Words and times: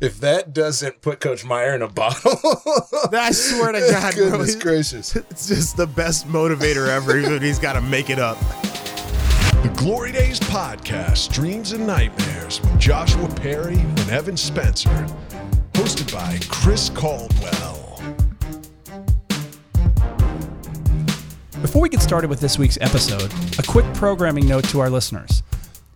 If 0.00 0.20
that 0.20 0.52
doesn't 0.52 1.00
put 1.02 1.18
Coach 1.20 1.44
Meyer 1.44 1.74
in 1.74 1.82
a 1.82 1.88
bottle, 1.88 2.30
I 3.12 3.32
swear 3.32 3.72
to 3.72 3.80
God, 3.90 4.14
bro, 4.14 4.30
goodness 4.30 4.54
he- 4.54 4.60
gracious. 4.60 5.16
it's 5.16 5.48
just 5.48 5.76
the 5.76 5.86
best 5.88 6.28
motivator 6.28 6.88
ever. 6.88 7.38
He's 7.40 7.58
got 7.58 7.72
to 7.72 7.80
make 7.80 8.08
it 8.08 8.18
up. 8.20 8.38
The 9.62 9.72
Glory 9.76 10.12
Days 10.12 10.38
podcast, 10.38 11.32
Dreams 11.32 11.72
and 11.72 11.84
Nightmares, 11.84 12.60
with 12.60 12.78
Joshua 12.78 13.28
Perry 13.28 13.74
and 13.78 14.10
Evan 14.10 14.36
Spencer. 14.36 14.88
Hosted 15.72 16.12
by 16.12 16.38
Chris 16.48 16.90
Caldwell. 16.90 18.00
Before 21.60 21.82
we 21.82 21.88
get 21.88 22.00
started 22.02 22.30
with 22.30 22.38
this 22.38 22.56
week's 22.56 22.78
episode, 22.80 23.32
a 23.58 23.62
quick 23.64 23.84
programming 23.94 24.46
note 24.46 24.62
to 24.68 24.78
our 24.78 24.90
listeners. 24.90 25.42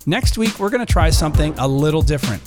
Next 0.06 0.36
week, 0.36 0.58
we're 0.58 0.70
going 0.70 0.84
to 0.84 0.92
try 0.92 1.10
something 1.10 1.54
a 1.56 1.68
little 1.68 2.02
different. 2.02 2.42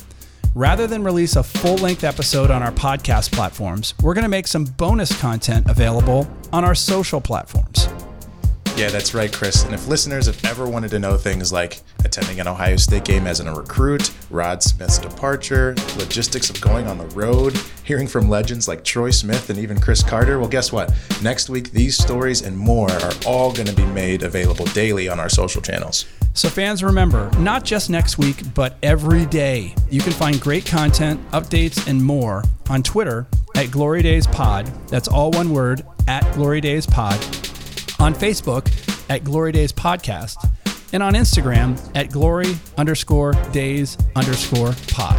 Rather 0.56 0.86
than 0.86 1.04
release 1.04 1.36
a 1.36 1.42
full 1.42 1.76
length 1.76 2.02
episode 2.02 2.50
on 2.50 2.62
our 2.62 2.72
podcast 2.72 3.30
platforms, 3.30 3.92
we're 4.00 4.14
going 4.14 4.22
to 4.22 4.28
make 4.30 4.46
some 4.46 4.64
bonus 4.64 5.14
content 5.20 5.68
available 5.68 6.26
on 6.50 6.64
our 6.64 6.74
social 6.74 7.20
platforms. 7.20 7.88
Yeah, 8.76 8.90
that's 8.90 9.14
right, 9.14 9.32
Chris. 9.32 9.64
And 9.64 9.72
if 9.72 9.88
listeners 9.88 10.26
have 10.26 10.44
ever 10.44 10.68
wanted 10.68 10.90
to 10.90 10.98
know 10.98 11.16
things 11.16 11.50
like 11.50 11.80
attending 12.04 12.40
an 12.40 12.46
Ohio 12.46 12.76
State 12.76 13.04
game 13.04 13.26
as 13.26 13.40
a 13.40 13.50
recruit, 13.50 14.12
Rod 14.30 14.62
Smith's 14.62 14.98
departure, 14.98 15.74
logistics 15.96 16.50
of 16.50 16.60
going 16.60 16.86
on 16.86 16.98
the 16.98 17.06
road, 17.06 17.58
hearing 17.84 18.06
from 18.06 18.28
legends 18.28 18.68
like 18.68 18.84
Troy 18.84 19.10
Smith 19.10 19.48
and 19.48 19.58
even 19.58 19.80
Cris 19.80 20.02
Carter, 20.02 20.38
well, 20.38 20.48
guess 20.48 20.72
what? 20.72 20.92
Next 21.22 21.48
week, 21.48 21.70
these 21.70 21.96
stories 21.96 22.42
and 22.42 22.54
more 22.54 22.90
are 22.90 23.12
all 23.24 23.50
going 23.50 23.66
to 23.66 23.74
be 23.74 23.86
made 23.86 24.22
available 24.22 24.66
daily 24.66 25.08
on 25.08 25.18
our 25.18 25.30
social 25.30 25.62
channels. 25.62 26.04
So, 26.34 26.50
fans, 26.50 26.84
remember, 26.84 27.30
not 27.38 27.64
just 27.64 27.88
next 27.88 28.18
week, 28.18 28.42
but 28.52 28.76
every 28.82 29.24
day, 29.24 29.74
you 29.90 30.02
can 30.02 30.12
find 30.12 30.38
great 30.38 30.66
content, 30.66 31.18
updates, 31.30 31.88
and 31.88 32.04
more 32.04 32.44
on 32.68 32.82
Twitter 32.82 33.26
at 33.54 33.70
Glory 33.70 34.02
Days 34.02 34.26
Pod. 34.26 34.66
That's 34.88 35.08
all 35.08 35.30
one 35.30 35.48
word 35.48 35.82
at 36.06 36.30
Glory 36.34 36.60
Days 36.60 36.86
Pod. 36.86 37.18
On 37.98 38.14
Facebook 38.14 38.68
at 39.10 39.24
Glory 39.24 39.52
Days 39.52 39.72
Podcast. 39.72 40.50
And 40.92 41.02
on 41.02 41.14
Instagram 41.14 41.78
at 41.96 42.10
Glory 42.10 42.56
underscore 42.78 43.32
Days 43.52 43.98
underscore 44.14 44.74
Pod. 44.88 45.16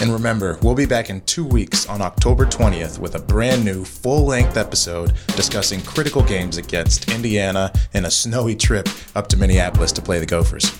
And 0.00 0.12
remember, 0.12 0.58
we'll 0.62 0.74
be 0.74 0.86
back 0.86 1.10
in 1.10 1.20
two 1.20 1.44
weeks 1.46 1.88
on 1.88 2.02
October 2.02 2.44
20th 2.44 2.98
with 2.98 3.14
a 3.14 3.20
brand 3.20 3.64
new 3.64 3.84
full 3.84 4.26
length 4.26 4.56
episode 4.56 5.12
discussing 5.36 5.80
critical 5.82 6.22
games 6.22 6.56
against 6.56 7.12
Indiana 7.12 7.72
and 7.94 8.06
a 8.06 8.10
snowy 8.10 8.56
trip 8.56 8.88
up 9.14 9.28
to 9.28 9.36
Minneapolis 9.36 9.92
to 9.92 10.02
play 10.02 10.18
the 10.18 10.26
Gophers. 10.26 10.76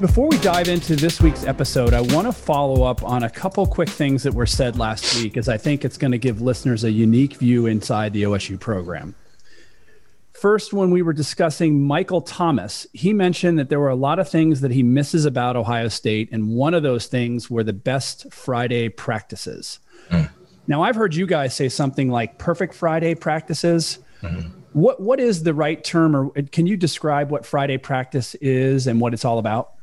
Before 0.00 0.26
we 0.26 0.38
dive 0.38 0.68
into 0.68 0.96
this 0.96 1.20
week's 1.20 1.44
episode, 1.44 1.92
I 1.92 2.00
want 2.00 2.26
to 2.26 2.32
follow 2.32 2.82
up 2.82 3.04
on 3.04 3.24
a 3.24 3.30
couple 3.30 3.66
quick 3.66 3.90
things 3.90 4.22
that 4.22 4.32
were 4.32 4.46
said 4.46 4.78
last 4.78 5.14
week, 5.22 5.36
as 5.36 5.48
I 5.48 5.58
think 5.58 5.84
it's 5.84 5.98
going 5.98 6.12
to 6.12 6.18
give 6.18 6.40
listeners 6.40 6.84
a 6.84 6.90
unique 6.90 7.34
view 7.34 7.66
inside 7.66 8.12
the 8.14 8.22
OSU 8.22 8.58
program. 8.58 9.14
First, 10.42 10.72
when 10.72 10.90
we 10.90 11.02
were 11.02 11.12
discussing 11.12 11.86
Michael 11.86 12.20
Thomas, 12.20 12.84
he 12.92 13.12
mentioned 13.12 13.60
that 13.60 13.68
there 13.68 13.78
were 13.78 13.90
a 13.90 13.94
lot 13.94 14.18
of 14.18 14.28
things 14.28 14.60
that 14.62 14.72
he 14.72 14.82
misses 14.82 15.24
about 15.24 15.54
Ohio 15.54 15.86
State, 15.86 16.30
and 16.32 16.48
one 16.48 16.74
of 16.74 16.82
those 16.82 17.06
things 17.06 17.48
were 17.48 17.62
the 17.62 17.72
best 17.72 18.26
Friday 18.32 18.88
practices. 18.88 19.78
Mm. 20.10 20.28
Now, 20.66 20.82
I've 20.82 20.96
heard 20.96 21.14
you 21.14 21.28
guys 21.28 21.54
say 21.54 21.68
something 21.68 22.10
like 22.10 22.38
perfect 22.38 22.74
Friday 22.74 23.14
practices. 23.14 24.00
Mm-hmm. 24.20 24.48
What 24.72 25.00
what 25.00 25.20
is 25.20 25.44
the 25.44 25.54
right 25.54 25.84
term, 25.84 26.16
or 26.16 26.30
can 26.50 26.66
you 26.66 26.76
describe 26.76 27.30
what 27.30 27.46
Friday 27.46 27.78
practice 27.78 28.34
is 28.40 28.88
and 28.88 29.00
what 29.00 29.14
it's 29.14 29.24
all 29.24 29.38
about? 29.38 29.74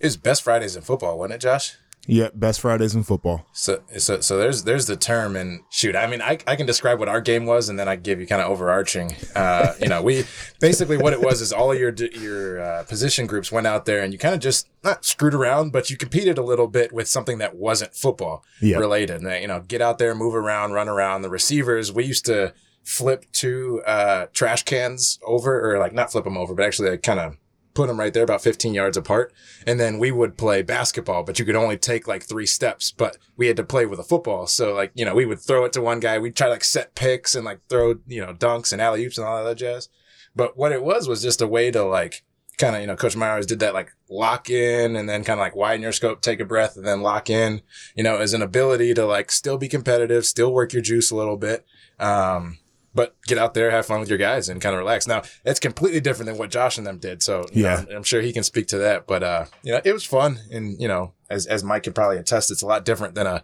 It 0.00 0.06
was 0.06 0.16
best 0.16 0.44
Fridays 0.44 0.76
in 0.76 0.80
football, 0.80 1.18
wasn't 1.18 1.34
it, 1.34 1.40
Josh? 1.42 1.74
Yeah, 2.06 2.28
best 2.34 2.60
Fridays 2.60 2.94
in 2.94 3.02
football. 3.02 3.46
So, 3.52 3.82
so, 3.98 4.20
so 4.20 4.38
there's 4.38 4.62
there's 4.64 4.86
the 4.86 4.96
term, 4.96 5.34
and 5.36 5.60
shoot, 5.70 5.96
I 5.96 6.06
mean, 6.06 6.22
I, 6.22 6.38
I 6.46 6.54
can 6.56 6.66
describe 6.66 6.98
what 7.00 7.08
our 7.08 7.20
game 7.20 7.46
was, 7.46 7.68
and 7.68 7.78
then 7.78 7.88
I 7.88 7.96
give 7.96 8.20
you 8.20 8.26
kind 8.26 8.40
of 8.40 8.48
overarching. 8.50 9.16
Uh, 9.34 9.74
you 9.80 9.88
know, 9.88 10.02
we 10.02 10.24
basically 10.60 10.96
what 10.96 11.12
it 11.12 11.20
was 11.20 11.40
is 11.40 11.52
all 11.52 11.72
of 11.72 11.78
your 11.78 11.92
your 12.12 12.60
uh, 12.60 12.84
position 12.84 13.26
groups 13.26 13.50
went 13.50 13.66
out 13.66 13.84
there, 13.86 14.02
and 14.02 14.12
you 14.12 14.18
kind 14.18 14.34
of 14.34 14.40
just 14.40 14.68
not 14.84 15.04
screwed 15.04 15.34
around, 15.34 15.72
but 15.72 15.90
you 15.90 15.96
competed 15.96 16.38
a 16.38 16.42
little 16.42 16.68
bit 16.68 16.92
with 16.92 17.08
something 17.08 17.38
that 17.38 17.56
wasn't 17.56 17.94
football 17.94 18.44
Yeah. 18.60 18.76
related. 18.78 19.20
And, 19.22 19.42
you 19.42 19.48
know, 19.48 19.60
get 19.60 19.80
out 19.82 19.98
there, 19.98 20.14
move 20.14 20.34
around, 20.34 20.72
run 20.72 20.88
around. 20.88 21.22
The 21.22 21.30
receivers, 21.30 21.92
we 21.92 22.04
used 22.04 22.24
to 22.26 22.54
flip 22.84 23.24
two 23.32 23.82
uh, 23.84 24.26
trash 24.32 24.62
cans 24.62 25.18
over, 25.26 25.72
or 25.74 25.78
like 25.80 25.92
not 25.92 26.12
flip 26.12 26.22
them 26.22 26.36
over, 26.36 26.54
but 26.54 26.64
actually 26.64 26.90
like 26.90 27.02
kind 27.02 27.18
of 27.18 27.36
put 27.76 27.88
them 27.88 28.00
right 28.00 28.12
there 28.12 28.24
about 28.24 28.42
15 28.42 28.74
yards 28.74 28.96
apart. 28.96 29.32
And 29.66 29.78
then 29.78 29.98
we 29.98 30.10
would 30.10 30.36
play 30.38 30.62
basketball, 30.62 31.22
but 31.22 31.38
you 31.38 31.44
could 31.44 31.54
only 31.54 31.76
take 31.76 32.08
like 32.08 32.24
three 32.24 32.46
steps, 32.46 32.90
but 32.90 33.18
we 33.36 33.46
had 33.46 33.56
to 33.58 33.64
play 33.64 33.84
with 33.84 34.00
a 34.00 34.04
football. 34.04 34.46
So 34.46 34.74
like, 34.74 34.90
you 34.94 35.04
know, 35.04 35.14
we 35.14 35.26
would 35.26 35.40
throw 35.40 35.64
it 35.66 35.72
to 35.74 35.82
one 35.82 36.00
guy. 36.00 36.18
We'd 36.18 36.34
try 36.34 36.46
to 36.46 36.54
like 36.54 36.64
set 36.64 36.94
picks 36.94 37.34
and 37.34 37.44
like 37.44 37.60
throw, 37.68 37.96
you 38.06 38.24
know, 38.24 38.32
dunks 38.32 38.72
and 38.72 38.80
alley 38.80 39.04
oops 39.04 39.18
and 39.18 39.26
all 39.26 39.44
that 39.44 39.58
jazz. 39.58 39.90
But 40.34 40.56
what 40.56 40.72
it 40.72 40.82
was 40.82 41.06
was 41.06 41.22
just 41.22 41.42
a 41.42 41.46
way 41.46 41.70
to 41.70 41.84
like 41.84 42.24
kind 42.58 42.74
of, 42.74 42.80
you 42.80 42.86
know, 42.86 42.96
Coach 42.96 43.14
Meyer's 43.14 43.46
did 43.46 43.60
that 43.60 43.74
like 43.74 43.92
lock 44.08 44.48
in 44.48 44.96
and 44.96 45.06
then 45.06 45.22
kind 45.22 45.38
of 45.38 45.44
like 45.44 45.54
widen 45.54 45.82
your 45.82 45.92
scope, 45.92 46.22
take 46.22 46.40
a 46.40 46.46
breath 46.46 46.76
and 46.76 46.86
then 46.86 47.02
lock 47.02 47.28
in, 47.28 47.60
you 47.94 48.02
know, 48.02 48.16
as 48.16 48.32
an 48.32 48.42
ability 48.42 48.94
to 48.94 49.04
like 49.04 49.30
still 49.30 49.58
be 49.58 49.68
competitive, 49.68 50.24
still 50.24 50.52
work 50.52 50.72
your 50.72 50.82
juice 50.82 51.10
a 51.10 51.16
little 51.16 51.36
bit. 51.36 51.66
Um, 51.98 52.58
but 52.96 53.14
get 53.28 53.38
out 53.38 53.54
there, 53.54 53.70
have 53.70 53.86
fun 53.86 54.00
with 54.00 54.08
your 54.08 54.18
guys, 54.18 54.48
and 54.48 54.60
kind 54.60 54.74
of 54.74 54.80
relax. 54.80 55.06
Now 55.06 55.22
it's 55.44 55.60
completely 55.60 56.00
different 56.00 56.26
than 56.26 56.38
what 56.38 56.50
Josh 56.50 56.78
and 56.78 56.86
them 56.86 56.98
did. 56.98 57.22
So 57.22 57.44
Yeah. 57.52 57.84
know, 57.88 57.96
I'm 57.96 58.02
sure 58.02 58.20
he 58.20 58.32
can 58.32 58.42
speak 58.42 58.66
to 58.68 58.78
that. 58.78 59.06
But 59.06 59.22
uh, 59.22 59.44
you 59.62 59.72
know, 59.72 59.80
it 59.84 59.92
was 59.92 60.04
fun, 60.04 60.40
and 60.50 60.80
you 60.80 60.88
know, 60.88 61.12
as 61.30 61.46
as 61.46 61.62
Mike 61.62 61.84
could 61.84 61.94
probably 61.94 62.18
attest, 62.18 62.50
it's 62.50 62.62
a 62.62 62.66
lot 62.66 62.84
different 62.84 63.14
than 63.14 63.26
a 63.28 63.42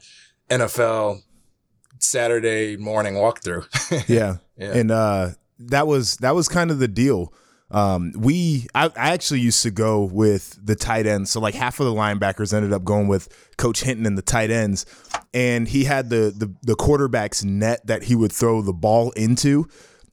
NFL 0.50 1.20
Saturday 1.98 2.76
morning 2.76 3.14
walkthrough. 3.14 3.66
Yeah. 4.08 4.38
Yeah. 4.56 4.72
And 4.72 4.90
uh 4.90 5.28
that 5.58 5.86
was 5.86 6.16
that 6.16 6.34
was 6.34 6.48
kind 6.48 6.70
of 6.70 6.78
the 6.78 6.88
deal. 6.88 7.32
Um 7.72 8.12
we 8.16 8.66
I, 8.74 8.86
I 8.86 9.10
actually 9.10 9.40
used 9.40 9.62
to 9.62 9.70
go 9.70 10.04
with 10.04 10.58
the 10.64 10.76
tight 10.76 11.06
ends. 11.06 11.30
So 11.30 11.40
like 11.40 11.54
half 11.54 11.80
of 11.80 11.86
the 11.86 11.92
linebackers 11.92 12.54
ended 12.54 12.72
up 12.72 12.84
going 12.84 13.08
with 13.08 13.28
Coach 13.56 13.82
Hinton 13.82 14.06
and 14.06 14.16
the 14.16 14.22
tight 14.22 14.50
ends. 14.50 14.86
And 15.34 15.66
he 15.66 15.84
had 15.84 16.10
the 16.10 16.32
the 16.36 16.54
the 16.62 16.76
quarterback's 16.76 17.42
net 17.42 17.86
that 17.86 18.04
he 18.04 18.14
would 18.14 18.32
throw 18.32 18.62
the 18.62 18.72
ball 18.72 19.10
into. 19.12 19.66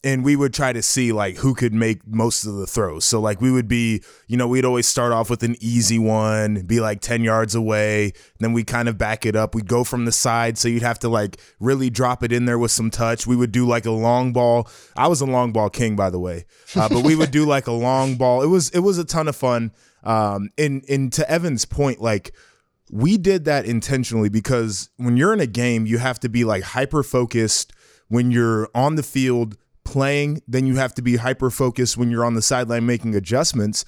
And 0.03 0.23
we 0.23 0.37
would 0.37 0.53
try 0.53 0.71
to 0.71 0.81
see 0.81 1.11
like 1.11 1.37
who 1.37 1.53
could 1.53 1.73
make 1.73 2.07
most 2.07 2.45
of 2.45 2.55
the 2.55 2.65
throws. 2.65 3.03
So 3.03 3.19
like 3.19 3.41
we 3.41 3.51
would 3.51 3.67
be, 3.67 4.01
you 4.27 4.37
know, 4.37 4.47
we'd 4.47 4.63
always 4.63 4.87
start 4.87 5.11
off 5.11 5.29
with 5.29 5.43
an 5.43 5.57
easy 5.59 5.99
one, 5.99 6.61
be 6.61 6.79
like 6.79 7.01
10 7.01 7.21
yards 7.23 7.53
away. 7.53 8.13
Then 8.39 8.53
we 8.53 8.63
kind 8.63 8.87
of 8.87 8.97
back 8.97 9.25
it 9.25 9.35
up. 9.35 9.53
We'd 9.53 9.67
go 9.67 9.83
from 9.83 10.05
the 10.05 10.13
side. 10.13 10.57
So 10.57 10.69
you'd 10.69 10.83
have 10.83 10.99
to 10.99 11.09
like 11.09 11.41
really 11.59 11.89
drop 11.89 12.23
it 12.23 12.31
in 12.31 12.45
there 12.45 12.57
with 12.57 12.71
some 12.71 12.89
touch. 12.89 13.27
We 13.27 13.35
would 13.35 13.51
do 13.51 13.67
like 13.67 13.85
a 13.85 13.91
long 13.91 14.31
ball. 14.31 14.69
I 14.95 15.07
was 15.09 15.19
a 15.19 15.25
long 15.25 15.51
ball 15.51 15.69
king, 15.69 15.97
by 15.97 16.09
the 16.09 16.19
way. 16.19 16.45
Uh, 16.75 16.87
but 16.87 17.03
we 17.03 17.15
would 17.15 17.31
do 17.31 17.45
like 17.45 17.67
a 17.67 17.73
long 17.73 18.15
ball. 18.15 18.41
It 18.41 18.47
was 18.47 18.69
it 18.69 18.79
was 18.79 18.97
a 18.97 19.05
ton 19.05 19.27
of 19.27 19.35
fun. 19.35 19.73
Um 20.03 20.49
and 20.57 20.85
and 20.87 21.11
to 21.13 21.29
Evan's 21.29 21.65
point, 21.65 21.99
like 21.99 22.33
we 22.91 23.17
did 23.17 23.45
that 23.45 23.65
intentionally 23.65 24.29
because 24.29 24.89
when 24.97 25.17
you're 25.17 25.33
in 25.33 25.39
a 25.39 25.47
game, 25.47 25.85
you 25.85 25.97
have 25.99 26.19
to 26.21 26.29
be 26.29 26.43
like 26.43 26.63
hyper 26.63 27.03
focused 27.03 27.73
when 28.07 28.31
you're 28.31 28.69
on 28.73 28.95
the 28.95 29.03
field 29.03 29.55
playing, 29.89 30.41
then 30.47 30.67
you 30.67 30.75
have 30.75 30.93
to 30.93 31.01
be 31.01 31.15
hyper 31.15 31.49
focused 31.49 31.97
when 31.97 32.11
you're 32.11 32.23
on 32.23 32.35
the 32.35 32.41
sideline 32.41 32.85
making 32.85 33.15
adjustments. 33.15 33.85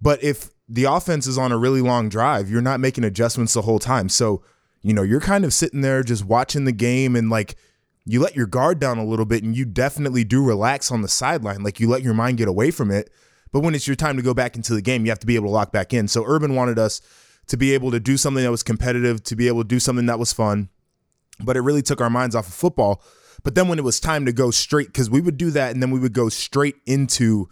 But 0.00 0.22
if 0.22 0.50
the 0.68 0.84
offense 0.84 1.26
is 1.26 1.38
on 1.38 1.50
a 1.50 1.58
really 1.58 1.80
long 1.80 2.08
drive, 2.08 2.50
you're 2.50 2.60
not 2.60 2.78
making 2.78 3.04
adjustments 3.04 3.54
the 3.54 3.62
whole 3.62 3.78
time. 3.78 4.08
So, 4.08 4.42
you 4.82 4.92
know, 4.92 5.02
you're 5.02 5.20
kind 5.20 5.44
of 5.44 5.54
sitting 5.54 5.80
there 5.80 6.02
just 6.02 6.24
watching 6.24 6.64
the 6.64 6.72
game 6.72 7.16
and 7.16 7.30
like 7.30 7.56
you 8.04 8.20
let 8.20 8.36
your 8.36 8.46
guard 8.46 8.78
down 8.78 8.98
a 8.98 9.04
little 9.04 9.24
bit 9.24 9.42
and 9.42 9.56
you 9.56 9.64
definitely 9.64 10.24
do 10.24 10.44
relax 10.44 10.92
on 10.92 11.00
the 11.00 11.08
sideline. 11.08 11.62
Like 11.62 11.80
you 11.80 11.88
let 11.88 12.02
your 12.02 12.14
mind 12.14 12.38
get 12.38 12.48
away 12.48 12.70
from 12.70 12.90
it. 12.90 13.10
But 13.52 13.60
when 13.60 13.74
it's 13.74 13.86
your 13.86 13.96
time 13.96 14.16
to 14.16 14.22
go 14.22 14.34
back 14.34 14.56
into 14.56 14.74
the 14.74 14.82
game, 14.82 15.04
you 15.04 15.10
have 15.10 15.18
to 15.20 15.26
be 15.26 15.34
able 15.34 15.46
to 15.46 15.52
lock 15.52 15.72
back 15.72 15.92
in. 15.92 16.06
So 16.06 16.24
Urban 16.26 16.54
wanted 16.54 16.78
us 16.78 17.00
to 17.48 17.56
be 17.56 17.74
able 17.74 17.90
to 17.90 17.98
do 17.98 18.16
something 18.16 18.44
that 18.44 18.50
was 18.50 18.62
competitive, 18.62 19.24
to 19.24 19.34
be 19.34 19.48
able 19.48 19.62
to 19.62 19.68
do 19.68 19.80
something 19.80 20.06
that 20.06 20.18
was 20.18 20.32
fun. 20.32 20.68
But 21.42 21.56
it 21.56 21.62
really 21.62 21.82
took 21.82 22.00
our 22.00 22.10
minds 22.10 22.36
off 22.36 22.46
of 22.46 22.54
football. 22.54 23.02
But 23.42 23.54
then 23.54 23.68
when 23.68 23.78
it 23.78 23.84
was 23.84 24.00
time 24.00 24.26
to 24.26 24.32
go 24.32 24.50
straight, 24.50 24.88
because 24.88 25.10
we 25.10 25.20
would 25.20 25.36
do 25.36 25.50
that 25.50 25.72
and 25.72 25.82
then 25.82 25.90
we 25.90 25.98
would 25.98 26.12
go 26.12 26.28
straight 26.28 26.76
into 26.86 27.48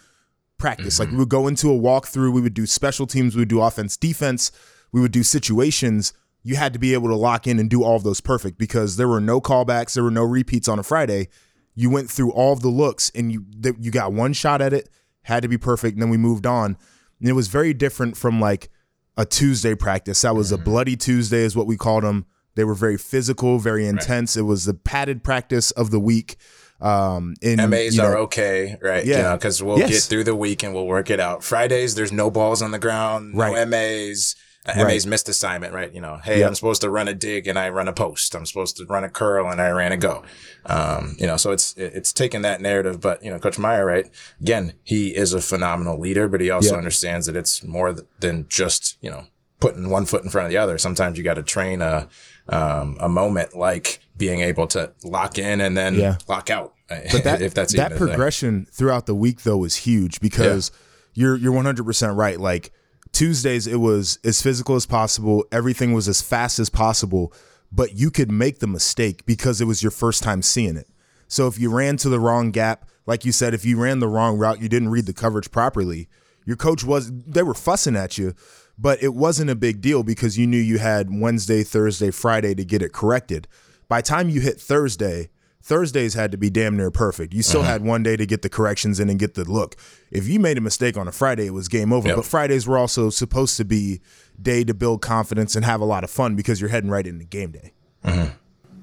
practice. 0.59 0.99
Like 0.99 1.09
we 1.09 1.13
mm-hmm. 1.13 1.21
would 1.21 1.29
go 1.29 1.47
into 1.47 1.71
a 1.71 1.79
walkthrough, 1.79 2.33
we 2.33 2.41
would 2.41 2.55
do 2.55 2.67
special 2.67 3.07
teams, 3.07 3.35
we 3.35 3.43
would 3.43 3.49
do 3.49 3.63
offense, 3.63 3.97
defense, 3.97 4.53
we 4.93 5.01
would 5.01 5.13
do 5.13 5.23
situations. 5.23 6.13
You 6.43 6.57
had 6.57 6.73
to 6.73 6.79
be 6.79 6.95
able 6.95 7.09
to 7.09 7.17
lock 7.17 7.47
in 7.47 7.59
and 7.59 7.71
do 7.71 7.83
all 7.83 7.97
of 7.97 8.03
those 8.03 8.21
perfect 8.21 8.59
because 8.59 8.97
there 8.97 9.09
were 9.09 9.21
no 9.21 9.41
callbacks, 9.41 9.95
there 9.95 10.05
were 10.05 10.11
no 10.11 10.25
repeats 10.25 10.69
on 10.69 10.79
a 10.79 10.83
Friday. 10.83 11.29
You 11.75 11.91
went 11.91 12.11
through 12.11 12.33
all 12.33 12.53
of 12.53 12.61
the 12.61 12.69
looks 12.69 13.11
and 13.15 13.31
you 13.33 13.47
you 13.79 13.91
got 13.91 14.13
one 14.13 14.33
shot 14.33 14.61
at 14.61 14.73
it, 14.73 14.89
had 15.23 15.43
to 15.43 15.49
be 15.49 15.59
perfect, 15.59 15.95
and 15.95 16.03
then 16.03 16.11
we 16.11 16.17
moved 16.17 16.47
on. 16.47 16.77
And 17.21 17.29
it 17.29 17.35
was 17.35 17.49
very 17.49 17.73
different 17.73 18.17
from 18.17 18.41
like 18.41 18.69
a 19.17 19.25
Tuesday 19.25 19.75
practice. 19.75 20.23
That 20.23 20.35
was 20.35 20.51
a 20.53 20.57
mm-hmm. 20.57 20.65
bloody 20.65 20.97
Tuesday, 20.97 21.43
is 21.43 21.57
what 21.57 21.67
we 21.67 21.77
called 21.77 22.05
them. 22.05 22.27
They 22.59 22.65
were 22.65 22.75
very 22.75 22.99
physical, 22.99 23.59
very 23.61 23.87
intense. 23.87 24.37
It 24.37 24.43
was 24.43 24.65
the 24.65 24.75
padded 24.75 25.23
practice 25.23 25.71
of 25.71 25.93
the 25.93 26.01
week. 26.01 26.37
Um, 26.81 27.35
and, 27.41 27.71
MAs 27.71 27.95
you 27.97 28.03
know, 28.03 28.09
are 28.09 28.17
okay, 28.19 28.77
right? 28.83 29.05
Yeah. 29.07 29.17
You 29.17 29.23
know, 29.23 29.37
because 29.37 29.63
we'll 29.63 29.79
Yes. 29.79 29.91
get 29.91 30.03
through 30.03 30.25
the 30.25 30.35
week 30.35 30.63
and 30.65 30.75
we'll 30.75 30.87
work 30.87 31.09
it 31.09 31.21
out. 31.21 31.45
Fridays, 31.45 31.95
there's 31.95 32.11
no 32.13 32.31
balls 32.31 32.61
on 32.61 32.73
the 32.73 32.79
ground, 32.81 33.37
Right. 33.37 33.53
no 33.53 33.61
MAs. 33.67 34.35
uh, 34.67 34.85
MA's 34.85 35.07
missed 35.07 35.29
assignment, 35.31 35.73
right? 35.73 35.95
You 35.95 36.01
know, 36.01 36.19
hey, 36.23 36.41
Yep. 36.41 36.49
I'm 36.49 36.55
supposed 36.55 36.83
to 36.83 36.91
run 36.91 37.09
a 37.09 37.15
dig 37.15 37.47
and 37.47 37.59
I 37.59 37.71
run 37.71 37.89
a 37.89 37.93
post. 37.93 38.35
I'm 38.35 38.45
supposed 38.45 38.77
to 38.79 38.85
run 38.87 39.03
a 39.03 39.09
curl 39.09 39.49
and 39.49 39.63
I 39.63 39.71
ran 39.71 39.93
a 39.93 39.97
go. 39.97 40.23
Um, 40.67 41.17
you 41.19 41.27
know, 41.27 41.37
so 41.39 41.53
it's 41.53 41.75
it's 41.79 42.13
taken 42.13 42.43
that 42.43 42.61
narrative, 42.61 43.01
but 43.01 43.23
you 43.25 43.31
know, 43.31 43.39
Coach 43.39 43.59
Meyer, 43.59 43.87
right? 43.87 44.11
Again, 44.43 44.75
he 44.83 45.17
is 45.17 45.33
a 45.33 45.41
phenomenal 45.41 45.99
leader, 45.99 46.29
but 46.29 46.41
he 46.43 46.51
also 46.51 46.73
Yeah. 46.73 46.79
understands 46.79 47.25
that 47.27 47.37
it's 47.37 47.63
more 47.65 47.93
th- 47.95 48.07
than 48.21 48.45
just 48.51 48.99
you 49.01 49.11
know 49.11 49.25
putting 49.59 49.89
one 49.89 50.05
foot 50.05 50.23
in 50.23 50.29
front 50.31 50.45
of 50.47 50.51
the 50.51 50.59
other. 50.59 50.77
Sometimes 50.77 51.17
you 51.17 51.25
got 51.25 51.35
to 51.35 51.43
train 51.43 51.81
a 51.81 52.09
um, 52.49 52.97
a 53.01 53.09
moment 53.09 53.55
like 53.57 54.01
being 54.17 54.41
able 54.41 54.67
to 54.69 54.93
lock 55.05 55.39
in 55.39 55.61
and 55.61 55.77
then 55.77 55.95
Yeah. 55.95 56.17
lock 56.29 56.51
out. 56.51 56.75
But 57.13 57.25
that 57.25 57.43
if 57.43 57.53
that's 57.55 57.75
that 57.75 57.97
progression 57.97 58.67
throughout 58.73 59.07
the 59.07 59.15
week 59.15 59.43
though 59.43 59.65
is 59.65 59.77
huge 59.77 60.21
because 60.21 60.71
you're 61.15 61.37
you're 61.37 61.53
100 61.53 61.85
percent 61.85 62.17
right. 62.17 62.41
Like 62.41 62.73
Tuesdays, 63.13 63.67
it 63.67 63.77
was 63.81 64.19
as 64.25 64.41
physical 64.43 64.75
as 64.77 64.87
possible. 64.87 65.45
Everything 65.53 65.93
was 65.93 66.09
as 66.09 66.23
fast 66.23 66.59
as 66.59 66.71
possible, 66.71 67.33
but 67.71 67.95
you 67.95 68.11
could 68.11 68.31
make 68.31 68.61
the 68.61 68.67
mistake 68.67 69.27
because 69.27 69.61
it 69.61 69.67
was 69.67 69.83
your 69.83 69.91
first 69.91 70.23
time 70.23 70.41
seeing 70.43 70.77
it. 70.77 70.89
So 71.27 71.47
if 71.47 71.59
you 71.59 71.71
ran 71.71 71.97
to 71.99 72.09
the 72.09 72.21
wrong 72.21 72.51
gap, 72.51 72.89
like 73.07 73.25
you 73.25 73.33
said, 73.33 73.53
if 73.55 73.65
you 73.65 73.79
ran 73.79 73.99
the 73.99 74.09
wrong 74.09 74.39
route, 74.39 74.61
you 74.63 74.69
didn't 74.69 74.89
read 74.91 75.07
the 75.07 75.13
coverage 75.13 75.51
properly. 75.51 76.09
Your 76.47 76.57
coach 76.57 76.85
was 76.85 77.13
they 77.13 77.43
were 77.43 77.55
fussing 77.55 77.97
at 77.97 78.17
you, 78.17 78.35
but 78.79 79.03
it 79.03 79.15
wasn't 79.15 79.51
a 79.51 79.57
big 79.57 79.81
deal 79.81 80.03
because 80.03 80.39
you 80.39 80.47
knew 80.47 80.59
you 80.59 80.79
had 80.79 81.09
Wednesday, 81.11 81.63
Thursday, 81.63 82.11
Friday 82.11 82.55
to 82.55 82.65
get 82.65 82.81
it 82.83 82.93
corrected. 82.93 83.49
By 83.89 84.03
time 84.03 84.29
you 84.29 84.41
hit 84.41 84.61
Thursday, 84.61 85.31
Thursdays 85.61 86.15
had 86.15 86.31
to 86.31 86.39
be 86.39 86.49
damn 86.49 86.77
near 86.77 86.91
perfect. 86.91 87.35
You 87.35 87.43
still 87.43 87.61
uh-huh. 87.61 87.73
had 87.73 87.83
one 87.83 88.03
day 88.03 88.17
to 88.17 88.25
get 88.25 88.43
the 88.43 88.49
corrections 88.49 89.01
in 89.01 89.11
and 89.11 89.19
get 89.19 89.35
the 89.35 89.45
look. 89.45 89.77
If 90.11 90.29
you 90.29 90.39
made 90.39 90.57
a 90.57 90.61
mistake 90.61 90.97
on 90.97 91.09
a 91.09 91.13
Friday, 91.13 91.47
it 91.47 91.51
was 91.51 91.69
game 91.69 91.93
over. 91.93 92.09
Yep. 92.09 92.17
But 92.17 92.25
Fridays 92.25 92.67
were 92.67 92.79
also 92.79 93.11
supposed 93.11 93.57
to 93.57 93.65
be 93.65 94.01
day 94.41 94.65
to 94.65 94.73
build 94.73 95.03
confidence 95.03 95.57
and 95.57 95.65
have 95.65 95.81
a 95.81 95.85
lot 95.85 96.05
of 96.05 96.11
fun 96.11 96.37
because 96.37 96.61
you're 96.61 96.71
heading 96.71 96.91
right 96.91 97.07
into 97.07 97.25
game 97.25 97.51
day. 97.51 97.73
Mm-hmm. 98.05 98.31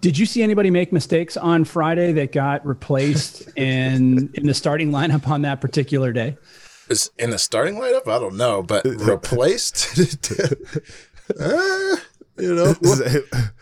Did 0.02 0.18
you 0.20 0.26
see 0.28 0.44
anybody 0.44 0.70
make 0.70 0.94
mistakes 0.94 1.38
on 1.38 1.64
Friday 1.64 2.12
that 2.12 2.32
got 2.32 2.64
replaced 2.66 3.50
in 3.56 4.30
in 4.34 4.46
the 4.46 4.54
starting 4.54 4.92
lineup 4.92 5.28
on 5.28 5.42
that 5.44 5.62
particular 5.62 6.12
day? 6.12 6.38
Is 6.90 7.10
in 7.18 7.32
the 7.32 7.40
starting 7.40 7.76
lineup? 7.76 8.08
I 8.08 8.20
don't 8.20 8.38
know, 8.38 8.62
but 8.62 8.86
replaced. 8.86 9.98
Uh, 11.40 11.96
you 12.38 12.54
know, 12.54 12.76
well, 12.82 13.00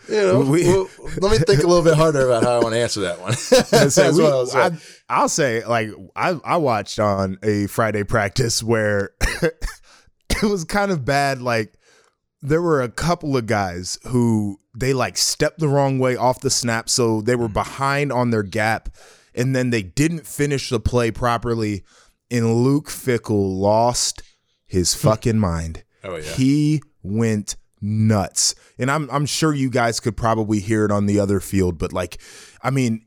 you 0.08 0.16
know. 0.16 0.40
We- 0.40 0.64
well, 0.64 0.88
let 1.18 1.32
me 1.32 1.38
think 1.38 1.62
a 1.62 1.66
little 1.66 1.82
bit 1.84 1.94
harder 1.94 2.26
about 2.26 2.42
how 2.42 2.58
I 2.58 2.62
want 2.62 2.74
to 2.74 2.80
answer 2.80 3.00
that 3.02 3.20
one. 3.20 3.32
Say, 3.90 4.10
we-. 4.10 4.26
I, 4.26 4.70
I'll 5.08 5.28
say, 5.28 5.64
like, 5.64 5.90
I, 6.16 6.38
I 6.44 6.56
watched 6.56 6.98
on 6.98 7.38
a 7.42 7.66
Friday 7.68 8.04
practice 8.04 8.62
where 8.62 9.10
it 9.42 10.42
was 10.42 10.64
kind 10.64 10.90
of 10.90 11.04
bad. 11.04 11.40
Like, 11.40 11.74
there 12.42 12.60
were 12.60 12.82
a 12.82 12.88
couple 12.90 13.36
of 13.36 13.46
guys 13.46 13.98
who 14.08 14.58
they 14.76 14.92
like 14.92 15.16
stepped 15.16 15.60
the 15.60 15.68
wrong 15.68 15.98
way 15.98 16.16
off 16.16 16.40
the 16.40 16.50
snap, 16.50 16.90
so 16.90 17.20
they 17.22 17.36
were 17.36 17.48
behind 17.48 18.12
on 18.12 18.30
their 18.30 18.42
gap, 18.42 18.90
and 19.34 19.54
then 19.56 19.70
they 19.70 19.82
didn't 19.82 20.26
finish 20.26 20.68
the 20.68 20.80
play 20.80 21.10
properly. 21.10 21.84
And 22.34 22.64
Luke 22.64 22.88
Fickell 22.88 23.58
lost 23.58 24.22
his 24.66 24.92
hmm. 24.94 25.08
fucking 25.08 25.38
mind. 25.38 25.84
Oh, 26.02 26.16
yeah. 26.16 26.22
He 26.32 26.82
went 27.02 27.56
nuts. 27.80 28.54
And 28.78 28.90
I'm 28.90 29.08
I'm 29.10 29.26
sure 29.26 29.54
you 29.54 29.70
guys 29.70 30.00
could 30.00 30.16
probably 30.16 30.58
hear 30.58 30.84
it 30.84 30.90
on 30.90 31.06
the 31.06 31.20
other 31.20 31.38
field, 31.38 31.78
but 31.78 31.92
like 31.92 32.20
I 32.62 32.70
mean 32.70 33.06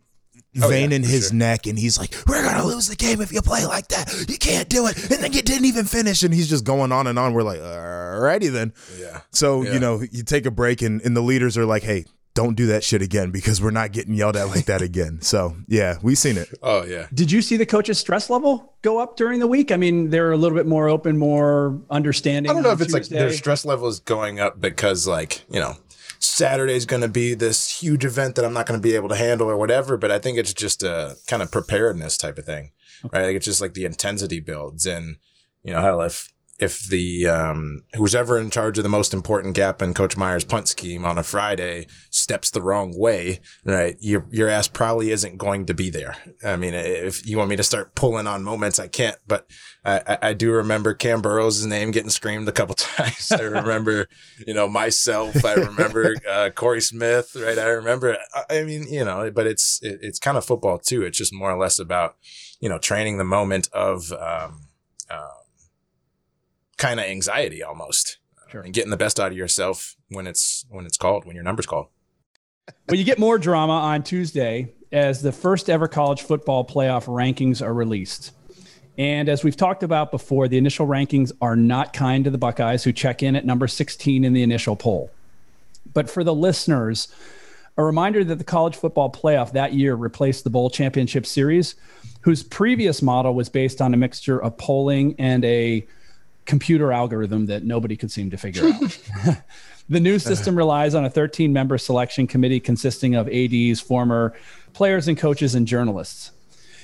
Oh, 0.59 0.69
vein 0.69 0.89
yeah, 0.89 0.97
in 0.97 1.03
his 1.03 1.27
sure. 1.27 1.38
neck 1.38 1.68
and 1.68 1.77
he's 1.77 2.00
like, 2.00 2.15
We're 2.27 2.44
gonna 2.44 2.65
lose 2.65 2.88
the 2.88 2.95
game 2.95 3.21
if 3.21 3.31
you 3.31 3.41
play 3.41 3.65
like 3.65 3.89
that. 3.89 4.12
You 4.27 4.38
can't 4.38 4.68
do 4.68 4.88
it. 4.88 4.97
And 5.12 5.21
then 5.24 5.33
you 5.33 5.41
didn't 5.44 5.65
even 5.65 5.85
finish. 5.85 6.24
And 6.24 6.33
he's 6.33 6.50
just 6.50 6.63
going 6.63 6.91
on 6.91 7.06
and 7.06 7.19
on. 7.19 7.33
We're 7.33 7.44
like, 7.44 7.59
alrighty 7.59 8.51
then. 8.51 8.74
Yeah. 8.97 9.21
So, 9.31 9.62
Yeah. 9.62 9.74
you 9.74 9.79
know, 9.79 10.01
you 10.12 10.24
take 10.24 10.45
a 10.47 10.51
break 10.51 10.81
and, 10.81 11.01
and 11.01 11.15
the 11.15 11.21
leaders 11.21 11.57
are 11.57 11.65
like, 11.65 11.83
Hey, 11.83 12.06
don't 12.38 12.54
do 12.54 12.68
that 12.68 12.84
shit 12.84 13.01
again 13.01 13.31
because 13.31 13.60
we're 13.60 13.72
not 13.72 13.92
getting 13.92 14.13
yelled 14.13 14.38
at 14.38 14.50
like 14.50 14.66
that 14.66 14.84
again. 14.84 15.19
So 15.28 15.57
yeah, 15.68 15.98
we've 16.04 16.18
seen 16.18 16.38
it. 16.38 16.48
Oh 16.62 16.84
yeah. 16.84 17.07
Did 17.13 17.31
you 17.31 17.42
see 17.42 17.57
the 17.57 17.66
coach's 17.66 17.98
stress 17.98 18.30
level 18.30 18.75
go 18.84 19.00
up 19.00 19.18
during 19.18 19.39
the 19.39 19.48
week? 19.48 19.72
I 19.72 19.78
mean, 19.78 20.12
they're 20.12 20.31
a 20.31 20.38
little 20.38 20.56
bit 20.56 20.68
more 20.68 20.88
open, 20.88 21.18
more 21.18 21.81
understanding. 21.89 22.50
I 22.50 22.54
don't 22.54 22.62
know 22.62 22.69
on 22.69 22.75
if 22.75 22.81
it's 22.81 22.94
like 22.94 23.07
their 23.07 23.34
stress 23.34 23.66
level 23.66 23.88
is 23.88 24.00
going 24.00 24.39
up 24.39 24.62
because 24.62 25.07
like 25.07 25.44
you 25.50 25.60
know 25.60 25.75
Saturday's 26.19 26.86
going 26.86 27.01
to 27.01 27.07
be 27.07 27.34
this 27.34 27.81
huge 27.81 28.06
event 28.06 28.36
that 28.36 28.45
I'm 28.45 28.54
not 28.54 28.68
going 28.68 28.80
to 28.80 28.81
be 28.81 28.95
able 28.95 29.10
to 29.10 29.16
handle 29.16 29.50
or 29.50 29.57
whatever. 29.57 29.98
But 29.98 30.12
I 30.12 30.19
think 30.19 30.38
it's 30.38 30.54
just 30.54 30.84
a 30.84 31.16
kind 31.25 31.42
of 31.42 31.51
preparedness 31.51 32.18
type 32.18 32.38
of 32.38 32.45
thing, 32.45 32.72
right? 33.12 33.25
Like 33.25 33.36
it's 33.36 33.45
just 33.45 33.62
like 33.62 33.74
the 33.74 33.86
intensity 33.86 34.39
builds, 34.39 34.86
and 34.86 35.18
you 35.63 35.74
know 35.74 35.81
how 35.81 36.01
if 36.01 36.31
if 36.59 36.88
the 36.88 37.27
um 37.27 37.83
who's 37.95 38.15
ever 38.15 38.39
in 38.39 38.50
charge 38.50 38.77
of 38.77 38.83
the 38.83 38.89
most 38.89 39.13
important 39.13 39.56
gap 39.56 39.81
in 39.81 39.94
Coach 39.94 40.18
Meyer's 40.18 40.44
punt 40.44 40.68
scheme 40.68 41.06
on 41.06 41.18
a 41.18 41.24
Friday 41.24 41.88
steps 42.09 42.50
the 42.50 42.62
wrong 42.62 42.98
way, 42.98 43.39
right? 43.63 43.95
Your 44.00 44.25
your 44.31 44.50
ass 44.50 44.68
probably 44.68 45.12
isn't 45.12 45.38
going 45.38 45.65
to 45.68 45.74
be 45.74 45.89
there. 45.89 46.15
I 46.44 46.56
mean, 46.56 46.74
if 46.74 47.27
you 47.27 47.38
want 47.38 47.50
me 47.50 47.56
to 47.57 47.63
start 47.63 47.94
pulling 47.95 48.25
on 48.25 48.44
moments, 48.44 48.80
I 48.80 48.88
can't. 48.88 49.18
But 49.27 49.48
I, 49.86 50.18
I, 50.21 50.33
do 50.33 50.51
remember 50.51 50.94
Cam 50.94 51.21
Burrows' 51.21 51.65
name 51.65 51.92
getting 51.92 52.09
screamed 52.09 52.50
a 52.50 52.51
couple 52.51 52.75
times. 52.75 53.31
I 53.31 53.42
remember, 53.42 54.10
you 54.45 54.53
know, 54.53 54.68
myself. 54.68 55.45
I 55.45 55.53
remember 55.53 56.15
uh, 56.30 56.50
Corey 56.53 56.81
Smith, 56.81 57.36
right? 57.39 57.57
I 57.57 57.68
remember. 57.68 58.18
I- 58.50 58.63
mean, 58.63 58.88
you 58.92 59.06
know, 59.06 59.31
but 59.31 59.45
it's 59.48 59.80
it, 59.83 60.00
it's 60.01 60.19
kind 60.19 60.38
of 60.38 60.44
football 60.44 60.80
too. 60.80 61.03
It's 61.03 61.18
just 61.18 61.33
more 61.33 61.51
or 61.51 61.57
less 61.57 61.80
about 61.80 62.15
you 62.60 62.68
know 62.68 62.80
training 62.80 63.18
the 63.18 63.24
moment 63.24 63.69
of 63.71 64.12
um, 64.12 64.68
um, 65.10 65.37
kind 66.77 67.00
of 67.00 67.06
anxiety 67.06 67.63
almost, 67.63 68.18
Sure. 68.51 68.62
and 68.62 68.74
getting 68.74 68.91
the 68.91 68.97
best 68.97 69.19
out 69.19 69.31
of 69.31 69.38
yourself 69.38 69.95
when 70.09 70.27
it's 70.27 70.65
when 70.69 70.85
it's 70.85 70.97
called 70.97 71.25
when 71.25 71.35
your 71.35 71.44
number's 71.44 71.65
called. 71.65 71.88
Well, 72.89 72.97
you 72.97 73.06
get 73.06 73.18
more 73.19 73.38
drama 73.38 73.74
on 73.74 74.03
Tuesday 74.03 74.74
as 74.91 75.21
the 75.21 75.31
first 75.31 75.69
ever 75.69 75.88
college 75.88 76.21
football 76.21 76.65
playoff 76.65 77.06
rankings 77.06 77.62
are 77.62 77.74
released. 77.74 78.31
And 78.97 79.29
as 79.29 79.41
we've 79.44 79.56
talked 79.56 79.83
about 79.83 80.12
before, 80.12 80.47
the 80.50 80.57
initial 80.57 80.85
rankings 80.88 81.31
are 81.41 81.56
not 81.56 81.94
kind 81.94 82.25
to 82.25 82.29
the 82.29 82.38
Buckeyes 82.38 82.83
who 82.83 82.91
check 82.91 83.24
in 83.24 83.35
at 83.38 83.45
number 83.45 83.68
16 83.68 84.24
in 84.25 84.33
the 84.33 84.44
initial 84.44 84.75
poll. 84.75 85.12
But 85.94 86.09
for 86.09 86.24
the 86.25 86.33
listeners, 86.33 87.07
a 87.77 87.83
reminder 87.83 88.24
that 88.25 88.38
the 88.38 88.44
college 88.44 88.75
football 88.75 89.12
playoff 89.12 89.51
that 89.53 89.74
year 89.74 89.95
replaced 89.95 90.44
the 90.44 90.50
bowl 90.50 90.69
championship 90.69 91.25
series, 91.25 91.75
whose 92.21 92.44
previous 92.44 93.01
model 93.01 93.33
was 93.33 93.47
based 93.50 93.81
on 93.81 93.94
a 93.94 93.97
mixture 93.97 94.41
of 94.41 94.57
polling 94.57 95.15
and 95.19 95.45
a 95.45 95.85
computer 96.47 96.91
algorithm 96.91 97.45
that 97.45 97.63
nobody 97.63 97.95
could 97.95 98.11
seem 98.11 98.31
to 98.31 98.38
figure 98.38 98.65
out. 98.65 99.43
The 99.89 100.00
new 100.01 100.19
system 100.19 100.57
relies 100.57 100.95
on 100.95 101.05
a 101.05 101.10
13 101.10 101.53
member 101.53 101.77
selection 101.77 102.27
committee 102.27 102.60
consisting 102.60 103.15
of 103.15 103.29
ADs, 103.29 103.79
former 103.79 104.33
players 104.74 105.07
and 105.07 105.17
coaches, 105.17 105.55
and 105.55 105.65
journalists. 105.65 106.31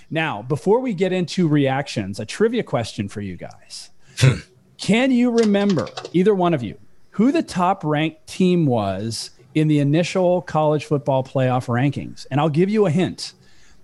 Now, 0.10 0.42
before 0.42 0.80
we 0.80 0.94
get 0.94 1.12
into 1.12 1.48
reactions, 1.48 2.20
a 2.20 2.26
trivia 2.26 2.64
question 2.64 3.10
for 3.10 3.20
you 3.20 3.36
guys. 3.36 3.90
Hmm. 4.20 4.36
Can 4.78 5.12
you 5.12 5.32
remember, 5.32 5.90
either 6.14 6.34
one 6.34 6.54
of 6.54 6.64
you, 6.64 6.78
who 7.12 7.32
the 7.32 7.44
top 7.44 7.84
ranked 7.84 8.26
team 8.26 8.66
was 8.66 9.32
in 9.54 9.68
the 9.68 9.80
initial 9.80 10.42
college 10.42 10.86
football 10.86 11.24
playoff 11.24 11.68
rankings? 11.68 12.26
And 12.32 12.40
I'll 12.40 12.50
give 12.50 12.70
you 12.70 12.86
a 12.86 12.90
hint 12.90 13.34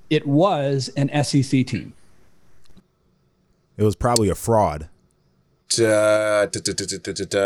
it 0.09 0.25
was 0.25 0.89
an 0.97 1.09
SEC 1.23 1.67
team. 1.67 1.93
It 3.77 3.83
was 3.83 3.95
probably 3.95 4.29
a 4.29 4.35
fraud. 4.35 4.89
Uh, 5.77 6.47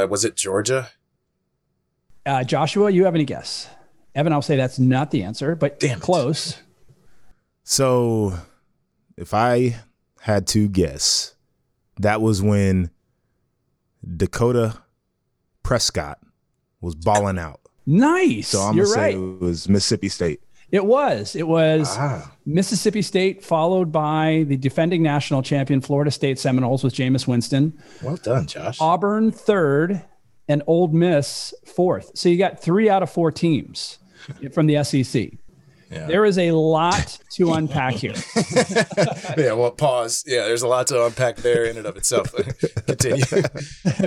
was 0.10 0.24
it 0.26 0.36
Georgia? 0.36 0.90
Uh, 2.26 2.44
Joshua, 2.44 2.90
you 2.90 3.06
have 3.06 3.16
any 3.16 3.26
guess? 3.26 3.70
Evan, 4.16 4.32
I'll 4.32 4.42
say 4.42 4.56
that's 4.56 4.80
not 4.80 5.12
the 5.12 5.24
answer, 5.24 5.56
but 5.56 5.80
Damn 5.80 5.98
it. 5.98 6.02
close. 6.02 6.58
So, 7.64 8.34
if 9.18 9.34
I 9.34 9.78
had 10.22 10.48
to 10.48 10.68
guess, 10.70 11.36
that 12.00 12.22
was 12.22 12.42
when 12.42 12.92
Dakota 14.16 14.78
Prescott 15.64 16.20
was 16.82 16.96
balling 16.96 17.40
out. 17.40 17.60
Nice. 17.86 18.50
So 18.50 18.60
I'm 18.62 18.76
You're 18.78 18.86
gonna 18.86 18.98
right. 19.02 19.14
say 19.16 19.20
it 19.20 19.40
was 19.42 19.68
Mississippi 19.68 20.10
State. 20.10 20.42
It 20.72 20.86
was. 20.86 21.36
It 21.36 21.48
was 21.48 21.88
Ah. 21.98 22.33
Mississippi 22.46 23.02
State, 23.02 23.44
followed 23.44 23.92
by 23.92 24.46
the 24.48 24.58
defending 24.58 25.02
national 25.02 25.42
champion 25.44 25.82
Florida 25.82 26.12
State 26.12 26.38
Seminoles 26.40 26.84
with 26.84 26.94
Jameis 26.94 27.28
Winston, 27.28 27.78
Well 28.02 28.18
done, 28.18 28.48
Josh. 28.48 28.78
Auburn 28.82 29.32
third, 29.32 30.04
and 30.48 30.62
Ole 30.68 30.90
Miss 30.90 31.54
fourth. 31.66 32.12
So 32.16 32.28
you 32.30 32.38
got 32.38 32.62
three 32.62 32.90
out 32.90 33.02
of 33.04 33.10
four 33.10 33.32
teams 33.32 34.00
from 34.54 34.68
the 34.68 34.84
SEC. 34.84 35.32
Yeah. 35.90 36.08
There 36.08 36.26
is 36.26 36.38
a 36.40 36.52
lot 36.52 37.20
to 37.34 37.54
unpack 37.54 37.94
here. 37.94 38.16
yeah, 39.38 39.54
well, 39.54 39.72
pause. 39.72 40.24
Yeah, 40.26 40.46
there's 40.46 40.64
a 40.64 40.68
lot 40.68 40.88
to 40.88 41.06
unpack 41.06 41.38
there 41.38 41.66
in 41.66 41.78
and 41.78 41.86
of 41.86 41.96
itself. 41.98 42.34
Continue. 42.88 43.24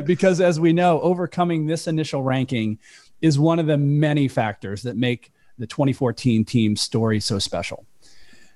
because 0.05 0.41
as 0.41 0.59
we 0.59 0.73
know, 0.73 1.01
overcoming 1.01 1.67
this 1.67 1.87
initial 1.87 2.23
ranking 2.23 2.79
is 3.23 3.39
one 3.39 3.59
of 3.61 3.67
the 3.67 3.79
many 3.79 4.27
factors 4.27 4.83
that 4.83 4.97
make 4.97 5.33
the 5.59 5.67
2014 5.67 6.45
team 6.45 6.77
story 6.77 7.21
so 7.21 7.39
special. 7.39 7.87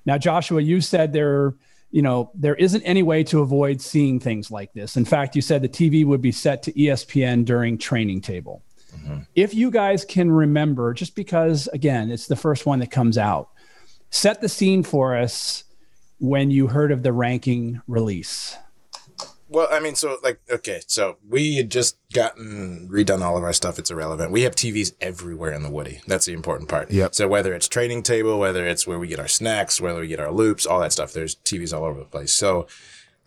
Now, 0.05 0.17
Joshua, 0.17 0.61
you 0.61 0.81
said 0.81 1.13
there 1.13 1.53
you 1.91 2.01
know, 2.01 2.31
there 2.33 2.55
isn't 2.55 2.81
any 2.83 3.03
way 3.03 3.23
to 3.25 3.41
avoid 3.41 3.81
seeing 3.81 4.19
things 4.19 4.49
like 4.49 4.73
this. 4.73 4.95
In 4.95 5.05
fact, 5.05 5.35
you 5.35 5.41
said 5.41 5.61
the 5.61 5.69
TV 5.69 6.05
would 6.05 6.21
be 6.21 6.31
set 6.31 6.63
to 6.63 6.73
ESPN 6.73 7.45
during 7.45 7.77
training 7.77 8.21
table. 8.21 8.63
Mm-hmm. 8.95 9.19
If 9.35 9.53
you 9.53 9.69
guys 9.71 10.05
can 10.05 10.31
remember, 10.31 10.93
just 10.93 11.15
because, 11.15 11.67
again, 11.73 12.09
it's 12.09 12.27
the 12.27 12.35
first 12.35 12.65
one 12.65 12.79
that 12.79 12.91
comes 12.91 13.17
out, 13.17 13.49
set 14.09 14.41
the 14.41 14.49
scene 14.49 14.83
for 14.83 15.17
us 15.17 15.65
when 16.19 16.49
you 16.49 16.67
heard 16.67 16.91
of 16.91 17.03
the 17.03 17.11
ranking 17.11 17.81
release. 17.87 18.55
Well, 19.51 19.67
I 19.69 19.81
mean, 19.81 19.95
so 19.95 20.17
like, 20.23 20.39
okay, 20.49 20.79
so 20.87 21.17
we 21.27 21.57
had 21.57 21.69
just 21.69 21.97
gotten 22.13 22.87
redone 22.89 23.21
all 23.21 23.35
of 23.35 23.43
our 23.43 23.51
stuff. 23.51 23.77
It's 23.77 23.91
irrelevant. 23.91 24.31
We 24.31 24.43
have 24.43 24.55
TVs 24.55 24.93
everywhere 25.01 25.51
in 25.51 25.61
the 25.61 25.69
Woody. 25.69 25.99
That's 26.07 26.25
the 26.25 26.31
important 26.31 26.69
part. 26.69 26.89
Yep. 26.89 27.13
So 27.13 27.27
whether 27.27 27.53
it's 27.53 27.67
training 27.67 28.03
table, 28.03 28.39
whether 28.39 28.65
it's 28.65 28.87
where 28.87 28.97
we 28.97 29.09
get 29.09 29.19
our 29.19 29.27
snacks, 29.27 29.81
whether 29.81 29.99
we 29.99 30.07
get 30.07 30.21
our 30.21 30.31
loops, 30.31 30.65
all 30.65 30.79
that 30.79 30.93
stuff, 30.93 31.11
there's 31.11 31.35
TVs 31.35 31.77
all 31.77 31.83
over 31.83 31.99
the 31.99 32.05
place. 32.05 32.31
So, 32.31 32.65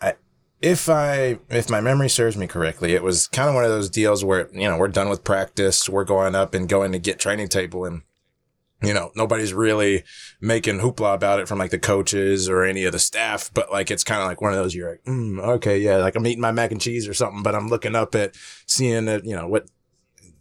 I, 0.00 0.14
if 0.62 0.88
I, 0.88 1.40
if 1.50 1.68
my 1.68 1.82
memory 1.82 2.08
serves 2.08 2.38
me 2.38 2.46
correctly, 2.46 2.94
it 2.94 3.02
was 3.02 3.26
kind 3.28 3.50
of 3.50 3.54
one 3.54 3.64
of 3.64 3.70
those 3.70 3.90
deals 3.90 4.24
where 4.24 4.48
you 4.50 4.66
know 4.66 4.78
we're 4.78 4.88
done 4.88 5.10
with 5.10 5.24
practice, 5.24 5.90
we're 5.90 6.04
going 6.04 6.34
up 6.34 6.54
and 6.54 6.70
going 6.70 6.92
to 6.92 6.98
get 6.98 7.18
training 7.18 7.48
table, 7.48 7.84
and 7.84 8.00
you 8.86 8.94
know, 8.94 9.10
nobody's 9.14 9.52
really 9.52 10.04
making 10.40 10.78
hoopla 10.78 11.14
about 11.14 11.40
it 11.40 11.48
from 11.48 11.58
like 11.58 11.70
the 11.70 11.78
coaches 11.78 12.48
or 12.48 12.64
any 12.64 12.84
of 12.84 12.92
the 12.92 12.98
staff, 12.98 13.50
but 13.54 13.70
like 13.70 13.90
it's 13.90 14.04
kind 14.04 14.20
of 14.20 14.28
like 14.28 14.40
one 14.40 14.52
of 14.52 14.58
those 14.58 14.74
you're 14.74 14.90
like, 14.90 15.04
mm, 15.04 15.38
okay, 15.40 15.78
yeah, 15.78 15.96
like 15.96 16.16
I'm 16.16 16.26
eating 16.26 16.40
my 16.40 16.52
mac 16.52 16.72
and 16.72 16.80
cheese 16.80 17.08
or 17.08 17.14
something, 17.14 17.42
but 17.42 17.54
I'm 17.54 17.68
looking 17.68 17.94
up 17.94 18.14
at 18.14 18.36
seeing 18.66 19.04
that, 19.06 19.24
you 19.24 19.34
know, 19.34 19.48
what 19.48 19.68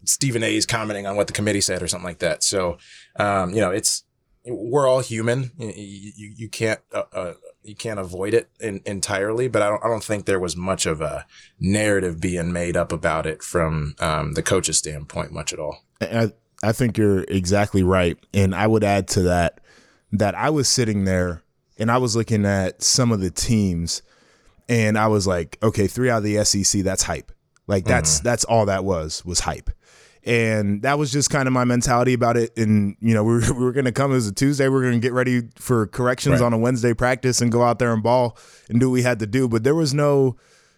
Stephen 0.06 0.44
A 0.44 0.56
is 0.56 0.66
commenting 0.66 1.08
on 1.08 1.16
what 1.16 1.28
the 1.28 1.34
committee 1.34 1.62
said 1.62 1.82
or 1.82 1.88
something 1.88 2.08
like 2.08 2.20
that. 2.20 2.44
So, 2.44 2.78
um, 3.16 3.54
you 3.54 3.62
know, 3.62 3.72
it's, 3.72 4.04
we're 4.46 4.86
all 4.86 5.00
human. 5.00 5.52
You, 5.58 5.72
you, 6.16 6.34
you 6.36 6.50
can't, 6.50 6.82
uh, 6.94 7.04
uh, 7.14 7.34
you 7.62 7.76
can't 7.76 8.00
avoid 8.00 8.34
it 8.34 8.50
in, 8.60 8.82
entirely, 8.86 9.48
but 9.48 9.62
I 9.62 9.70
don't, 9.70 9.86
I 9.86 9.88
don't 9.88 10.04
think 10.04 10.26
there 10.26 10.40
was 10.40 10.58
much 10.58 10.86
of 10.86 11.00
a 11.00 11.26
narrative 11.62 12.20
being 12.20 12.52
made 12.52 12.76
up 12.76 12.92
about 12.92 13.26
it 13.26 13.42
from, 13.42 13.96
um, 14.00 14.34
the 14.34 14.44
coach's 14.44 14.80
standpoint 14.80 15.32
much 15.32 15.54
at 15.54 15.60
all. 15.60 15.86
I, 16.02 16.34
I 16.64 16.72
think 16.72 16.98
you're 16.98 17.24
exactly 17.24 17.84
right. 17.84 18.18
And 18.34 18.56
I 18.56 18.68
would 18.68 18.84
add 18.84 19.08
to 19.10 19.24
that 19.24 19.60
that 20.14 20.36
I 20.36 20.50
was 20.50 20.68
sitting 20.70 21.06
there 21.06 21.44
and 21.78 21.92
I 21.92 21.98
was 21.98 22.16
looking 22.16 22.46
at 22.46 22.82
some 22.82 23.12
of 23.12 23.20
the 23.20 23.32
teams 23.32 24.02
and 24.70 24.98
I 24.98 25.08
was 25.08 25.28
like, 25.28 25.58
okay, 25.62 25.88
three 25.88 26.10
out 26.10 26.20
of 26.20 26.24
the 26.24 26.44
SEC, 26.46 26.82
that's 26.84 27.04
hype. 27.04 27.32
Like 27.68 27.86
that's 27.86 28.18
mm-hmm. 28.18 28.24
that's 28.26 28.46
all 28.46 28.66
that 28.68 28.86
was 28.86 29.24
was 29.26 29.42
hype. 29.42 29.70
And 30.26 30.84
that 30.84 30.98
was 30.98 31.12
just 31.12 31.30
kind 31.30 31.48
of 31.48 31.54
my 31.54 31.66
mentality 31.66 32.14
about 32.14 32.38
it. 32.38 32.58
And, 32.58 32.96
you 33.02 33.14
know, 33.14 33.26
we 33.26 33.34
were, 33.34 33.42
we 33.54 33.66
were 33.66 33.74
going 33.74 33.86
to 33.86 33.92
come 33.92 34.14
as 34.14 34.26
a 34.26 34.34
Tuesday. 34.34 34.70
We 34.70 34.78
are 34.78 34.82
going 34.82 34.94
to 34.94 35.00
get 35.00 35.12
ready 35.12 35.50
for 35.56 35.88
corrections 35.88 36.40
right. 36.40 36.46
on 36.46 36.54
a 36.54 36.58
Wednesday 36.58 36.94
practice 36.94 37.42
and 37.42 37.52
go 37.52 37.62
out 37.62 37.80
there 37.80 37.92
and 37.92 38.02
ball 38.02 38.38
and 38.70 38.80
do 38.80 38.90
what 38.90 38.94
we 38.94 39.02
had 39.02 39.20
to 39.20 39.28
do. 39.28 39.50
But 39.50 39.66
there 39.66 39.76
was 39.76 39.94
no, 39.94 40.38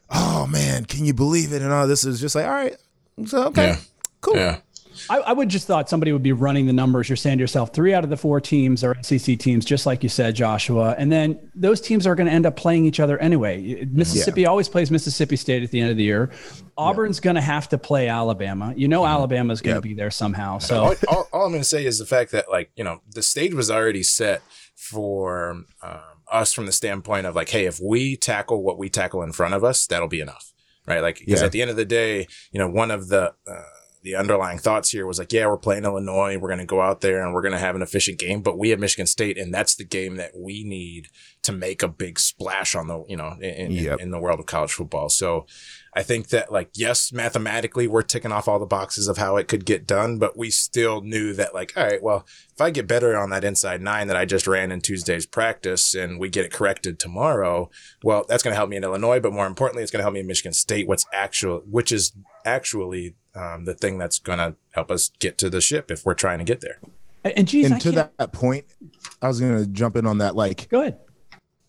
oh 0.09 0.47
man, 0.47 0.85
can 0.85 1.05
you 1.05 1.13
believe 1.13 1.53
it? 1.53 1.61
And 1.61 1.71
all 1.71 1.87
this 1.87 2.05
is 2.05 2.19
just 2.19 2.33
like, 2.33 2.45
all 2.45 2.53
right, 2.53 2.75
so 3.25 3.45
okay, 3.47 3.67
yeah. 3.67 3.77
cool. 4.21 4.35
Yeah. 4.35 4.59
I, 5.09 5.17
I, 5.17 5.33
would 5.33 5.49
just 5.49 5.67
thought 5.67 5.89
somebody 5.89 6.11
would 6.11 6.23
be 6.23 6.31
running 6.31 6.65
the 6.65 6.73
numbers. 6.73 7.09
You're 7.09 7.15
saying 7.15 7.37
to 7.37 7.41
yourself, 7.41 7.73
three 7.73 7.93
out 7.93 8.03
of 8.03 8.09
the 8.09 8.17
four 8.17 8.41
teams 8.41 8.83
are 8.83 8.95
SEC 9.01 9.37
teams, 9.39 9.65
just 9.65 9.85
like 9.85 10.03
you 10.03 10.09
said, 10.09 10.35
Joshua. 10.35 10.95
And 10.97 11.11
then 11.11 11.39
those 11.55 11.81
teams 11.81 12.07
are 12.07 12.15
going 12.15 12.27
to 12.27 12.33
end 12.33 12.45
up 12.45 12.55
playing 12.55 12.85
each 12.85 12.99
other 12.99 13.17
anyway. 13.19 13.85
Mississippi 13.91 14.41
yeah. 14.41 14.47
always 14.47 14.69
plays 14.69 14.91
Mississippi 14.91 15.35
State 15.35 15.63
at 15.63 15.71
the 15.71 15.79
end 15.79 15.91
of 15.91 15.97
the 15.97 16.03
year. 16.03 16.31
Auburn's 16.77 17.17
yeah. 17.17 17.23
going 17.23 17.35
to 17.35 17.41
have 17.41 17.69
to 17.69 17.77
play 17.77 18.07
Alabama. 18.07 18.73
You 18.75 18.87
know, 18.87 19.01
mm-hmm. 19.01 19.13
Alabama's 19.13 19.61
going 19.61 19.75
to 19.75 19.81
be 19.81 19.93
there 19.93 20.11
somehow. 20.11 20.59
So 20.59 20.83
all, 20.83 20.95
all, 21.07 21.27
all 21.31 21.45
I'm 21.45 21.51
going 21.51 21.61
to 21.61 21.67
say 21.67 21.85
is 21.85 21.99
the 21.99 22.05
fact 22.05 22.31
that, 22.31 22.49
like, 22.49 22.71
you 22.75 22.83
know, 22.83 23.01
the 23.09 23.21
stage 23.21 23.53
was 23.53 23.71
already 23.71 24.03
set 24.03 24.41
for 24.75 25.63
um, 25.81 25.99
us 26.31 26.53
from 26.53 26.65
the 26.65 26.71
standpoint 26.71 27.25
of 27.25 27.35
like, 27.35 27.49
hey, 27.49 27.65
if 27.65 27.79
we 27.79 28.15
tackle 28.15 28.63
what 28.63 28.77
we 28.77 28.89
tackle 28.89 29.21
in 29.23 29.31
front 29.31 29.53
of 29.53 29.63
us, 29.63 29.87
that'll 29.87 30.07
be 30.07 30.21
enough, 30.21 30.53
right? 30.85 31.01
Like, 31.01 31.19
because 31.19 31.41
at 31.41 31.51
the 31.51 31.61
end 31.61 31.71
of 31.71 31.77
the 31.77 31.85
day, 31.85 32.27
you 32.51 32.59
know, 32.59 32.69
one 32.69 32.91
of 32.91 33.07
the 33.09 33.33
uh, 33.47 33.61
the 34.05 34.15
underlying 34.15 34.59
thoughts 34.59 34.91
here 34.91 35.07
was 35.07 35.17
like, 35.17 35.33
yeah, 35.33 35.47
we're 35.47 35.57
playing 35.57 35.83
Illinois. 35.83 36.37
We're 36.37 36.49
going 36.49 36.59
to 36.59 36.65
go 36.65 36.79
out 36.79 37.01
there 37.01 37.23
and 37.23 37.33
we're 37.33 37.41
going 37.41 37.53
to 37.53 37.57
have 37.57 37.75
an 37.75 37.81
efficient 37.81 38.19
game, 38.19 38.43
but 38.43 38.55
we 38.55 38.69
have 38.69 38.79
Michigan 38.79 39.07
State 39.07 39.35
and 39.35 39.51
that's 39.51 39.75
the 39.75 39.83
game 39.83 40.17
that 40.17 40.33
we 40.37 40.63
need 40.63 41.07
to 41.41 41.51
make 41.51 41.81
a 41.81 41.87
big 41.87 42.19
splash 42.19 42.75
on 42.75 42.87
the, 42.87 43.03
you 43.07 43.17
know, 43.17 43.35
in, 43.41 43.71
yep. 43.71 43.97
in, 43.97 44.05
in 44.05 44.11
the 44.11 44.19
world 44.19 44.39
of 44.39 44.45
college 44.45 44.73
football. 44.73 45.09
So 45.09 45.47
I 45.95 46.03
think 46.03 46.29
that 46.29 46.51
like, 46.51 46.69
yes, 46.75 47.11
mathematically 47.11 47.87
we're 47.87 48.03
ticking 48.03 48.31
off 48.31 48.47
all 48.47 48.59
the 48.59 48.67
boxes 48.67 49.07
of 49.07 49.17
how 49.17 49.37
it 49.37 49.47
could 49.47 49.65
get 49.65 49.87
done, 49.87 50.19
but 50.19 50.37
we 50.37 50.51
still 50.51 51.01
knew 51.01 51.33
that 51.33 51.55
like, 51.55 51.73
all 51.75 51.85
right, 51.85 52.03
well, 52.03 52.27
if 52.53 52.61
I 52.61 52.69
get 52.69 52.85
better 52.87 53.17
on 53.17 53.31
that 53.31 53.43
inside 53.43 53.81
nine 53.81 54.05
that 54.07 54.17
I 54.17 54.25
just 54.25 54.45
ran 54.45 54.71
in 54.71 54.81
Tuesday's 54.81 55.25
practice 55.25 55.95
and 55.95 56.19
we 56.19 56.29
get 56.29 56.45
it 56.45 56.53
corrected 56.53 56.99
tomorrow, 56.99 57.71
well, 58.03 58.23
that's 58.29 58.43
going 58.43 58.51
to 58.51 58.57
help 58.57 58.69
me 58.69 58.77
in 58.77 58.83
Illinois, 58.83 59.19
but 59.19 59.33
more 59.33 59.47
importantly, 59.47 59.81
it's 59.81 59.91
going 59.91 60.01
to 60.01 60.03
help 60.03 60.13
me 60.13 60.19
in 60.19 60.27
Michigan 60.27 60.53
State, 60.53 60.87
what's 60.87 61.07
actual, 61.11 61.63
which 61.65 61.91
is 61.91 62.15
actually 62.45 63.15
um, 63.35 63.65
the 63.65 63.73
thing 63.73 63.97
that's 63.97 64.19
going 64.19 64.39
to 64.39 64.55
help 64.71 64.89
us 64.89 65.11
get 65.19 65.37
to 65.39 65.49
the 65.49 65.61
ship 65.61 65.91
if 65.91 66.05
we're 66.05 66.13
trying 66.13 66.39
to 66.39 66.45
get 66.45 66.61
there. 66.61 66.79
And, 67.23 67.47
geez, 67.47 67.71
and 67.71 67.81
to 67.81 67.91
that 67.91 68.31
point, 68.31 68.65
I 69.21 69.27
was 69.27 69.39
going 69.39 69.57
to 69.57 69.65
jump 69.65 69.95
in 69.95 70.05
on 70.05 70.19
that. 70.19 70.35
Like, 70.35 70.69
go 70.69 70.81
ahead. 70.81 70.99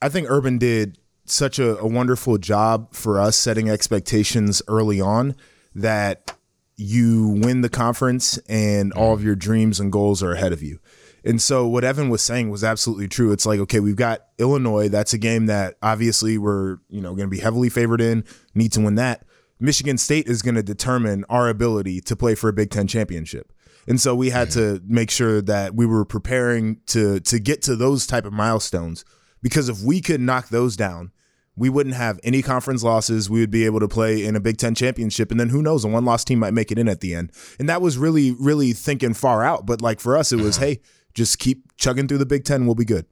I 0.02 0.10
think 0.10 0.30
Urban 0.30 0.58
did 0.58 0.98
such 1.24 1.58
a, 1.58 1.78
a 1.78 1.86
wonderful 1.86 2.38
job 2.38 2.94
for 2.94 3.20
us 3.20 3.36
setting 3.36 3.68
expectations 3.70 4.62
early 4.68 5.00
on 5.00 5.34
that 5.74 6.36
you 6.76 7.40
win 7.42 7.62
the 7.62 7.70
conference 7.70 8.36
and 8.48 8.92
all 8.92 9.14
of 9.14 9.24
your 9.24 9.34
dreams 9.34 9.80
and 9.80 9.90
goals 9.90 10.22
are 10.22 10.32
ahead 10.32 10.52
of 10.52 10.62
you. 10.62 10.78
And 11.24 11.42
so 11.42 11.66
what 11.66 11.82
Evan 11.82 12.08
was 12.08 12.22
saying 12.22 12.50
was 12.50 12.62
absolutely 12.62 13.08
true. 13.08 13.32
It's 13.32 13.46
like, 13.46 13.58
okay, 13.60 13.80
we've 13.80 13.96
got 13.96 14.26
Illinois. 14.38 14.88
That's 14.88 15.12
a 15.12 15.18
game 15.18 15.46
that 15.46 15.76
obviously 15.82 16.38
we're, 16.38 16.78
you 16.88 17.00
know, 17.00 17.14
going 17.14 17.28
to 17.28 17.34
be 17.34 17.40
heavily 17.40 17.68
favored 17.68 18.00
in, 18.00 18.24
need 18.54 18.72
to 18.72 18.80
win 18.80 18.94
that. 18.96 19.25
Michigan 19.58 19.98
State 19.98 20.26
is 20.26 20.42
going 20.42 20.54
to 20.54 20.62
determine 20.62 21.24
our 21.28 21.48
ability 21.48 22.00
to 22.02 22.16
play 22.16 22.34
for 22.34 22.48
a 22.48 22.52
Big 22.52 22.70
Ten 22.70 22.86
championship. 22.86 23.52
And 23.88 24.00
so 24.00 24.14
we 24.14 24.30
had 24.30 24.50
to 24.50 24.82
make 24.84 25.10
sure 25.10 25.40
that 25.42 25.74
we 25.74 25.86
were 25.86 26.04
preparing 26.04 26.80
to 26.86 27.20
to 27.20 27.38
get 27.38 27.62
to 27.62 27.76
those 27.76 28.06
type 28.06 28.24
of 28.24 28.32
milestones 28.32 29.04
because 29.42 29.68
if 29.68 29.80
we 29.80 30.00
could 30.00 30.20
knock 30.20 30.48
those 30.48 30.76
down, 30.76 31.12
we 31.56 31.68
wouldn't 31.70 31.94
have 31.94 32.20
any 32.22 32.42
conference 32.42 32.82
losses. 32.82 33.30
We 33.30 33.40
would 33.40 33.50
be 33.50 33.64
able 33.64 33.80
to 33.80 33.88
play 33.88 34.24
in 34.24 34.36
a 34.36 34.40
Big 34.40 34.58
Ten 34.58 34.74
championship, 34.74 35.30
and 35.30 35.40
then 35.40 35.48
who 35.48 35.62
knows, 35.62 35.84
a 35.84 35.88
one 35.88 36.04
loss 36.04 36.24
team 36.24 36.38
might 36.40 36.52
make 36.52 36.70
it 36.70 36.78
in 36.78 36.88
at 36.88 37.00
the 37.00 37.14
end. 37.14 37.32
And 37.58 37.68
that 37.68 37.80
was 37.80 37.96
really, 37.96 38.32
really 38.32 38.72
thinking 38.72 39.14
far 39.14 39.42
out. 39.42 39.64
But 39.64 39.80
like 39.80 40.00
for 40.00 40.18
us, 40.18 40.32
it 40.32 40.40
was, 40.40 40.58
uh-huh. 40.58 40.66
hey, 40.66 40.80
just 41.14 41.38
keep 41.38 41.76
chugging 41.76 42.08
through 42.08 42.18
the 42.18 42.26
Big 42.26 42.44
Ten, 42.44 42.66
we'll 42.66 42.74
be 42.74 42.84
good. 42.84 43.06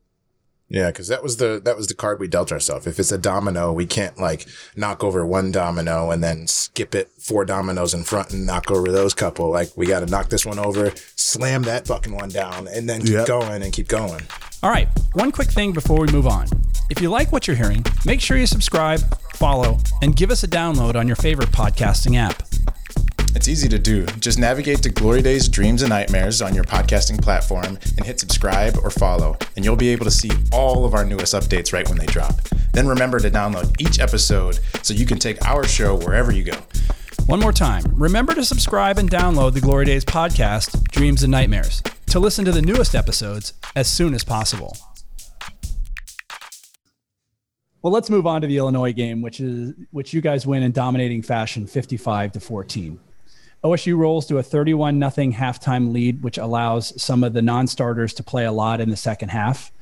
Yeah, 0.74 0.88
because 0.88 1.06
that 1.06 1.22
was 1.22 1.36
the 1.36 1.60
that 1.64 1.76
was 1.76 1.86
the 1.86 1.94
card 1.94 2.18
we 2.18 2.26
dealt 2.26 2.50
ourselves. 2.50 2.88
If 2.88 2.98
it's 2.98 3.12
a 3.12 3.18
domino, 3.18 3.72
we 3.72 3.86
can't 3.86 4.18
like 4.18 4.48
knock 4.74 5.04
over 5.04 5.24
one 5.24 5.52
domino 5.52 6.10
and 6.10 6.22
then 6.22 6.48
skip 6.48 6.96
it 6.96 7.12
four 7.16 7.44
dominoes 7.44 7.94
in 7.94 8.02
front 8.02 8.32
and 8.32 8.44
knock 8.44 8.72
over 8.72 8.90
those 8.90 9.14
couple. 9.14 9.50
Like 9.50 9.70
we 9.76 9.86
got 9.86 10.00
to 10.00 10.06
knock 10.06 10.30
this 10.30 10.44
one 10.44 10.58
over, 10.58 10.92
slam 11.14 11.62
that 11.62 11.86
fucking 11.86 12.12
one 12.12 12.28
down, 12.28 12.66
and 12.66 12.88
then 12.88 13.02
keep 13.02 13.10
yep. 13.10 13.26
going 13.28 13.62
and 13.62 13.72
keep 13.72 13.86
going. 13.86 14.22
All 14.64 14.70
right, 14.70 14.88
one 15.12 15.30
quick 15.30 15.48
thing 15.48 15.72
before 15.72 16.00
we 16.00 16.08
move 16.10 16.26
on. 16.26 16.48
If 16.90 17.00
you 17.00 17.08
like 17.08 17.30
what 17.30 17.46
you're 17.46 17.56
hearing, 17.56 17.84
make 18.04 18.20
sure 18.20 18.36
you 18.36 18.46
subscribe, 18.46 19.00
follow, 19.34 19.78
and 20.02 20.16
give 20.16 20.32
us 20.32 20.42
a 20.42 20.48
download 20.48 20.96
on 20.96 21.06
your 21.06 21.16
favorite 21.16 21.50
podcasting 21.50 22.16
app. 22.16 22.42
It's 23.36 23.48
easy 23.48 23.68
to 23.68 23.80
do. 23.80 24.06
Just 24.20 24.38
navigate 24.38 24.80
to 24.84 24.90
Glory 24.90 25.20
Days 25.20 25.48
Dreams 25.48 25.82
and 25.82 25.90
Nightmares 25.90 26.40
on 26.40 26.54
your 26.54 26.62
podcasting 26.62 27.20
platform 27.20 27.78
and 27.96 28.06
hit 28.06 28.20
subscribe 28.20 28.76
or 28.80 28.90
follow, 28.90 29.36
and 29.56 29.64
you'll 29.64 29.74
be 29.74 29.88
able 29.88 30.04
to 30.04 30.10
see 30.10 30.30
all 30.52 30.84
of 30.84 30.94
our 30.94 31.04
newest 31.04 31.34
updates 31.34 31.72
right 31.72 31.88
when 31.88 31.98
they 31.98 32.06
drop. 32.06 32.40
Then 32.72 32.86
remember 32.86 33.18
to 33.18 33.30
download 33.30 33.80
each 33.80 33.98
episode 33.98 34.60
so 34.82 34.94
you 34.94 35.04
can 35.04 35.18
take 35.18 35.44
our 35.46 35.66
show 35.66 35.96
wherever 35.96 36.30
you 36.30 36.44
go. 36.44 36.56
One 37.26 37.40
more 37.40 37.52
time, 37.52 37.82
remember 37.94 38.34
to 38.34 38.44
subscribe 38.44 38.98
and 38.98 39.10
download 39.10 39.54
the 39.54 39.60
Glory 39.60 39.86
Days 39.86 40.04
podcast, 40.04 40.84
Dreams 40.90 41.24
and 41.24 41.32
Nightmares, 41.32 41.82
to 42.06 42.20
listen 42.20 42.44
to 42.44 42.52
the 42.52 42.62
newest 42.62 42.94
episodes 42.94 43.54
as 43.74 43.88
soon 43.88 44.14
as 44.14 44.22
possible. 44.22 44.76
Well, 47.82 47.92
let's 47.92 48.10
move 48.10 48.28
on 48.28 48.42
to 48.42 48.46
the 48.46 48.58
Illinois 48.58 48.92
game, 48.92 49.22
which 49.22 49.40
is 49.40 49.74
which 49.90 50.14
you 50.14 50.20
guys 50.20 50.46
win 50.46 50.62
in 50.62 50.70
dominating 50.70 51.22
fashion, 51.22 51.66
55 51.66 52.32
to 52.32 52.40
14. 52.40 53.00
OSU 53.64 53.96
rolls 53.96 54.26
to 54.26 54.36
a 54.36 54.42
31 54.42 54.98
nothing 54.98 55.32
halftime 55.32 55.90
lead, 55.90 56.22
which 56.22 56.36
allows 56.36 57.00
some 57.02 57.24
of 57.24 57.32
the 57.32 57.40
non-starters 57.40 58.12
to 58.14 58.22
play 58.22 58.44
a 58.44 58.52
lot 58.52 58.78
in 58.78 58.90
the 58.90 58.96
second 58.96 59.30
half. 59.30 59.72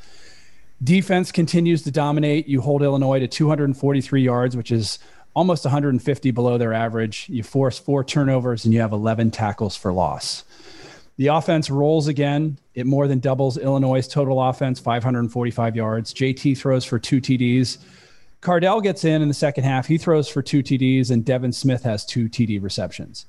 Defense 0.83 1.33
continues 1.33 1.83
to 1.83 1.91
dominate. 1.91 2.47
You 2.47 2.61
hold 2.61 2.83
Illinois 2.83 3.19
to 3.19 3.27
243 3.27 4.23
yards, 4.23 4.57
which 4.57 4.71
is 4.71 5.01
almost 5.35 5.65
150 5.65 6.31
below 6.31 6.59
their 6.59 6.73
average. 6.73 7.29
You 7.29 7.43
force 7.43 7.77
four 7.77 8.05
turnovers 8.05 8.65
and 8.65 8.73
you 8.73 8.81
have 8.81 8.93
11 8.93 9.33
tackles 9.33 9.77
for 9.77 9.93
loss. 9.93 10.45
The 11.17 11.27
offense 11.27 11.69
rolls 11.69 12.07
again. 12.07 12.59
It 12.75 12.87
more 12.87 13.09
than 13.09 13.19
doubles 13.19 13.59
Illinois' 13.59 14.07
total 14.07 14.41
offense, 14.41 14.79
545 14.79 15.75
yards. 15.75 16.15
JT 16.15 16.57
throws 16.57 16.85
for 16.85 17.01
two 17.01 17.21
TDs. 17.21 17.79
Cardale 18.43 18.83
gets 18.83 19.05
in 19.05 19.23
in 19.23 19.29
the 19.29 19.35
second 19.35 19.65
half. 19.65 19.87
He 19.87 19.99
throws 19.99 20.29
for 20.29 20.41
two 20.41 20.63
TDs, 20.63 21.11
and 21.11 21.25
Devin 21.25 21.53
Smith 21.53 21.83
has 21.83 22.05
two 22.07 22.29
TD 22.29 22.63
receptions 22.63 23.27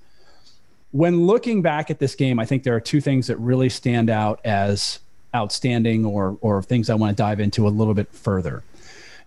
when 0.93 1.25
looking 1.25 1.63
back 1.63 1.89
at 1.89 1.97
this 1.97 2.13
game, 2.13 2.39
I 2.39 2.45
think 2.45 2.61
there 2.61 2.75
are 2.75 2.79
two 2.79 3.01
things 3.01 3.25
that 3.27 3.37
really 3.37 3.67
stand 3.67 4.11
out 4.11 4.39
as 4.45 4.99
outstanding 5.35 6.05
or 6.05 6.37
or 6.41 6.61
things 6.61 6.89
I 6.89 6.93
want 6.93 7.17
to 7.17 7.21
dive 7.21 7.39
into 7.39 7.67
a 7.67 7.69
little 7.69 7.95
bit 7.95 8.13
further. 8.13 8.63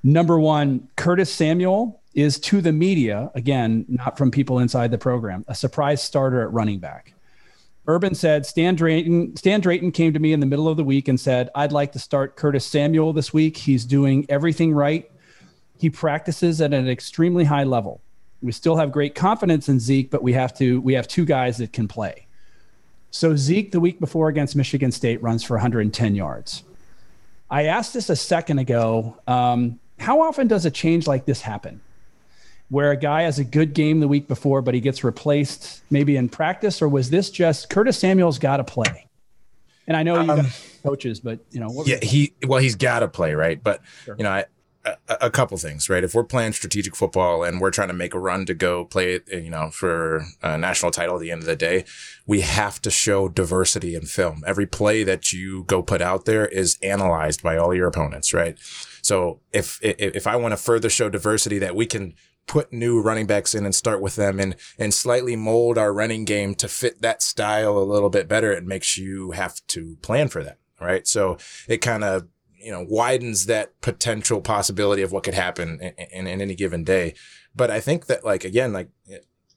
Number 0.04 0.38
one, 0.38 0.88
Curtis 0.94 1.32
Samuel 1.32 2.00
is 2.14 2.38
to 2.38 2.60
the 2.60 2.72
media, 2.72 3.32
again, 3.34 3.84
not 3.88 4.16
from 4.16 4.30
people 4.30 4.60
inside 4.60 4.92
the 4.92 4.98
program, 4.98 5.44
a 5.48 5.54
surprise 5.56 6.00
starter 6.00 6.40
at 6.40 6.52
running 6.52 6.78
back. 6.78 7.12
Urban 7.88 8.14
said 8.14 8.46
Stan 8.46 8.76
Drayton, 8.76 9.36
Stan 9.36 9.60
Drayton 9.60 9.90
came 9.90 10.12
to 10.12 10.20
me 10.20 10.32
in 10.32 10.38
the 10.38 10.46
middle 10.46 10.68
of 10.68 10.76
the 10.76 10.84
week 10.84 11.08
and 11.08 11.18
said, 11.18 11.50
I'd 11.56 11.72
like 11.72 11.92
to 11.92 11.98
start 11.98 12.36
Curtis 12.36 12.64
Samuel 12.64 13.12
this 13.12 13.32
week. 13.32 13.56
He's 13.56 13.84
doing 13.84 14.24
everything 14.28 14.72
right. 14.72 15.10
He 15.78 15.90
practices 15.90 16.60
at 16.60 16.72
an 16.72 16.88
extremely 16.88 17.44
high 17.44 17.64
level. 17.64 18.00
We 18.42 18.52
still 18.52 18.76
have 18.76 18.92
great 18.92 19.14
confidence 19.14 19.68
in 19.68 19.80
Zeke, 19.80 20.10
but 20.10 20.22
we 20.22 20.32
have 20.34 20.56
to 20.58 20.80
we 20.80 20.94
have 20.94 21.08
two 21.08 21.24
guys 21.24 21.58
that 21.58 21.72
can 21.72 21.88
play. 21.88 22.26
So 23.10 23.34
Zeke 23.36 23.72
the 23.72 23.80
week 23.80 23.98
before 23.98 24.28
against 24.28 24.56
Michigan 24.56 24.92
State 24.92 25.22
runs 25.22 25.42
for 25.42 25.54
110 25.54 26.14
yards. 26.14 26.62
I 27.50 27.64
asked 27.64 27.94
this 27.94 28.10
a 28.10 28.16
second 28.16 28.58
ago. 28.58 29.16
Um, 29.26 29.78
how 29.98 30.20
often 30.20 30.48
does 30.48 30.66
a 30.66 30.70
change 30.70 31.06
like 31.06 31.24
this 31.24 31.40
happen? 31.40 31.80
Where 32.68 32.90
a 32.90 32.96
guy 32.96 33.22
has 33.22 33.38
a 33.38 33.44
good 33.44 33.74
game 33.74 34.00
the 34.00 34.08
week 34.08 34.26
before, 34.26 34.60
but 34.60 34.74
he 34.74 34.80
gets 34.80 35.04
replaced 35.04 35.82
maybe 35.90 36.16
in 36.16 36.28
practice, 36.28 36.82
or 36.82 36.88
was 36.88 37.10
this 37.10 37.30
just 37.30 37.70
Curtis 37.70 37.98
Samuel's 37.98 38.38
got 38.38 38.56
to 38.56 38.64
play? 38.64 39.06
And 39.86 39.96
I 39.96 40.02
know 40.02 40.20
you 40.20 40.30
um, 40.30 40.46
coaches, 40.82 41.20
but 41.20 41.38
you 41.52 41.60
know, 41.60 41.84
yeah, 41.86 41.98
he 42.02 42.34
well, 42.44 42.58
he's 42.58 42.74
got 42.74 43.00
to 43.00 43.08
play, 43.08 43.34
right? 43.34 43.62
But 43.62 43.82
sure. 44.04 44.16
you 44.18 44.24
know, 44.24 44.30
I, 44.30 44.44
a, 45.08 45.30
couple 45.30 45.56
things, 45.58 45.88
right? 45.88 46.04
If 46.04 46.14
we're 46.14 46.24
playing 46.24 46.52
strategic 46.52 46.94
football 46.94 47.42
and 47.42 47.60
we're 47.60 47.70
trying 47.70 47.88
to 47.88 47.94
make 47.94 48.14
a 48.14 48.20
run 48.20 48.46
to 48.46 48.54
go 48.54 48.84
play 48.84 49.14
it, 49.14 49.28
you 49.30 49.50
know, 49.50 49.70
for 49.70 50.24
a 50.42 50.56
national 50.56 50.92
title 50.92 51.16
at 51.16 51.20
the 51.20 51.30
end 51.30 51.42
of 51.42 51.46
the 51.46 51.56
day, 51.56 51.84
we 52.26 52.42
have 52.42 52.80
to 52.82 52.90
show 52.90 53.28
diversity 53.28 53.94
in 53.94 54.02
film. 54.02 54.42
Every 54.46 54.66
play 54.66 55.02
that 55.04 55.32
you 55.32 55.64
go 55.64 55.82
put 55.82 56.00
out 56.00 56.24
there 56.24 56.46
is 56.46 56.78
analyzed 56.82 57.42
by 57.42 57.56
all 57.56 57.74
your 57.74 57.88
opponents, 57.88 58.32
right? 58.32 58.58
So 59.02 59.40
if 59.52 59.78
if, 59.82 60.16
if 60.16 60.26
I 60.26 60.36
want 60.36 60.52
to 60.52 60.56
further 60.56 60.90
show 60.90 61.08
diversity 61.08 61.58
that 61.58 61.76
we 61.76 61.86
can 61.86 62.14
put 62.46 62.72
new 62.72 63.00
running 63.00 63.26
backs 63.26 63.54
in 63.54 63.64
and 63.64 63.74
start 63.74 64.00
with 64.00 64.16
them 64.16 64.38
and 64.38 64.56
and 64.78 64.94
slightly 64.94 65.36
mold 65.36 65.78
our 65.78 65.92
running 65.92 66.24
game 66.24 66.54
to 66.54 66.68
fit 66.68 67.02
that 67.02 67.22
style 67.22 67.76
a 67.78 67.80
little 67.80 68.10
bit 68.10 68.28
better, 68.28 68.52
it 68.52 68.64
makes 68.64 68.96
you 68.96 69.32
have 69.32 69.64
to 69.68 69.96
plan 70.02 70.28
for 70.28 70.42
that, 70.44 70.58
right? 70.80 71.06
So 71.06 71.38
it 71.68 71.78
kind 71.78 72.04
of 72.04 72.28
you 72.58 72.72
know, 72.72 72.84
widens 72.88 73.46
that 73.46 73.80
potential 73.80 74.40
possibility 74.40 75.02
of 75.02 75.12
what 75.12 75.24
could 75.24 75.34
happen 75.34 75.80
in, 75.80 75.94
in, 76.10 76.26
in, 76.26 76.40
any 76.40 76.54
given 76.54 76.84
day. 76.84 77.14
But 77.54 77.70
I 77.70 77.80
think 77.80 78.06
that 78.06 78.24
like, 78.24 78.44
again, 78.44 78.72
like 78.72 78.88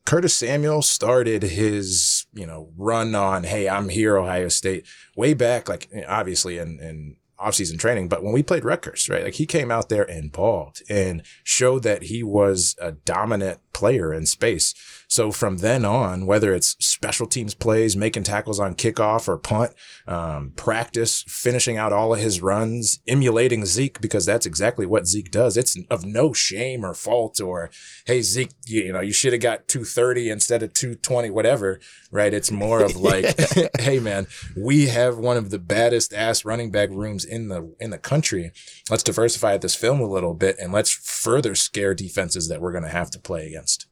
Curtis 0.06 0.36
Samuel 0.36 0.82
started 0.82 1.44
his, 1.44 2.26
you 2.34 2.46
know, 2.46 2.72
run 2.78 3.14
on, 3.16 3.44
Hey, 3.44 3.70
I'm 3.70 3.90
here, 3.90 4.18
Ohio 4.18 4.48
State 4.48 4.86
way 5.16 5.34
back, 5.34 5.70
like 5.70 5.90
obviously 6.08 6.58
in, 6.58 6.80
in 6.80 7.18
offseason 7.40 7.80
training. 7.80 8.08
But 8.10 8.24
when 8.24 8.34
we 8.34 8.44
played 8.44 8.66
Rutgers, 8.66 9.10
right, 9.10 9.24
like 9.24 9.36
he 9.36 9.46
came 9.46 9.72
out 9.72 9.90
there 9.90 10.10
and 10.10 10.32
balled 10.32 10.80
and 10.90 11.24
showed 11.44 11.84
that 11.84 12.04
he 12.04 12.24
was 12.24 12.76
a 12.82 12.94
dominant 12.94 13.60
player 13.74 14.14
in 14.14 14.26
space. 14.26 14.74
So 15.10 15.32
from 15.32 15.58
then 15.58 15.86
on, 15.86 16.28
whether 16.28 16.54
it's 16.54 16.76
special 16.80 17.26
teams 17.26 17.56
plays, 17.56 17.98
making 17.98 18.24
tackles 18.24 18.60
on 18.60 18.76
kickoff 18.76 19.28
or 19.28 19.40
punt, 19.40 19.72
um, 20.08 20.54
practice, 20.56 21.24
finishing 21.28 21.78
out 21.78 21.92
all 21.92 22.14
of 22.14 22.20
his 22.20 22.44
runs, 22.44 23.00
emulating 23.08 23.66
Zeke, 23.66 24.00
because 24.02 24.28
that's 24.28 24.46
exactly 24.46 24.86
what 24.86 25.08
Zeke 25.08 25.32
does. 25.32 25.58
It's 25.58 25.76
of 25.90 26.06
no 26.06 26.32
shame 26.32 26.86
or 26.86 26.94
fault 26.94 27.42
or, 27.42 27.72
Hey, 28.06 28.22
Zeke, 28.22 28.52
you, 28.68 28.84
you 28.84 28.94
know, 28.94 29.02
you 29.02 29.12
should 29.12 29.34
have 29.34 29.42
got 29.42 29.68
230 29.68 30.30
instead 30.30 30.62
of 30.62 30.74
220, 30.74 31.32
whatever, 31.32 31.80
right? 32.12 32.32
It's 32.32 32.52
more 32.52 32.84
of 32.84 32.96
like, 32.96 33.36
Hey, 33.80 33.98
man, 33.98 34.28
we 34.56 34.90
have 34.90 35.18
one 35.18 35.38
of 35.38 35.50
the 35.50 35.60
baddest 35.60 36.14
ass 36.14 36.46
running 36.46 36.70
back 36.70 36.92
rooms 36.92 37.26
in 37.26 37.48
the, 37.48 37.74
in 37.80 37.90
the 37.90 37.98
country. 37.98 38.52
Let's 38.92 39.04
diversify 39.04 39.58
this 39.58 39.74
film 39.74 40.02
a 40.02 40.08
little 40.08 40.36
bit 40.36 40.58
and 40.60 40.72
let's 40.72 40.92
further 40.92 41.56
scare 41.56 41.96
defenses 41.96 42.48
that 42.48 42.62
we're 42.62 42.72
going 42.72 42.84
to 42.84 42.90
have 42.90 43.10
to 43.10 43.20
play 43.20 43.48
against. 43.48 43.89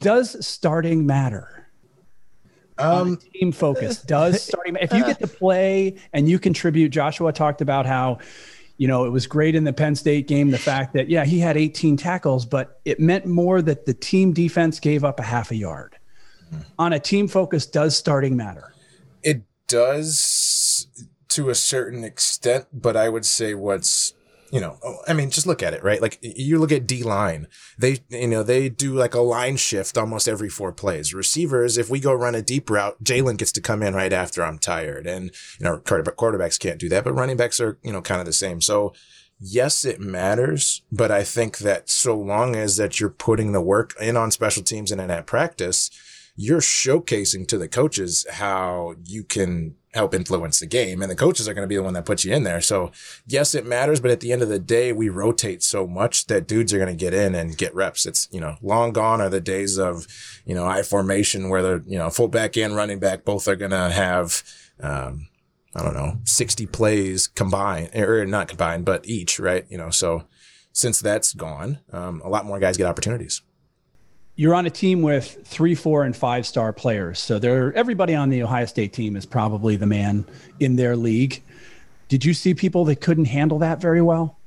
Does 0.00 0.46
starting 0.46 1.06
matter? 1.06 1.68
Um, 2.78 3.18
team 3.18 3.52
focus 3.52 4.02
does 4.02 4.42
starting. 4.46 4.76
If 4.80 4.92
you 4.92 5.04
get 5.04 5.18
to 5.20 5.26
play 5.26 5.96
and 6.12 6.28
you 6.28 6.38
contribute, 6.38 6.88
Joshua 6.88 7.32
talked 7.32 7.60
about 7.60 7.86
how, 7.86 8.18
you 8.78 8.88
know, 8.88 9.04
it 9.04 9.10
was 9.10 9.26
great 9.26 9.54
in 9.54 9.64
the 9.64 9.72
Penn 9.72 9.94
State 9.94 10.26
game. 10.26 10.50
The 10.50 10.58
fact 10.58 10.94
that 10.94 11.08
yeah, 11.08 11.24
he 11.24 11.38
had 11.38 11.56
18 11.56 11.96
tackles, 11.96 12.46
but 12.46 12.80
it 12.84 12.98
meant 12.98 13.26
more 13.26 13.60
that 13.62 13.84
the 13.84 13.94
team 13.94 14.32
defense 14.32 14.80
gave 14.80 15.04
up 15.04 15.20
a 15.20 15.24
half 15.24 15.50
a 15.50 15.56
yard. 15.56 15.96
Mm-hmm. 16.46 16.62
On 16.78 16.92
a 16.94 16.98
team 16.98 17.28
focus, 17.28 17.66
does 17.66 17.96
starting 17.96 18.36
matter? 18.36 18.72
It 19.22 19.42
does 19.68 20.88
to 21.28 21.50
a 21.50 21.54
certain 21.54 22.02
extent, 22.02 22.66
but 22.72 22.96
I 22.96 23.08
would 23.08 23.24
say 23.24 23.54
what's 23.54 24.14
you 24.50 24.60
know, 24.60 24.78
oh, 24.84 24.98
I 25.06 25.12
mean, 25.12 25.30
just 25.30 25.46
look 25.46 25.62
at 25.62 25.74
it, 25.74 25.82
right? 25.82 26.00
Like 26.02 26.18
you 26.22 26.58
look 26.58 26.72
at 26.72 26.86
D 26.86 27.02
line, 27.02 27.46
they, 27.78 28.00
you 28.08 28.26
know, 28.26 28.42
they 28.42 28.68
do 28.68 28.94
like 28.94 29.14
a 29.14 29.20
line 29.20 29.56
shift 29.56 29.96
almost 29.96 30.28
every 30.28 30.48
four 30.48 30.72
plays. 30.72 31.14
Receivers, 31.14 31.78
if 31.78 31.88
we 31.88 32.00
go 32.00 32.12
run 32.12 32.34
a 32.34 32.42
deep 32.42 32.68
route, 32.68 33.02
Jalin 33.02 33.36
gets 33.36 33.52
to 33.52 33.60
come 33.60 33.82
in 33.82 33.94
right 33.94 34.12
after 34.12 34.42
I'm 34.42 34.58
tired. 34.58 35.06
And, 35.06 35.30
you 35.58 35.64
know, 35.64 35.78
quarterbacks 35.78 36.58
can't 36.58 36.80
do 36.80 36.88
that, 36.88 37.04
but 37.04 37.12
running 37.12 37.36
backs 37.36 37.60
are, 37.60 37.78
you 37.82 37.92
know, 37.92 38.02
kind 38.02 38.20
of 38.20 38.26
the 38.26 38.32
same. 38.32 38.60
So 38.60 38.92
yes, 39.40 39.84
it 39.84 40.00
matters, 40.00 40.82
but 40.92 41.10
I 41.10 41.24
think 41.24 41.58
that 41.58 41.88
so 41.88 42.16
long 42.16 42.56
as 42.56 42.76
that 42.76 43.00
you're 43.00 43.08
putting 43.08 43.52
the 43.52 43.60
work 43.60 43.94
in 44.00 44.16
on 44.16 44.30
special 44.30 44.62
teams 44.62 44.92
and 44.92 45.00
in 45.00 45.10
at 45.10 45.26
practice, 45.26 45.90
you're 46.40 46.60
showcasing 46.60 47.46
to 47.46 47.58
the 47.58 47.68
coaches 47.68 48.26
how 48.30 48.94
you 49.04 49.22
can 49.22 49.74
help 49.92 50.14
influence 50.14 50.58
the 50.58 50.66
game. 50.66 51.02
And 51.02 51.10
the 51.10 51.16
coaches 51.16 51.46
are 51.46 51.52
going 51.52 51.64
to 51.64 51.68
be 51.68 51.76
the 51.76 51.82
one 51.82 51.92
that 51.92 52.06
puts 52.06 52.24
you 52.24 52.32
in 52.32 52.44
there. 52.44 52.62
So 52.62 52.92
yes, 53.26 53.54
it 53.54 53.66
matters, 53.66 54.00
but 54.00 54.10
at 54.10 54.20
the 54.20 54.32
end 54.32 54.40
of 54.40 54.48
the 54.48 54.58
day, 54.58 54.90
we 54.90 55.10
rotate 55.10 55.62
so 55.62 55.86
much 55.86 56.28
that 56.28 56.48
dudes 56.48 56.72
are 56.72 56.78
going 56.78 56.88
to 56.88 56.94
get 56.94 57.12
in 57.12 57.34
and 57.34 57.58
get 57.58 57.74
reps. 57.74 58.06
It's, 58.06 58.26
you 58.30 58.40
know, 58.40 58.56
long 58.62 58.92
gone 58.92 59.20
are 59.20 59.28
the 59.28 59.38
days 59.38 59.78
of, 59.78 60.06
you 60.46 60.54
know, 60.54 60.64
I 60.64 60.80
formation 60.80 61.50
where 61.50 61.60
the, 61.60 61.84
you 61.86 61.98
know, 61.98 62.08
fullback 62.08 62.56
and 62.56 62.74
running 62.74 63.00
back 63.00 63.26
both 63.26 63.46
are 63.46 63.56
going 63.56 63.72
to 63.72 63.90
have, 63.90 64.42
um, 64.80 65.28
I 65.76 65.82
don't 65.82 65.94
know, 65.94 66.20
60 66.24 66.64
plays 66.68 67.26
combined 67.26 67.94
or 67.94 68.24
not 68.24 68.48
combined, 68.48 68.86
but 68.86 69.06
each, 69.06 69.38
right? 69.38 69.66
You 69.68 69.76
know, 69.76 69.90
so 69.90 70.24
since 70.72 71.00
that's 71.00 71.34
gone, 71.34 71.80
um, 71.92 72.22
a 72.24 72.30
lot 72.30 72.46
more 72.46 72.58
guys 72.58 72.78
get 72.78 72.86
opportunities 72.86 73.42
you're 74.40 74.54
on 74.54 74.64
a 74.64 74.70
team 74.70 75.02
with 75.02 75.38
three, 75.44 75.74
four, 75.74 76.02
and 76.02 76.16
five 76.16 76.46
star 76.46 76.72
players. 76.72 77.18
So 77.18 77.38
they're, 77.38 77.74
everybody 77.74 78.14
on 78.14 78.30
the 78.30 78.42
Ohio 78.42 78.64
State 78.64 78.94
team 78.94 79.14
is 79.14 79.26
probably 79.26 79.76
the 79.76 79.84
man 79.84 80.24
in 80.58 80.76
their 80.76 80.96
league. 80.96 81.42
Did 82.08 82.24
you 82.24 82.32
see 82.32 82.54
people 82.54 82.86
that 82.86 83.02
couldn't 83.02 83.26
handle 83.26 83.58
that 83.58 83.82
very 83.82 84.00
well? 84.00 84.38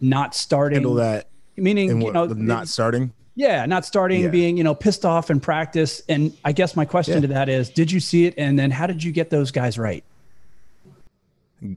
Not 0.00 0.34
starting. 0.34 0.76
Handle 0.76 0.94
that. 0.94 1.26
Meaning, 1.58 2.00
you 2.00 2.10
know, 2.10 2.24
not 2.24 2.68
starting. 2.68 3.12
Yeah, 3.34 3.66
not 3.66 3.84
starting, 3.84 4.22
yeah. 4.22 4.28
being, 4.28 4.56
you 4.56 4.64
know, 4.64 4.74
pissed 4.74 5.04
off 5.04 5.28
in 5.30 5.40
practice. 5.40 6.00
And 6.08 6.34
I 6.42 6.52
guess 6.52 6.74
my 6.74 6.86
question 6.86 7.16
yeah. 7.16 7.20
to 7.20 7.26
that 7.26 7.50
is, 7.50 7.68
did 7.68 7.92
you 7.92 8.00
see 8.00 8.24
it? 8.24 8.32
And 8.38 8.58
then 8.58 8.70
how 8.70 8.86
did 8.86 9.04
you 9.04 9.12
get 9.12 9.28
those 9.28 9.50
guys 9.50 9.76
right? 9.78 10.04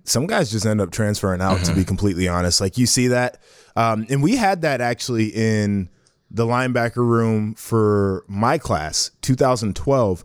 Some 0.06 0.26
guys 0.26 0.52
just 0.52 0.66
end 0.66 0.80
up 0.80 0.92
transferring 0.92 1.42
out, 1.42 1.58
mm-hmm. 1.58 1.66
to 1.66 1.76
be 1.76 1.84
completely 1.84 2.30
honest. 2.30 2.62
Like 2.62 2.78
you 2.78 2.86
see 2.86 3.10
that. 3.10 3.42
Um, 3.76 4.06
and 4.10 4.24
we 4.24 4.38
had 4.38 4.62
that 4.62 4.80
actually 4.80 5.28
in– 5.36 5.90
the 6.34 6.46
linebacker 6.46 6.98
room 6.98 7.54
for 7.56 8.24
my 8.28 8.58
class, 8.58 9.12
2012, 9.22 10.24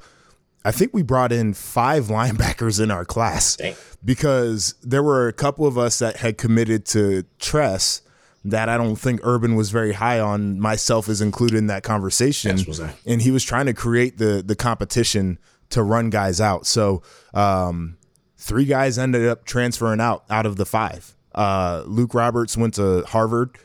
I 0.65 0.71
think 0.71 0.95
we 0.95 1.03
brought 1.03 1.33
in 1.33 1.55
five 1.55 2.05
linebackers 2.07 2.83
in 2.83 2.91
our 2.91 3.05
class 3.05 3.57
Dang. 3.57 3.75
because 4.05 4.75
there 4.83 5.03
were 5.03 5.29
a 5.29 5.33
couple 5.33 5.67
of 5.67 5.77
us 5.77 5.99
that 5.99 6.17
had 6.17 6.39
committed 6.39 6.85
to 6.87 7.25
Tress 7.39 8.03
that 8.45 8.69
I 8.69 8.77
don't 8.77 8.95
think 8.95 9.21
Urban 9.25 9.57
was 9.57 9.71
very 9.71 9.93
high 9.93 10.21
on, 10.21 10.61
myself 10.61 11.09
is 11.09 11.21
included 11.21 11.59
in 11.59 11.67
that 11.67 11.83
conversation. 11.83 12.57
Yes, 12.57 12.81
and 13.05 13.21
he 13.21 13.33
was 13.33 13.43
trying 13.43 13.67
to 13.67 13.75
create 13.75 14.19
the 14.19 14.41
the 14.47 14.55
competition 14.55 15.41
to 15.71 15.83
run 15.83 16.11
guys 16.11 16.41
out. 16.41 16.65
So 16.65 17.03
um, 17.35 17.97
three 18.37 18.65
guys 18.65 18.99
ended 18.99 19.27
up 19.27 19.45
transferring 19.47 20.01
out 20.01 20.25
out 20.31 20.47
of 20.47 20.57
the 20.57 20.65
five. 20.65 21.17
Uh, 21.35 21.83
Luke 21.87 22.15
Roberts 22.15 22.57
went 22.57 22.75
to 22.75 23.03
Harvard 23.03 23.59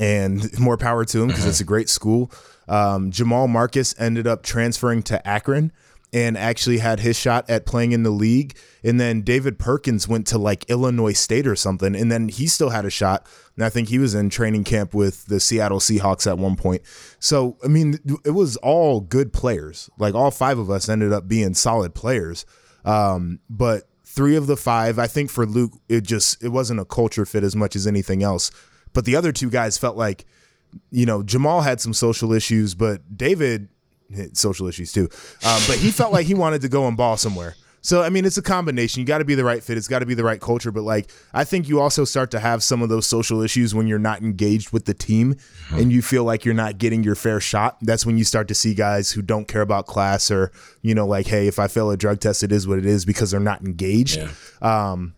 and 0.00 0.58
more 0.58 0.76
power 0.78 1.04
to 1.04 1.22
him 1.22 1.28
because 1.28 1.46
it's 1.46 1.60
a 1.60 1.64
great 1.64 1.88
school. 1.88 2.32
Um, 2.66 3.10
Jamal 3.10 3.46
Marcus 3.46 3.94
ended 3.98 4.26
up 4.26 4.42
transferring 4.42 5.02
to 5.04 5.28
Akron 5.28 5.72
and 6.12 6.36
actually 6.36 6.78
had 6.78 7.00
his 7.00 7.16
shot 7.16 7.48
at 7.48 7.66
playing 7.66 7.92
in 7.92 8.02
the 8.02 8.10
league. 8.10 8.56
And 8.82 8.98
then 8.98 9.22
David 9.22 9.58
Perkins 9.58 10.08
went 10.08 10.26
to 10.28 10.38
like 10.38 10.68
Illinois 10.68 11.12
State 11.12 11.46
or 11.46 11.54
something, 11.54 11.94
and 11.94 12.10
then 12.10 12.28
he 12.28 12.46
still 12.46 12.70
had 12.70 12.84
a 12.84 12.90
shot. 12.90 13.26
And 13.54 13.64
I 13.64 13.68
think 13.68 13.88
he 13.88 13.98
was 13.98 14.14
in 14.14 14.30
training 14.30 14.64
camp 14.64 14.94
with 14.94 15.26
the 15.26 15.38
Seattle 15.38 15.78
Seahawks 15.78 16.26
at 16.26 16.38
one 16.38 16.56
point. 16.56 16.82
So, 17.18 17.58
I 17.62 17.68
mean, 17.68 17.98
it 18.24 18.30
was 18.30 18.56
all 18.56 19.00
good 19.00 19.32
players. 19.32 19.90
Like 19.98 20.14
all 20.14 20.30
five 20.30 20.58
of 20.58 20.70
us 20.70 20.88
ended 20.88 21.12
up 21.12 21.28
being 21.28 21.54
solid 21.54 21.94
players. 21.94 22.46
Um, 22.84 23.40
but 23.50 23.84
three 24.04 24.34
of 24.34 24.46
the 24.46 24.56
five, 24.56 24.98
I 24.98 25.06
think 25.06 25.30
for 25.30 25.46
Luke, 25.46 25.72
it 25.88 26.00
just 26.02 26.42
it 26.42 26.48
wasn't 26.48 26.80
a 26.80 26.84
culture 26.84 27.26
fit 27.26 27.44
as 27.44 27.54
much 27.54 27.76
as 27.76 27.86
anything 27.86 28.22
else. 28.22 28.50
But 28.92 29.04
the 29.04 29.16
other 29.16 29.32
two 29.32 29.50
guys 29.50 29.78
felt 29.78 29.96
like, 29.96 30.24
you 30.90 31.06
know, 31.06 31.22
Jamal 31.22 31.62
had 31.62 31.80
some 31.80 31.92
social 31.92 32.32
issues, 32.32 32.74
but 32.74 33.16
David 33.16 33.68
had 34.14 34.36
social 34.36 34.66
issues 34.66 34.92
too. 34.92 35.08
Um, 35.44 35.60
but 35.66 35.76
he 35.78 35.90
felt 35.90 36.12
like 36.12 36.26
he 36.26 36.34
wanted 36.44 36.62
to 36.62 36.68
go 36.68 36.86
and 36.86 36.96
ball 36.96 37.16
somewhere. 37.16 37.54
So 37.82 38.02
I 38.02 38.10
mean, 38.10 38.24
it's 38.24 38.36
a 38.36 38.42
combination. 38.42 39.00
You 39.00 39.06
got 39.06 39.18
to 39.18 39.24
be 39.24 39.34
the 39.34 39.44
right 39.44 39.62
fit. 39.62 39.78
It's 39.78 39.88
got 39.88 40.00
to 40.00 40.06
be 40.06 40.14
the 40.14 40.24
right 40.24 40.40
culture. 40.40 40.70
But 40.70 40.82
like, 40.82 41.10
I 41.32 41.44
think 41.44 41.68
you 41.68 41.80
also 41.80 42.04
start 42.04 42.30
to 42.32 42.40
have 42.40 42.62
some 42.62 42.82
of 42.82 42.88
those 42.88 43.06
social 43.06 43.40
issues 43.40 43.74
when 43.74 43.86
you're 43.86 43.98
not 43.98 44.20
engaged 44.20 44.70
with 44.70 44.84
the 44.84 44.94
team, 44.94 45.34
mm-hmm. 45.34 45.78
and 45.78 45.92
you 45.92 46.02
feel 46.02 46.24
like 46.24 46.44
you're 46.44 46.54
not 46.54 46.78
getting 46.78 47.02
your 47.02 47.14
fair 47.14 47.40
shot. 47.40 47.78
That's 47.80 48.04
when 48.04 48.18
you 48.18 48.24
start 48.24 48.48
to 48.48 48.54
see 48.54 48.74
guys 48.74 49.10
who 49.10 49.22
don't 49.22 49.48
care 49.48 49.62
about 49.62 49.86
class, 49.86 50.30
or 50.30 50.52
you 50.82 50.94
know, 50.94 51.06
like, 51.06 51.26
hey, 51.26 51.46
if 51.46 51.58
I 51.58 51.68
fail 51.68 51.90
a 51.90 51.96
drug 51.96 52.20
test, 52.20 52.42
it 52.42 52.52
is 52.52 52.68
what 52.68 52.78
it 52.78 52.86
is 52.86 53.04
because 53.04 53.30
they're 53.30 53.40
not 53.40 53.62
engaged. 53.62 54.18
Yeah. 54.18 54.30
Um, 54.60 55.14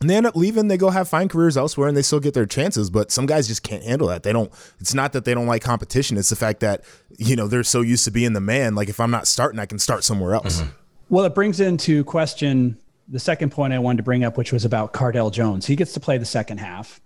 and 0.00 0.08
they 0.08 0.16
end 0.16 0.26
up 0.26 0.34
leaving. 0.34 0.68
They 0.68 0.78
go 0.78 0.90
have 0.90 1.08
fine 1.08 1.28
careers 1.28 1.56
elsewhere, 1.56 1.88
and 1.88 1.96
they 1.96 2.02
still 2.02 2.20
get 2.20 2.32
their 2.32 2.46
chances. 2.46 2.88
But 2.88 3.10
some 3.10 3.26
guys 3.26 3.46
just 3.46 3.62
can't 3.62 3.82
handle 3.82 4.08
that. 4.08 4.22
They 4.22 4.32
don't. 4.32 4.50
It's 4.78 4.94
not 4.94 5.12
that 5.12 5.24
they 5.24 5.34
don't 5.34 5.46
like 5.46 5.62
competition. 5.62 6.16
It's 6.16 6.30
the 6.30 6.36
fact 6.36 6.60
that 6.60 6.84
you 7.18 7.36
know 7.36 7.46
they're 7.46 7.62
so 7.62 7.82
used 7.82 8.04
to 8.06 8.10
being 8.10 8.32
the 8.32 8.40
man. 8.40 8.74
Like 8.74 8.88
if 8.88 8.98
I'm 8.98 9.10
not 9.10 9.26
starting, 9.26 9.60
I 9.60 9.66
can 9.66 9.78
start 9.78 10.02
somewhere 10.04 10.34
else. 10.34 10.62
Mm-hmm. 10.62 10.70
Well, 11.10 11.24
it 11.24 11.34
brings 11.34 11.60
into 11.60 12.04
question 12.04 12.78
the 13.08 13.18
second 13.18 13.50
point 13.50 13.72
I 13.72 13.78
wanted 13.78 13.98
to 13.98 14.02
bring 14.04 14.24
up, 14.24 14.38
which 14.38 14.52
was 14.52 14.64
about 14.64 14.92
Cardale 14.92 15.32
Jones. 15.32 15.66
He 15.66 15.76
gets 15.76 15.92
to 15.94 16.00
play 16.00 16.16
the 16.16 16.24
second 16.24 16.58
half. 16.58 17.00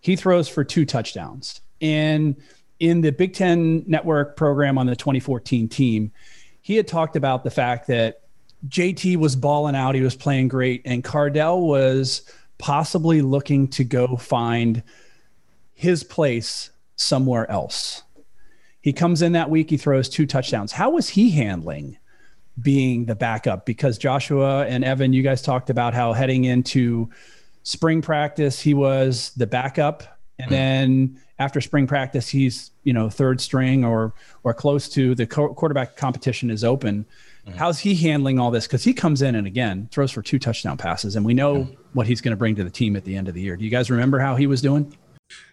He 0.00 0.16
throws 0.16 0.48
for 0.48 0.64
two 0.64 0.84
touchdowns. 0.84 1.60
And 1.80 2.36
in 2.80 3.02
the 3.02 3.12
Big 3.12 3.34
Ten 3.34 3.84
Network 3.86 4.36
program 4.36 4.78
on 4.78 4.86
the 4.86 4.96
2014 4.96 5.68
team, 5.68 6.10
he 6.62 6.76
had 6.76 6.88
talked 6.88 7.14
about 7.14 7.44
the 7.44 7.50
fact 7.50 7.86
that 7.88 8.22
JT 8.68 9.16
was 9.16 9.36
balling 9.36 9.76
out. 9.76 9.94
He 9.94 10.00
was 10.00 10.16
playing 10.16 10.48
great. 10.48 10.82
And 10.84 11.04
Cardale 11.04 11.60
was 11.60 12.22
possibly 12.60 13.22
looking 13.22 13.66
to 13.68 13.84
go 13.84 14.16
find 14.16 14.82
his 15.72 16.04
place 16.04 16.70
somewhere 16.96 17.50
else. 17.50 18.02
He 18.82 18.92
comes 18.92 19.22
in 19.22 19.32
that 19.32 19.50
week, 19.50 19.70
he 19.70 19.76
throws 19.76 20.08
two 20.08 20.26
touchdowns. 20.26 20.72
How 20.72 20.90
was 20.90 21.08
he 21.08 21.30
handling 21.30 21.98
being 22.60 23.06
the 23.06 23.14
backup 23.14 23.64
because 23.64 23.98
Joshua 23.98 24.66
and 24.66 24.84
Evan, 24.84 25.12
you 25.12 25.22
guys 25.22 25.42
talked 25.42 25.70
about 25.70 25.94
how 25.94 26.12
heading 26.12 26.44
into 26.44 27.08
spring 27.62 28.02
practice, 28.02 28.60
he 28.60 28.74
was 28.74 29.32
the 29.36 29.46
backup. 29.46 30.02
And 30.38 30.50
mm-hmm. 30.50 30.54
then 30.54 31.20
after 31.38 31.60
spring 31.60 31.86
practice, 31.86 32.28
he's, 32.28 32.70
you 32.84 32.92
know, 32.92 33.08
third 33.08 33.40
string 33.40 33.84
or, 33.84 34.14
or 34.42 34.54
close 34.54 34.88
to 34.90 35.14
the 35.14 35.26
co- 35.26 35.54
quarterback 35.54 35.96
competition 35.96 36.50
is 36.50 36.64
open. 36.64 37.06
Mm-hmm. 37.46 37.58
How's 37.58 37.78
he 37.78 37.94
handling 37.94 38.38
all 38.38 38.50
this? 38.50 38.66
Cause 38.66 38.84
he 38.84 38.92
comes 38.92 39.22
in 39.22 39.34
and 39.34 39.46
again 39.46 39.88
throws 39.90 40.10
for 40.10 40.22
two 40.22 40.38
touchdown 40.38 40.76
passes 40.76 41.16
and 41.16 41.24
we 41.24 41.34
know 41.34 41.56
mm-hmm. 41.56 41.74
what 41.92 42.06
he's 42.06 42.20
going 42.20 42.32
to 42.32 42.36
bring 42.36 42.54
to 42.56 42.64
the 42.64 42.70
team 42.70 42.96
at 42.96 43.04
the 43.04 43.16
end 43.16 43.28
of 43.28 43.34
the 43.34 43.40
year. 43.40 43.56
Do 43.56 43.64
you 43.64 43.70
guys 43.70 43.90
remember 43.90 44.18
how 44.18 44.36
he 44.36 44.46
was 44.46 44.60
doing? 44.60 44.96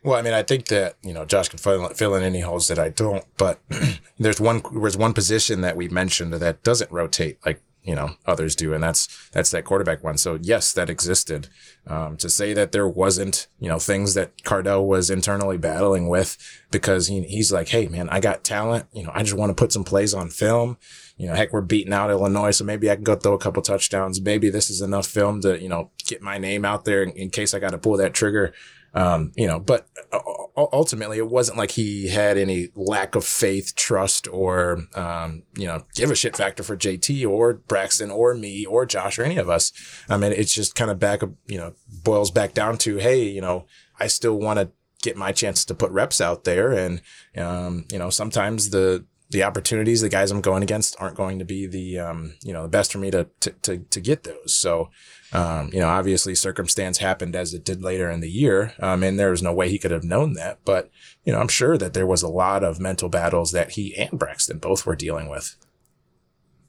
Well, 0.03 0.17
I 0.17 0.21
mean, 0.21 0.33
I 0.33 0.43
think 0.43 0.67
that 0.67 0.95
you 1.03 1.13
know 1.13 1.25
Josh 1.25 1.49
can 1.49 1.59
fill, 1.59 1.87
fill 1.89 2.15
in 2.15 2.23
any 2.23 2.41
holes 2.41 2.67
that 2.67 2.79
I 2.79 2.89
don't, 2.89 3.25
but 3.37 3.59
there's 4.19 4.41
one 4.41 4.61
there's 4.73 4.97
one 4.97 5.13
position 5.13 5.61
that 5.61 5.77
we 5.77 5.87
mentioned 5.87 6.33
that 6.33 6.63
doesn't 6.63 6.91
rotate 6.91 7.37
like 7.45 7.61
you 7.83 7.95
know 7.95 8.11
others 8.25 8.55
do, 8.55 8.73
and 8.73 8.83
that's 8.83 9.29
that's 9.31 9.51
that 9.51 9.65
quarterback 9.65 10.03
one. 10.03 10.17
So 10.17 10.37
yes, 10.41 10.73
that 10.73 10.89
existed. 10.89 11.47
Um, 11.87 12.17
to 12.17 12.29
say 12.29 12.53
that 12.53 12.73
there 12.73 12.87
wasn't 12.87 13.47
you 13.59 13.69
know 13.69 13.79
things 13.79 14.13
that 14.13 14.37
Cardale 14.43 14.85
was 14.85 15.09
internally 15.09 15.57
battling 15.57 16.09
with 16.09 16.37
because 16.71 17.07
he, 17.07 17.21
he's 17.23 17.51
like, 17.51 17.69
hey 17.69 17.87
man, 17.87 18.09
I 18.09 18.19
got 18.19 18.43
talent. 18.43 18.87
You 18.93 19.03
know, 19.03 19.11
I 19.13 19.23
just 19.23 19.37
want 19.37 19.51
to 19.51 19.55
put 19.55 19.71
some 19.71 19.83
plays 19.83 20.13
on 20.13 20.29
film. 20.29 20.77
You 21.17 21.27
know, 21.27 21.33
heck, 21.33 21.51
we're 21.51 21.61
beating 21.61 21.93
out 21.93 22.11
Illinois, 22.11 22.51
so 22.51 22.63
maybe 22.63 22.89
I 22.91 22.95
can 22.95 23.03
go 23.03 23.15
throw 23.15 23.33
a 23.33 23.39
couple 23.39 23.61
touchdowns. 23.63 24.21
Maybe 24.21 24.49
this 24.49 24.69
is 24.69 24.81
enough 24.81 25.07
film 25.07 25.41
to 25.41 25.59
you 25.61 25.69
know 25.69 25.91
get 26.05 26.21
my 26.21 26.37
name 26.37 26.63
out 26.63 26.85
there 26.85 27.03
in, 27.03 27.11
in 27.11 27.29
case 27.29 27.53
I 27.53 27.59
got 27.59 27.71
to 27.71 27.77
pull 27.77 27.97
that 27.97 28.13
trigger. 28.13 28.53
Um, 28.93 29.31
you 29.35 29.45
know, 29.45 29.59
but 29.59 29.87
uh, 30.11 30.19
ultimately 30.57 31.19
it 31.19 31.29
wasn't 31.29 31.57
like 31.57 31.71
he 31.71 32.07
had 32.07 32.37
any 32.37 32.69
lack 32.73 33.13
of 33.13 33.25
faith, 33.25 33.75
trust, 33.75 34.27
or, 34.27 34.87
um, 34.95 35.43
you 35.55 35.67
know, 35.67 35.83
give 35.93 36.09
a 36.09 36.15
shit 36.15 36.35
factor 36.35 36.63
for 36.63 36.75
JT 36.75 37.29
or 37.29 37.53
Braxton 37.53 38.09
or 38.09 38.33
me 38.33 38.65
or 38.65 38.87
Josh 38.87 39.19
or 39.19 39.23
any 39.23 39.37
of 39.37 39.49
us. 39.49 39.71
I 40.09 40.17
mean, 40.17 40.31
it's 40.31 40.53
just 40.53 40.73
kind 40.73 40.89
of 40.89 40.97
back, 40.97 41.21
you 41.45 41.57
know, 41.57 41.73
boils 42.03 42.31
back 42.31 42.55
down 42.55 42.79
to, 42.79 42.97
hey, 42.97 43.23
you 43.23 43.41
know, 43.41 43.67
I 43.99 44.07
still 44.07 44.39
want 44.39 44.57
to 44.57 44.71
get 45.03 45.15
my 45.15 45.31
chance 45.31 45.63
to 45.65 45.75
put 45.75 45.91
reps 45.91 46.19
out 46.19 46.43
there. 46.43 46.71
And, 46.71 47.01
um, 47.35 47.85
you 47.91 47.99
know, 47.99 48.09
sometimes 48.09 48.71
the, 48.71 49.05
the 49.29 49.43
opportunities, 49.43 50.01
the 50.01 50.09
guys 50.09 50.31
I'm 50.31 50.41
going 50.41 50.63
against 50.63 50.95
aren't 50.99 51.17
going 51.17 51.39
to 51.39 51.45
be 51.45 51.67
the, 51.67 51.99
um, 51.99 52.35
you 52.43 52.53
know, 52.53 52.63
the 52.63 52.69
best 52.69 52.93
for 52.93 52.97
me 52.97 53.11
to, 53.11 53.27
to, 53.41 53.51
to, 53.51 53.77
to 53.79 53.99
get 53.99 54.23
those. 54.23 54.55
So, 54.55 54.89
um, 55.33 55.69
you 55.73 55.79
know, 55.79 55.89
obviously 55.89 56.33
circumstance 56.33 56.99
happened 56.99 57.35
as 57.35 57.53
it 57.53 57.65
did 57.65 57.83
later 57.83 58.09
in 58.09 58.21
the 58.21 58.31
year. 58.31 58.73
Um, 58.79 59.03
and 59.03 59.19
there 59.19 59.31
was 59.31 59.43
no 59.43 59.53
way 59.53 59.67
he 59.69 59.79
could 59.79 59.91
have 59.91 60.05
known 60.05 60.33
that. 60.33 60.59
But, 60.63 60.89
you 61.25 61.33
know, 61.33 61.39
I'm 61.39 61.49
sure 61.49 61.77
that 61.77 61.93
there 61.93 62.07
was 62.07 62.23
a 62.23 62.29
lot 62.29 62.63
of 62.63 62.79
mental 62.79 63.09
battles 63.09 63.51
that 63.51 63.71
he 63.71 63.95
and 63.97 64.17
Braxton 64.17 64.59
both 64.59 64.85
were 64.85 64.95
dealing 64.95 65.27
with. 65.27 65.57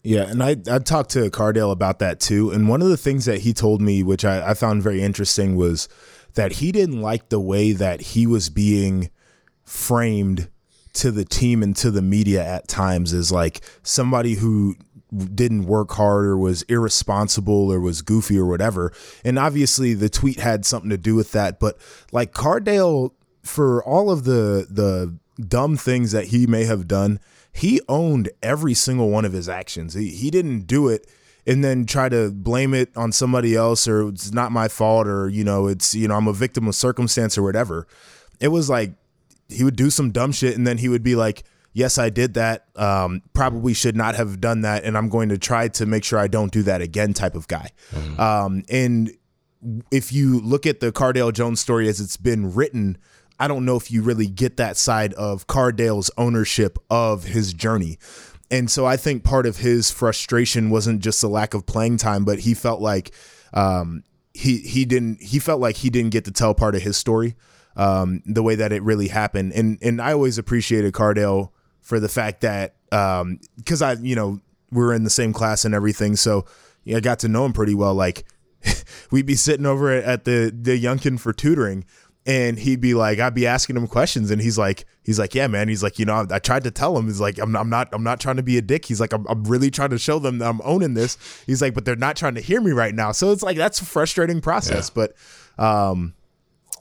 Yeah, 0.02 0.22
and 0.22 0.42
I 0.42 0.56
I 0.70 0.78
talked 0.78 1.10
to 1.10 1.28
Cardale 1.30 1.72
about 1.72 1.98
that 1.98 2.20
too. 2.20 2.50
And 2.50 2.68
one 2.68 2.82
of 2.82 2.88
the 2.88 2.96
things 2.96 3.24
that 3.24 3.40
he 3.40 3.52
told 3.52 3.82
me, 3.82 4.02
which 4.02 4.24
I, 4.24 4.50
I 4.50 4.54
found 4.54 4.82
very 4.82 5.02
interesting, 5.02 5.56
was 5.56 5.88
that 6.34 6.52
he 6.52 6.72
didn't 6.72 7.02
like 7.02 7.28
the 7.28 7.40
way 7.40 7.72
that 7.72 8.00
he 8.00 8.26
was 8.26 8.48
being 8.48 9.10
framed 9.64 10.48
to 10.98 11.10
the 11.10 11.24
team 11.24 11.62
and 11.62 11.76
to 11.76 11.90
the 11.90 12.02
media 12.02 12.44
at 12.44 12.68
times 12.68 13.12
is 13.12 13.32
like 13.32 13.60
somebody 13.82 14.34
who 14.34 14.76
didn't 15.16 15.64
work 15.64 15.92
hard 15.92 16.26
or 16.26 16.36
was 16.36 16.62
irresponsible 16.62 17.72
or 17.72 17.80
was 17.80 18.02
goofy 18.02 18.38
or 18.38 18.46
whatever. 18.46 18.92
And 19.24 19.38
obviously 19.38 19.94
the 19.94 20.08
tweet 20.08 20.40
had 20.40 20.66
something 20.66 20.90
to 20.90 20.98
do 20.98 21.14
with 21.14 21.32
that. 21.32 21.58
But 21.58 21.78
like 22.12 22.32
Cardale, 22.32 23.12
for 23.42 23.82
all 23.84 24.10
of 24.10 24.24
the 24.24 24.66
the 24.68 25.16
dumb 25.40 25.76
things 25.76 26.12
that 26.12 26.26
he 26.26 26.46
may 26.46 26.64
have 26.64 26.86
done, 26.86 27.20
he 27.52 27.80
owned 27.88 28.28
every 28.42 28.74
single 28.74 29.10
one 29.10 29.24
of 29.24 29.32
his 29.32 29.48
actions. 29.48 29.94
He 29.94 30.10
he 30.10 30.30
didn't 30.30 30.66
do 30.66 30.88
it 30.88 31.06
and 31.46 31.64
then 31.64 31.86
try 31.86 32.10
to 32.10 32.30
blame 32.30 32.74
it 32.74 32.94
on 32.94 33.10
somebody 33.12 33.56
else 33.56 33.88
or 33.88 34.08
it's 34.08 34.32
not 34.32 34.52
my 34.52 34.68
fault 34.68 35.06
or 35.06 35.28
you 35.28 35.44
know 35.44 35.66
it's 35.68 35.94
you 35.94 36.06
know 36.06 36.16
I'm 36.16 36.28
a 36.28 36.32
victim 36.32 36.68
of 36.68 36.74
circumstance 36.74 37.38
or 37.38 37.42
whatever. 37.42 37.86
It 38.40 38.48
was 38.48 38.68
like 38.68 38.92
he 39.48 39.64
would 39.64 39.76
do 39.76 39.90
some 39.90 40.10
dumb 40.10 40.32
shit 40.32 40.56
and 40.56 40.66
then 40.66 40.78
he 40.78 40.88
would 40.88 41.02
be 41.02 41.14
like 41.14 41.44
yes, 41.78 41.96
I 41.96 42.10
did 42.10 42.34
that. 42.34 42.66
Um, 42.76 43.22
probably 43.32 43.72
should 43.72 43.96
not 43.96 44.16
have 44.16 44.40
done 44.40 44.62
that, 44.62 44.84
and 44.84 44.98
I'm 44.98 45.08
going 45.08 45.28
to 45.28 45.38
try 45.38 45.68
to 45.68 45.86
make 45.86 46.04
sure 46.04 46.18
I 46.18 46.26
don't 46.26 46.52
do 46.52 46.62
that 46.64 46.80
again. 46.82 47.14
Type 47.14 47.36
of 47.36 47.46
guy. 47.48 47.70
Mm-hmm. 47.92 48.20
Um, 48.20 48.64
and 48.68 49.12
if 49.90 50.12
you 50.12 50.40
look 50.40 50.66
at 50.66 50.80
the 50.80 50.92
Cardale 50.92 51.32
Jones 51.32 51.60
story 51.60 51.88
as 51.88 52.00
it's 52.00 52.16
been 52.16 52.52
written, 52.52 52.98
I 53.38 53.48
don't 53.48 53.64
know 53.64 53.76
if 53.76 53.90
you 53.90 54.02
really 54.02 54.26
get 54.26 54.56
that 54.56 54.76
side 54.76 55.14
of 55.14 55.46
Cardale's 55.46 56.10
ownership 56.18 56.78
of 56.90 57.24
his 57.24 57.52
journey. 57.52 57.98
And 58.50 58.70
so 58.70 58.86
I 58.86 58.96
think 58.96 59.24
part 59.24 59.46
of 59.46 59.58
his 59.58 59.90
frustration 59.90 60.70
wasn't 60.70 61.00
just 61.00 61.20
the 61.20 61.28
lack 61.28 61.54
of 61.54 61.66
playing 61.66 61.98
time, 61.98 62.24
but 62.24 62.40
he 62.40 62.54
felt 62.54 62.80
like 62.80 63.12
um, 63.52 64.02
he 64.32 64.58
he 64.58 64.84
didn't 64.84 65.22
he 65.22 65.38
felt 65.38 65.60
like 65.60 65.76
he 65.76 65.90
didn't 65.90 66.10
get 66.10 66.24
to 66.24 66.32
tell 66.32 66.54
part 66.54 66.74
of 66.74 66.82
his 66.82 66.96
story 66.96 67.36
um, 67.78 68.22
the 68.26 68.42
way 68.42 68.56
that 68.56 68.72
it 68.72 68.82
really 68.82 69.08
happened. 69.08 69.52
And 69.54 69.78
and 69.80 70.02
I 70.02 70.12
always 70.12 70.36
appreciated 70.36 70.92
Cardale 70.92 71.50
for 71.80 71.98
the 71.98 72.08
fact 72.08 72.42
that 72.42 72.74
because 72.90 73.82
um, 73.82 73.88
I 73.88 73.92
you 74.02 74.14
know 74.14 74.40
we 74.70 74.82
are 74.82 74.92
in 74.92 75.04
the 75.04 75.10
same 75.10 75.32
class 75.32 75.64
and 75.64 75.74
everything, 75.74 76.16
so 76.16 76.44
I 76.86 77.00
got 77.00 77.20
to 77.20 77.28
know 77.28 77.46
him 77.46 77.54
pretty 77.54 77.74
well. 77.74 77.94
Like 77.94 78.24
we'd 79.10 79.24
be 79.24 79.36
sitting 79.36 79.64
over 79.64 79.90
at 79.90 80.24
the 80.24 80.52
the 80.54 80.82
Younkin 80.82 81.18
for 81.18 81.32
tutoring, 81.32 81.84
and 82.26 82.58
he'd 82.58 82.80
be 82.80 82.92
like, 82.92 83.20
I'd 83.20 83.34
be 83.34 83.46
asking 83.46 83.76
him 83.76 83.86
questions, 83.86 84.30
and 84.30 84.42
he's 84.42 84.58
like, 84.58 84.84
he's 85.02 85.18
like, 85.18 85.34
yeah, 85.34 85.46
man. 85.46 85.68
He's 85.68 85.82
like, 85.82 85.98
you 85.98 86.04
know, 86.04 86.26
I 86.30 86.38
tried 86.40 86.64
to 86.64 86.70
tell 86.70 86.98
him. 86.98 87.06
He's 87.06 87.20
like, 87.20 87.38
I'm, 87.38 87.56
I'm 87.56 87.70
not, 87.70 87.88
I'm 87.92 88.02
not 88.02 88.20
trying 88.20 88.36
to 88.36 88.42
be 88.42 88.58
a 88.58 88.62
dick. 88.62 88.84
He's 88.84 89.00
like, 89.00 89.14
I'm, 89.14 89.24
I'm 89.28 89.44
really 89.44 89.70
trying 89.70 89.90
to 89.90 89.98
show 89.98 90.18
them 90.18 90.38
that 90.38 90.48
I'm 90.48 90.60
owning 90.62 90.92
this. 90.92 91.16
He's 91.46 91.62
like, 91.62 91.72
but 91.72 91.86
they're 91.86 91.96
not 91.96 92.16
trying 92.16 92.34
to 92.34 92.42
hear 92.42 92.60
me 92.60 92.72
right 92.72 92.94
now. 92.94 93.12
So 93.12 93.30
it's 93.32 93.42
like 93.42 93.56
that's 93.56 93.80
a 93.80 93.86
frustrating 93.86 94.42
process. 94.42 94.90
Yeah. 94.94 95.06
But, 95.56 95.64
um, 95.64 96.14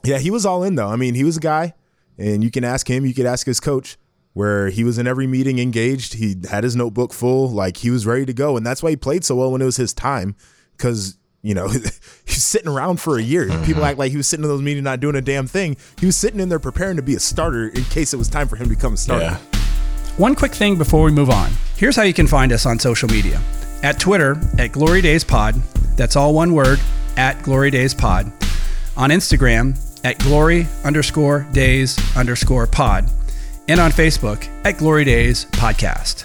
yeah, 0.04 0.18
he 0.18 0.30
was 0.30 0.46
all 0.46 0.62
in 0.62 0.74
though. 0.74 0.88
I 0.88 0.96
mean, 0.96 1.14
he 1.14 1.24
was 1.24 1.36
a 1.36 1.40
guy, 1.40 1.74
and 2.16 2.42
you 2.42 2.50
can 2.50 2.64
ask 2.64 2.88
him, 2.88 3.06
you 3.06 3.14
could 3.14 3.26
ask 3.26 3.46
his 3.46 3.60
coach 3.60 3.98
where 4.38 4.68
he 4.68 4.84
was 4.84 4.98
in 4.98 5.06
every 5.08 5.26
meeting 5.26 5.58
engaged. 5.58 6.14
He 6.14 6.36
had 6.48 6.62
his 6.62 6.76
notebook 6.76 7.12
full, 7.12 7.50
like 7.50 7.78
he 7.78 7.90
was 7.90 8.06
ready 8.06 8.24
to 8.24 8.32
go. 8.32 8.56
And 8.56 8.64
that's 8.64 8.84
why 8.84 8.90
he 8.90 8.96
played 8.96 9.24
so 9.24 9.34
well 9.34 9.50
when 9.50 9.60
it 9.60 9.64
was 9.64 9.76
his 9.76 9.92
time. 9.92 10.36
Cause, 10.76 11.18
you 11.42 11.54
know, 11.54 11.68
he's 12.24 12.44
sitting 12.44 12.68
around 12.68 13.00
for 13.00 13.18
a 13.18 13.22
year. 13.22 13.46
Mm-hmm. 13.46 13.64
People 13.64 13.84
act 13.84 13.98
like 13.98 14.12
he 14.12 14.16
was 14.16 14.28
sitting 14.28 14.44
in 14.44 14.48
those 14.48 14.62
meetings 14.62 14.84
not 14.84 15.00
doing 15.00 15.16
a 15.16 15.20
damn 15.20 15.48
thing. 15.48 15.76
He 15.98 16.06
was 16.06 16.14
sitting 16.14 16.38
in 16.38 16.48
there 16.48 16.60
preparing 16.60 16.96
to 16.98 17.02
be 17.02 17.16
a 17.16 17.20
starter 17.20 17.66
in 17.66 17.82
case 17.84 18.14
it 18.14 18.16
was 18.16 18.28
time 18.28 18.46
for 18.46 18.54
him 18.54 18.68
to 18.68 18.76
become 18.76 18.94
a 18.94 18.96
starter. 18.96 19.24
Yeah. 19.24 19.38
One 20.18 20.36
quick 20.36 20.52
thing 20.52 20.78
before 20.78 21.02
we 21.02 21.10
move 21.10 21.30
on. 21.30 21.50
Here's 21.76 21.96
how 21.96 22.02
you 22.02 22.14
can 22.14 22.28
find 22.28 22.52
us 22.52 22.64
on 22.64 22.78
social 22.78 23.08
media. 23.08 23.40
At 23.82 23.98
Twitter, 23.98 24.40
at 24.58 24.70
Glory 24.70 25.00
Days 25.00 25.24
Pod. 25.24 25.54
That's 25.96 26.14
all 26.14 26.32
one 26.32 26.54
word, 26.54 26.80
at 27.16 27.42
Glory 27.42 27.72
Days 27.72 27.92
Pod. 27.92 28.26
On 28.96 29.10
Instagram, 29.10 29.76
at 30.04 30.18
Glory 30.18 30.66
underscore 30.84 31.46
days 31.52 31.98
underscore 32.16 32.66
pod 32.66 33.08
and 33.68 33.80
on 33.80 33.90
Facebook 33.90 34.48
at 34.64 34.78
Glory 34.78 35.04
Days 35.04 35.44
Podcast. 35.46 36.24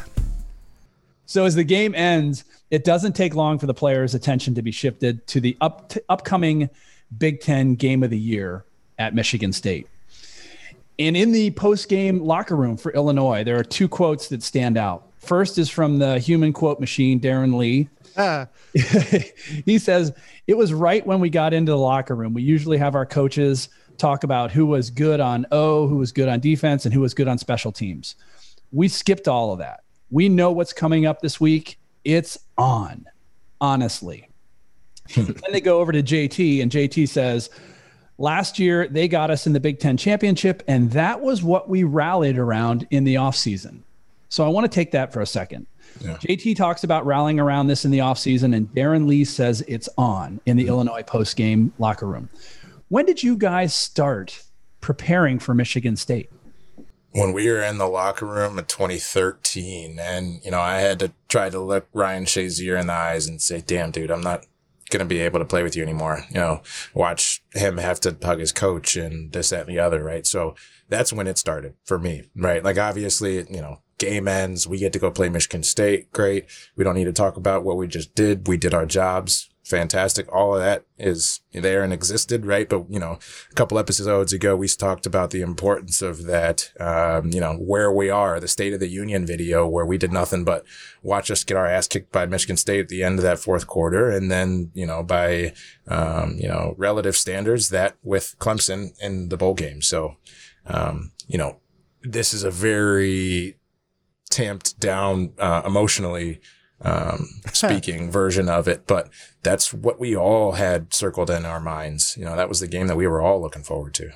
So 1.26 1.46
as 1.46 1.56
the 1.56 1.64
game 1.64 1.94
ends, 1.96 2.46
it 2.72 2.84
doesn't 2.84 3.14
take 3.14 3.36
long 3.36 3.60
for 3.60 3.66
the 3.66 3.74
players' 3.74 4.16
attention 4.16 4.56
to 4.56 4.62
be 4.62 4.72
shifted 4.72 5.26
to 5.28 5.40
the 5.40 5.58
up 5.62 5.90
to 5.90 6.04
upcoming 6.10 6.70
Big 7.18 7.42
Ten 7.42 7.76
Game 7.76 8.04
of 8.04 8.10
the 8.10 8.18
Year 8.18 8.66
at 8.98 9.14
Michigan 9.14 9.54
State. 9.54 9.88
And 11.00 11.18
in 11.18 11.32
the 11.32 11.52
post-game 11.52 12.22
locker 12.22 12.56
room 12.56 12.78
for 12.78 12.92
Illinois, 12.94 13.44
there 13.44 13.58
are 13.58 13.64
two 13.64 13.88
quotes 13.88 14.30
that 14.30 14.44
stand 14.44 14.78
out. 14.78 15.08
First 15.24 15.58
is 15.58 15.70
from 15.70 16.00
the 16.00 16.20
human 16.20 16.52
quote 16.52 16.82
machine, 16.82 17.20
Darron 17.20 17.58
Lee. 17.58 17.88
Ah. 18.18 18.48
he 19.66 19.80
says, 19.80 20.14
It 20.48 20.58
was 20.58 20.74
right 20.74 21.06
when 21.06 21.22
we 21.22 21.30
got 21.30 21.54
into 21.54 21.72
the 21.72 21.78
locker 21.78 22.16
room. 22.16 22.34
We 22.34 22.44
usually 22.44 22.78
have 22.78 22.94
our 22.94 23.06
coaches 23.06 23.70
talk 23.98 24.26
about 24.26 24.52
who 24.52 24.66
was 24.66 24.90
good 24.90 25.22
on 25.22 25.46
O, 25.52 25.88
who 25.88 25.96
was 25.96 26.12
good 26.12 26.28
on 26.28 26.42
defense, 26.42 26.86
and 26.86 26.94
who 26.94 27.00
was 27.00 27.14
good 27.14 27.30
on 27.30 27.38
special 27.38 27.72
teams. 27.72 28.16
We 28.74 28.90
skipped 28.90 29.28
all 29.30 29.54
of 29.54 29.60
that. 29.60 29.84
We 30.12 30.28
know 30.28 30.52
what's 30.52 30.74
coming 30.74 31.06
up 31.06 31.22
this 31.22 31.40
week. 31.40 31.80
It's 32.04 32.38
on, 32.58 33.06
honestly. 33.62 34.30
then 35.16 35.36
they 35.52 35.62
go 35.62 35.80
over 35.80 35.94
to 35.94 36.04
JT, 36.04 36.62
and 36.62 36.70
JT 36.70 37.08
says, 37.08 37.50
Last 38.18 38.60
year, 38.60 38.88
they 38.88 39.08
got 39.08 39.32
us 39.32 39.48
in 39.48 39.54
the 39.54 39.60
Big 39.60 39.80
Ten 39.80 39.96
championship, 39.96 40.64
and 40.68 40.92
that 40.92 41.22
was 41.22 41.42
what 41.42 41.70
we 41.70 41.84
rallied 41.84 42.38
around 42.38 42.88
in 42.92 43.06
the 43.06 43.16
offseason. 43.16 43.84
So 44.34 44.44
I 44.44 44.48
want 44.48 44.66
to 44.66 44.76
take 44.76 44.90
that 44.94 45.14
for 45.14 45.22
a 45.22 45.28
second. 45.28 45.68
Yeah. 46.02 46.18
JT 46.18 46.56
talks 46.56 46.84
about 46.84 47.06
rallying 47.06 47.40
around 47.40 47.68
this 47.68 47.86
in 47.86 47.92
the 47.92 48.00
offseason, 48.00 48.56
and 48.56 48.68
Darron 48.70 49.06
Lee 49.08 49.26
says 49.26 49.64
it's 49.68 49.88
on 49.96 50.42
in 50.48 50.58
the 50.58 50.64
mm-hmm. 50.64 50.70
Illinois 50.70 51.04
post 51.04 51.36
game 51.36 51.72
locker 51.78 52.08
room. 52.08 52.32
When 52.88 53.06
did 53.06 53.22
you 53.22 53.38
guys 53.38 53.76
start 53.76 54.44
preparing 54.82 55.38
for 55.38 55.54
Michigan 55.54 55.96
State? 55.96 56.32
When 57.12 57.32
we 57.32 57.48
were 57.48 57.62
in 57.62 57.78
the 57.78 57.86
locker 57.86 58.26
room 58.26 58.58
in 58.58 58.66
2013, 58.66 60.00
and 60.00 60.44
you 60.44 60.50
know, 60.50 60.60
I 60.60 60.80
had 60.80 60.98
to 61.02 61.12
try 61.30 61.52
to 61.52 61.60
look 61.60 61.86
Ryan 61.94 62.26
Shazier 62.26 62.80
in 62.80 62.88
the 62.88 62.94
eyes 62.94 63.28
and 63.28 63.40
say, 63.40 63.62
"Damn, 63.62 63.92
dude, 63.92 64.10
I'm 64.10 64.22
not 64.22 64.48
going 64.90 65.00
to 65.00 65.06
be 65.06 65.20
able 65.20 65.40
to 65.40 65.46
play 65.46 65.64
with 65.64 65.76
you 65.76 65.84
anymore. 65.84 66.26
You 66.30 66.40
know, 66.40 66.62
watch 66.94 67.44
him 67.54 67.78
have 67.78 68.00
to 68.02 68.16
hug 68.22 68.40
his 68.40 68.52
coach 68.52 68.96
and 68.96 69.32
this, 69.32 69.50
that, 69.50 69.68
and 69.68 69.76
the 69.76 69.80
other, 69.80 70.04
right? 70.04 70.26
So 70.26 70.56
that's 70.94 71.14
when 71.14 71.28
it 71.28 71.38
started 71.38 71.76
for 71.84 71.98
me, 71.98 72.24
right? 72.36 72.64
Like 72.64 72.78
obviously, 72.78 73.38
you 73.38 73.62
know, 73.62 73.80
game 73.98 74.28
ends, 74.28 74.68
we 74.68 74.78
get 74.78 74.94
to 74.94 75.00
go 75.00 75.12
play 75.12 75.30
Michigan 75.30 75.64
State. 75.64 76.12
Great. 76.12 76.46
We 76.76 76.84
don't 76.84 76.96
need 76.96 77.06
to 77.06 77.14
talk 77.14 77.38
about 77.38 77.64
what 77.64 77.78
we 77.78 77.88
just 77.88 78.16
did. 78.16 78.48
We 78.48 78.58
did 78.58 78.74
our 78.74 78.86
jobs 78.86 79.50
fantastic. 79.64 80.32
All 80.32 80.54
of 80.54 80.62
that 80.62 80.86
is 80.98 81.42
there 81.54 81.84
and 81.84 81.94
existed, 81.94 82.46
right? 82.46 82.68
But 82.68 82.86
you 82.90 83.00
know, 83.00 83.20
a 83.50 83.54
couple 83.54 83.80
episodes 83.80 84.34
ago, 84.34 84.56
we 84.56 84.68
talked 84.68 85.06
about 85.06 85.32
the 85.32 85.42
importance 85.42 86.02
of 86.02 86.26
that. 86.26 86.72
Um, 86.80 87.32
you 87.32 87.40
know, 87.40 87.54
where 87.54 87.92
we 87.92 88.10
are, 88.10 88.40
the 88.40 88.48
State 88.48 88.74
of 88.74 88.80
the 88.80 88.88
Union 88.88 89.26
video, 89.26 89.68
where 89.68 89.86
we 89.86 89.98
did 89.98 90.12
nothing 90.12 90.44
but 90.44 90.66
watch 91.02 91.32
us 91.32 91.44
get 91.44 91.58
our 91.58 91.68
ass 91.68 91.88
kicked 91.88 92.12
by 92.12 92.26
Michigan 92.26 92.58
State 92.58 92.82
at 92.82 92.90
the 92.90 93.04
end 93.04 93.20
of 93.20 93.24
that 93.24 93.40
fourth 93.40 93.68
quarter, 93.68 94.10
and 94.10 94.32
then 94.32 94.72
you 94.74 94.86
know, 94.86 95.02
by 95.02 95.54
um, 95.88 96.38
you 96.38 96.48
know, 96.48 96.76
relative 96.78 97.16
standards, 97.16 97.70
that 97.70 97.96
with 98.04 98.36
Clemson 98.40 99.00
in 99.02 99.30
the 99.30 99.38
bowl 99.38 99.54
game. 99.54 99.82
So, 99.82 100.18
um, 100.66 101.12
you 101.28 101.38
know, 101.38 101.60
this 102.02 102.34
is 102.34 102.44
a 102.44 102.52
very 102.52 103.58
tamped 104.30 104.80
down 104.80 105.34
uh, 105.38 105.62
emotionally 105.66 106.42
um, 106.82 107.28
speaking 107.54 108.12
version 108.12 108.50
of 108.50 108.68
it. 108.68 108.88
But 108.88 109.10
that's 109.42 109.74
what 109.74 110.00
we 110.00 110.16
all 110.16 110.54
had 110.54 110.94
circled 110.94 111.30
in 111.30 111.46
our 111.46 111.60
minds. 111.60 112.16
You 112.18 112.26
know, 112.26 112.36
that 112.36 112.50
was 112.50 112.60
the 112.60 112.68
game 112.68 112.88
that 112.88 112.98
we 112.98 113.08
were 113.08 113.22
all 113.22 113.42
looking 113.42 113.64
forward 113.64 113.94
to. 113.96 114.12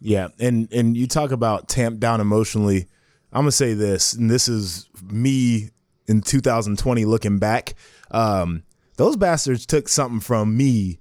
Yeah, 0.00 0.28
and 0.38 0.72
and 0.72 0.96
you 0.96 1.06
talk 1.06 1.32
about 1.32 1.68
tamped 1.68 2.00
down 2.00 2.20
emotionally. 2.20 2.86
I'm 3.32 3.42
gonna 3.42 3.52
say 3.52 3.74
this, 3.74 4.12
and 4.12 4.30
this 4.30 4.48
is 4.48 4.88
me 5.02 5.70
in 6.06 6.22
2020 6.22 7.04
looking 7.04 7.38
back. 7.38 7.74
Um, 8.10 8.62
those 8.96 9.16
bastards 9.16 9.66
took 9.66 9.88
something 9.88 10.20
from 10.20 10.56
me 10.56 10.98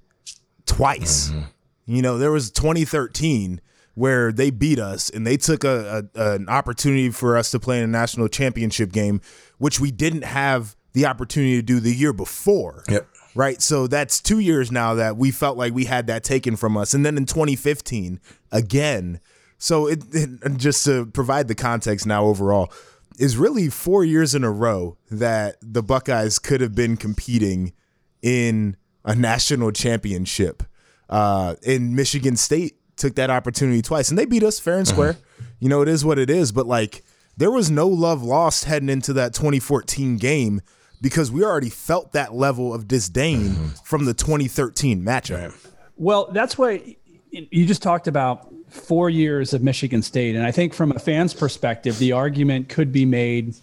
twice. 0.65 1.29
Mm-hmm. 1.29 1.41
You 1.85 2.01
know, 2.01 2.17
there 2.17 2.31
was 2.31 2.51
2013 2.51 3.61
where 3.97 4.31
they 4.31 4.51
beat 4.51 4.77
us 4.77 5.09
and 5.09 5.25
they 5.25 5.35
took 5.35 5.63
a, 5.63 6.07
a, 6.13 6.33
an 6.33 6.47
opportunity 6.49 7.09
for 7.09 7.35
us 7.35 7.49
to 7.49 7.59
play 7.59 7.79
in 7.79 7.83
a 7.83 7.87
national 7.87 8.27
championship 8.27 8.91
game 8.91 9.19
which 9.57 9.79
we 9.79 9.89
didn't 9.89 10.23
have 10.23 10.75
the 10.93 11.07
opportunity 11.07 11.55
to 11.55 11.63
do 11.63 11.79
the 11.79 11.91
year 11.91 12.13
before. 12.13 12.83
Yep. 12.87 13.07
Right. 13.33 13.59
So 13.59 13.87
that's 13.87 14.21
two 14.21 14.37
years 14.37 14.71
now 14.71 14.93
that 14.93 15.17
we 15.17 15.31
felt 15.31 15.57
like 15.57 15.73
we 15.73 15.85
had 15.85 16.05
that 16.07 16.23
taken 16.23 16.55
from 16.55 16.77
us. 16.77 16.93
And 16.93 17.03
then 17.03 17.17
in 17.17 17.25
2015, 17.25 18.19
again. 18.51 19.19
So 19.57 19.87
it, 19.87 20.03
it 20.11 20.57
just 20.57 20.85
to 20.85 21.07
provide 21.07 21.47
the 21.47 21.55
context 21.55 22.05
now 22.05 22.25
overall, 22.25 22.71
is 23.17 23.35
really 23.35 23.67
four 23.67 24.05
years 24.05 24.35
in 24.35 24.43
a 24.43 24.51
row 24.51 24.95
that 25.09 25.55
the 25.59 25.81
Buckeyes 25.81 26.37
could 26.37 26.61
have 26.61 26.75
been 26.75 26.97
competing 26.97 27.73
in 28.21 28.77
a 29.03 29.15
national 29.15 29.71
championship. 29.71 30.61
Uh, 31.09 31.55
and 31.65 31.95
Michigan 31.95 32.35
State 32.35 32.76
took 32.97 33.15
that 33.15 33.29
opportunity 33.29 33.81
twice, 33.81 34.09
and 34.09 34.17
they 34.17 34.25
beat 34.25 34.43
us 34.43 34.59
fair 34.59 34.77
and 34.77 34.87
square. 34.87 35.13
Mm-hmm. 35.13 35.43
You 35.59 35.69
know, 35.69 35.81
it 35.81 35.87
is 35.87 36.03
what 36.03 36.19
it 36.19 36.29
is. 36.29 36.51
But 36.51 36.67
like, 36.67 37.03
there 37.35 37.51
was 37.51 37.71
no 37.71 37.87
love 37.87 38.23
lost 38.23 38.65
heading 38.65 38.89
into 38.89 39.13
that 39.13 39.33
2014 39.33 40.17
game 40.17 40.61
because 41.01 41.31
we 41.31 41.43
already 41.43 41.69
felt 41.69 42.11
that 42.13 42.33
level 42.33 42.73
of 42.73 42.87
disdain 42.87 43.41
mm-hmm. 43.41 43.67
from 43.83 44.05
the 44.05 44.13
2013 44.13 45.03
matchup. 45.03 45.53
Well, 45.95 46.29
that's 46.31 46.57
why 46.57 46.97
you 47.31 47.65
just 47.65 47.81
talked 47.81 48.07
about 48.07 48.51
four 48.69 49.09
years 49.09 49.53
of 49.53 49.63
Michigan 49.63 50.01
State. 50.01 50.35
And 50.35 50.45
I 50.45 50.51
think 50.51 50.73
from 50.73 50.91
a 50.91 50.99
fan's 50.99 51.33
perspective, 51.33 51.97
the 51.99 52.11
argument 52.11 52.69
could 52.69 52.91
be 52.91 53.05
made 53.05 53.55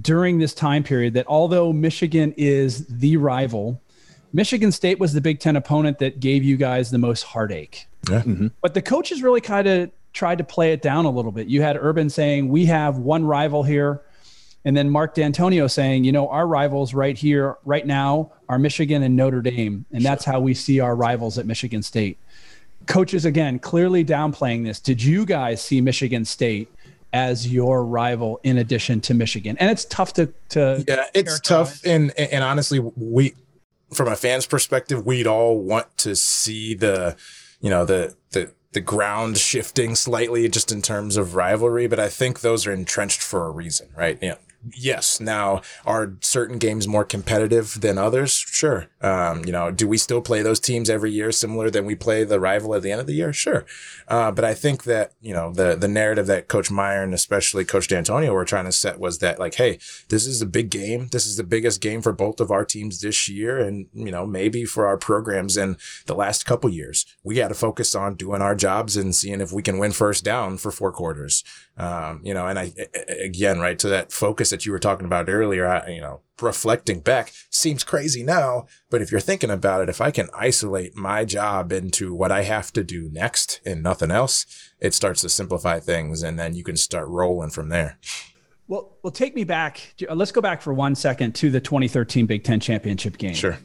during 0.00 0.38
this 0.38 0.54
time 0.54 0.82
period 0.82 1.14
that 1.14 1.26
although 1.26 1.72
Michigan 1.72 2.34
is 2.36 2.86
the 2.86 3.16
rival, 3.16 3.80
Michigan 4.32 4.72
State 4.72 4.98
was 4.98 5.12
the 5.12 5.20
Big 5.20 5.40
Ten 5.40 5.56
opponent 5.56 5.98
that 5.98 6.20
gave 6.20 6.44
you 6.44 6.56
guys 6.56 6.90
the 6.90 6.98
most 6.98 7.22
heartache. 7.22 7.86
Yeah. 8.08 8.22
Mm-hmm. 8.22 8.48
But 8.60 8.74
the 8.74 8.82
coaches 8.82 9.22
really 9.22 9.40
kind 9.40 9.66
of 9.66 9.90
tried 10.12 10.38
to 10.38 10.44
play 10.44 10.72
it 10.72 10.82
down 10.82 11.04
a 11.04 11.10
little 11.10 11.32
bit. 11.32 11.48
You 11.48 11.62
had 11.62 11.76
Urban 11.76 12.10
saying, 12.10 12.48
We 12.48 12.66
have 12.66 12.98
one 12.98 13.24
rival 13.24 13.62
here. 13.62 14.02
And 14.64 14.76
then 14.76 14.90
Mark 14.90 15.14
Dantonio 15.14 15.70
saying, 15.70 16.04
you 16.04 16.12
know, 16.12 16.28
our 16.28 16.46
rivals 16.46 16.92
right 16.92 17.16
here, 17.16 17.56
right 17.64 17.86
now, 17.86 18.32
are 18.48 18.58
Michigan 18.58 19.02
and 19.02 19.16
Notre 19.16 19.40
Dame. 19.40 19.86
And 19.92 20.04
that's 20.04 20.24
how 20.24 20.40
we 20.40 20.52
see 20.52 20.80
our 20.80 20.96
rivals 20.96 21.38
at 21.38 21.46
Michigan 21.46 21.82
State. 21.82 22.18
Coaches, 22.86 23.24
again, 23.24 23.60
clearly 23.60 24.04
downplaying 24.04 24.64
this. 24.64 24.80
Did 24.80 25.02
you 25.02 25.24
guys 25.24 25.62
see 25.62 25.80
Michigan 25.80 26.24
State 26.24 26.70
as 27.12 27.50
your 27.50 27.84
rival 27.84 28.40
in 28.42 28.58
addition 28.58 29.00
to 29.02 29.14
Michigan? 29.14 29.56
And 29.58 29.70
it's 29.70 29.84
tough 29.84 30.12
to, 30.14 30.32
to 30.50 30.84
yeah, 30.86 31.04
it's 31.14 31.40
tough. 31.40 31.80
And, 31.86 32.10
and 32.18 32.42
honestly, 32.42 32.80
we, 32.80 33.34
from 33.92 34.08
a 34.08 34.16
fan's 34.16 34.46
perspective, 34.46 35.06
we'd 35.06 35.26
all 35.26 35.58
want 35.58 35.96
to 35.98 36.14
see 36.16 36.74
the, 36.74 37.16
you 37.60 37.70
know, 37.70 37.84
the, 37.84 38.14
the, 38.32 38.52
the 38.72 38.80
ground 38.80 39.38
shifting 39.38 39.94
slightly 39.94 40.48
just 40.48 40.70
in 40.70 40.82
terms 40.82 41.16
of 41.16 41.34
rivalry, 41.34 41.86
but 41.86 41.98
I 41.98 42.08
think 42.08 42.40
those 42.40 42.66
are 42.66 42.72
entrenched 42.72 43.22
for 43.22 43.46
a 43.46 43.50
reason, 43.50 43.88
right? 43.96 44.18
Yeah 44.20 44.36
yes. 44.74 45.20
Now, 45.20 45.62
are 45.84 46.14
certain 46.20 46.58
games 46.58 46.88
more 46.88 47.04
competitive 47.04 47.80
than 47.80 47.98
others? 47.98 48.32
Sure. 48.32 48.86
Um, 49.00 49.44
you 49.44 49.52
know, 49.52 49.70
do 49.70 49.86
we 49.86 49.98
still 49.98 50.20
play 50.20 50.42
those 50.42 50.60
teams 50.60 50.90
every 50.90 51.10
year 51.10 51.32
similar 51.32 51.70
than 51.70 51.84
we 51.84 51.94
play 51.94 52.24
the 52.24 52.40
rival 52.40 52.74
at 52.74 52.82
the 52.82 52.90
end 52.90 53.00
of 53.00 53.06
the 53.06 53.14
year? 53.14 53.32
Sure. 53.32 53.64
Uh, 54.08 54.30
but 54.30 54.44
I 54.44 54.54
think 54.54 54.84
that, 54.84 55.12
you 55.20 55.32
know, 55.32 55.52
the, 55.52 55.76
the 55.76 55.88
narrative 55.88 56.26
that 56.26 56.48
Coach 56.48 56.70
Meyer 56.70 57.02
and 57.02 57.14
especially 57.14 57.64
Coach 57.64 57.88
Dantonio 57.88 58.32
were 58.32 58.44
trying 58.44 58.64
to 58.64 58.72
set 58.72 58.98
was 58.98 59.18
that 59.18 59.38
like, 59.38 59.54
hey, 59.54 59.78
this 60.08 60.26
is 60.26 60.42
a 60.42 60.46
big 60.46 60.70
game. 60.70 61.08
This 61.08 61.26
is 61.26 61.36
the 61.36 61.44
biggest 61.44 61.80
game 61.80 62.02
for 62.02 62.12
both 62.12 62.40
of 62.40 62.50
our 62.50 62.64
teams 62.64 63.00
this 63.00 63.28
year. 63.28 63.58
And, 63.58 63.86
you 63.92 64.10
know, 64.10 64.26
maybe 64.26 64.64
for 64.64 64.86
our 64.86 64.96
programs 64.96 65.56
in 65.56 65.76
the 66.06 66.14
last 66.14 66.46
couple 66.46 66.70
years, 66.70 67.06
we 67.22 67.36
got 67.36 67.48
to 67.48 67.54
focus 67.54 67.94
on 67.94 68.16
doing 68.16 68.42
our 68.42 68.54
jobs 68.54 68.96
and 68.96 69.14
seeing 69.14 69.40
if 69.40 69.52
we 69.52 69.62
can 69.62 69.78
win 69.78 69.92
first 69.92 70.24
down 70.24 70.58
for 70.58 70.70
four 70.70 70.92
quarters. 70.92 71.44
Um, 71.78 72.20
you 72.24 72.34
know, 72.34 72.46
and 72.46 72.58
I, 72.58 72.72
again, 73.08 73.60
right 73.60 73.78
to 73.78 73.88
that 73.88 74.10
focus 74.12 74.50
that 74.50 74.66
you 74.66 74.72
were 74.72 74.80
talking 74.80 75.06
about 75.06 75.28
earlier, 75.28 75.66
I, 75.66 75.88
you 75.88 76.00
know, 76.00 76.22
reflecting 76.40 77.00
back 77.00 77.32
seems 77.50 77.84
crazy 77.84 78.24
now, 78.24 78.66
but 78.90 79.00
if 79.00 79.12
you're 79.12 79.20
thinking 79.20 79.50
about 79.50 79.82
it, 79.82 79.88
if 79.88 80.00
I 80.00 80.10
can 80.10 80.28
isolate 80.34 80.96
my 80.96 81.24
job 81.24 81.72
into 81.72 82.14
what 82.14 82.32
I 82.32 82.42
have 82.42 82.72
to 82.72 82.82
do 82.82 83.08
next 83.12 83.60
and 83.64 83.82
nothing 83.82 84.10
else, 84.10 84.44
it 84.80 84.92
starts 84.92 85.20
to 85.22 85.28
simplify 85.28 85.78
things 85.78 86.22
and 86.22 86.38
then 86.38 86.54
you 86.54 86.64
can 86.64 86.76
start 86.76 87.08
rolling 87.08 87.50
from 87.50 87.68
there. 87.68 87.98
Well, 88.66 88.98
well, 89.02 89.12
take 89.12 89.34
me 89.34 89.44
back. 89.44 89.94
Let's 90.12 90.32
go 90.32 90.40
back 90.40 90.60
for 90.60 90.74
one 90.74 90.94
second 90.94 91.34
to 91.36 91.50
the 91.50 91.60
2013 91.60 92.26
Big 92.26 92.44
Ten 92.44 92.60
championship 92.60 93.16
game. 93.18 93.34
Sure 93.34 93.56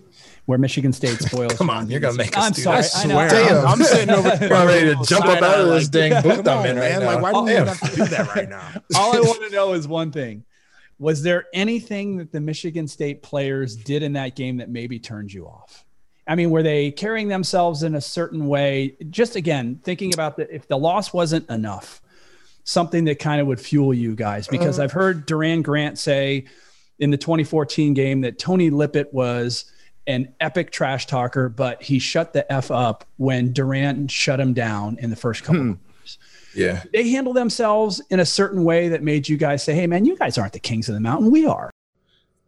where 0.45 0.57
Michigan 0.57 0.93
State 0.93 1.19
spoils. 1.19 1.53
Come 1.53 1.69
on, 1.69 1.89
you're 1.89 1.99
gonna 1.99 2.17
make 2.17 2.37
us. 2.37 2.45
I'm 2.45 2.53
sorry. 2.53 2.77
I 2.79 2.81
swear. 2.81 3.29
Damn, 3.29 3.65
I'm 3.65 3.83
sitting 3.83 4.09
over 4.09 4.29
I'm 4.53 4.67
ready 4.67 4.95
to 4.95 5.03
jump 5.05 5.25
up 5.25 5.41
out 5.41 5.59
of 5.59 5.67
this 5.69 5.87
dang 5.87 6.21
booth 6.21 6.47
I'm 6.47 6.65
in 6.65 6.77
right 6.77 6.99
now. 6.99 7.05
Like, 7.05 7.21
why 7.21 7.31
do 7.31 7.51
you 7.51 7.57
have 7.57 7.79
to 7.79 7.95
do 7.95 8.05
that 8.05 8.35
right 8.35 8.49
now? 8.49 8.71
All 8.95 9.15
I 9.15 9.19
want 9.21 9.43
to 9.43 9.49
know 9.49 9.73
is 9.73 9.87
one 9.87 10.11
thing: 10.11 10.43
Was 10.99 11.23
there 11.23 11.45
anything 11.53 12.17
that 12.17 12.31
the 12.31 12.41
Michigan 12.41 12.87
State 12.87 13.23
players 13.23 13.75
did 13.75 14.03
in 14.03 14.13
that 14.13 14.35
game 14.35 14.57
that 14.57 14.69
maybe 14.69 14.99
turned 14.99 15.31
you 15.31 15.47
off? 15.47 15.85
I 16.25 16.35
mean, 16.35 16.51
were 16.51 16.63
they 16.63 16.91
carrying 16.91 17.27
themselves 17.27 17.83
in 17.83 17.95
a 17.95 18.01
certain 18.01 18.47
way? 18.47 18.95
Just 19.09 19.35
again, 19.35 19.81
thinking 19.83 20.13
about 20.13 20.37
that, 20.37 20.49
if 20.51 20.67
the 20.67 20.77
loss 20.77 21.13
wasn't 21.13 21.49
enough, 21.49 22.01
something 22.63 23.03
that 23.05 23.19
kind 23.19 23.41
of 23.41 23.47
would 23.47 23.59
fuel 23.59 23.93
you 23.93 24.15
guys, 24.15 24.47
because 24.47 24.79
uh, 24.79 24.83
I've 24.83 24.93
heard 24.93 25.25
Doran 25.25 25.61
Grant 25.61 25.99
say 25.99 26.45
in 26.99 27.09
the 27.09 27.17
2014 27.17 27.93
game 27.93 28.21
that 28.21 28.39
Tony 28.39 28.69
Lippett 28.69 29.13
was 29.13 29.65
an 30.07 30.33
epic 30.39 30.71
trash 30.71 31.07
talker, 31.07 31.49
but 31.49 31.81
he 31.81 31.99
shut 31.99 32.33
the 32.33 32.51
F 32.51 32.71
up 32.71 33.05
when 33.17 33.53
Doran 33.53 34.07
shut 34.07 34.39
him 34.39 34.53
down 34.53 34.97
in 34.99 35.09
the 35.09 35.15
first 35.15 35.43
couple 35.43 35.61
hmm. 35.61 35.73
Yeah. 36.55 36.83
They 36.93 37.09
handle 37.09 37.33
themselves 37.33 38.01
in 38.09 38.19
a 38.19 38.25
certain 38.25 38.63
way 38.63 38.87
that 38.89 39.01
made 39.01 39.27
you 39.27 39.37
guys 39.37 39.63
say, 39.63 39.73
"Hey, 39.73 39.87
man, 39.87 40.05
you 40.05 40.15
guys 40.15 40.37
aren't 40.37 40.53
the 40.53 40.59
kings 40.59 40.87
of 40.87 40.93
the 40.93 41.01
mountain. 41.01 41.31
We 41.31 41.47
are." 41.47 41.71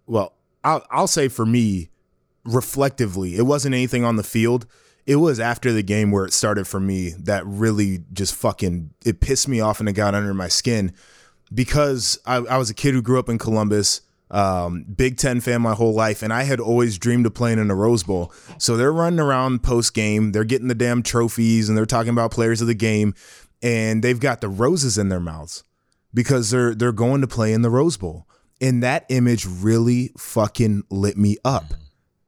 Well, 0.05 0.33
I'll, 0.63 0.85
I'll 0.91 1.07
say 1.07 1.27
for 1.27 1.45
me, 1.45 1.89
reflectively, 2.43 3.35
it 3.35 3.43
wasn't 3.43 3.73
anything 3.73 4.03
on 4.03 4.15
the 4.15 4.23
field. 4.23 4.67
It 5.05 5.17
was 5.17 5.39
after 5.39 5.71
the 5.71 5.83
game 5.83 6.11
where 6.11 6.25
it 6.25 6.33
started 6.33 6.67
for 6.67 6.79
me 6.79 7.11
that 7.19 7.45
really 7.45 8.03
just 8.13 8.33
fucking 8.35 8.91
it 9.03 9.19
pissed 9.19 9.47
me 9.47 9.59
off 9.59 9.79
and 9.79 9.87
it 9.87 9.93
got 9.93 10.15
under 10.15 10.33
my 10.33 10.47
skin 10.47 10.93
because 11.53 12.19
I, 12.25 12.37
I 12.37 12.57
was 12.57 12.69
a 12.69 12.73
kid 12.73 12.93
who 12.93 13.01
grew 13.01 13.19
up 13.19 13.29
in 13.29 13.37
Columbus, 13.37 14.01
um, 14.36 14.84
Big 14.84 15.17
Ten 15.17 15.39
fan 15.39 15.62
my 15.62 15.74
whole 15.74 15.93
life, 15.93 16.21
and 16.21 16.34
I 16.34 16.43
had 16.43 16.60
always 16.60 16.98
dreamed 16.98 17.26
of 17.26 17.34
playing 17.34 17.58
in 17.58 17.71
a 17.71 17.76
Rose 17.76 18.04
Bowl. 18.04 18.34
So 18.58 18.76
they're 18.76 18.91
running 18.91 19.19
around 19.19 19.63
post 19.63 19.93
game, 19.93 20.34
they're 20.34 20.43
getting 20.43 20.67
the 20.67 20.76
damn 20.76 21.02
trophies, 21.02 21.69
and 21.69 21.78
they're 21.78 21.86
talking 21.86 22.10
about 22.10 22.32
players 22.32 22.60
of 22.60 22.67
the 22.67 22.76
game, 22.76 23.15
and 23.63 24.04
they've 24.04 24.19
got 24.19 24.41
the 24.41 24.50
roses 24.50 24.98
in 24.98 25.08
their 25.08 25.21
mouths 25.21 25.63
because 26.13 26.50
they're 26.50 26.76
they're 26.76 26.91
going 26.91 27.21
to 27.21 27.28
play 27.28 27.54
in 27.54 27.62
the 27.62 27.69
Rose 27.69 27.95
Bowl. 27.95 28.28
And 28.60 28.84
that 28.84 29.06
image 29.10 29.45
really 29.45 30.12
fucking 30.17 30.84
lit 30.89 31.17
me 31.17 31.38
up. 31.43 31.74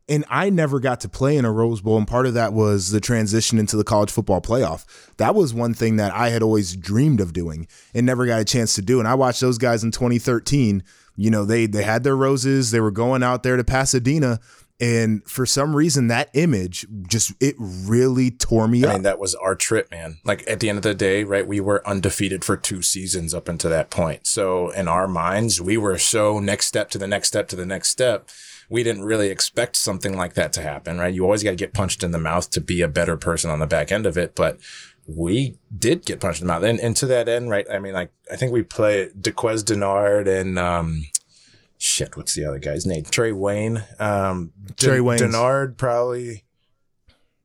And 0.10 0.24
I 0.30 0.50
never 0.50 0.80
got 0.80 1.02
to 1.02 1.10
play 1.10 1.36
in 1.36 1.44
a 1.44 1.52
Rose 1.52 1.82
Bowl, 1.82 1.98
and 1.98 2.08
part 2.08 2.26
of 2.26 2.34
that 2.36 2.54
was 2.54 2.92
the 2.92 3.02
transition 3.02 3.60
into 3.60 3.76
the 3.76 3.84
college 3.84 4.12
football 4.12 4.40
playoff. 4.40 4.86
That 5.18 5.36
was 5.36 5.54
one 5.54 5.74
thing 5.74 5.98
that 5.98 6.14
I 6.14 6.30
had 6.30 6.42
always 6.42 6.78
dreamed 6.78 7.20
of 7.20 7.34
doing 7.34 7.68
and 7.94 8.06
never 8.06 8.26
got 8.26 8.40
a 8.40 8.46
chance 8.46 8.76
to 8.76 8.82
do. 8.82 9.00
And 9.00 9.08
I 9.08 9.16
watched 9.16 9.42
those 9.42 9.58
guys 9.58 9.84
in 9.84 9.92
2013. 9.92 10.84
You 11.18 11.30
know, 11.32 11.44
they 11.44 11.66
they 11.66 11.84
had 11.84 12.04
their 12.04 12.16
roses, 12.16 12.72
they 12.72 12.80
were 12.80 12.92
going 12.92 13.24
out 13.24 13.44
there 13.44 13.58
to 13.58 13.64
Pasadena, 13.64 14.40
and 14.80 15.24
for 15.26 15.48
some 15.48 15.76
reason 15.76 16.08
that 16.08 16.30
image 16.36 16.86
just 17.08 17.34
it 17.42 17.56
really 17.58 18.30
tore 18.30 18.68
me 18.68 18.86
I 18.86 18.90
up. 18.90 18.94
mean, 18.94 19.02
that 19.04 19.18
was 19.20 19.34
our 19.36 19.56
trip, 19.56 19.90
man. 19.90 20.20
Like 20.24 20.48
at 20.48 20.60
the 20.60 20.70
end 20.70 20.78
of 20.78 20.84
the 20.84 20.94
day, 20.94 21.24
right? 21.24 21.48
We 21.48 21.60
were 21.60 21.86
undefeated 21.88 22.46
for 22.46 22.56
two 22.56 22.84
seasons 22.84 23.34
up 23.34 23.50
until 23.50 23.72
that 23.72 23.90
point. 23.90 24.28
So 24.28 24.70
in 24.70 24.88
our 24.88 25.08
minds, 25.08 25.60
we 25.60 25.78
were 25.78 25.98
so 25.98 26.40
next 26.40 26.68
step 26.68 26.92
to 26.92 27.00
the 27.00 27.08
next 27.08 27.30
step 27.30 27.48
to 27.50 27.56
the 27.56 27.66
next 27.66 27.90
step. 27.90 28.30
We 28.70 28.84
didn't 28.84 29.06
really 29.06 29.30
expect 29.30 29.78
something 29.78 30.16
like 30.16 30.34
that 30.36 30.54
to 30.54 30.62
happen, 30.62 31.00
right? 31.00 31.14
You 31.14 31.24
always 31.24 31.42
got 31.42 31.52
to 31.52 31.56
get 31.56 31.74
punched 31.74 32.04
in 32.04 32.12
the 32.12 32.20
mouth 32.20 32.50
to 32.52 32.62
be 32.62 32.82
a 32.82 32.88
better 32.88 33.18
person 33.18 33.50
on 33.50 33.60
the 33.60 33.66
back 33.66 33.92
end 33.92 34.06
of 34.06 34.18
it. 34.18 34.36
But 34.36 34.60
we 35.08 35.58
did 35.76 36.06
get 36.06 36.20
punched 36.20 36.42
in 36.42 36.48
the 36.48 36.54
mouth. 36.54 36.64
And, 36.64 36.80
and 36.80 36.96
to 36.98 37.06
that 37.08 37.30
end, 37.30 37.50
right? 37.50 37.66
I 37.72 37.80
mean, 37.80 37.94
like, 37.94 38.12
I 38.32 38.36
think 38.36 38.52
we 38.52 38.62
play 38.64 39.10
Darqueze 39.20 39.64
Dennard 39.64 40.28
and, 40.28 40.60
um, 40.60 41.04
shit, 41.78 42.18
what's 42.18 42.34
the 42.36 42.44
other 42.46 42.60
guy's 42.60 42.86
name? 42.86 43.04
Trae 43.04 43.34
Wayne. 43.36 43.84
Um, 44.00 44.52
Trae 44.74 45.02
Wayne. 45.02 45.20
Dennard 45.20 45.78
probably 45.78 46.44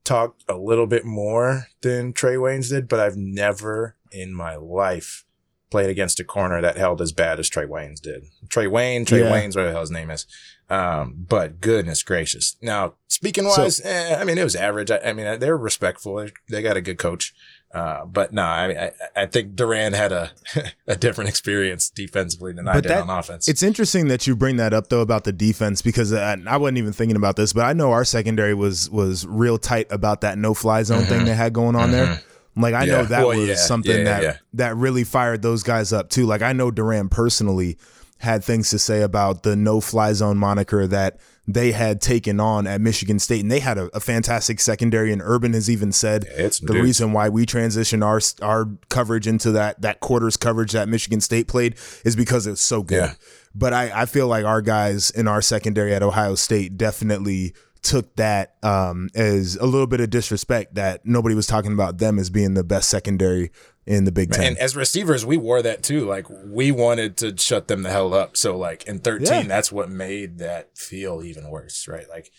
talked 0.04 0.42
a 0.48 0.56
little 0.56 0.86
bit 0.86 1.04
more 1.04 1.68
than 1.82 2.12
Trae 2.12 2.36
Waynes 2.36 2.68
did, 2.70 2.88
but 2.88 2.98
I've 3.00 3.16
never 3.16 3.96
in 4.10 4.34
my 4.34 4.56
life 4.56 5.24
played 5.70 5.88
against 5.88 6.20
a 6.20 6.24
corner 6.24 6.60
that 6.60 6.76
held 6.76 7.00
as 7.00 7.12
bad 7.12 7.38
as 7.38 7.48
Trae 7.48 7.66
Waynes 7.68 8.00
did. 8.00 8.24
Trae 8.48 8.70
Wayne, 8.70 9.06
Trae 9.06 9.20
Yeah. 9.20 9.30
Waynes, 9.30 9.50
whatever 9.54 9.66
the 9.68 9.72
hell 9.72 9.80
his 9.80 9.90
name 9.90 10.10
is. 10.10 10.26
Um, 10.68 11.14
but 11.28 11.60
goodness 11.60 12.02
gracious. 12.02 12.56
Now, 12.60 12.94
speaking 13.08 13.44
So- 13.50 13.62
wise, 13.62 13.80
eh, 13.84 14.16
I 14.18 14.24
mean, 14.24 14.38
it 14.38 14.44
was 14.44 14.56
average. 14.56 14.90
I, 14.90 14.98
I 14.98 15.12
mean, 15.12 15.38
they're 15.38 15.56
respectful. 15.56 16.16
They, 16.16 16.32
they 16.50 16.62
got 16.62 16.76
a 16.76 16.80
good 16.82 16.98
coach. 16.98 17.32
Uh, 17.74 18.04
but 18.04 18.34
no, 18.34 18.42
I 18.42 18.68
mean, 18.68 18.76
I, 18.76 18.92
I 19.16 19.26
think 19.26 19.54
Doran 19.54 19.94
had 19.94 20.12
a, 20.12 20.30
a 20.86 20.94
different 20.94 21.30
experience 21.30 21.88
defensively 21.88 22.52
than 22.52 22.68
I 22.68 22.74
did 22.80 22.84
that- 22.90 23.02
on 23.02 23.10
offense. 23.18 23.48
It's 23.48 23.62
interesting 23.62 24.08
that 24.08 24.26
you 24.26 24.36
bring 24.36 24.56
that 24.56 24.74
up 24.74 24.88
though 24.88 25.00
about 25.00 25.24
the 25.24 25.32
defense 25.32 25.80
because 25.80 26.12
I, 26.12 26.36
I 26.46 26.58
wasn't 26.58 26.78
even 26.78 26.92
thinking 26.92 27.16
about 27.16 27.36
this, 27.36 27.52
but 27.54 27.62
I 27.64 27.72
know 27.72 27.92
our 27.92 28.04
secondary 28.04 28.52
was 28.54 28.90
was 28.90 29.26
real 29.26 29.56
tight 29.56 29.86
about 29.90 30.20
that 30.20 30.36
no 30.36 30.52
fly 30.52 30.82
zone 30.82 31.04
thing 31.04 31.24
they 31.24 31.34
had 31.34 31.54
going 31.54 31.74
on 31.74 31.90
there. 31.92 32.20
Like 32.54 32.74
I 32.74 32.84
know 32.84 33.04
that 33.06 33.26
Well, 33.26 33.38
was 33.38 33.48
yeah. 33.48 33.54
something 33.54 33.96
Yeah, 33.96 34.04
that 34.04 34.22
yeah. 34.22 34.36
that 34.54 34.76
really 34.76 35.04
fired 35.04 35.40
those 35.40 35.62
guys 35.62 35.94
up 35.94 36.10
too. 36.10 36.26
Like 36.26 36.42
I 36.42 36.52
know 36.52 36.70
Doran 36.70 37.08
personally 37.08 37.78
had 38.18 38.44
things 38.44 38.68
to 38.70 38.78
say 38.78 39.00
about 39.00 39.42
the 39.44 39.56
no 39.56 39.80
fly 39.80 40.12
zone 40.12 40.36
moniker 40.36 40.86
that 40.88 41.16
they 41.46 41.72
had 41.72 42.00
taken 42.00 42.38
on 42.38 42.66
at 42.66 42.80
Michigan 42.80 43.18
State, 43.18 43.40
and 43.40 43.50
they 43.50 43.58
had 43.58 43.76
a, 43.76 43.90
a 43.96 44.00
fantastic 44.00 44.60
secondary. 44.60 45.12
And 45.12 45.20
Urban 45.22 45.54
has 45.54 45.68
even 45.68 45.90
said 45.90 46.22
the 46.22 46.80
reason 46.82 47.12
why 47.12 47.28
we 47.28 47.46
transitioned 47.46 48.04
our 48.04 48.20
our 48.46 48.68
coverage 48.88 49.26
into 49.26 49.50
that 49.52 49.80
that 49.82 50.00
quarters 50.00 50.36
coverage 50.36 50.72
that 50.72 50.88
Michigan 50.88 51.20
State 51.20 51.48
played 51.48 51.76
is 52.04 52.14
because 52.14 52.46
it's 52.46 52.62
so 52.62 52.82
good. 52.82 52.96
Yeah. 52.96 53.14
But 53.54 53.72
I, 53.72 54.02
I 54.02 54.06
feel 54.06 54.28
like 54.28 54.44
our 54.44 54.62
guys 54.62 55.10
in 55.10 55.28
our 55.28 55.42
secondary 55.42 55.94
at 55.94 56.02
Ohio 56.02 56.36
State 56.36 56.78
definitely 56.78 57.54
took 57.82 58.14
that 58.16 58.54
um, 58.62 59.08
as 59.14 59.56
a 59.56 59.66
little 59.66 59.88
bit 59.88 60.00
of 60.00 60.08
disrespect 60.08 60.76
that 60.76 61.04
nobody 61.04 61.34
was 61.34 61.46
talking 61.48 61.72
about 61.72 61.98
them 61.98 62.18
as 62.18 62.30
being 62.30 62.54
the 62.54 62.64
best 62.64 62.88
secondary 62.88 63.50
in 63.86 64.04
the 64.04 64.12
Big 64.12 64.30
Ten. 64.30 64.44
And 64.44 64.58
as 64.58 64.76
receivers, 64.76 65.26
we 65.26 65.36
wore 65.36 65.62
that 65.62 65.82
too. 65.82 66.04
Like 66.04 66.26
we 66.28 66.70
wanted 66.70 67.16
to 67.18 67.36
shut 67.36 67.68
them 67.68 67.82
the 67.82 67.90
hell 67.90 68.14
up. 68.14 68.36
So 68.36 68.56
like 68.56 68.84
in 68.84 68.98
13, 69.00 69.26
Yeah. 69.26 69.42
that's 69.42 69.72
what 69.72 69.90
made 69.90 70.38
that 70.38 70.76
feel 70.76 71.22
even 71.22 71.48
worse, 71.48 71.88
right? 71.88 72.08
Like, 72.08 72.30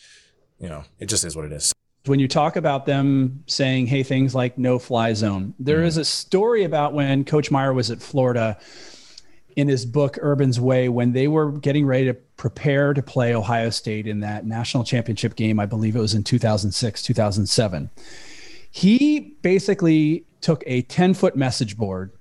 you 0.60 0.70
know, 0.70 0.84
it 1.00 1.08
just 1.08 1.26
is 1.26 1.36
what 1.36 1.46
it 1.46 1.52
is. 1.52 1.74
when 2.06 2.20
you 2.20 2.28
talk 2.28 2.58
about 2.58 2.86
them 2.86 3.44
saying, 3.48 3.88
hey, 3.88 4.04
things 4.04 4.36
like 4.36 4.58
no 4.58 4.78
fly 4.78 5.14
zone, 5.14 5.54
there 5.58 5.78
mm-hmm. 5.78 5.86
is 5.86 5.98
a 5.98 6.04
story 6.04 6.66
about 6.66 6.94
when 6.94 7.24
Coach 7.24 7.50
Meyer 7.50 7.74
was 7.74 7.92
at 7.92 8.02
Florida 8.02 8.58
in 9.56 9.68
his 9.68 9.86
book, 9.86 10.18
Urban's 10.22 10.60
Way, 10.60 10.90
when 10.90 11.14
they 11.14 11.28
were 11.28 11.52
getting 11.52 11.86
ready 11.86 12.06
to 12.06 12.14
prepare 12.14 12.94
to 12.94 13.02
play 13.02 13.36
Ohio 13.36 13.70
State 13.70 14.08
in 14.08 14.20
that 14.22 14.46
national 14.46 14.84
championship 14.84 15.36
game. 15.36 15.60
I 15.60 15.66
believe 15.66 15.96
it 15.96 16.00
was 16.00 16.14
in 16.14 16.24
2006, 16.24 17.02
2007. 17.02 17.90
He 18.76 19.36
basically 19.44 20.26
took 20.42 20.64
a 20.66 20.82
10 20.82 21.14
foot 21.14 21.36
message 21.36 21.78
board 21.78 22.12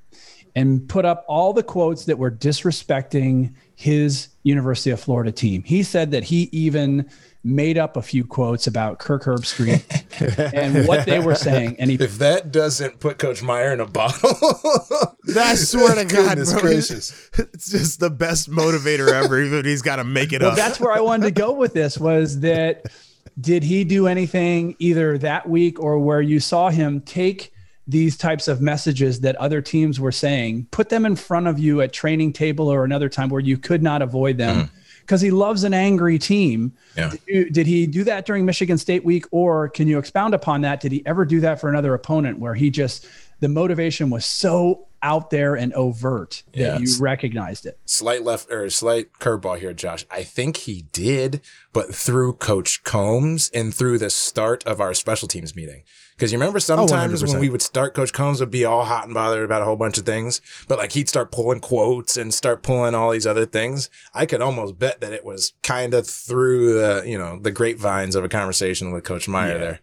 and 0.55 0.87
put 0.87 1.07
up 1.07 1.25
all 1.27 1.55
the 1.55 1.63
quotes 1.63 2.05
that 2.05 2.19
were 2.19 2.31
disrespecting 2.31 3.55
his 3.75 4.29
University 4.43 4.91
of 4.91 5.01
Florida 5.01 5.33
team. 5.33 5.63
He 5.63 5.83
said 5.83 6.11
that 6.11 6.25
he 6.25 6.51
even 6.53 7.09
made 7.43 7.79
up 7.79 7.97
a 7.97 8.03
few 8.03 8.27
quotes 8.27 8.67
about 8.67 8.99
Kirk 8.99 9.25
Herbstreit 9.25 10.53
and 10.53 10.87
what 10.87 11.07
they 11.07 11.21
were 11.21 11.35
saying. 11.35 11.77
And 11.79 11.91
he 11.91 11.97
If 11.97 12.19
that 12.19 12.53
doesn't 12.53 13.01
put 13.01 13.19
Coach 13.19 13.43
Meyer 13.43 13.73
in 13.73 13.81
a 13.81 13.87
bottle, 13.87 14.31
I 15.35 15.55
swear 15.55 15.95
to 15.95 16.05
God, 16.05 16.29
Goodness 16.29 16.53
bro, 16.53 16.61
gracious. 16.61 17.31
it's 17.39 17.71
just 17.71 17.99
the 17.99 18.11
best 18.11 18.51
motivator 18.51 19.11
ever. 19.11 19.41
Even 19.41 19.65
he's 19.65 19.81
got 19.81 19.97
to 19.97 20.05
make 20.05 20.35
it 20.35 20.43
well, 20.43 20.51
up. 20.51 20.57
that's 20.59 20.79
where 20.79 20.93
I 20.93 21.01
wanted 21.01 21.25
to 21.25 21.33
go 21.33 21.53
with 21.53 21.73
this 21.73 21.97
was 21.97 22.41
that 22.41 22.93
did 23.41 23.63
he 23.63 23.85
do 23.85 24.07
anything 24.07 24.77
either 24.79 25.19
that 25.19 25.49
week 25.49 25.81
or 25.81 25.99
where 25.99 26.21
you 26.21 26.41
saw 26.41 26.71
him 26.71 27.01
take 27.01 27.53
these 27.87 28.17
types 28.17 28.47
of 28.47 28.61
messages 28.61 29.21
that 29.21 29.35
other 29.37 29.61
teams 29.61 29.99
were 29.99 30.13
saying, 30.13 30.67
put 30.71 30.89
them 30.89 31.05
in 31.05 31.17
front 31.17 31.47
of 31.47 31.59
you 31.59 31.81
at 31.81 31.93
training 31.93 32.33
table 32.33 32.69
or 32.69 32.85
another 32.85 33.09
time 33.09 33.29
where 33.29 33.41
you 33.41 33.59
could 33.59 33.83
not 33.83 34.03
avoid 34.03 34.39
them 34.39 34.57
mm-hmm. 34.57 34.77
because 35.01 35.21
he 35.21 35.31
loves 35.31 35.65
an 35.65 35.75
angry 35.75 36.19
team. 36.19 36.73
Yeah. 36.97 37.11
Did, 37.11 37.21
you- 37.27 37.51
did 37.51 37.67
he 37.67 37.87
do 37.87 38.05
that 38.05 38.25
during 38.25 38.45
Michigan 38.45 38.79
State 38.79 39.05
week 39.05 39.27
or 39.33 39.69
can 39.69 39.89
you 39.89 39.99
expound 39.99 40.33
upon 40.33 40.61
that? 40.61 40.81
Did 40.81 40.93
he 40.93 41.03
ever 41.07 41.25
do 41.25 41.41
that 41.41 41.61
for 41.61 41.69
another 41.69 41.93
opponent 41.95 42.39
where 42.39 42.55
he 42.55 42.71
just, 42.71 43.07
the 43.43 43.49
motivation 43.49 44.09
was 44.09 44.25
so 44.25 44.87
out 45.03 45.31
there 45.31 45.57
and 45.57 45.73
overt 45.75 46.45
that 46.53 46.61
Yeah, 46.61 46.79
you 46.79 46.87
recognized 47.01 47.67
it? 47.67 47.77
slight 47.85 48.23
left 48.23 48.49
or 48.53 48.71
slight 48.71 49.13
curveball 49.19 49.59
here, 49.59 49.73
Josh. 49.73 50.07
I 50.13 50.23
think 50.23 50.59
he 50.59 50.83
did, 50.93 51.41
but 51.73 51.93
through 51.93 52.35
Coach 52.35 52.85
Combs 52.85 53.51
and 53.53 53.75
through 53.75 53.99
the 53.99 54.11
start 54.11 54.65
of 54.65 54.81
our 54.81 54.95
special 54.95 55.27
teams 55.27 55.57
meeting. 55.57 55.83
Because 56.15 56.31
you 56.31 56.39
remember 56.39 56.59
oh, 56.59 56.61
sometimes 56.61 57.25
when 57.25 57.41
we 57.41 57.51
would 57.51 57.63
start, 57.63 57.95
Coach 57.95 58.13
Combs 58.13 58.39
would 58.39 58.53
be 58.53 58.65
all 58.65 58.85
hot 58.85 59.07
and 59.07 59.15
bothered 59.15 59.45
about 59.45 59.63
a 59.63 59.65
whole 59.65 59.75
bunch 59.75 59.99
of 59.99 60.07
things, 60.07 60.41
but 60.69 60.79
like 60.79 60.93
he'd 60.93 61.09
start 61.09 61.33
pulling 61.33 61.59
quotes 61.59 62.17
and 62.17 62.33
start 62.33 62.63
pulling 62.63 62.95
all 62.95 63.11
these 63.11 63.27
other 63.27 63.45
things. 63.45 63.91
I 64.15 64.25
could 64.25 64.41
almost 64.41 64.79
bet 64.79 65.01
that 65.01 65.13
it 65.13 65.25
was 65.25 65.53
kind 65.65 65.95
of 65.95 66.07
through 66.07 66.75
the, 66.75 67.03
you 67.05 67.19
know, 67.19 67.41
the 67.41 67.51
grapevines 67.51 68.15
of 68.15 68.23
a 68.23 68.29
conversation 68.29 68.93
with 68.93 69.03
Coach 69.03 69.27
Meyer 69.27 69.59
there. 69.59 69.81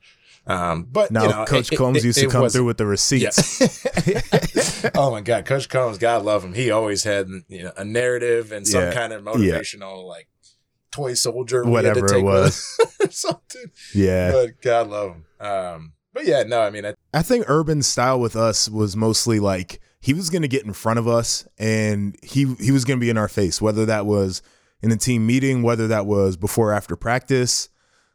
Um, 0.50 0.88
but 0.92 1.12
now 1.12 1.24
you 1.24 1.30
know, 1.30 1.46
Coach 1.46 1.72
it- 1.72 1.76
Combs 1.78 1.98
it- 2.00 2.06
used 2.06 2.20
to 2.20 2.28
come 2.28 2.42
was- 2.42 2.54
through 2.54 2.66
with 2.66 2.78
the 2.78 2.86
receipts. 2.86 3.62
oh 4.96 5.12
my 5.12 5.22
God, 5.22 5.46
Coach 5.46 5.70
Combs, 5.70 5.98
God 5.98 6.24
love 6.26 6.44
him. 6.44 6.54
He 6.54 6.72
always 6.72 7.04
had 7.04 7.28
you 7.48 7.64
know 7.64 7.72
a 7.78 7.86
narrative 7.86 8.52
and 8.52 8.68
some 8.68 8.82
Yeah. 8.84 8.94
kind 8.94 9.14
of 9.14 9.24
Yeah. 9.24 9.32
motivational 9.32 10.08
like 10.08 10.28
toy 10.92 11.14
soldier, 11.14 11.64
Whatever 11.64 12.08
to 12.08 12.18
it 12.18 12.22
was. 12.24 12.78
something. 13.12 13.66
Yeah. 13.94 14.32
But 14.32 14.62
God 14.62 14.88
love 14.90 15.12
him. 15.16 15.26
Um, 15.40 15.94
but 16.14 16.26
yeah, 16.26 16.44
no, 16.44 16.62
I 16.62 16.72
mean, 16.72 16.86
I, 16.86 16.96
I 17.14 17.22
think 17.22 17.46
Urban's 17.48 17.86
style 17.88 18.19
with 18.19 18.36
us 18.36 18.67
was 18.67 18.96
mostly 18.96 19.40
like 19.40 19.80
he 20.02 20.13
was 20.13 20.30
going 20.32 20.42
to 20.42 20.48
get 20.48 20.65
in 20.65 20.73
front 20.73 20.98
of 20.98 21.08
us 21.08 21.48
and 21.58 22.15
he 22.23 22.56
he 22.60 22.71
was 22.71 22.86
going 22.86 23.00
to 23.00 23.04
be 23.04 23.10
in 23.12 23.17
our 23.17 23.28
face, 23.28 23.62
whether 23.62 23.86
that 23.86 24.06
was 24.08 24.42
in 24.82 24.92
a 24.92 24.98
team 24.98 25.28
meeting, 25.28 25.62
whether 25.62 25.88
that 25.88 26.06
was 26.08 26.38
before 26.38 26.71
or 26.71 26.73
after 26.73 26.96
practice. 26.96 27.69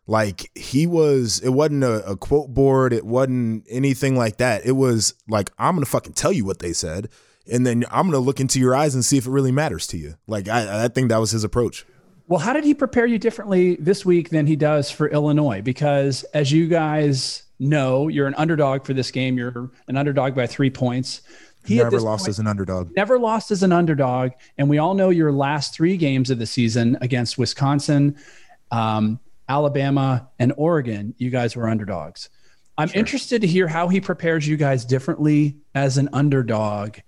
Like 0.07 0.51
he 0.55 0.87
was, 0.87 1.41
it 1.41 1.49
wasn't 1.51 1.85
a, 1.85 2.05
a 2.11 2.17
quote 2.17 2.53
board, 2.53 2.93
it 2.93 3.07
wasn't 3.07 3.65
anything 3.71 4.17
like 4.17 4.37
that. 4.37 4.67
It 4.67 4.73
was 4.73 5.15
like 5.29 5.51
I'm 5.59 5.75
gonna 5.77 5.87
fucking 5.87 6.13
tell 6.13 6.33
you 6.33 6.45
what 6.45 6.59
they 6.59 6.73
said, 6.75 7.09
and 7.51 7.67
then 7.67 7.85
I'm 7.91 8.07
gonna 8.07 8.19
look 8.19 8.39
into 8.41 8.61
your 8.61 8.75
eyes 8.75 8.95
and 8.95 9.05
see 9.05 9.17
if 9.17 9.27
it 9.27 9.31
really 9.31 9.53
matters 9.53 9.87
to 9.89 9.97
you. 9.97 10.15
Like 10.27 10.47
I, 10.49 10.85
I 10.85 10.89
think 10.89 11.09
that 11.09 11.19
was 11.19 11.31
his 11.31 11.43
approach. 11.45 11.87
Well, 12.29 12.41
how 12.41 12.53
did 12.55 12.65
he 12.65 12.75
prepare 12.75 13.07
you 13.07 13.19
differently 13.19 13.77
this 13.77 14.05
week 14.05 14.31
than 14.31 14.47
he 14.47 14.57
does 14.57 14.91
for 14.91 15.09
Illinois? 15.09 15.61
Because 15.63 16.23
as 16.35 16.51
you 16.53 16.69
guys 16.69 17.43
know, 17.59 18.09
you're 18.09 18.27
an 18.27 18.35
underdog 18.37 18.85
for 18.85 18.95
this 18.95 19.11
game. 19.11 19.37
You're 19.39 19.71
an 19.89 19.97
underdog 19.97 20.35
by 20.35 20.47
three 20.47 20.71
points. 20.71 21.21
He 21.67 21.77
Never 21.77 21.99
lost 22.01 22.23
point- 22.25 22.29
as 22.31 22.39
an 22.39 22.47
underdog. 22.47 22.95
never 22.95 23.19
lost 23.19 23.51
as 23.51 23.63
an 23.63 23.73
underdog. 23.73 24.33
And 24.59 24.69
we 24.69 24.77
all 24.79 24.95
know 24.95 25.09
your 25.11 25.33
last 25.33 25.75
three 25.75 25.97
games 25.97 26.29
of 26.31 26.39
the 26.39 26.47
season 26.47 26.99
against 27.01 27.39
Wisconsin, 27.39 28.17
um, 28.71 29.19
Alabama, 29.49 30.29
and 30.39 30.53
Oregon, 30.57 31.15
you 31.19 31.31
guys 31.31 31.57
were 31.57 31.69
underdogs. 31.69 32.31
I'm 32.77 32.91
interested 32.95 33.41
to 33.43 33.47
hear 33.47 33.69
how 33.69 33.89
he 33.89 34.01
prepares 34.01 34.49
you 34.49 34.57
guys 34.57 34.85
differently 34.85 35.57
as 35.75 35.97
an 35.97 36.09
underdog 36.13 36.99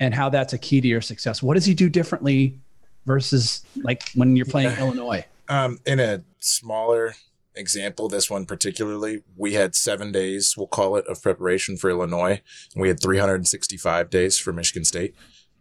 and 0.00 0.12
how 0.12 0.28
that's 0.28 0.52
a 0.52 0.58
key 0.58 0.80
to 0.80 0.88
your 0.88 1.00
success. 1.00 1.42
What 1.42 1.54
does 1.54 1.64
he 1.64 1.74
do 1.74 1.88
differently 1.88 2.58
versus 3.06 3.64
like 3.76 4.10
when 4.14 4.34
you're 4.34 4.46
playing 4.46 4.76
Illinois? 4.78 5.24
Um, 5.48 5.78
in 5.86 6.00
a 6.00 6.24
smaller 6.40 7.14
example, 7.54 8.08
this 8.08 8.28
one 8.28 8.46
particularly, 8.46 9.22
we 9.36 9.54
had 9.54 9.74
seven 9.74 10.10
days, 10.10 10.56
we'll 10.56 10.66
call 10.66 10.96
it, 10.96 11.06
of 11.06 11.22
preparation 11.22 11.76
for 11.76 11.90
Illinois. 11.90 12.40
And 12.74 12.82
we 12.82 12.88
had 12.88 13.00
365 13.00 14.10
days 14.10 14.38
for 14.38 14.52
Michigan 14.52 14.84
State. 14.84 15.14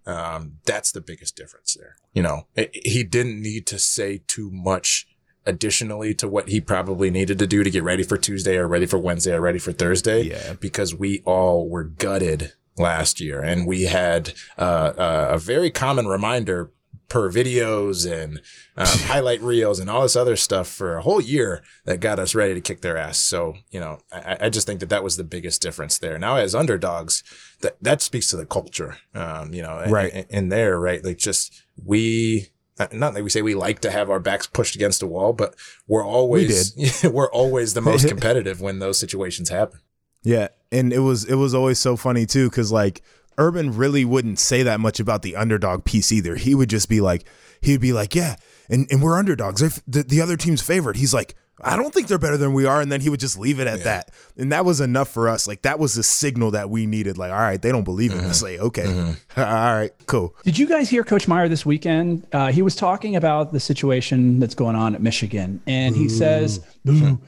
Um, 0.06 0.58
that's 0.66 0.92
the 0.92 1.02
biggest 1.02 1.36
difference 1.36 1.76
there. 1.76 1.98
You 2.14 2.24
know, 2.24 2.48
it, 2.56 2.72
he 2.74 3.04
didn't 3.04 3.42
need 3.42 3.68
to 3.68 3.78
say 3.78 4.22
too 4.26 4.50
much 4.52 5.08
additionally 5.46 6.14
to 6.16 6.28
what 6.28 6.50
he 6.50 6.62
probably 6.62 7.10
needed 7.10 7.39
to 7.39 7.48
do 7.48 7.64
to 7.64 7.70
get 7.72 7.84
ready 7.84 8.04
for 8.04 8.18
Tuesday 8.18 8.58
or 8.58 8.68
ready 8.68 8.86
for 8.86 8.98
Wednesday 9.00 9.34
or 9.34 9.42
ready 9.42 9.60
for 9.60 9.72
Thursday. 9.72 10.24
Yeah. 10.24 10.54
Because 10.60 10.94
we 10.96 11.22
all 11.26 11.68
were 11.70 11.84
gutted 11.84 12.54
last 12.78 13.20
year 13.20 13.42
and 13.42 13.66
we 13.68 13.84
had 13.84 14.34
uh, 14.58 14.62
uh, 14.98 15.28
a 15.32 15.38
very 15.38 15.70
common 15.72 16.08
reminder 16.08 16.72
per 17.10 17.30
videos 17.30 18.10
and 18.10 18.38
um, 18.78 18.86
highlight 18.88 19.42
reels 19.42 19.80
and 19.80 19.89
all 19.89 20.04
this 20.04 20.16
other 20.16 20.38
stuff 20.38 20.68
for 20.70 20.96
a 20.96 21.02
whole 21.02 21.20
year 21.20 21.62
that 21.84 22.00
got 22.00 22.20
us 22.20 22.34
ready 22.34 22.54
to 22.54 22.62
kick 22.62 22.80
their 22.80 22.96
ass. 22.96 23.18
So, 23.18 23.56
you 23.70 23.82
know, 23.82 24.00
I, 24.14 24.38
I 24.42 24.50
just 24.50 24.66
think 24.66 24.80
that 24.80 24.88
that 24.89 25.04
was 25.04 25.18
the 25.18 25.26
biggest 25.26 25.62
difference 25.62 25.98
there. 25.98 26.18
Now, 26.18 26.38
as 26.38 26.56
underdogs, 26.56 27.22
that, 27.60 27.76
that 27.82 28.02
speaks 28.02 28.30
to 28.30 28.38
the 28.38 28.46
culture, 28.46 28.98
um, 29.14 29.54
you 29.54 29.62
know, 29.62 29.84
Right. 29.89 30.14
in, 30.14 30.26
in 30.30 30.50
there, 30.50 30.80
right? 30.80 31.04
Like 31.04 31.18
just 31.18 31.62
we, 31.84 32.48
Uh, 32.82 32.88
not 32.92 33.14
that 33.14 33.24
we 33.24 33.30
say 33.30 33.44
we 33.44 33.54
like 33.54 33.80
to 33.82 33.92
have 33.92 34.10
our 34.10 34.20
backs 34.20 34.48
pushed 34.48 34.76
against 34.76 35.04
a 35.04 35.08
wall, 35.08 35.34
but 35.34 35.56
we're 35.88 36.06
always, 36.06 37.04
we're 37.04 37.32
always 37.32 37.76
the 37.76 37.82
most 37.82 38.08
competitive 38.08 38.60
when 38.60 38.80
those 38.80 38.98
situations 38.98 39.50
happen. 39.50 39.80
Yeah, 40.24 40.48
and 40.72 40.92
it 40.92 41.00
was 41.00 41.26
it 41.26 41.36
was 41.36 41.54
always 41.54 41.80
so 41.80 41.96
funny 41.96 42.26
too 42.26 42.50
because 42.50 42.72
like 42.72 43.02
Urban 43.38 43.76
really 43.76 44.06
wouldn't 44.06 44.40
say 44.40 44.64
that 44.64 44.80
much 44.80 45.00
about 45.00 45.22
the 45.22 45.36
underdog 45.36 45.86
piece 45.86 46.12
either. 46.12 46.36
He 46.36 46.56
would 46.56 46.70
just 46.70 46.90
be 46.90 47.02
like, 47.02 47.26
he'd 47.62 47.82
be 47.82 47.94
like, 47.94 48.16
yeah, 48.16 48.36
and, 48.70 48.88
and 48.92 49.02
we're 49.02 49.18
underdogs. 49.18 49.82
The, 49.88 50.04
the 50.04 50.22
other 50.22 50.38
team's 50.38 50.62
favorite. 50.62 50.98
He's 50.98 51.14
like, 51.14 51.36
I 51.64 51.76
don't 51.76 51.93
think 51.93 52.07
they're 52.07 52.18
better 52.18 52.38
than 52.38 52.53
we 52.53 52.66
are, 52.66 52.82
and 52.82 52.91
then 52.91 53.01
he 53.01 53.09
would 53.09 53.20
just 53.20 53.38
leave 53.38 53.59
it 53.59 53.68
at 53.68 53.84
that. 53.84 54.12
And 54.38 54.51
that 54.51 54.66
was 54.66 54.82
enough 54.82 55.09
for 55.09 55.30
us. 55.30 55.47
Like 55.47 55.62
that 55.64 55.80
was 55.80 55.93
the 55.93 56.03
signal 56.03 56.51
that 56.51 56.70
we 56.70 56.86
needed. 56.86 57.18
Like, 57.18 57.32
all 57.32 57.39
right, 57.39 57.62
they 57.62 57.72
don't 57.72 57.84
believe 57.84 58.12
in 58.12 58.20
us. 58.20 58.41
Like, 58.41 58.59
okay, 58.59 58.86
all 59.38 59.43
right, 59.43 59.91
cool. 60.07 60.36
Did 60.43 60.57
you 60.57 60.68
guys 60.68 60.89
hear 60.89 61.03
Coach 61.03 61.28
Meyer 61.28 61.47
this 61.47 61.66
weekend? 61.66 62.26
Uh, 62.32 62.51
he 62.51 62.62
was 62.62 62.76
talking 62.76 63.16
about 63.16 63.51
the 63.51 63.59
situation 63.59 64.39
that's 64.39 64.55
going 64.55 64.76
on 64.76 64.95
at 64.95 65.01
Michigan, 65.01 65.62
and 65.68 65.95
he 65.95 66.09
says, 66.09 66.59
"Boo." 66.86 67.20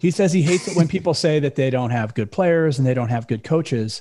He 0.00 0.10
says 0.10 0.32
he 0.32 0.40
hates 0.40 0.66
it 0.66 0.76
when 0.76 0.88
people 0.88 1.12
say 1.12 1.40
that 1.40 1.56
they 1.56 1.68
don't 1.68 1.90
have 1.90 2.14
good 2.14 2.32
players 2.32 2.78
and 2.78 2.86
they 2.86 2.94
don't 2.94 3.10
have 3.10 3.28
good 3.28 3.44
coaches. 3.44 4.00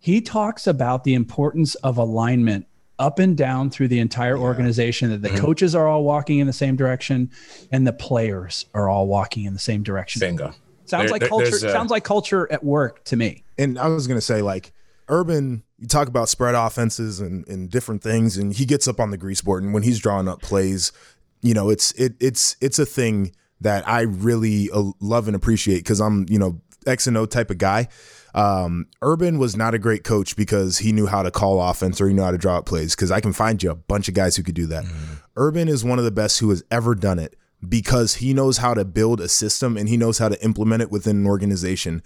He 0.00 0.20
talks 0.20 0.66
about 0.66 1.04
the 1.04 1.14
importance 1.14 1.76
of 1.76 1.98
alignment 1.98 2.66
up 3.00 3.18
and 3.18 3.36
down 3.36 3.70
through 3.70 3.88
the 3.88 3.98
entire 3.98 4.36
organization. 4.38 5.10
That 5.10 5.22
the 5.22 5.30
coaches 5.40 5.74
are 5.74 5.88
all 5.88 6.04
walking 6.04 6.38
in 6.38 6.46
the 6.46 6.52
same 6.52 6.76
direction, 6.76 7.30
and 7.72 7.84
the 7.86 7.92
players 7.92 8.66
are 8.74 8.88
all 8.88 9.08
walking 9.08 9.44
in 9.44 9.52
the 9.54 9.58
same 9.58 9.82
direction. 9.82 10.20
Bingo. 10.20 10.52
Sounds 10.84 11.04
There- 11.04 11.10
like 11.10 11.20
there- 11.20 11.28
culture. 11.28 11.56
a- 11.56 11.72
sounds 11.72 11.90
like 11.90 12.04
culture 12.04 12.46
at 12.52 12.62
work 12.62 13.02
to 13.04 13.16
me. 13.16 13.42
and 13.58 13.78
I 13.78 13.88
was 13.88 14.06
gonna 14.06 14.20
say 14.20 14.40
like 14.42 14.72
Urban, 15.08 15.62
you 15.78 15.88
talk 15.88 16.06
about 16.08 16.28
spread 16.28 16.54
offenses 16.54 17.18
and, 17.20 17.46
and 17.48 17.68
different 17.68 18.00
things, 18.02 18.36
and 18.36 18.52
he 18.54 18.64
gets 18.64 18.86
up 18.86 19.00
on 19.00 19.10
the 19.10 19.16
grease 19.16 19.40
board, 19.40 19.62
and 19.64 19.74
when 19.74 19.82
he's 19.82 19.98
drawing 19.98 20.28
up 20.28 20.40
plays, 20.40 20.92
you 21.42 21.52
know, 21.54 21.68
it's 21.70 21.90
it 21.92 22.14
it's 22.20 22.56
it's 22.60 22.78
a 22.78 22.86
thing 22.86 23.32
that 23.60 23.86
I 23.88 24.02
really 24.02 24.70
uh, 24.72 24.92
love 25.00 25.26
and 25.26 25.34
appreciate 25.36 25.78
because 25.78 26.00
I'm 26.00 26.26
you 26.28 26.38
know 26.38 26.60
X 26.86 27.06
and 27.06 27.16
O 27.16 27.26
type 27.26 27.50
of 27.50 27.58
guy. 27.58 27.88
Um, 28.34 28.86
Urban 29.02 29.38
was 29.38 29.56
not 29.56 29.74
a 29.74 29.78
great 29.78 30.04
coach 30.04 30.36
because 30.36 30.78
he 30.78 30.92
knew 30.92 31.06
how 31.06 31.22
to 31.22 31.30
call 31.30 31.60
offense 31.60 32.00
or 32.00 32.08
he 32.08 32.14
knew 32.14 32.22
how 32.22 32.30
to 32.30 32.38
draw 32.38 32.58
up 32.58 32.66
plays. 32.66 32.94
Because 32.94 33.10
I 33.10 33.20
can 33.20 33.32
find 33.32 33.62
you 33.62 33.70
a 33.70 33.74
bunch 33.74 34.08
of 34.08 34.14
guys 34.14 34.36
who 34.36 34.42
could 34.42 34.54
do 34.54 34.66
that. 34.66 34.84
Urban 35.36 35.68
is 35.68 35.84
one 35.84 35.98
of 35.98 36.04
the 36.04 36.10
best 36.10 36.38
who 36.38 36.50
has 36.50 36.62
ever 36.70 36.94
done 36.94 37.18
it 37.18 37.36
because 37.68 38.14
he 38.16 38.32
knows 38.32 38.58
how 38.58 38.72
to 38.74 38.84
build 38.84 39.20
a 39.20 39.28
system 39.28 39.76
and 39.76 39.88
he 39.88 39.96
knows 39.96 40.18
how 40.18 40.28
to 40.28 40.42
implement 40.44 40.82
it 40.82 40.90
within 40.90 41.16
an 41.16 41.26
organization 41.26 42.02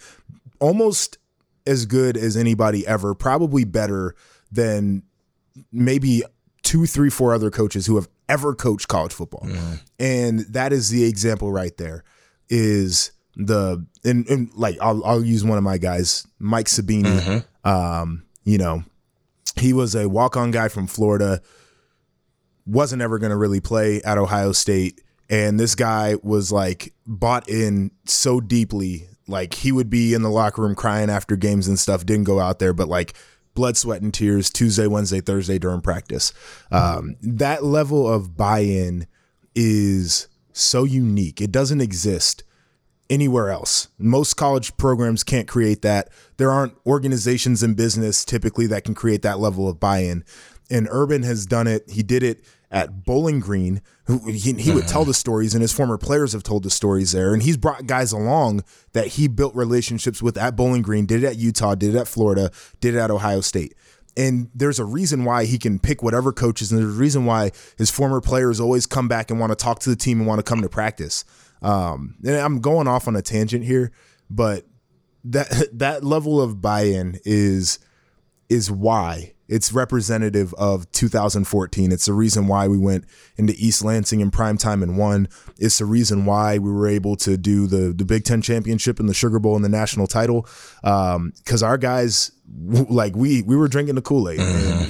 almost 0.61 1.19
as 1.67 1.87
good 1.87 2.17
as 2.17 2.37
anybody 2.37 2.87
ever, 2.87 3.15
probably 3.15 3.65
better 3.65 4.15
than 4.51 5.03
maybe 5.73 6.23
two, 6.63 6.87
three, 6.87 7.11
four 7.11 7.35
other 7.35 7.51
coaches 7.51 7.87
who 7.87 7.97
have 7.97 8.09
ever 8.29 8.55
coached 8.55 8.89
college 8.89 9.13
football. 9.13 9.47
And 9.99 10.41
that 10.41 10.73
is 10.73 10.89
the 10.91 11.05
example 11.05 11.53
right 11.53 11.77
there. 11.77 12.03
Is 12.49 13.13
the 13.37 13.85
and, 14.05 14.27
and 14.29 14.51
like 14.55 14.77
I'll 14.81 15.05
I'll 15.05 15.25
use 15.25 15.45
one 15.45 15.59
of 15.59 15.65
my 15.65 15.79
guys, 15.79 16.27
Mike 16.39 16.67
Sabini. 16.67 17.45
Um, 17.65 18.25
you 18.45 18.59
know, 18.59 18.85
he 19.57 19.73
was 19.73 19.95
a 19.95 20.09
walk-on 20.09 20.51
guy 20.51 20.69
from 20.69 20.87
Florida. 20.87 21.41
Wasn't 22.67 23.03
ever 23.03 23.19
going 23.19 23.31
to 23.31 23.37
really 23.37 23.61
play 23.61 24.03
at 24.03 24.19
Ohio 24.19 24.53
State, 24.53 25.01
and 25.29 25.59
this 25.59 25.75
guy 25.75 26.17
was 26.23 26.53
like 26.53 26.95
bought 27.07 27.49
in 27.49 27.91
so 28.07 28.41
deeply. 28.41 29.09
Like 29.27 29.55
he 29.55 29.73
would 29.73 29.89
be 29.89 30.15
in 30.15 30.23
the 30.23 30.31
locker 30.31 30.63
room 30.63 30.75
crying 30.75 31.11
after 31.11 31.37
games 31.37 31.69
and 31.69 31.79
stuff. 31.79 32.05
Didn't 32.05 32.25
go 32.25 32.41
out 32.41 32.59
there, 32.59 32.73
but 32.73 32.89
like 32.89 33.15
blood, 33.55 33.77
sweat, 33.77 34.03
and 34.03 34.13
tears 34.13 34.51
Tuesday, 34.51 34.87
Wednesday, 34.87 35.21
Thursday 35.21 35.59
during 35.59 35.81
practice. 35.81 36.33
Um, 36.71 37.17
that 37.23 37.65
level 37.65 38.07
of 38.07 38.37
buy-in 38.37 39.07
is 39.55 40.29
so 40.53 40.85
unique. 40.85 41.41
It 41.41 41.53
doesn't 41.53 41.81
exist 41.81 42.45
anywhere 43.11 43.51
else. 43.51 43.89
Most 43.99 44.35
college 44.35 44.77
programs 44.77 45.23
can't 45.23 45.49
create 45.49 45.83
that. 45.83 46.09
There 46.37 46.51
aren't 46.51 46.77
organizations 46.87 47.63
in 47.63 47.75
business 47.75 48.25
typically 48.25 48.67
that 48.69 48.85
can 48.85 48.95
create 48.95 49.23
that 49.23 49.39
level 49.39 49.69
of 49.69 49.79
buy-in. 49.79 50.25
And 50.71 50.89
Urban 50.91 51.23
has 51.23 51.47
done 51.47 51.67
it. 51.67 51.91
He 51.91 52.03
did 52.03 52.23
it 52.23 52.45
at 52.71 53.05
Bowling 53.05 53.39
Green. 53.39 53.83
He, 54.27 54.53
he 54.55 54.73
would 54.73 54.89
tell 54.89 55.05
the 55.05 55.15
stories, 55.15 55.55
and 55.55 55.63
his 55.63 55.73
former 55.73 55.99
players 55.99 56.33
have 56.33 56.43
told 56.43 56.63
the 56.65 56.71
stories 56.71 57.13
there. 57.13 57.33
And 57.33 57.43
he's 57.43 57.57
brought 57.57 57.87
guys 57.87 58.13
along 58.13 58.65
that 58.93 59.09
he 59.09 59.29
built 59.29 59.55
relationships 59.55 60.23
with 60.23 60.37
at 60.37 60.57
Bowling 60.57 60.83
Green. 60.83 61.07
Did 61.07 61.23
it 61.23 61.27
at 61.27 61.37
Utah. 61.37 61.75
Did 61.75 61.95
it 61.95 61.99
at 61.99 62.09
Florida. 62.09 62.51
Did 62.81 62.95
it 62.95 62.99
at 62.99 63.11
Ohio 63.11 63.43
State. 63.43 63.75
And 64.17 64.49
there's 64.55 64.79
a 64.79 64.85
reason 64.85 65.25
why 65.25 65.45
he 65.45 65.59
can 65.59 65.79
pick 65.79 66.03
whatever 66.03 66.33
coaches, 66.33 66.71
and 66.71 66.81
there's 66.81 66.95
a 66.95 66.99
reason 66.99 67.25
why 67.25 67.51
his 67.77 67.91
former 67.91 68.21
players 68.21 68.61
always 68.61 68.87
come 68.87 69.09
back 69.09 69.31
and 69.31 69.41
want 69.41 69.51
to 69.51 69.57
talk 69.57 69.81
to 69.81 69.91
the 69.91 69.97
team 69.97 70.21
and 70.21 70.27
want 70.27 70.39
to 70.39 70.45
come 70.45 70.63
to 70.63 70.69
practice. 70.69 71.25
Um, 71.65 72.17
and 72.25 72.37
I'm 72.37 72.61
going 72.61 72.87
off 72.87 73.09
on 73.09 73.17
a 73.17 73.23
tangent 73.23 73.65
here, 73.65 73.91
but 74.31 74.67
that 75.25 75.69
that 75.79 76.05
level 76.05 76.41
of 76.41 76.61
buy-in 76.61 77.19
is 77.25 77.79
is 78.49 78.71
why 78.71 79.33
it's 79.49 79.73
representative 79.73 80.55
of 80.55 80.91
2014. 80.93 81.93
It's 81.93 82.07
the 82.07 82.13
reason 82.13 82.47
why 82.47 82.67
we 82.67 82.79
went 82.79 83.05
into 83.37 83.55
East 83.57 83.85
Lansing 83.85 84.21
in 84.21 84.31
prime 84.31 84.57
time 84.57 84.83
and 84.83 84.97
won. 84.97 85.29
It's 85.59 85.79
the 85.79 85.85
reason 85.85 86.25
why 86.25 86.59
we 86.59 86.73
were 86.73 86.89
able 86.89 87.17
to 87.17 87.37
do 87.37 87.67
the 87.67 87.93
the 87.93 88.05
Big 88.05 88.25
Ten 88.25 88.43
championship 88.43 89.01
and 89.01 89.09
the 89.09 89.15
Sugar 89.15 89.39
Bowl 89.39 89.57
and 89.57 89.65
the 89.65 89.69
national 89.69 90.07
title. 90.07 90.47
Because 90.83 91.63
our 91.63 91.79
guys, 91.79 92.33
like 92.49 93.17
we 93.17 93.43
we 93.43 93.57
were 93.57 93.69
drinking 93.69 93.95
the 93.95 94.03
Kool 94.03 94.29
Aid. 94.29 94.41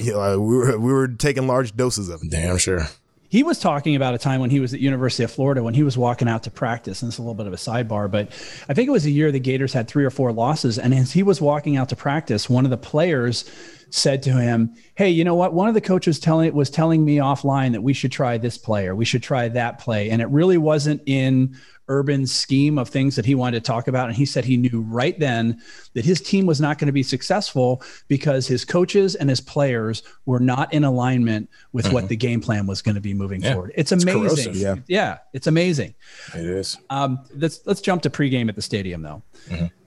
You 0.05 0.13
know, 0.13 0.39
we 0.39 0.57
were 0.57 0.77
we 0.77 0.91
were 0.91 1.07
taking 1.07 1.47
large 1.47 1.75
doses 1.75 2.09
of 2.09 2.21
it. 2.23 2.31
Damn 2.31 2.57
sure. 2.57 2.87
He 3.35 3.43
was 3.43 3.59
talking 3.59 3.97
about 3.97 4.13
a 4.13 4.17
time 4.17 4.39
when 4.39 4.49
he 4.49 4.61
was 4.61 4.73
at 4.73 4.79
University 4.79 5.21
of 5.25 5.29
Florida 5.29 5.61
when 5.61 5.73
he 5.73 5.83
was 5.83 5.97
walking 5.97 6.29
out 6.29 6.43
to 6.43 6.49
practice, 6.49 7.01
and 7.01 7.09
it's 7.09 7.17
a 7.17 7.21
little 7.21 7.33
bit 7.33 7.47
of 7.47 7.51
a 7.51 7.57
sidebar, 7.57 8.09
but 8.09 8.29
I 8.69 8.73
think 8.73 8.87
it 8.87 8.91
was 8.91 9.05
a 9.05 9.11
year 9.11 9.29
the 9.29 9.41
Gators 9.41 9.73
had 9.73 9.89
three 9.89 10.05
or 10.05 10.09
four 10.09 10.31
losses, 10.31 10.79
and 10.79 10.93
as 10.93 11.11
he 11.11 11.21
was 11.21 11.41
walking 11.41 11.75
out 11.75 11.89
to 11.89 11.97
practice, 11.97 12.49
one 12.49 12.63
of 12.63 12.71
the 12.71 12.77
players 12.77 13.43
said 13.89 14.23
to 14.23 14.31
him, 14.31 14.73
"Hey, 14.95 15.09
you 15.09 15.25
know 15.25 15.35
what? 15.35 15.53
One 15.53 15.67
of 15.67 15.73
the 15.73 15.81
coaches 15.81 16.17
telling 16.17 16.53
was 16.53 16.69
telling 16.69 17.03
me 17.03 17.17
offline 17.17 17.73
that 17.73 17.83
we 17.83 17.91
should 17.91 18.13
try 18.13 18.37
this 18.37 18.57
play 18.57 18.87
or 18.87 18.95
we 18.95 19.03
should 19.03 19.21
try 19.21 19.49
that 19.49 19.79
play, 19.79 20.11
and 20.11 20.21
it 20.21 20.29
really 20.29 20.57
wasn't 20.57 21.01
in 21.05 21.57
Urban's 21.89 22.31
scheme 22.33 22.77
of 22.77 22.89
things 22.89 23.15
that 23.15 23.25
he 23.25 23.35
wanted 23.35 23.63
to 23.63 23.67
talk 23.67 23.87
about. 23.87 24.07
And 24.07 24.15
he 24.17 24.25
said 24.25 24.43
he 24.45 24.57
knew 24.57 24.81
right 24.81 25.17
then 25.19 25.61
that 25.93 26.03
his 26.05 26.19
team 26.19 26.45
was 26.45 26.59
not 26.59 26.77
going 26.79 26.87
to 26.87 26.91
be 26.91 27.03
successful 27.03 27.81
because 28.07 28.47
his 28.47 28.65
coaches 28.65 29.15
and 29.15 29.29
his 29.29 29.39
players 29.41 30.01
were 30.25 30.39
not 30.39 30.73
in 30.73 30.83
alignment 30.83 31.49
with 31.73 31.91
what 31.93 32.09
the 32.09 32.15
game 32.15 32.41
plan 32.41 32.65
was 32.67 32.81
going 32.81 32.95
to 32.95 33.01
be 33.01 33.13
moving 33.13 33.41
Yeah. 33.41 33.53
forward. 33.53 33.71
It's 33.75 33.91
It's 33.91 34.03
amazing. 34.03 34.21
corrosive. 34.21 34.55
Yeah. 34.55 34.75
yeah, 34.87 35.17
it's 35.33 35.47
amazing. 35.47 35.93
It 36.33 36.45
is. 36.45 36.77
Um, 36.89 37.19
let's 37.35 37.59
let's 37.65 37.81
jump 37.81 38.01
to 38.03 38.09
pregame 38.09 38.49
at 38.49 38.55
the 38.55 38.61
stadium 38.61 39.01
though. 39.01 39.21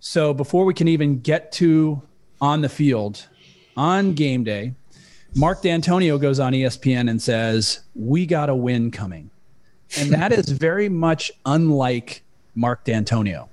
So 0.00 0.32
before 0.32 0.64
we 0.64 0.74
can 0.74 0.86
even 0.88 1.18
get 1.20 1.50
to 1.52 2.00
on 2.40 2.60
the 2.60 2.68
field 2.68 3.26
on 3.76 4.14
game 4.14 4.44
day, 4.44 4.74
Mark 5.34 5.62
Dantonio 5.62 6.20
goes 6.20 6.38
on 6.40 6.52
ESPN 6.54 7.10
and 7.10 7.20
says, 7.20 7.80
"We 7.94 8.24
got 8.24 8.48
a 8.48 8.54
win 8.54 8.90
coming," 8.90 9.27
and 9.96 10.10
that 10.10 10.32
is 10.32 10.48
very 10.48 10.88
much 10.88 11.30
unlike 11.46 12.22
Mark 12.54 12.84
Dantonio. 12.84 13.48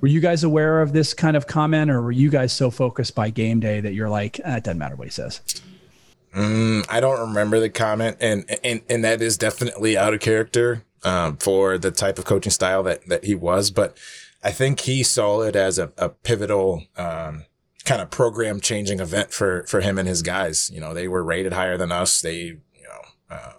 Were 0.00 0.08
you 0.08 0.20
guys 0.20 0.44
aware 0.44 0.80
of 0.80 0.92
this 0.92 1.12
kind 1.12 1.36
of 1.36 1.46
comment, 1.46 1.90
or 1.90 2.00
were 2.00 2.12
you 2.12 2.30
guys 2.30 2.52
so 2.52 2.70
focused 2.70 3.14
by 3.14 3.30
game 3.30 3.60
day 3.60 3.80
that 3.80 3.92
you're 3.92 4.08
like, 4.08 4.40
eh, 4.40 4.56
it 4.56 4.64
doesn't 4.64 4.78
matter 4.78 4.96
what 4.96 5.06
he 5.06 5.12
says? 5.12 5.42
Mm, 6.34 6.86
I 6.88 7.00
don't 7.00 7.20
remember 7.20 7.60
the 7.60 7.68
comment, 7.68 8.16
and 8.20 8.44
and 8.64 8.80
and 8.88 9.04
that 9.04 9.20
is 9.20 9.36
definitely 9.36 9.98
out 9.98 10.14
of 10.14 10.20
character 10.20 10.84
um, 11.02 11.36
for 11.36 11.76
the 11.76 11.90
type 11.90 12.18
of 12.18 12.24
coaching 12.24 12.52
style 12.52 12.82
that 12.84 13.06
that 13.08 13.24
he 13.24 13.34
was. 13.34 13.70
But 13.70 13.98
I 14.42 14.52
think 14.52 14.80
he 14.80 15.02
saw 15.02 15.42
it 15.42 15.54
as 15.54 15.78
a, 15.78 15.92
a 15.98 16.08
pivotal 16.08 16.84
um, 16.96 17.44
kind 17.84 18.00
of 18.00 18.10
program 18.10 18.60
changing 18.60 19.00
event 19.00 19.32
for 19.32 19.64
for 19.64 19.80
him 19.80 19.98
and 19.98 20.08
his 20.08 20.22
guys. 20.22 20.70
You 20.72 20.80
know, 20.80 20.94
they 20.94 21.08
were 21.08 21.22
rated 21.22 21.52
higher 21.52 21.76
than 21.76 21.92
us. 21.92 22.20
They 22.20 22.36
you 22.36 22.60
know. 22.84 23.36
Uh, 23.36 23.52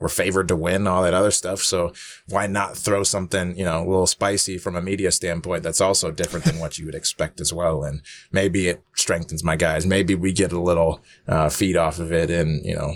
were 0.00 0.08
favored 0.08 0.48
to 0.48 0.56
win 0.56 0.86
all 0.86 1.02
that 1.02 1.14
other 1.14 1.30
stuff. 1.30 1.60
So 1.60 1.92
why 2.28 2.46
not 2.46 2.76
throw 2.76 3.02
something, 3.02 3.56
you 3.56 3.64
know, 3.64 3.80
a 3.82 3.86
little 3.88 4.06
spicy 4.06 4.58
from 4.58 4.76
a 4.76 4.82
media 4.82 5.10
standpoint 5.10 5.62
that's 5.62 5.80
also 5.80 6.10
different 6.10 6.44
than 6.44 6.58
what 6.60 6.78
you 6.78 6.86
would 6.86 6.94
expect 6.94 7.40
as 7.40 7.52
well. 7.52 7.82
And 7.82 8.02
maybe 8.30 8.68
it 8.68 8.82
strengthens 8.94 9.42
my 9.42 9.56
guys. 9.56 9.86
Maybe 9.86 10.14
we 10.14 10.32
get 10.32 10.52
a 10.52 10.60
little, 10.60 11.00
uh, 11.26 11.48
feed 11.48 11.76
off 11.76 11.98
of 11.98 12.12
it 12.12 12.30
and, 12.30 12.64
you 12.64 12.76
know, 12.76 12.94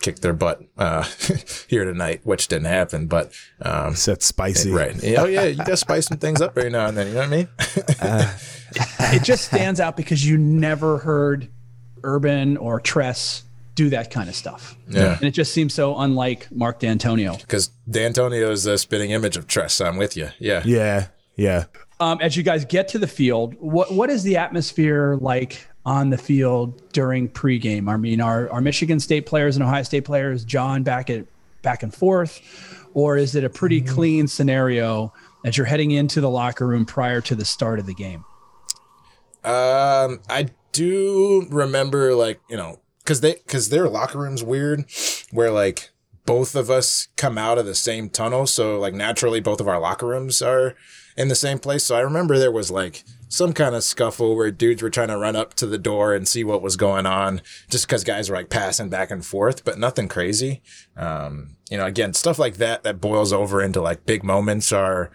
kick 0.00 0.20
their 0.20 0.34
butt, 0.34 0.60
uh, 0.78 1.02
here 1.66 1.84
tonight, 1.84 2.20
which 2.24 2.46
didn't 2.46 2.66
happen, 2.66 3.06
but, 3.06 3.32
um, 3.62 3.94
Said 3.96 4.22
spicy. 4.22 4.70
right. 4.70 4.94
Oh 5.16 5.24
yeah. 5.26 5.44
You 5.44 5.56
gotta 5.56 5.76
spice 5.76 6.06
some 6.06 6.18
things 6.18 6.40
up 6.40 6.56
every 6.56 6.70
now 6.70 6.86
and 6.86 6.96
then. 6.96 7.08
You 7.08 7.14
know 7.14 7.20
what 7.20 7.26
I 7.26 7.36
mean? 7.36 7.48
it 9.16 9.22
just 9.24 9.46
stands 9.46 9.80
out 9.80 9.96
because 9.96 10.24
you 10.26 10.38
never 10.38 10.98
heard 10.98 11.48
Urban 12.04 12.58
or 12.58 12.78
Tress 12.80 13.44
do 13.74 13.90
that 13.90 14.10
kind 14.10 14.28
of 14.28 14.34
stuff. 14.34 14.76
Yeah. 14.88 15.16
And 15.16 15.24
it 15.24 15.32
just 15.32 15.52
seems 15.52 15.74
so 15.74 15.98
unlike 15.98 16.48
Mark 16.52 16.80
Dantonio. 16.80 17.46
Cause 17.48 17.70
Dantonio 17.90 18.50
is 18.50 18.66
a 18.66 18.78
spinning 18.78 19.10
image 19.10 19.36
of 19.36 19.46
Tress. 19.46 19.80
I'm 19.80 19.96
with 19.96 20.16
you. 20.16 20.28
Yeah. 20.38 20.62
Yeah. 20.64 21.08
Yeah. 21.36 21.64
Um, 22.00 22.18
as 22.20 22.36
you 22.36 22.42
guys 22.42 22.64
get 22.64 22.88
to 22.88 22.98
the 22.98 23.06
field, 23.06 23.54
what 23.58 23.92
what 23.92 24.10
is 24.10 24.22
the 24.22 24.36
atmosphere 24.36 25.16
like 25.20 25.66
on 25.86 26.10
the 26.10 26.18
field 26.18 26.92
during 26.92 27.28
pregame? 27.28 27.88
I 27.88 27.96
mean, 27.96 28.20
are 28.20 28.50
are 28.50 28.60
Michigan 28.60 29.00
State 29.00 29.26
players 29.26 29.56
and 29.56 29.64
Ohio 29.64 29.82
State 29.82 30.04
players 30.04 30.44
John 30.44 30.82
back 30.82 31.10
at 31.10 31.26
back 31.62 31.82
and 31.82 31.94
forth, 31.94 32.40
or 32.94 33.16
is 33.16 33.34
it 33.34 33.44
a 33.44 33.50
pretty 33.50 33.80
clean 33.80 34.26
scenario 34.26 35.12
as 35.44 35.56
you're 35.56 35.66
heading 35.66 35.92
into 35.92 36.20
the 36.20 36.30
locker 36.30 36.66
room 36.66 36.84
prior 36.84 37.20
to 37.22 37.34
the 37.34 37.44
start 37.44 37.78
of 37.78 37.86
the 37.86 37.94
game? 37.94 38.24
Um, 39.44 40.20
I 40.28 40.48
do 40.72 41.46
remember 41.50 42.14
like 42.14 42.40
you 42.48 42.56
know 42.56 42.80
because 43.04 43.20
they 43.20 43.34
because 43.34 43.68
their 43.68 43.88
locker 43.88 44.18
room's 44.18 44.42
weird, 44.42 44.86
where 45.30 45.50
like 45.50 45.90
both 46.26 46.54
of 46.56 46.70
us 46.70 47.08
come 47.16 47.36
out 47.36 47.58
of 47.58 47.66
the 47.66 47.74
same 47.74 48.08
tunnel, 48.08 48.46
so 48.46 48.78
like 48.78 48.94
naturally 48.94 49.40
both 49.40 49.60
of 49.60 49.68
our 49.68 49.78
locker 49.78 50.06
rooms 50.06 50.40
are 50.40 50.74
in 51.16 51.28
the 51.28 51.34
same 51.34 51.58
place. 51.58 51.84
So 51.84 51.96
I 51.96 52.00
remember 52.00 52.38
there 52.38 52.50
was 52.50 52.70
like 52.70 53.04
some 53.28 53.52
kind 53.52 53.74
of 53.74 53.84
scuffle 53.84 54.36
where 54.36 54.50
dudes 54.50 54.82
were 54.82 54.90
trying 54.90 55.08
to 55.08 55.18
run 55.18 55.36
up 55.36 55.54
to 55.54 55.66
the 55.66 55.78
door 55.78 56.14
and 56.14 56.26
see 56.26 56.44
what 56.44 56.62
was 56.62 56.76
going 56.76 57.04
on, 57.04 57.42
just 57.68 57.86
because 57.86 58.04
guys 58.04 58.30
were 58.30 58.36
like 58.36 58.48
passing 58.48 58.88
back 58.88 59.10
and 59.10 59.24
forth, 59.24 59.64
but 59.64 59.78
nothing 59.78 60.08
crazy. 60.08 60.62
Um, 60.96 61.56
you 61.70 61.76
know, 61.76 61.86
again, 61.86 62.14
stuff 62.14 62.38
like 62.38 62.56
that 62.56 62.84
that 62.84 63.00
boils 63.00 63.32
over 63.32 63.60
into 63.60 63.82
like 63.82 64.06
big 64.06 64.24
moments 64.24 64.72
are 64.72 65.10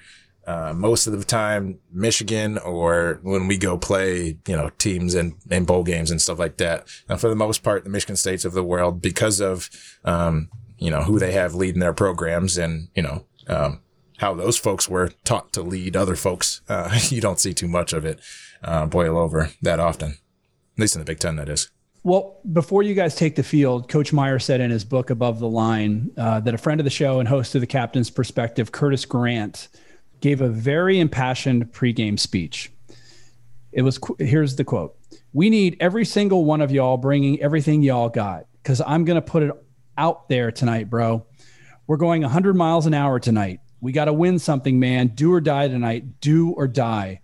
uh, 0.50 0.74
most 0.74 1.06
of 1.06 1.16
the 1.16 1.24
time 1.24 1.78
Michigan 1.92 2.58
or 2.58 3.20
when 3.22 3.46
we 3.46 3.56
go 3.56 3.78
play, 3.78 4.36
you 4.48 4.58
know, 4.58 4.72
teams 4.80 5.14
and, 5.14 5.36
and 5.52 5.68
bowl 5.68 5.84
games 5.84 6.10
and 6.10 6.20
stuff 6.20 6.40
like 6.40 6.58
that. 6.58 6.88
And 7.08 7.22
for 7.22 7.30
the 7.30 7.36
most 7.36 7.62
part, 7.62 7.84
the 7.84 7.92
Michigan 7.92 8.16
States 8.16 8.46
of 8.46 8.54
the 8.54 8.64
world, 8.64 9.00
because 9.00 9.40
of, 9.40 9.70
um, 10.04 10.50
you 10.80 10.90
know, 10.90 11.04
who 11.04 11.20
they 11.20 11.34
have 11.34 11.54
leading 11.54 11.82
their 11.82 11.94
programs 11.94 12.58
and, 12.58 12.88
you 12.96 13.04
know, 13.04 13.26
um, 13.48 13.82
how 14.18 14.34
those 14.34 14.58
folks 14.58 14.90
were 14.90 15.10
taught 15.24 15.54
to 15.54 15.62
lead 15.62 15.96
other 15.96 16.16
folks. 16.16 16.62
Uh, 16.68 16.98
you 17.10 17.22
don't 17.22 17.40
see 17.40 17.54
too 17.54 17.68
much 17.68 17.94
of 17.94 18.04
it, 18.04 18.20
uh, 18.64 18.88
boil 18.88 19.20
over 19.20 19.52
that 19.62 19.80
often. 19.80 20.14
At 20.14 20.80
least 20.80 20.96
in 20.96 21.02
the 21.02 21.06
Big 21.06 21.20
Ten, 21.20 21.36
that 21.36 21.48
is. 21.48 21.70
Well, 22.02 22.40
before 22.52 22.82
you 22.82 22.96
guys 22.96 23.14
take 23.14 23.36
the 23.36 23.44
field, 23.44 23.88
Coach 23.88 24.12
Meyer 24.12 24.40
said 24.40 24.62
in 24.62 24.72
his 24.72 24.84
book 24.84 25.12
Above 25.12 25.38
the 25.38 25.50
Line 25.50 26.10
uh, 26.18 26.40
that 26.40 26.56
a 26.56 26.58
friend 26.58 26.80
of 26.80 26.86
the 26.86 26.90
show 26.90 27.20
and 27.20 27.30
host 27.30 27.54
of 27.54 27.62
the 27.62 27.68
Captain's 27.68 28.10
Perspective, 28.10 28.72
Curtis 28.72 29.06
Grant, 29.06 29.68
gave 30.22 30.42
a 30.42 30.50
very 30.50 31.00
impassioned 31.00 31.72
pregame 31.72 32.20
speech. 32.20 32.72
It 33.72 33.82
was 33.82 34.00
here's 34.20 34.56
the 34.56 34.64
quote: 34.64 34.98
"We 35.34 35.50
need 35.50 35.78
every 35.80 36.06
single 36.06 36.46
one 36.46 36.62
of 36.62 36.72
y'all 36.72 36.98
bringing 36.98 37.40
everything 37.42 37.82
y'all 37.82 38.10
got 38.10 38.46
because 38.62 38.82
I'm 38.82 39.06
going 39.06 39.16
to 39.16 39.22
put 39.22 39.44
it 39.44 39.52
out 39.98 40.30
there 40.30 40.52
tonight, 40.52 40.90
bro. 40.90 41.26
We're 41.88 41.98
going 41.98 42.22
100 42.22 42.56
miles 42.56 42.86
an 42.86 42.94
hour 42.94 43.20
tonight. 43.20 43.60
We 43.82 43.92
got 43.92 44.06
to 44.06 44.14
win 44.14 44.40
something, 44.40 44.80
man. 44.80 45.08
Do 45.08 45.34
or 45.34 45.42
die 45.42 45.68
tonight. 45.68 46.22
Do 46.22 46.52
or 46.52 46.68
die." 46.68 47.22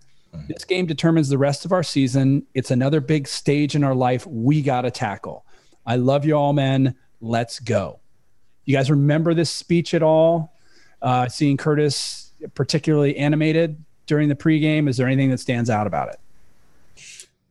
This 0.48 0.64
game 0.64 0.86
determines 0.86 1.28
the 1.28 1.38
rest 1.38 1.64
of 1.64 1.72
our 1.72 1.82
season. 1.82 2.46
It's 2.54 2.70
another 2.70 3.00
big 3.00 3.26
stage 3.26 3.74
in 3.74 3.82
our 3.82 3.94
life 3.94 4.26
we 4.26 4.62
got 4.62 4.82
to 4.82 4.90
tackle. 4.90 5.46
I 5.86 5.96
love 5.96 6.24
you 6.24 6.34
all, 6.34 6.52
man. 6.52 6.94
Let's 7.20 7.58
go. 7.58 8.00
You 8.64 8.76
guys 8.76 8.90
remember 8.90 9.34
this 9.34 9.50
speech 9.50 9.94
at 9.94 10.02
all? 10.02 10.52
Uh, 11.00 11.28
seeing 11.28 11.56
Curtis 11.56 12.25
particularly 12.54 13.16
animated 13.16 13.82
during 14.06 14.28
the 14.28 14.36
pregame? 14.36 14.88
Is 14.88 14.96
there 14.96 15.06
anything 15.06 15.30
that 15.30 15.38
stands 15.38 15.70
out 15.70 15.86
about 15.86 16.08
it? 16.08 16.20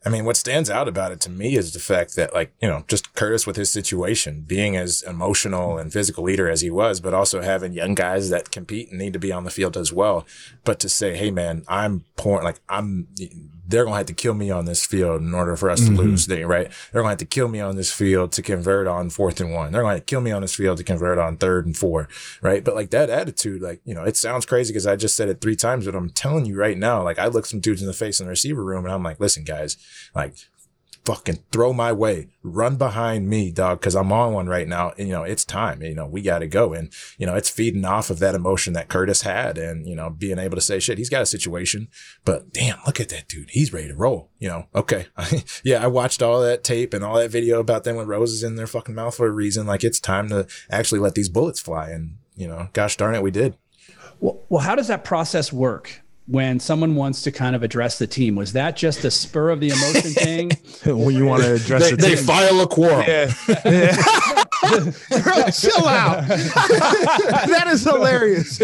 I 0.07 0.09
mean, 0.09 0.23
what 0.23 0.37
stands 0.37 0.69
out 0.69 0.87
about 0.87 1.11
it 1.11 1.19
to 1.21 1.31
me 1.31 1.55
is 1.55 1.73
the 1.73 1.79
fact 1.79 2.15
that, 2.15 2.31
like, 2.31 2.53
you 2.61 2.67
know, 2.67 2.85
just 2.87 3.15
Curtis 3.15 3.47
with 3.47 3.55
his 3.55 3.71
situation, 3.71 4.41
being 4.41 4.77
as 4.77 5.01
emotional 5.01 5.79
and 5.79 5.91
physical 5.91 6.23
leader 6.23 6.47
as 6.47 6.61
he 6.61 6.69
was, 6.69 6.99
but 6.99 7.15
also 7.15 7.41
having 7.41 7.73
young 7.73 7.95
guys 7.95 8.29
that 8.29 8.51
compete 8.51 8.89
and 8.91 8.99
need 8.99 9.13
to 9.13 9.19
be 9.19 9.31
on 9.31 9.45
the 9.45 9.49
field 9.49 9.75
as 9.75 9.91
well. 9.91 10.23
But 10.63 10.79
to 10.81 10.89
say, 10.89 11.17
hey, 11.17 11.31
man, 11.31 11.63
I'm 11.67 12.05
pouring, 12.17 12.43
like, 12.43 12.59
I'm, 12.69 13.07
they're 13.67 13.83
going 13.83 13.93
to 13.93 13.97
have 13.97 14.05
to 14.07 14.13
kill 14.13 14.33
me 14.33 14.51
on 14.51 14.65
this 14.65 14.85
field 14.85 15.21
in 15.21 15.33
order 15.33 15.55
for 15.55 15.69
us 15.69 15.79
to 15.81 15.87
mm-hmm. 15.87 15.97
lose, 15.97 16.27
they, 16.27 16.43
right? 16.43 16.71
They're 16.91 17.01
going 17.01 17.05
to 17.05 17.09
have 17.09 17.17
to 17.19 17.25
kill 17.25 17.47
me 17.47 17.59
on 17.59 17.75
this 17.75 17.91
field 17.91 18.31
to 18.33 18.41
convert 18.41 18.87
on 18.87 19.09
fourth 19.09 19.39
and 19.39 19.53
one. 19.53 19.71
They're 19.71 19.81
going 19.81 19.97
to 19.97 20.03
kill 20.03 20.21
me 20.21 20.31
on 20.31 20.41
this 20.41 20.55
field 20.55 20.77
to 20.77 20.83
convert 20.83 21.17
on 21.17 21.37
third 21.37 21.65
and 21.65 21.75
four, 21.75 22.07
right? 22.41 22.63
But 22.63 22.75
like 22.75 22.91
that 22.91 23.09
attitude, 23.09 23.61
like, 23.61 23.81
you 23.85 23.95
know, 23.95 24.03
it 24.03 24.17
sounds 24.17 24.45
crazy 24.45 24.71
because 24.71 24.87
I 24.87 24.95
just 24.95 25.15
said 25.15 25.29
it 25.29 25.41
three 25.41 25.55
times, 25.55 25.85
but 25.85 25.95
I'm 25.95 26.09
telling 26.09 26.45
you 26.45 26.57
right 26.57 26.77
now, 26.77 27.03
like, 27.03 27.19
I 27.19 27.27
look 27.27 27.45
some 27.45 27.59
dudes 27.59 27.81
in 27.81 27.87
the 27.87 27.93
face 27.93 28.19
in 28.19 28.25
the 28.25 28.31
receiver 28.31 28.63
room 28.63 28.85
and 28.85 28.93
I'm 28.93 29.03
like, 29.03 29.19
listen, 29.19 29.43
guys, 29.43 29.77
like, 30.13 30.35
fucking 31.05 31.39
throw 31.51 31.71
my 31.71 31.91
way, 31.91 32.27
run 32.43 32.75
behind 32.75 33.29
me, 33.29 33.51
dog, 33.51 33.79
because 33.79 33.95
I'm 33.95 34.11
on 34.11 34.33
one 34.33 34.47
right 34.47 34.67
now. 34.67 34.91
And, 34.97 35.07
you 35.07 35.13
know, 35.13 35.23
it's 35.23 35.45
time. 35.45 35.81
You 35.81 35.93
know, 35.93 36.07
we 36.07 36.21
got 36.21 36.39
to 36.39 36.47
go. 36.47 36.73
And, 36.73 36.91
you 37.17 37.25
know, 37.25 37.35
it's 37.35 37.49
feeding 37.49 37.85
off 37.85 38.09
of 38.09 38.19
that 38.19 38.35
emotion 38.35 38.73
that 38.73 38.87
Curtis 38.87 39.21
had 39.21 39.57
and, 39.57 39.87
you 39.87 39.95
know, 39.95 40.09
being 40.09 40.39
able 40.39 40.55
to 40.55 40.61
say, 40.61 40.79
shit, 40.79 40.97
he's 40.97 41.09
got 41.09 41.21
a 41.21 41.27
situation, 41.27 41.87
but 42.23 42.51
damn, 42.51 42.79
look 42.85 42.99
at 42.99 43.09
that 43.09 43.27
dude. 43.27 43.51
He's 43.51 43.71
ready 43.71 43.87
to 43.87 43.95
roll. 43.95 44.31
You 44.39 44.49
know, 44.49 44.67
okay. 44.73 45.07
yeah, 45.63 45.83
I 45.83 45.87
watched 45.87 46.21
all 46.21 46.41
that 46.41 46.63
tape 46.63 46.93
and 46.93 47.03
all 47.03 47.15
that 47.17 47.31
video 47.31 47.59
about 47.59 47.83
them 47.83 47.95
with 47.95 48.07
roses 48.07 48.43
in 48.43 48.55
their 48.55 48.67
fucking 48.67 48.95
mouth 48.95 49.15
for 49.15 49.27
a 49.27 49.31
reason. 49.31 49.67
Like, 49.67 49.83
it's 49.83 49.99
time 49.99 50.29
to 50.29 50.47
actually 50.69 50.99
let 50.99 51.15
these 51.15 51.29
bullets 51.29 51.59
fly. 51.59 51.89
And, 51.89 52.17
you 52.35 52.47
know, 52.47 52.69
gosh 52.73 52.97
darn 52.97 53.15
it, 53.15 53.23
we 53.23 53.31
did. 53.31 53.55
Well, 54.19 54.41
well, 54.49 54.61
how 54.61 54.75
does 54.75 54.87
that 54.87 55.03
process 55.03 55.53
work? 55.53 56.01
When 56.27 56.59
someone 56.59 56.95
wants 56.95 57.21
to 57.23 57.31
kind 57.31 57.55
of 57.55 57.63
address 57.63 57.99
the 57.99 58.07
team? 58.07 58.35
Was 58.35 58.53
that 58.53 58.75
just 58.75 59.03
a 59.05 59.11
spur 59.11 59.49
of 59.49 59.59
the 59.59 59.69
emotion 59.69 60.11
thing? 60.11 60.51
when 60.85 61.15
you 61.15 61.25
want 61.25 61.43
to 61.43 61.53
address 61.55 61.83
they, 61.83 61.91
the 61.91 61.97
they 61.97 62.15
team? 62.15 62.23
file 62.25 62.61
a 62.61 62.67
quorum. 62.67 63.03
Yeah. 63.07 63.31
Bro, 65.23 65.49
chill 65.51 65.87
out. 65.87 66.27
that 66.27 67.65
is 67.67 67.83
hilarious. 67.83 68.61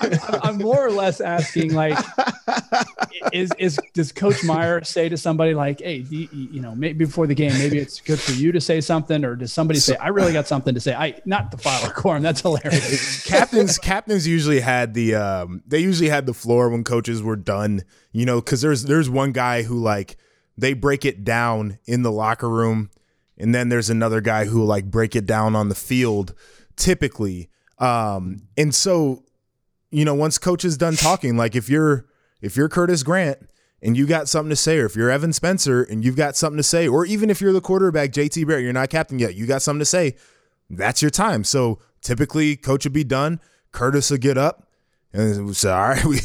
I'm, 0.00 0.40
I'm 0.42 0.58
more 0.58 0.86
or 0.86 0.90
less 0.90 1.20
asking, 1.20 1.74
like, 1.74 1.98
is 3.32 3.52
is 3.58 3.78
does 3.94 4.12
Coach 4.12 4.42
Meyer 4.44 4.82
say 4.84 5.08
to 5.08 5.16
somebody 5.16 5.54
like, 5.54 5.80
"Hey, 5.80 6.04
you, 6.08 6.28
you 6.32 6.60
know, 6.60 6.74
maybe 6.74 7.04
before 7.04 7.26
the 7.26 7.34
game, 7.34 7.52
maybe 7.54 7.78
it's 7.78 8.00
good 8.00 8.20
for 8.20 8.32
you 8.32 8.52
to 8.52 8.60
say 8.60 8.80
something," 8.80 9.24
or 9.24 9.36
does 9.36 9.52
somebody 9.52 9.78
say, 9.78 9.96
"I 9.96 10.08
really 10.08 10.32
got 10.32 10.46
something 10.46 10.74
to 10.74 10.80
say"? 10.80 10.94
I 10.94 11.20
not 11.24 11.50
the 11.50 11.58
file 11.58 11.84
a 11.88 11.92
quorum. 11.92 12.22
That's 12.22 12.40
hilarious. 12.40 13.24
captains 13.26 13.78
captains 13.78 14.26
usually 14.26 14.60
had 14.60 14.94
the 14.94 15.14
um 15.14 15.62
they 15.66 15.78
usually 15.78 16.08
had 16.08 16.26
the 16.26 16.34
floor 16.34 16.70
when 16.70 16.84
coaches 16.84 17.22
were 17.22 17.36
done, 17.36 17.82
you 18.12 18.26
know, 18.26 18.40
because 18.40 18.60
there's 18.60 18.84
there's 18.84 19.08
one 19.08 19.32
guy 19.32 19.62
who 19.62 19.78
like 19.78 20.16
they 20.56 20.74
break 20.74 21.04
it 21.04 21.24
down 21.24 21.78
in 21.86 22.02
the 22.02 22.12
locker 22.12 22.48
room, 22.48 22.90
and 23.38 23.54
then 23.54 23.68
there's 23.68 23.90
another 23.90 24.20
guy 24.20 24.44
who 24.44 24.64
like 24.64 24.90
break 24.90 25.16
it 25.16 25.26
down 25.26 25.56
on 25.56 25.68
the 25.68 25.74
field, 25.74 26.34
typically. 26.76 27.48
Um, 27.78 28.42
and 28.56 28.74
so, 28.74 29.24
you 29.90 30.04
know, 30.04 30.14
once 30.14 30.38
coach 30.38 30.64
is 30.64 30.76
done 30.76 30.96
talking, 30.96 31.36
like 31.36 31.56
if 31.56 31.68
you're 31.68 32.06
if 32.40 32.56
you're 32.56 32.68
Curtis 32.68 33.02
Grant 33.02 33.38
and 33.80 33.96
you 33.96 34.06
got 34.06 34.28
something 34.28 34.50
to 34.50 34.56
say, 34.56 34.78
or 34.78 34.86
if 34.86 34.96
you're 34.96 35.10
Evan 35.10 35.32
Spencer 35.32 35.82
and 35.82 36.04
you've 36.04 36.16
got 36.16 36.36
something 36.36 36.56
to 36.56 36.62
say, 36.62 36.86
or 36.86 37.04
even 37.06 37.30
if 37.30 37.40
you're 37.40 37.52
the 37.52 37.60
quarterback, 37.60 38.10
JT 38.10 38.46
Barrett, 38.46 38.64
you're 38.64 38.72
not 38.72 38.90
captain 38.90 39.18
yet, 39.18 39.34
you 39.34 39.46
got 39.46 39.62
something 39.62 39.80
to 39.80 39.84
say, 39.84 40.16
that's 40.70 41.02
your 41.02 41.10
time. 41.10 41.44
So 41.44 41.80
typically, 42.00 42.56
coach 42.56 42.84
would 42.84 42.92
be 42.92 43.04
done. 43.04 43.40
Curtis 43.72 44.10
would 44.10 44.20
get 44.20 44.38
up 44.38 44.68
And 45.14 45.46
we 45.46 45.52
said, 45.52 45.72
all 45.72 45.88
right, 45.88 46.04
we 46.06 46.20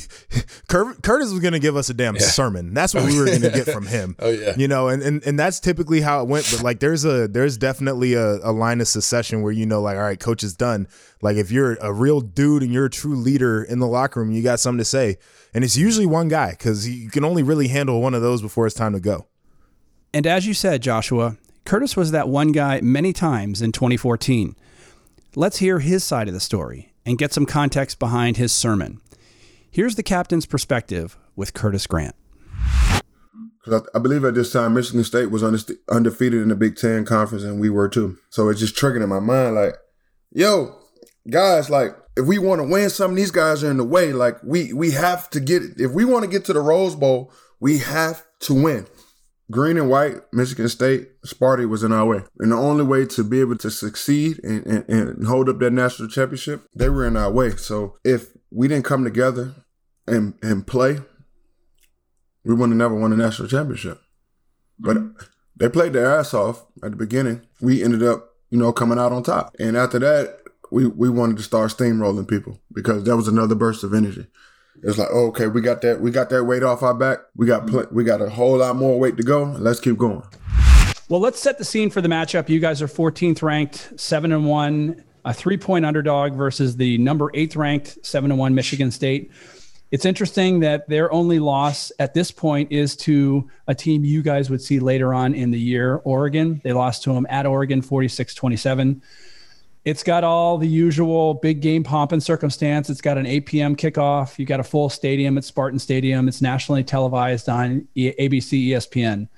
Curtis 0.67 1.31
was 1.31 1.39
going 1.39 1.53
to 1.53 1.59
give 1.59 1.75
us 1.75 1.89
a 1.89 1.93
damn 1.93 2.15
yeah. 2.15 2.21
sermon. 2.21 2.73
That's 2.73 2.93
what 2.93 3.03
we 3.03 3.19
were 3.19 3.25
going 3.25 3.41
to 3.41 3.49
get 3.49 3.65
from 3.65 3.85
him. 3.85 4.15
oh 4.19 4.29
yeah, 4.29 4.53
you 4.55 4.67
know, 4.67 4.87
and, 4.87 5.03
and 5.03 5.23
and 5.23 5.37
that's 5.37 5.59
typically 5.59 5.99
how 5.99 6.21
it 6.21 6.29
went. 6.29 6.47
But 6.51 6.63
like, 6.63 6.79
there's 6.79 7.03
a 7.03 7.27
there's 7.27 7.57
definitely 7.57 8.13
a, 8.13 8.37
a 8.37 8.51
line 8.51 8.79
of 8.79 8.87
succession 8.87 9.41
where 9.41 9.51
you 9.51 9.65
know, 9.65 9.81
like, 9.81 9.97
all 9.97 10.03
right, 10.03 10.19
coach 10.19 10.41
is 10.41 10.55
done. 10.55 10.87
Like, 11.21 11.35
if 11.35 11.51
you're 11.51 11.73
a 11.75 11.91
real 11.91 12.21
dude 12.21 12.63
and 12.63 12.71
you're 12.71 12.85
a 12.85 12.89
true 12.89 13.15
leader 13.15 13.61
in 13.61 13.79
the 13.79 13.87
locker 13.87 14.21
room, 14.21 14.31
you 14.31 14.41
got 14.41 14.59
something 14.59 14.79
to 14.79 14.85
say, 14.85 15.17
and 15.53 15.63
it's 15.63 15.75
usually 15.75 16.05
one 16.05 16.29
guy 16.29 16.51
because 16.51 16.87
you 16.87 17.09
can 17.09 17.25
only 17.25 17.43
really 17.43 17.67
handle 17.67 18.01
one 18.01 18.13
of 18.13 18.21
those 18.21 18.41
before 18.41 18.67
it's 18.67 18.75
time 18.75 18.93
to 18.93 18.99
go. 19.01 19.27
And 20.13 20.25
as 20.25 20.47
you 20.47 20.53
said, 20.53 20.81
Joshua, 20.81 21.37
Curtis 21.65 21.97
was 21.97 22.11
that 22.11 22.29
one 22.29 22.53
guy 22.53 22.79
many 22.79 23.11
times 23.11 23.61
in 23.61 23.73
2014. 23.73 24.55
Let's 25.35 25.57
hear 25.57 25.79
his 25.79 26.03
side 26.03 26.29
of 26.29 26.33
the 26.33 26.39
story 26.39 26.93
and 27.07 27.17
get 27.17 27.33
some 27.33 27.45
context 27.45 27.97
behind 27.97 28.35
his 28.35 28.51
sermon. 28.51 28.99
Here's 29.71 29.95
the 29.95 30.03
captain's 30.03 30.45
perspective 30.45 31.17
with 31.35 31.53
Curtis 31.53 31.87
Grant. 31.87 32.15
Because 33.63 33.81
I, 33.93 33.97
I, 33.97 33.99
believe 33.99 34.25
at 34.25 34.35
this 34.35 34.51
time 34.51 34.73
Michigan 34.73 35.03
State 35.03 35.31
was 35.31 35.41
undefeated 35.43 36.41
in 36.41 36.49
the 36.49 36.55
Big 36.55 36.75
Ten 36.75 37.05
conference, 37.05 37.43
and 37.43 37.59
we 37.59 37.69
were 37.69 37.87
too. 37.87 38.17
So 38.29 38.49
it's 38.49 38.59
just 38.59 38.75
triggered 38.75 39.01
in 39.01 39.09
my 39.09 39.19
mind, 39.19 39.55
like, 39.55 39.75
yo, 40.31 40.77
guys, 41.29 41.69
like 41.69 41.95
if 42.17 42.25
we 42.25 42.37
want 42.37 42.59
to 42.59 42.67
win 42.67 42.89
something, 42.89 43.15
these 43.15 43.31
guys 43.31 43.63
are 43.63 43.71
in 43.71 43.77
the 43.77 43.83
way. 43.85 44.11
Like 44.11 44.37
we 44.43 44.73
we 44.73 44.91
have 44.91 45.29
to 45.31 45.39
get 45.39 45.63
if 45.77 45.91
we 45.91 46.03
want 46.03 46.25
to 46.25 46.29
get 46.29 46.45
to 46.45 46.53
the 46.53 46.59
Rose 46.59 46.95
Bowl, 46.95 47.31
we 47.59 47.77
have 47.79 48.23
to 48.41 48.53
win. 48.53 48.85
Green 49.49 49.77
and 49.77 49.89
white, 49.89 50.15
Michigan 50.33 50.67
State, 50.67 51.21
Sparty 51.21 51.67
was 51.69 51.81
in 51.81 51.93
our 51.93 52.05
way. 52.05 52.23
And 52.39 52.51
the 52.51 52.57
only 52.57 52.83
way 52.83 53.05
to 53.05 53.23
be 53.23 53.39
able 53.39 53.57
to 53.57 53.71
succeed 53.71 54.39
and, 54.43 54.65
and, 54.65 54.89
and, 54.89 55.27
hold 55.27 55.47
up 55.47 55.59
that 55.59 55.71
national 55.71 56.09
championship, 56.09 56.67
they 56.75 56.89
were 56.89 57.07
in 57.07 57.15
our 57.15 57.31
way. 57.31 57.51
So 57.51 57.97
if 58.03 58.31
we 58.51 58.67
didn't 58.67 58.83
come 58.83 59.05
together 59.05 59.55
and, 60.05 60.33
and 60.41 60.67
play, 60.67 60.99
we 62.43 62.53
wouldn't 62.53 62.71
have 62.71 62.91
never 62.91 62.95
won 62.95 63.13
a 63.13 63.17
national 63.17 63.47
championship. 63.47 64.01
But 64.79 64.97
mm-hmm. 64.97 65.23
they 65.55 65.69
played 65.69 65.93
their 65.93 66.13
ass 66.13 66.33
off 66.33 66.65
at 66.83 66.91
the 66.91 66.97
beginning. 66.97 67.41
We 67.61 67.83
ended 67.83 68.03
up, 68.03 68.29
you 68.49 68.57
know, 68.57 68.73
coming 68.73 68.99
out 68.99 69.13
on 69.13 69.23
top. 69.23 69.55
And 69.59 69.77
after 69.77 69.99
that, 69.99 70.39
we, 70.71 70.87
we 70.87 71.09
wanted 71.09 71.37
to 71.37 71.43
start 71.43 71.71
steamrolling 71.71 72.27
people 72.27 72.59
because 72.73 73.05
that 73.05 73.15
was 73.15 73.29
another 73.29 73.55
burst 73.55 73.85
of 73.85 73.93
energy. 73.93 74.27
It's 74.83 74.97
like, 74.97 75.09
oh, 75.11 75.27
okay, 75.27 75.47
we 75.47 75.61
got 75.61 75.81
that, 75.81 76.01
we 76.01 76.11
got 76.11 76.29
that 76.29 76.43
weight 76.43 76.63
off 76.63 76.83
our 76.83 76.93
back. 76.93 77.19
We 77.35 77.47
got, 77.47 77.67
pl- 77.67 77.87
we 77.91 78.03
got 78.03 78.21
a 78.21 78.29
whole 78.29 78.57
lot 78.57 78.75
more 78.75 78.99
weight 78.99 79.17
to 79.17 79.23
go. 79.23 79.43
Let's 79.43 79.79
keep 79.79 79.97
going. 79.97 80.23
Well, 81.09 81.21
let's 81.21 81.39
set 81.39 81.57
the 81.57 81.63
scene 81.63 81.89
for 81.89 82.01
the 82.01 82.09
matchup. 82.09 82.49
You 82.49 82.59
guys 82.59 82.81
are 82.81 82.87
14th 82.87 83.41
ranked, 83.41 83.93
seven 83.99 84.31
and 84.31 84.45
one, 84.45 85.03
a 85.23 85.33
three 85.33 85.57
point 85.57 85.85
underdog 85.85 86.33
versus 86.33 86.75
the 86.75 86.97
number 86.97 87.31
eighth 87.33 87.55
ranked, 87.55 88.05
seven 88.05 88.31
and 88.31 88.39
one 88.39 88.53
Michigan 88.53 88.91
State. 88.91 89.31
It's 89.89 90.03
interesting 90.03 90.59
that 90.59 90.89
their 90.89 91.11
only 91.13 91.39
loss 91.39 91.93
at 91.97 92.13
this 92.13 92.29
point 92.29 92.73
is 92.73 92.95
to 92.97 93.49
a 93.67 93.75
team 93.75 94.03
you 94.03 94.21
guys 94.21 94.49
would 94.49 94.61
see 94.61 94.79
later 94.79 95.13
on 95.13 95.33
in 95.33 95.51
the 95.51 95.59
year, 95.59 96.01
Oregon. 96.03 96.59
They 96.63 96.73
lost 96.73 97.03
to 97.03 97.13
them 97.13 97.25
at 97.29 97.45
Oregon 97.45 97.81
46 97.81 98.33
27. 98.33 99.01
It's 99.87 100.03
got 100.03 100.25
all 100.25 100.57
the 100.57 100.67
usual 100.67 101.35
big 101.35 101.61
game 101.61 101.81
pomp 101.81 102.11
and 102.11 102.21
circumstance. 102.21 102.89
It's 102.89 102.99
got 102.99 103.17
an 103.17 103.25
8 103.25 103.45
p.m. 103.45 103.73
kickoff. 103.73 104.37
You 104.37 104.45
got 104.45 104.59
a 104.59 104.63
full 104.63 104.89
stadium 104.89 105.37
at 105.37 105.45
Spartan 105.45 105.79
Stadium. 105.79 106.27
It's 106.27 106.41
nationally 106.41 106.83
televised 106.83 107.47
on 107.47 107.87
ABC, 107.95 108.67
ESPN. 108.67 109.29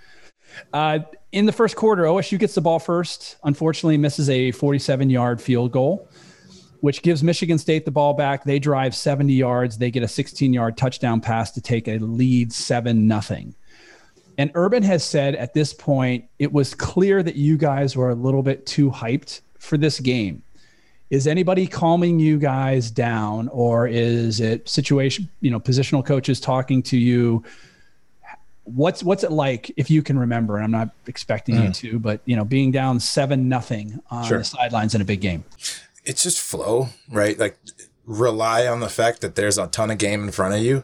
Uh, 0.73 1.01
in 1.31 1.45
the 1.45 1.51
first 1.51 1.75
quarter, 1.75 2.05
OSU 2.05 2.39
gets 2.39 2.55
the 2.55 2.61
ball 2.61 2.79
first. 2.79 3.37
Unfortunately, 3.43 3.95
misses 3.99 4.27
a 4.27 4.49
47 4.49 5.11
yard 5.11 5.39
field 5.39 5.71
goal, 5.71 6.09
which 6.79 7.03
gives 7.03 7.21
Michigan 7.23 7.59
State 7.59 7.85
the 7.85 7.91
ball 7.91 8.15
back. 8.15 8.43
They 8.43 8.57
drive 8.57 8.95
70 8.95 9.31
yards. 9.31 9.77
They 9.77 9.91
get 9.91 10.01
a 10.01 10.07
16 10.07 10.51
yard 10.51 10.77
touchdown 10.77 11.21
pass 11.21 11.51
to 11.51 11.61
take 11.61 11.87
a 11.87 11.99
lead 11.99 12.51
7 12.51 13.07
nothing. 13.07 13.53
And 14.39 14.49
Urban 14.55 14.81
has 14.81 15.03
said 15.03 15.35
at 15.35 15.53
this 15.53 15.75
point, 15.75 16.25
it 16.39 16.51
was 16.51 16.73
clear 16.73 17.21
that 17.21 17.35
you 17.35 17.55
guys 17.55 17.95
were 17.95 18.09
a 18.09 18.15
little 18.15 18.41
bit 18.41 18.65
too 18.65 18.89
hyped 18.89 19.41
for 19.59 19.77
this 19.77 19.99
game? 19.99 20.41
Is 21.09 21.27
anybody 21.27 21.67
calming 21.67 22.19
you 22.19 22.37
guys 22.37 22.91
down, 22.91 23.47
or 23.49 23.87
is 23.87 24.39
it 24.39 24.67
situation, 24.67 25.29
you 25.41 25.49
know, 25.49 25.59
positional 25.59 26.05
coaches 26.05 26.39
talking 26.39 26.83
to 26.83 26.97
you? 26.97 27.43
What's 28.63 29.03
what's 29.03 29.23
it 29.23 29.31
like 29.31 29.71
if 29.77 29.89
you 29.89 30.03
can 30.03 30.19
remember? 30.19 30.55
And 30.57 30.65
I'm 30.65 30.71
not 30.71 30.89
expecting 31.07 31.55
mm. 31.55 31.65
you 31.65 31.71
to, 31.91 31.99
but 31.99 32.21
you 32.25 32.35
know, 32.35 32.45
being 32.45 32.71
down 32.71 32.99
seven 32.99 33.49
nothing 33.49 33.99
on 34.11 34.25
sure. 34.25 34.39
the 34.39 34.43
sidelines 34.43 34.93
in 34.93 35.01
a 35.01 35.05
big 35.05 35.21
game. 35.21 35.43
It's 36.05 36.21
just 36.21 36.39
flow, 36.39 36.89
right? 37.11 37.37
Like 37.39 37.57
rely 38.05 38.67
on 38.67 38.79
the 38.79 38.89
fact 38.89 39.21
that 39.21 39.35
there's 39.35 39.57
a 39.57 39.67
ton 39.67 39.91
of 39.91 39.97
game 39.97 40.23
in 40.23 40.31
front 40.31 40.55
of 40.55 40.61
you. 40.61 40.83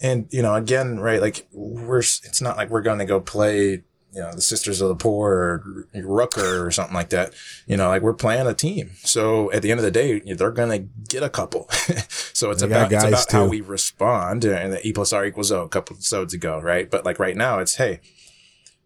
And, 0.00 0.26
you 0.30 0.42
know, 0.42 0.54
again, 0.54 0.98
right, 0.98 1.20
like 1.20 1.46
we're, 1.52 1.98
it's 1.98 2.40
not 2.40 2.56
like 2.56 2.68
we're 2.68 2.82
going 2.82 2.98
to 2.98 3.04
go 3.04 3.20
play 3.20 3.82
you 4.14 4.20
know, 4.20 4.32
the 4.32 4.40
Sisters 4.40 4.80
of 4.80 4.88
the 4.88 4.94
Poor 4.94 5.32
or 5.32 5.86
Rooker 5.94 6.64
or 6.64 6.70
something 6.70 6.94
like 6.94 7.10
that. 7.10 7.34
You 7.66 7.76
know, 7.76 7.88
like 7.88 8.02
we're 8.02 8.14
playing 8.14 8.46
a 8.46 8.54
team. 8.54 8.92
So 9.02 9.50
at 9.52 9.62
the 9.62 9.70
end 9.70 9.80
of 9.80 9.84
the 9.84 9.90
day, 9.90 10.20
they're 10.20 10.52
going 10.52 10.70
to 10.70 10.88
get 11.08 11.22
a 11.22 11.28
couple. 11.28 11.68
so 12.08 12.50
it's 12.50 12.62
about, 12.62 12.92
it's 12.92 13.04
about 13.04 13.32
how 13.32 13.46
we 13.46 13.60
respond. 13.60 14.44
And 14.44 14.72
the 14.72 14.86
E 14.86 14.92
plus 14.92 15.12
R 15.12 15.24
equals 15.24 15.50
O 15.50 15.62
a 15.62 15.68
couple 15.68 15.96
episodes 15.96 16.32
ago, 16.32 16.60
right? 16.60 16.88
But 16.88 17.04
like 17.04 17.18
right 17.18 17.36
now, 17.36 17.58
it's, 17.58 17.76
hey, 17.76 18.00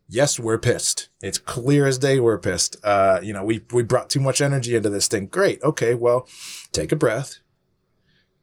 yes, 0.09 0.41
we're 0.41 0.59
pissed. 0.59 1.11
It's 1.21 1.39
clear 1.39 1.87
as 1.87 1.99
day 1.99 2.21
we're 2.21 2.39
pissed. 2.39 2.77
Uh, 2.83 3.21
you 3.23 3.35
know, 3.35 3.45
we, 3.45 3.63
we 3.73 3.83
brought 3.83 4.09
too 4.09 4.21
much 4.21 4.41
energy 4.41 4.75
into 4.75 4.89
this 4.89 5.09
thing. 5.09 5.27
Great. 5.27 5.63
Okay. 5.63 5.95
Well, 5.95 6.27
take 6.73 6.91
a 6.91 6.97
breath 6.97 7.39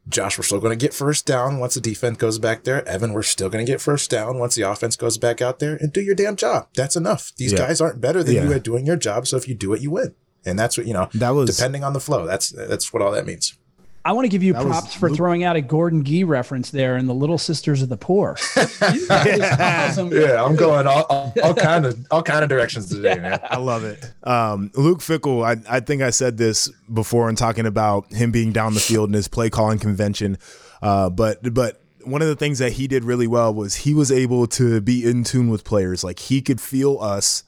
Josh, 0.08 0.38
we're 0.38 0.44
still 0.44 0.60
going 0.60 0.78
to 0.78 0.84
get 0.84 0.94
first 0.94 1.26
down 1.26 1.60
once 1.60 1.74
the 1.74 1.82
defense 1.82 2.18
goes 2.18 2.38
back 2.38 2.64
there. 2.64 2.88
Evan, 2.88 3.14
we're 3.14 3.24
still 3.24 3.50
going 3.50 3.66
to 3.66 3.72
get 3.72 3.82
first 3.82 4.12
down 4.12 4.38
once 4.38 4.56
the 4.56 4.62
offense 4.62 4.96
goes 4.96 5.18
back 5.18 5.42
out 5.42 5.60
there 5.60 5.76
and 5.76 5.92
do 5.92 6.02
your 6.02 6.16
damn 6.16 6.36
job. 6.36 6.68
That's 6.76 6.96
enough. 6.96 7.32
These 7.38 7.54
yeah. 7.54 7.60
guys 7.60 7.82
aren't 7.82 8.02
better 8.02 8.24
than 8.24 8.36
yeah. 8.36 8.44
you 8.44 8.54
at 8.54 8.64
doing 8.64 8.86
your 8.86 8.98
job. 8.98 9.26
So 9.26 9.36
if 9.38 9.48
you 9.48 9.56
do 9.56 9.74
it, 9.74 9.82
you 9.82 9.92
win. 9.92 10.14
And 10.46 10.60
that's 10.60 10.78
what, 10.78 10.86
you 10.86 10.94
know, 10.94 11.10
that 11.16 11.32
was 11.32 11.56
depending 11.56 11.84
on 11.84 11.94
the 11.94 12.00
flow. 12.00 12.28
That's, 12.28 12.50
that's 12.50 12.94
what 12.94 13.02
all 13.02 13.12
that 13.14 13.26
means. 13.26 13.58
I 14.06 14.12
want 14.12 14.26
to 14.26 14.30
give 14.30 14.44
you 14.44 14.54
that 14.54 14.62
props 14.62 14.94
for 14.94 15.10
Luke. 15.10 15.18
throwing 15.18 15.44
out 15.44 15.56
a 15.56 15.62
Gordon 15.62 16.04
Gee 16.04 16.24
reference 16.24 16.70
there 16.70 16.96
in 16.96 17.08
the 17.08 17.14
Little 17.14 17.40
Sisters 17.40 17.82
of 17.82 17.90
the 17.90 17.98
Poor. 17.98 18.38
yeah. 18.56 19.88
Awesome. 19.90 20.12
yeah, 20.14 20.44
I'm 20.44 20.56
going 20.56 20.86
all, 20.86 21.04
all, 21.10 21.34
all, 21.44 21.54
kind 21.56 21.88
of 21.88 22.06
all 22.12 22.22
kind 22.22 22.44
of 22.44 22.50
directions 22.50 22.88
today, 22.88 23.16
man. 23.16 23.40
I 23.50 23.58
love 23.58 23.84
it. 23.84 24.14
Um, 24.22 24.70
Luke 24.76 25.00
Fickell, 25.00 25.44
I, 25.44 25.78
I 25.78 25.80
think 25.80 26.04
I 26.04 26.12
said 26.12 26.38
this 26.38 26.70
before 26.94 27.30
in 27.30 27.36
talking 27.36 27.66
about 27.66 28.14
him 28.14 28.30
being 28.32 28.52
down 28.52 28.76
the 28.76 28.80
field 28.80 29.10
and 29.10 29.16
his 29.16 29.28
play 29.28 29.50
calling 29.50 29.80
convention, 29.80 30.38
uh, 30.84 31.10
but 31.10 31.54
but 31.56 31.82
one 32.04 32.22
of 32.22 32.28
the 32.28 32.36
things 32.36 32.60
that 32.60 32.74
he 32.74 32.88
did 32.88 33.04
really 33.04 33.26
well 33.26 33.52
was 33.52 33.74
he 33.74 33.96
was 33.96 34.12
able 34.12 34.46
to 34.46 34.82
be 34.82 35.04
in 35.04 35.24
tune 35.24 35.50
with 35.50 35.64
players. 35.64 36.04
Like 36.04 36.20
he 36.20 36.44
could 36.44 36.62
feel 36.62 37.00
us 37.00 37.44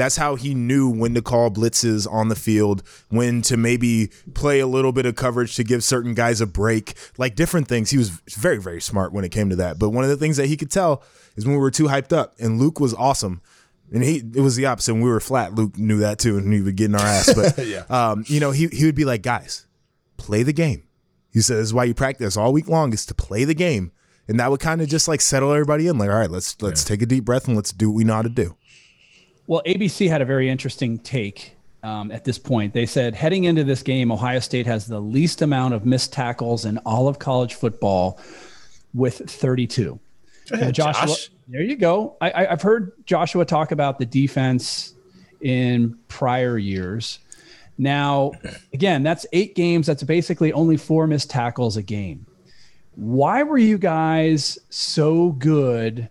that's 0.00 0.16
how 0.16 0.34
he 0.34 0.54
knew 0.54 0.88
when 0.88 1.14
to 1.14 1.22
call 1.22 1.50
blitzes 1.50 2.10
on 2.10 2.28
the 2.28 2.34
field, 2.34 2.82
when 3.08 3.42
to 3.42 3.56
maybe 3.56 4.10
play 4.34 4.60
a 4.60 4.66
little 4.66 4.92
bit 4.92 5.06
of 5.06 5.16
coverage 5.16 5.54
to 5.56 5.64
give 5.64 5.84
certain 5.84 6.14
guys 6.14 6.40
a 6.40 6.46
break, 6.46 6.94
like 7.18 7.34
different 7.34 7.68
things. 7.68 7.90
He 7.90 7.98
was 7.98 8.10
very, 8.10 8.58
very 8.58 8.80
smart 8.80 9.12
when 9.12 9.24
it 9.24 9.30
came 9.30 9.50
to 9.50 9.56
that. 9.56 9.78
But 9.78 9.90
one 9.90 10.04
of 10.04 10.10
the 10.10 10.16
things 10.16 10.36
that 10.36 10.46
he 10.46 10.56
could 10.56 10.70
tell 10.70 11.02
is 11.36 11.44
when 11.44 11.54
we 11.54 11.60
were 11.60 11.70
too 11.70 11.84
hyped 11.84 12.12
up, 12.12 12.34
and 12.38 12.58
Luke 12.58 12.80
was 12.80 12.94
awesome. 12.94 13.42
And 13.92 14.04
he, 14.04 14.18
it 14.18 14.40
was 14.40 14.54
the 14.54 14.66
opposite. 14.66 14.94
When 14.94 15.02
we 15.02 15.10
were 15.10 15.20
flat, 15.20 15.54
Luke 15.54 15.76
knew 15.76 15.98
that 15.98 16.20
too, 16.20 16.38
and 16.38 16.52
he 16.52 16.60
would 16.60 16.76
get 16.76 16.86
in 16.86 16.94
our 16.94 17.00
ass. 17.00 17.34
But, 17.34 17.58
yeah. 17.66 17.84
um, 17.90 18.24
you 18.28 18.38
know, 18.38 18.52
he, 18.52 18.68
he 18.68 18.84
would 18.86 18.94
be 18.94 19.04
like, 19.04 19.22
guys, 19.22 19.66
play 20.16 20.44
the 20.44 20.52
game. 20.52 20.84
He 21.32 21.40
says, 21.40 21.58
this 21.58 21.66
is 21.66 21.74
why 21.74 21.84
you 21.84 21.94
practice 21.94 22.36
all 22.36 22.52
week 22.52 22.68
long 22.68 22.92
is 22.92 23.04
to 23.06 23.14
play 23.14 23.44
the 23.44 23.54
game. 23.54 23.92
And 24.28 24.38
that 24.38 24.50
would 24.50 24.60
kind 24.60 24.80
of 24.80 24.88
just 24.88 25.08
like 25.08 25.20
settle 25.20 25.50
everybody 25.52 25.88
in. 25.88 25.98
Like, 25.98 26.08
all 26.08 26.16
right, 26.16 26.30
let's 26.30 26.60
let's 26.62 26.84
yeah. 26.84 26.88
take 26.88 27.02
a 27.02 27.06
deep 27.06 27.24
breath 27.24 27.48
and 27.48 27.56
let's 27.56 27.72
do 27.72 27.90
what 27.90 27.96
we 27.96 28.04
know 28.04 28.14
how 28.14 28.22
to 28.22 28.28
do. 28.28 28.56
Well, 29.50 29.62
ABC 29.66 30.08
had 30.08 30.22
a 30.22 30.24
very 30.24 30.48
interesting 30.48 30.96
take 30.96 31.56
um, 31.82 32.12
at 32.12 32.22
this 32.22 32.38
point. 32.38 32.72
They 32.72 32.86
said 32.86 33.16
heading 33.16 33.42
into 33.42 33.64
this 33.64 33.82
game, 33.82 34.12
Ohio 34.12 34.38
State 34.38 34.64
has 34.66 34.86
the 34.86 35.00
least 35.00 35.42
amount 35.42 35.74
of 35.74 35.84
missed 35.84 36.12
tackles 36.12 36.64
in 36.64 36.78
all 36.86 37.08
of 37.08 37.18
college 37.18 37.54
football 37.54 38.20
with 38.94 39.28
32. 39.28 39.98
Ahead, 40.52 40.72
Joshua, 40.72 41.08
Josh. 41.08 41.30
there 41.48 41.62
you 41.62 41.74
go. 41.74 42.16
I, 42.20 42.44
have 42.44 42.62
heard 42.62 42.92
Joshua 43.06 43.44
talk 43.44 43.72
about 43.72 43.98
the 43.98 44.06
defense 44.06 44.94
in 45.40 45.98
prior 46.06 46.56
years. 46.56 47.18
Now, 47.76 48.30
again, 48.72 49.02
that's 49.02 49.26
eight 49.32 49.56
games. 49.56 49.88
That's 49.88 50.04
basically 50.04 50.52
only 50.52 50.76
four 50.76 51.08
missed 51.08 51.28
tackles 51.28 51.76
a 51.76 51.82
game. 51.82 52.24
Why 52.94 53.42
were 53.42 53.58
you 53.58 53.78
guys 53.78 54.60
so 54.68 55.32
good 55.32 56.08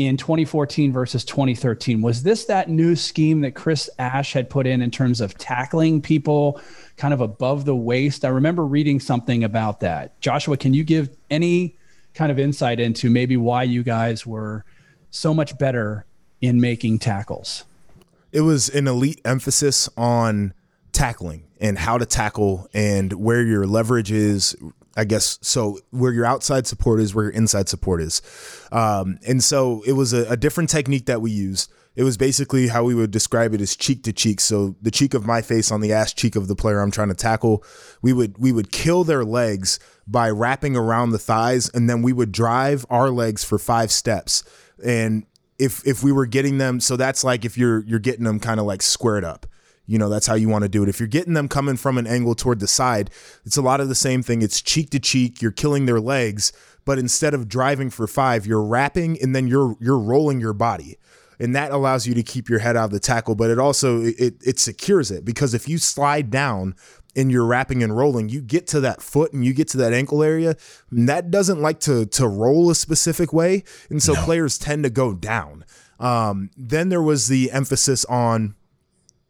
in 0.00 0.16
2014 0.16 0.94
versus 0.94 1.26
2013. 1.26 2.00
Was 2.00 2.22
this 2.22 2.46
that 2.46 2.70
new 2.70 2.96
scheme 2.96 3.42
that 3.42 3.54
Chris 3.54 3.90
Ash 3.98 4.32
had 4.32 4.48
put 4.48 4.66
in 4.66 4.80
in 4.80 4.90
terms 4.90 5.20
of 5.20 5.36
tackling 5.36 6.00
people 6.00 6.58
kind 6.96 7.12
of 7.12 7.20
above 7.20 7.66
the 7.66 7.76
waist? 7.76 8.24
I 8.24 8.28
remember 8.28 8.64
reading 8.64 8.98
something 8.98 9.44
about 9.44 9.80
that. 9.80 10.18
Joshua, 10.22 10.56
can 10.56 10.72
you 10.72 10.84
give 10.84 11.14
any 11.30 11.76
kind 12.14 12.32
of 12.32 12.38
insight 12.38 12.80
into 12.80 13.10
maybe 13.10 13.36
why 13.36 13.62
you 13.62 13.82
guys 13.82 14.26
were 14.26 14.64
so 15.10 15.34
much 15.34 15.58
better 15.58 16.06
in 16.40 16.62
making 16.62 17.00
tackles? 17.00 17.66
It 18.32 18.40
was 18.40 18.70
an 18.70 18.88
elite 18.88 19.20
emphasis 19.26 19.86
on 19.98 20.54
tackling 20.92 21.44
and 21.60 21.76
how 21.76 21.98
to 21.98 22.06
tackle 22.06 22.70
and 22.72 23.12
where 23.12 23.42
your 23.42 23.66
leverage 23.66 24.10
is 24.10 24.56
I 25.00 25.04
guess 25.04 25.38
so. 25.40 25.78
Where 25.90 26.12
your 26.12 26.26
outside 26.26 26.66
support 26.66 27.00
is, 27.00 27.14
where 27.14 27.24
your 27.24 27.32
inside 27.32 27.70
support 27.70 28.02
is, 28.02 28.20
um, 28.70 29.18
and 29.26 29.42
so 29.42 29.82
it 29.86 29.92
was 29.92 30.12
a, 30.12 30.30
a 30.30 30.36
different 30.36 30.68
technique 30.68 31.06
that 31.06 31.22
we 31.22 31.30
used. 31.30 31.72
It 31.96 32.04
was 32.04 32.18
basically 32.18 32.68
how 32.68 32.84
we 32.84 32.94
would 32.94 33.10
describe 33.10 33.54
it 33.54 33.62
as 33.62 33.74
cheek 33.74 34.04
to 34.04 34.12
cheek. 34.12 34.40
So 34.40 34.76
the 34.82 34.90
cheek 34.90 35.14
of 35.14 35.26
my 35.26 35.40
face 35.40 35.72
on 35.72 35.80
the 35.80 35.92
ass 35.94 36.12
cheek 36.12 36.36
of 36.36 36.48
the 36.48 36.54
player 36.54 36.80
I'm 36.80 36.90
trying 36.90 37.08
to 37.08 37.14
tackle. 37.14 37.64
We 38.02 38.12
would 38.12 38.36
we 38.36 38.52
would 38.52 38.70
kill 38.70 39.02
their 39.04 39.24
legs 39.24 39.80
by 40.06 40.28
wrapping 40.28 40.76
around 40.76 41.10
the 41.10 41.18
thighs, 41.18 41.70
and 41.70 41.88
then 41.88 42.02
we 42.02 42.12
would 42.12 42.30
drive 42.30 42.84
our 42.90 43.08
legs 43.08 43.42
for 43.42 43.58
five 43.58 43.90
steps. 43.90 44.44
And 44.84 45.24
if 45.58 45.86
if 45.86 46.02
we 46.04 46.12
were 46.12 46.26
getting 46.26 46.58
them, 46.58 46.78
so 46.78 46.96
that's 46.96 47.24
like 47.24 47.46
if 47.46 47.56
you're 47.56 47.84
you're 47.86 47.98
getting 47.98 48.24
them 48.24 48.38
kind 48.38 48.60
of 48.60 48.66
like 48.66 48.82
squared 48.82 49.24
up. 49.24 49.46
You 49.90 49.98
know, 49.98 50.08
that's 50.08 50.26
how 50.26 50.34
you 50.34 50.48
want 50.48 50.62
to 50.62 50.68
do 50.68 50.84
it. 50.84 50.88
If 50.88 51.00
you're 51.00 51.08
getting 51.08 51.34
them 51.34 51.48
coming 51.48 51.76
from 51.76 51.98
an 51.98 52.06
angle 52.06 52.36
toward 52.36 52.60
the 52.60 52.68
side, 52.68 53.10
it's 53.44 53.56
a 53.56 53.62
lot 53.62 53.80
of 53.80 53.88
the 53.88 53.94
same 53.96 54.22
thing. 54.22 54.40
It's 54.40 54.62
cheek 54.62 54.90
to 54.90 55.00
cheek. 55.00 55.42
You're 55.42 55.50
killing 55.50 55.86
their 55.86 56.00
legs, 56.00 56.52
but 56.84 56.98
instead 56.98 57.34
of 57.34 57.48
driving 57.48 57.90
for 57.90 58.06
five, 58.06 58.46
you're 58.46 58.62
wrapping 58.62 59.20
and 59.20 59.34
then 59.34 59.48
you're 59.48 59.76
you're 59.80 59.98
rolling 59.98 60.40
your 60.40 60.52
body 60.52 60.96
and 61.40 61.56
that 61.56 61.72
allows 61.72 62.06
you 62.06 62.14
to 62.14 62.22
keep 62.22 62.48
your 62.48 62.58
head 62.58 62.76
out 62.76 62.84
of 62.84 62.90
the 62.90 63.00
tackle 63.00 63.34
but 63.34 63.50
it 63.50 63.58
also 63.58 64.02
it, 64.02 64.34
it 64.44 64.58
secures 64.58 65.10
it 65.10 65.24
because 65.24 65.54
if 65.54 65.66
you 65.66 65.78
slide 65.78 66.30
down 66.30 66.74
and 67.16 67.32
you're 67.32 67.46
wrapping 67.46 67.82
and 67.82 67.96
rolling 67.96 68.28
you 68.28 68.40
get 68.40 68.66
to 68.66 68.78
that 68.80 69.02
foot 69.02 69.32
and 69.32 69.44
you 69.44 69.54
get 69.54 69.66
to 69.66 69.78
that 69.78 69.92
ankle 69.92 70.22
area 70.22 70.54
And 70.90 71.08
that 71.08 71.30
doesn't 71.30 71.60
like 71.60 71.80
to 71.80 72.04
to 72.06 72.28
roll 72.28 72.70
a 72.70 72.74
specific 72.74 73.32
way 73.32 73.64
and 73.88 74.02
so 74.02 74.12
no. 74.12 74.22
players 74.24 74.58
tend 74.58 74.84
to 74.84 74.90
go 74.90 75.14
down 75.14 75.64
um, 75.98 76.50
then 76.56 76.90
there 76.90 77.02
was 77.02 77.28
the 77.28 77.50
emphasis 77.50 78.04
on 78.04 78.54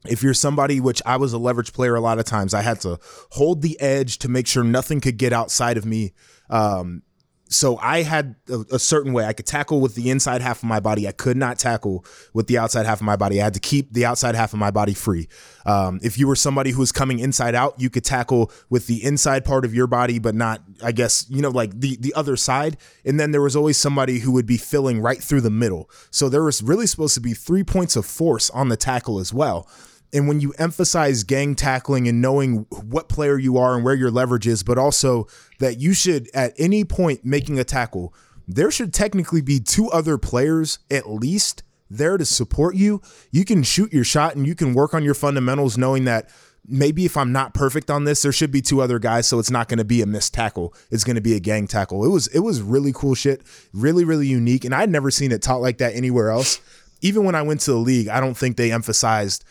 if 0.06 0.22
you're 0.22 0.34
somebody 0.34 0.80
which 0.80 1.02
I 1.04 1.16
was 1.16 1.32
a 1.32 1.38
leverage 1.38 1.72
player 1.72 1.94
a 1.94 2.00
lot 2.00 2.18
of 2.18 2.24
times, 2.24 2.54
I 2.54 2.62
had 2.62 2.80
to 2.82 2.98
hold 3.30 3.62
the 3.62 3.78
edge 3.80 4.18
to 4.20 4.28
make 4.28 4.46
sure 4.46 4.64
nothing 4.64 5.00
could 5.00 5.18
get 5.18 5.32
outside 5.32 5.76
of 5.76 5.84
me. 5.84 6.12
Um, 6.48 7.02
so 7.50 7.76
I 7.78 8.02
had 8.02 8.36
a, 8.48 8.64
a, 8.72 8.78
certain 8.78 9.12
way 9.12 9.26
I 9.26 9.32
could 9.32 9.44
tackle 9.44 9.80
with 9.80 9.96
the 9.96 10.08
inside 10.08 10.40
half 10.40 10.58
of 10.58 10.68
my 10.68 10.78
body. 10.78 11.08
I 11.08 11.12
could 11.12 11.36
not 11.36 11.58
tackle 11.58 12.04
with 12.32 12.46
the 12.46 12.58
outside 12.58 12.86
half 12.86 13.00
of 13.00 13.04
my 13.04 13.16
body. 13.16 13.40
I 13.40 13.44
had 13.44 13.54
to 13.54 13.60
keep 13.60 13.92
the 13.92 14.06
outside 14.06 14.36
half 14.36 14.52
of 14.52 14.60
my 14.60 14.70
body 14.70 14.94
free. 14.94 15.28
Um, 15.66 15.98
if 16.00 16.16
you 16.16 16.28
were 16.28 16.36
somebody 16.36 16.70
who 16.70 16.78
was 16.78 16.92
coming 16.92 17.18
inside 17.18 17.56
out, 17.56 17.74
you 17.76 17.90
could 17.90 18.04
tackle 18.04 18.52
with 18.70 18.86
the 18.86 19.02
inside 19.02 19.44
part 19.44 19.64
of 19.64 19.74
your 19.74 19.88
body, 19.88 20.20
but 20.20 20.36
not, 20.36 20.62
I 20.80 20.92
guess, 20.92 21.26
you 21.28 21.42
know, 21.42 21.50
like 21.50 21.78
the 21.78 21.96
the 21.96 22.14
other 22.14 22.36
side. 22.36 22.76
And 23.04 23.18
then 23.18 23.32
there 23.32 23.42
was 23.42 23.56
always 23.56 23.76
somebody 23.76 24.20
who 24.20 24.30
would 24.30 24.46
be 24.46 24.56
filling 24.56 25.00
right 25.00 25.20
through 25.20 25.40
the 25.40 25.50
middle. 25.50 25.90
So 26.12 26.28
there 26.28 26.44
was 26.44 26.62
really 26.62 26.86
supposed 26.86 27.14
to 27.14 27.20
be 27.20 27.34
three 27.34 27.64
points 27.64 27.96
of 27.96 28.06
force 28.06 28.48
on 28.50 28.68
the 28.68 28.76
tackle 28.76 29.18
as 29.18 29.34
well. 29.34 29.68
And 30.12 30.26
when 30.26 30.40
you 30.40 30.52
emphasize 30.58 31.22
gang 31.22 31.54
tackling 31.54 32.08
and 32.08 32.20
knowing 32.20 32.66
what 32.70 33.08
player 33.08 33.38
you 33.38 33.58
are 33.58 33.76
and 33.76 33.84
where 33.84 33.94
your 33.94 34.10
leverage 34.10 34.46
is, 34.46 34.62
but 34.62 34.78
also 34.78 35.26
that 35.60 35.78
you 35.78 35.92
should, 35.94 36.28
at 36.34 36.52
any 36.58 36.84
point 36.84 37.24
making 37.24 37.58
a 37.58 37.64
tackle, 37.64 38.12
there 38.48 38.70
should 38.70 38.92
technically 38.92 39.40
be 39.40 39.60
two 39.60 39.88
other 39.90 40.18
players 40.18 40.80
at 40.90 41.08
least 41.08 41.62
there 41.88 42.16
to 42.16 42.24
support 42.24 42.74
you. 42.74 43.00
You 43.30 43.44
can 43.44 43.62
shoot 43.62 43.92
your 43.92 44.04
shot 44.04 44.36
and 44.36 44.46
you 44.46 44.54
can 44.54 44.74
work 44.74 44.94
on 44.94 45.04
your 45.04 45.14
fundamentals 45.14 45.78
knowing 45.78 46.04
that 46.04 46.28
maybe 46.66 47.04
if 47.04 47.16
I'm 47.16 47.32
not 47.32 47.54
perfect 47.54 47.90
on 47.90 48.04
this, 48.04 48.22
there 48.22 48.32
should 48.32 48.52
be 48.52 48.62
two 48.62 48.80
other 48.80 48.98
guys, 48.98 49.26
so 49.26 49.38
it's 49.38 49.50
not 49.50 49.68
going 49.68 49.78
to 49.78 49.84
be 49.84 50.02
a 50.02 50.06
missed 50.06 50.34
tackle. 50.34 50.74
It's 50.90 51.04
going 51.04 51.16
to 51.16 51.22
be 51.22 51.34
a 51.34 51.40
gang 51.40 51.66
tackle. 51.66 52.04
It 52.04 52.08
was 52.08 52.26
it 52.28 52.40
was 52.40 52.62
really 52.62 52.92
cool 52.92 53.14
shit, 53.14 53.42
really 53.72 54.04
really 54.04 54.26
unique, 54.26 54.64
and 54.64 54.74
I'd 54.74 54.90
never 54.90 55.10
seen 55.10 55.32
it 55.32 55.42
taught 55.42 55.60
like 55.60 55.78
that 55.78 55.94
anywhere 55.94 56.30
else. 56.30 56.60
Even 57.02 57.24
when 57.24 57.34
I 57.34 57.42
went 57.42 57.60
to 57.62 57.72
the 57.72 57.78
league, 57.78 58.08
I 58.08 58.20
don't 58.20 58.36
think 58.36 58.56
they 58.56 58.70
emphasized 58.70 59.44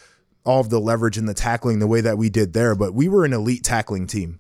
all 0.50 0.60
of 0.60 0.72
the 0.72 0.80
leverage 0.80 1.16
and 1.16 1.30
the 1.30 1.34
tackling 1.36 1.78
the 1.78 1.86
way 1.86 2.02
that 2.02 2.18
we 2.18 2.28
did 2.28 2.54
there, 2.54 2.74
but 2.74 2.96
we 2.96 3.08
were 3.08 3.24
an 3.24 3.34
elite 3.34 3.64
tackling 3.64 4.08
team. 4.08 4.40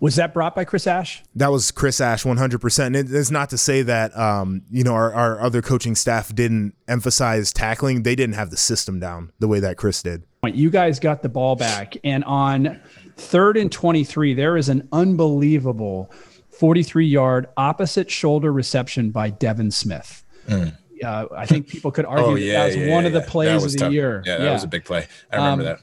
Was 0.00 0.16
that 0.16 0.34
brought 0.34 0.56
by 0.56 0.64
Chris 0.64 0.88
Ash? 0.88 1.22
That 1.36 1.52
was 1.52 1.70
Chris 1.70 2.00
Ash, 2.00 2.24
100%. 2.24 2.86
And 2.86 2.96
it's 2.96 3.30
not 3.30 3.48
to 3.50 3.58
say 3.58 3.82
that, 3.82 4.16
um, 4.18 4.62
you 4.68 4.82
know, 4.82 4.92
our, 4.92 5.14
our 5.14 5.40
other 5.40 5.62
coaching 5.62 5.94
staff 5.94 6.34
didn't 6.34 6.74
emphasize 6.88 7.52
tackling. 7.52 8.02
They 8.02 8.16
didn't 8.16 8.34
have 8.34 8.50
the 8.50 8.56
system 8.56 8.98
down 8.98 9.30
the 9.38 9.46
way 9.46 9.60
that 9.60 9.76
Chris 9.76 10.02
did. 10.02 10.24
You 10.44 10.70
guys 10.70 10.98
got 10.98 11.22
the 11.22 11.28
ball 11.28 11.54
back. 11.54 11.96
And 12.02 12.24
on 12.24 12.80
third 13.16 13.56
and 13.56 13.70
23, 13.70 14.34
there 14.34 14.56
is 14.56 14.68
an 14.68 14.88
unbelievable 14.90 16.10
43 16.50 17.06
yard 17.06 17.46
opposite 17.56 18.10
shoulder 18.10 18.52
reception 18.52 19.12
by 19.12 19.30
Devin 19.30 19.70
Smith. 19.70 20.24
Mm 20.48 20.76
uh, 21.02 21.26
I 21.34 21.46
think 21.46 21.68
people 21.68 21.90
could 21.90 22.04
argue 22.04 22.24
oh, 22.24 22.34
yeah, 22.34 22.60
that 22.60 22.66
was 22.66 22.76
yeah, 22.76 22.94
one 22.94 23.04
yeah, 23.04 23.08
of 23.08 23.12
the 23.12 23.20
plays 23.22 23.64
of 23.64 23.72
the 23.72 23.78
tough. 23.78 23.92
year. 23.92 24.22
Yeah, 24.26 24.38
that 24.38 24.52
was 24.52 24.64
a 24.64 24.68
big 24.68 24.84
play. 24.84 25.06
I 25.32 25.36
remember 25.36 25.62
um, 25.62 25.66
that. 25.66 25.80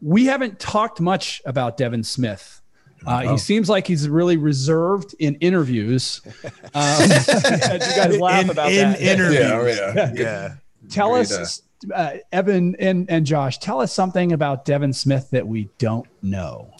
We 0.00 0.26
haven't 0.26 0.58
talked 0.58 1.00
much 1.00 1.42
about 1.44 1.76
Devin 1.76 2.04
Smith. 2.04 2.60
Uh, 3.06 3.22
oh. 3.24 3.32
He 3.32 3.38
seems 3.38 3.68
like 3.68 3.86
he's 3.86 4.08
really 4.08 4.36
reserved 4.36 5.14
in 5.18 5.34
interviews. 5.36 6.20
Um, 6.76 7.02
you 7.02 7.08
guys 7.08 8.18
laugh 8.18 8.42
in, 8.42 8.50
about 8.50 8.72
in 8.72 8.90
that. 8.90 9.00
Interviews. 9.00 9.38
Yeah, 9.38 9.94
yeah. 9.94 10.12
yeah. 10.14 10.54
Tell 10.90 11.12
Great, 11.12 11.30
us, 11.30 11.62
uh, 11.94 12.14
Evan 12.32 12.74
and, 12.80 13.08
and 13.08 13.24
Josh, 13.24 13.58
tell 13.58 13.80
us 13.80 13.92
something 13.92 14.32
about 14.32 14.64
Devin 14.64 14.92
Smith 14.92 15.30
that 15.30 15.46
we 15.46 15.68
don't 15.78 16.08
know. 16.20 16.74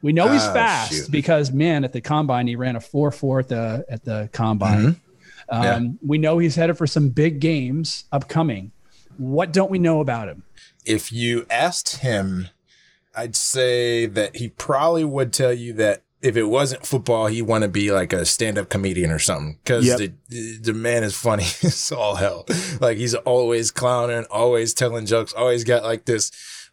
We 0.00 0.12
know 0.12 0.28
he's 0.28 0.42
uh, 0.42 0.52
fast 0.52 0.92
shoot. 0.92 1.10
because 1.10 1.50
man, 1.50 1.82
at 1.82 1.92
the 1.92 2.00
combine 2.00 2.46
he 2.46 2.54
ran 2.54 2.76
a 2.76 2.80
four 2.80 3.10
four 3.10 3.40
at 3.40 3.48
the 3.48 3.84
at 3.88 4.04
the 4.04 4.28
combine. 4.32 4.78
Mm-hmm. 4.78 5.11
Um, 5.48 5.62
yeah. 5.62 5.80
We 6.06 6.18
know 6.18 6.38
he's 6.38 6.56
headed 6.56 6.78
for 6.78 6.86
some 6.86 7.10
big 7.10 7.40
games 7.40 8.04
upcoming. 8.12 8.72
What 9.18 9.52
don't 9.52 9.70
we 9.70 9.78
know 9.78 10.00
about 10.00 10.28
him? 10.28 10.42
If 10.84 11.12
you 11.12 11.46
asked 11.50 11.98
him, 11.98 12.48
I'd 13.14 13.36
say 13.36 14.06
that 14.06 14.36
he 14.36 14.48
probably 14.48 15.04
would 15.04 15.32
tell 15.32 15.52
you 15.52 15.72
that 15.74 16.02
if 16.22 16.36
it 16.36 16.44
wasn't 16.44 16.86
football, 16.86 17.26
he'd 17.26 17.42
want 17.42 17.62
to 17.62 17.68
be 17.68 17.90
like 17.90 18.12
a 18.12 18.24
stand-up 18.24 18.68
comedian 18.68 19.10
or 19.10 19.18
something. 19.18 19.58
Cause 19.64 19.84
yep. 19.84 19.98
the, 20.28 20.58
the 20.58 20.72
man 20.72 21.02
is 21.02 21.16
funny 21.16 21.42
it's 21.62 21.90
all 21.90 22.14
hell. 22.14 22.46
Like 22.80 22.96
he's 22.96 23.14
always 23.14 23.70
clowning, 23.70 24.24
always 24.30 24.72
telling 24.72 25.04
jokes, 25.04 25.32
always 25.32 25.64
got 25.64 25.82
like 25.82 26.04
this 26.04 26.30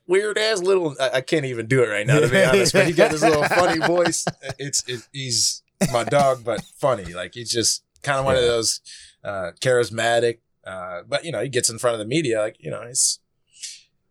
weird 0.07 0.37
ass 0.37 0.61
little, 0.61 0.95
I, 0.99 1.09
I 1.15 1.21
can't 1.21 1.45
even 1.45 1.65
do 1.65 1.83
it 1.83 1.87
right 1.87 2.05
now 2.05 2.19
to 2.19 2.29
be 2.29 2.43
honest, 2.43 2.73
but 2.73 2.85
he 2.85 2.93
got 2.93 3.11
this 3.11 3.23
little 3.23 3.43
funny 3.43 3.79
voice. 3.85 4.23
It's, 4.59 4.83
it, 4.87 5.07
he's 5.11 5.63
my 5.91 6.03
dog, 6.03 6.43
but 6.43 6.61
funny. 6.77 7.13
Like 7.13 7.33
he's 7.33 7.51
just, 7.51 7.83
kind 8.03 8.19
of 8.19 8.25
one 8.25 8.35
yeah. 8.35 8.41
of 8.41 8.47
those 8.47 8.81
uh, 9.23 9.51
charismatic, 9.61 10.39
uh, 10.65 11.01
but 11.07 11.23
you 11.23 11.31
know, 11.31 11.41
he 11.41 11.49
gets 11.49 11.69
in 11.69 11.79
front 11.79 11.93
of 11.93 11.99
the 11.99 12.05
media, 12.05 12.39
like 12.39 12.57
you 12.59 12.71
know, 12.71 12.85
he's 12.87 13.19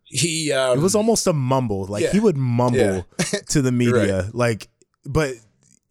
he. 0.03 0.51
Um, 0.51 0.79
it 0.79 0.81
was 0.81 0.95
almost 0.95 1.27
a 1.27 1.33
mumble, 1.33 1.85
like 1.85 2.03
yeah. 2.03 2.11
he 2.11 2.19
would 2.19 2.37
mumble 2.37 2.79
yeah. 2.79 3.39
to 3.49 3.61
the 3.61 3.71
media, 3.71 4.23
right. 4.23 4.35
like, 4.35 4.67
but 5.05 5.33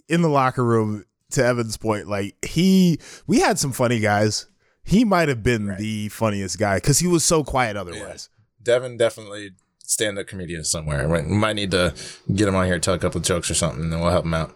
in 0.08 0.22
the 0.22 0.28
locker 0.28 0.64
room. 0.64 1.04
To 1.32 1.44
Evan's 1.44 1.76
point, 1.76 2.08
like 2.08 2.42
he, 2.42 2.98
we 3.26 3.40
had 3.40 3.58
some 3.58 3.70
funny 3.70 4.00
guys. 4.00 4.46
He 4.82 5.04
might 5.04 5.28
have 5.28 5.42
been 5.42 5.66
right. 5.66 5.78
the 5.78 6.08
funniest 6.08 6.58
guy 6.58 6.76
because 6.78 7.00
he 7.00 7.06
was 7.06 7.22
so 7.22 7.44
quiet 7.44 7.76
otherwise. 7.76 8.30
Devin 8.62 8.96
definitely 8.96 9.50
stand 9.88 10.18
up 10.18 10.26
comedian 10.26 10.62
somewhere. 10.64 11.08
We 11.08 11.22
might 11.22 11.56
need 11.56 11.70
to 11.72 11.94
get 12.34 12.48
him 12.48 12.54
on 12.54 12.66
here, 12.66 12.78
tell 12.78 12.94
a 12.94 12.98
couple 12.98 13.20
jokes 13.20 13.50
or 13.50 13.54
something, 13.54 13.84
and 13.84 13.92
then 13.92 14.00
we'll 14.00 14.10
help 14.10 14.24
him 14.24 14.34
out. 14.34 14.54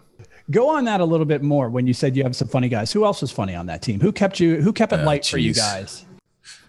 Go 0.51 0.71
on 0.77 0.85
that 0.85 1.01
a 1.01 1.05
little 1.05 1.27
bit 1.27 1.43
more 1.43 1.69
when 1.69 1.87
you 1.87 1.95
said 1.95 2.17
you 2.17 2.23
have 2.25 2.37
some 2.37 2.49
funny 2.49 2.69
guys. 2.69 2.93
Who 2.93 3.05
else 3.05 3.21
was 3.21 3.31
funny 3.31 3.55
on 3.55 3.67
that 3.67 3.83
team? 3.83 4.01
Who 4.01 4.13
kept 4.13 4.41
you? 4.41 4.61
Who 4.61 4.73
kept 4.73 4.93
it 4.93 5.01
uh, 5.01 5.05
light 5.05 5.23
geez. 5.23 5.31
for 5.31 5.39
you 5.39 5.55
guys? 5.55 6.05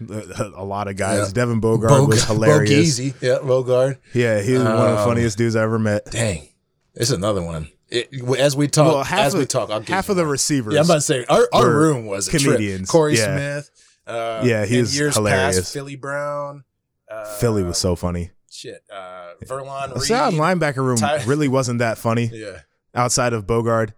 A 0.00 0.64
lot 0.64 0.88
of 0.88 0.96
guys. 0.96 1.32
Yeah. 1.34 1.44
Devan 1.44 1.60
Bogard 1.60 1.88
Bog- 1.88 2.08
was 2.08 2.24
hilarious. 2.24 2.98
Bogeezy. 2.98 3.14
Yeah, 3.20 3.38
Bogard. 3.38 3.98
Yeah, 4.12 4.40
he 4.40 4.52
was 4.52 4.62
um, 4.62 4.76
one 4.76 4.86
of 4.86 4.92
the 4.96 5.02
um, 5.02 5.08
funniest 5.08 5.38
dudes 5.38 5.56
I 5.56 5.62
ever 5.62 5.78
met. 5.78 6.06
Dang, 6.06 6.48
it's 6.94 7.10
another 7.10 7.42
one. 7.42 7.68
It, 7.88 8.12
as 8.38 8.56
we 8.56 8.66
talk, 8.66 8.86
well, 8.86 9.06
as 9.08 9.34
of, 9.34 9.40
we 9.40 9.46
talk, 9.46 9.70
I'll 9.70 9.82
half 9.82 10.08
of 10.08 10.16
the 10.16 10.26
receivers. 10.26 10.74
Yeah, 10.74 10.80
I'm 10.80 10.86
about 10.86 10.94
to 10.94 11.00
say 11.00 11.24
our, 11.28 11.48
our 11.52 11.70
room 11.70 12.06
was 12.06 12.28
comedians. 12.28 12.90
Corey 12.90 13.16
yeah. 13.16 13.36
Smith. 13.36 13.70
Uh, 14.06 14.42
yeah, 14.44 14.64
he 14.66 14.78
was 14.80 14.96
years 14.96 15.14
hilarious. 15.14 15.56
Past, 15.56 15.72
Philly 15.72 15.96
Brown. 15.96 16.64
Uh, 17.10 17.24
Philly 17.36 17.62
was 17.62 17.78
so 17.78 17.94
funny. 17.94 18.30
Shit, 18.50 18.82
uh, 18.92 19.34
Verlon. 19.44 19.94
Reed, 19.94 20.08
the 20.08 20.38
linebacker 20.40 20.76
room 20.76 20.96
Ty- 20.96 21.24
really 21.24 21.48
wasn't 21.48 21.80
that 21.80 21.98
funny. 21.98 22.30
Yeah, 22.32 22.60
outside 22.94 23.32
of 23.32 23.46
Bogard. 23.46 23.92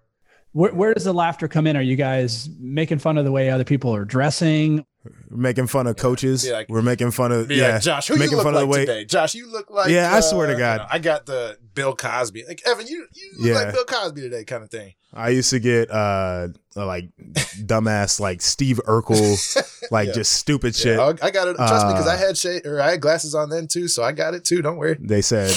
Where, 0.53 0.72
where 0.72 0.94
does 0.94 1.05
the 1.05 1.12
laughter 1.12 1.49
come 1.49 1.66
in? 1.66 1.76
Are 1.76 1.82
you 1.82 1.97
guys 1.97 2.49
making 2.59 2.99
fun 2.99 3.18
of 3.18 3.24
the 3.24 3.32
way 3.32 3.51
other 3.51 3.64
people 3.64 3.94
are 3.94 4.05
dressing? 4.05 4.84
making 5.30 5.66
fun 5.66 5.86
of 5.86 5.97
coaches. 5.97 6.47
Yeah, 6.47 6.55
like, 6.55 6.68
We're 6.68 6.82
making 6.82 7.11
fun 7.11 7.32
of 7.32 7.51
yeah. 7.51 7.74
Like, 7.74 7.82
Josh, 7.82 8.09
who 8.09 8.16
making 8.16 8.32
you 8.32 8.36
look 8.36 8.44
fun 8.44 8.55
like 8.55 8.62
of 8.62 8.68
the 8.68 8.72
way. 8.72 8.86
Today? 8.86 9.05
Josh, 9.05 9.34
you 9.34 9.51
look 9.51 9.70
like 9.70 9.90
yeah. 9.90 10.14
I 10.14 10.20
swear 10.20 10.47
to 10.47 10.55
uh, 10.55 10.59
God, 10.59 10.72
you 10.72 10.78
know, 10.78 10.86
I 10.90 10.99
got 10.99 11.26
the 11.26 11.59
Bill 11.74 11.94
Cosby. 11.94 12.44
Like 12.47 12.66
Evan, 12.66 12.86
you 12.86 13.07
you 13.12 13.32
look 13.38 13.47
yeah. 13.47 13.55
like 13.55 13.74
Bill 13.74 13.84
Cosby 13.84 14.20
today, 14.22 14.44
kind 14.44 14.62
of 14.62 14.70
thing. 14.70 14.94
I 15.12 15.30
used 15.30 15.51
to 15.51 15.61
get 15.61 15.90
uh 15.90 16.49
like 16.74 17.11
dumbass 17.16 18.20
like 18.20 18.42
Steve 18.42 18.80
Urkel, 18.86 19.36
like 19.90 20.09
yeah. 20.09 20.14
just 20.14 20.34
stupid 20.34 20.74
shit. 20.74 20.99
Yeah, 20.99 21.12
I 21.22 21.30
got 21.30 21.49
it. 21.49 21.57
Trust 21.57 21.86
uh, 21.86 21.88
me, 21.88 21.94
because 21.94 22.09
I 22.09 22.16
had 22.16 22.36
shade 22.36 22.66
or 22.66 22.80
I 22.80 22.90
had 22.90 23.01
glasses 23.01 23.34
on 23.34 23.51
then 23.51 23.66
too, 23.66 23.88
so 23.88 24.03
I 24.03 24.12
got 24.12 24.34
it 24.34 24.44
too. 24.44 24.62
Don't 24.62 24.76
worry. 24.76 24.97
They 25.01 25.22
said 25.22 25.55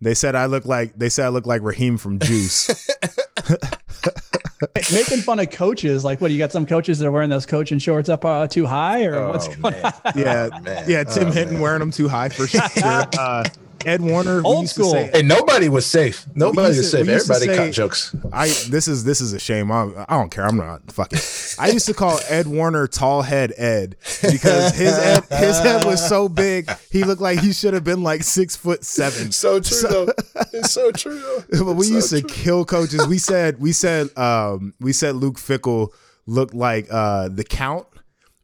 they 0.00 0.14
said 0.14 0.34
I 0.34 0.46
look 0.46 0.64
like 0.64 0.98
they 0.98 1.08
said 1.08 1.26
I 1.26 1.28
look 1.28 1.46
like 1.46 1.62
Raheem 1.62 1.98
from 1.98 2.18
Juice. 2.18 2.68
making 4.92 5.18
fun 5.18 5.38
of 5.40 5.50
coaches. 5.50 6.04
Like, 6.04 6.20
what? 6.20 6.30
You 6.30 6.38
got 6.38 6.52
some 6.52 6.66
coaches 6.66 6.98
that 6.98 7.06
are 7.06 7.10
wearing 7.12 7.30
those 7.30 7.46
coaching 7.46 7.78
shorts 7.78 8.08
up 8.08 8.24
uh, 8.24 8.46
too 8.46 8.66
high, 8.66 9.04
or 9.04 9.16
oh, 9.16 9.30
what's 9.30 9.48
going 9.48 9.74
man. 9.74 9.84
on? 9.84 10.12
Yeah, 10.16 10.48
oh, 10.52 10.84
yeah. 10.86 11.04
Tim 11.04 11.28
oh, 11.28 11.30
Hinton 11.30 11.54
man. 11.54 11.62
wearing 11.62 11.80
them 11.80 11.90
too 11.90 12.08
high 12.08 12.28
for 12.28 12.46
sure. 12.46 12.62
Uh, 13.18 13.44
Ed 13.86 14.00
Warinner. 14.00 14.42
Old 14.44 14.62
used 14.62 14.74
to 14.76 14.80
school. 14.82 14.92
say- 14.92 15.10
Hey, 15.12 15.22
nobody 15.22 15.68
was 15.68 15.86
safe. 15.86 16.26
Nobody 16.34 16.68
used 16.68 16.78
was 16.78 16.90
safe. 16.90 17.06
we 17.06 17.12
used 17.12 17.26
to 17.26 17.32
Everybody 17.34 17.56
say- 17.58 17.64
caught 17.66 17.74
jokes. 17.74 18.14
I 18.32 18.48
this 18.68 18.88
is 18.88 19.04
this 19.04 19.20
is 19.20 19.32
a 19.32 19.38
shame. 19.38 19.70
I, 19.72 19.88
I 20.08 20.18
don't 20.18 20.30
care. 20.30 20.44
I'm 20.46 20.56
not 20.56 20.90
fucking. 20.92 21.18
I 21.58 21.70
used 21.70 21.86
to 21.86 21.94
call 21.94 22.18
Ed 22.28 22.46
Warinner 22.46 22.86
tall 22.90 23.22
head 23.22 23.52
Ed 23.56 23.96
because 24.22 24.74
his 24.76 24.96
head, 24.96 25.24
his 25.30 25.58
head 25.60 25.84
was 25.84 26.06
so 26.06 26.28
big. 26.28 26.70
He 26.90 27.04
looked 27.04 27.22
like 27.22 27.40
he 27.40 27.52
should 27.52 27.74
have 27.74 27.84
been 27.84 28.02
like 28.02 28.22
six 28.22 28.56
foot 28.56 28.84
seven. 28.84 29.32
So 29.32 29.60
true 29.60 29.88
though. 29.88 30.08
It's 30.52 30.72
so 30.72 30.90
true 30.92 31.18
though. 31.18 31.64
but 31.64 31.74
we 31.74 31.86
It's 31.86 31.90
used 31.90 32.10
to 32.10 32.20
true. 32.20 32.30
kill 32.30 32.64
coaches. 32.64 33.06
We 33.06 33.18
said 33.18 33.60
we 33.60 33.72
said 33.72 34.16
um 34.18 34.74
we 34.80 34.92
said 34.92 35.14
Luke 35.16 35.36
Fickell 35.36 35.88
looked 36.26 36.54
like 36.54 36.86
uh 36.90 37.28
the 37.28 37.44
Count. 37.44 37.86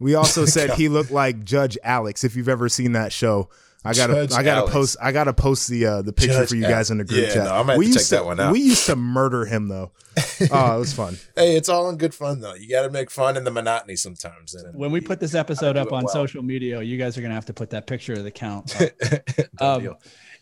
We 0.01 0.17
also 0.17 0.45
said 0.45 0.71
he 0.73 0.89
looked 0.89 1.11
like 1.13 1.45
Judge 1.45 1.79
Alex. 1.85 2.25
If 2.25 2.35
you've 2.37 2.49
ever 2.49 2.69
seen 2.69 2.93
that 2.93 3.13
show, 3.13 3.49
I 3.85 3.93
gotta 3.95 4.15
Judge 4.15 4.33
I 4.33 4.43
gotta 4.43 4.61
Alex. 4.61 4.73
post 4.73 4.97
I 5.03 5.13
gotta 5.13 5.33
post 5.35 5.69
the 5.69 5.85
uh, 5.87 6.03
the 6.03 6.13
picture 6.13 6.33
Judge 6.39 6.49
for 6.51 6.57
you 6.57 6.65
Alex. 6.65 6.75
guys 6.79 6.91
in 6.91 6.99
the 6.99 7.05
group 7.05 7.21
Yeah, 7.29 7.35
chat. 7.35 7.45
no, 7.45 7.51
I'm 7.51 7.57
gonna 7.67 7.73
have 7.73 7.79
we 7.79 7.87
to 7.87 7.93
check 7.93 8.01
used 8.01 8.11
that 8.13 8.25
one 8.25 8.41
out. 8.41 8.53
We 8.53 8.61
used 8.61 8.87
to 8.87 8.97
murder 8.97 9.45
him 9.45 9.69
though. 9.69 9.93
Oh, 10.51 10.77
it 10.77 10.79
was 10.79 10.93
fun. 10.93 11.17
Hey, 11.37 11.57
it's 11.57 11.69
all 11.69 11.89
in 11.91 11.97
good 11.97 12.15
fun 12.15 12.41
though. 12.41 12.55
You 12.55 12.69
got 12.69 12.83
to 12.83 12.91
make 12.91 13.11
fun 13.11 13.37
in 13.37 13.43
the 13.45 13.51
monotony 13.51 13.97
sometimes. 13.97 14.55
And 14.55 14.75
When 14.77 14.91
we 14.93 15.01
put 15.01 15.19
this 15.21 15.35
episode 15.35 15.77
up 15.77 15.93
on 15.93 16.05
well. 16.05 16.13
social 16.13 16.43
media, 16.43 16.81
you 16.83 16.97
guys 16.99 17.19
are 17.19 17.23
gonna 17.23 17.35
have 17.35 17.47
to 17.47 17.53
put 17.53 17.71
that 17.71 17.87
picture 17.87 18.13
of 18.15 18.25
the 18.25 18.31
count. 18.31 18.75
Um, 19.61 19.95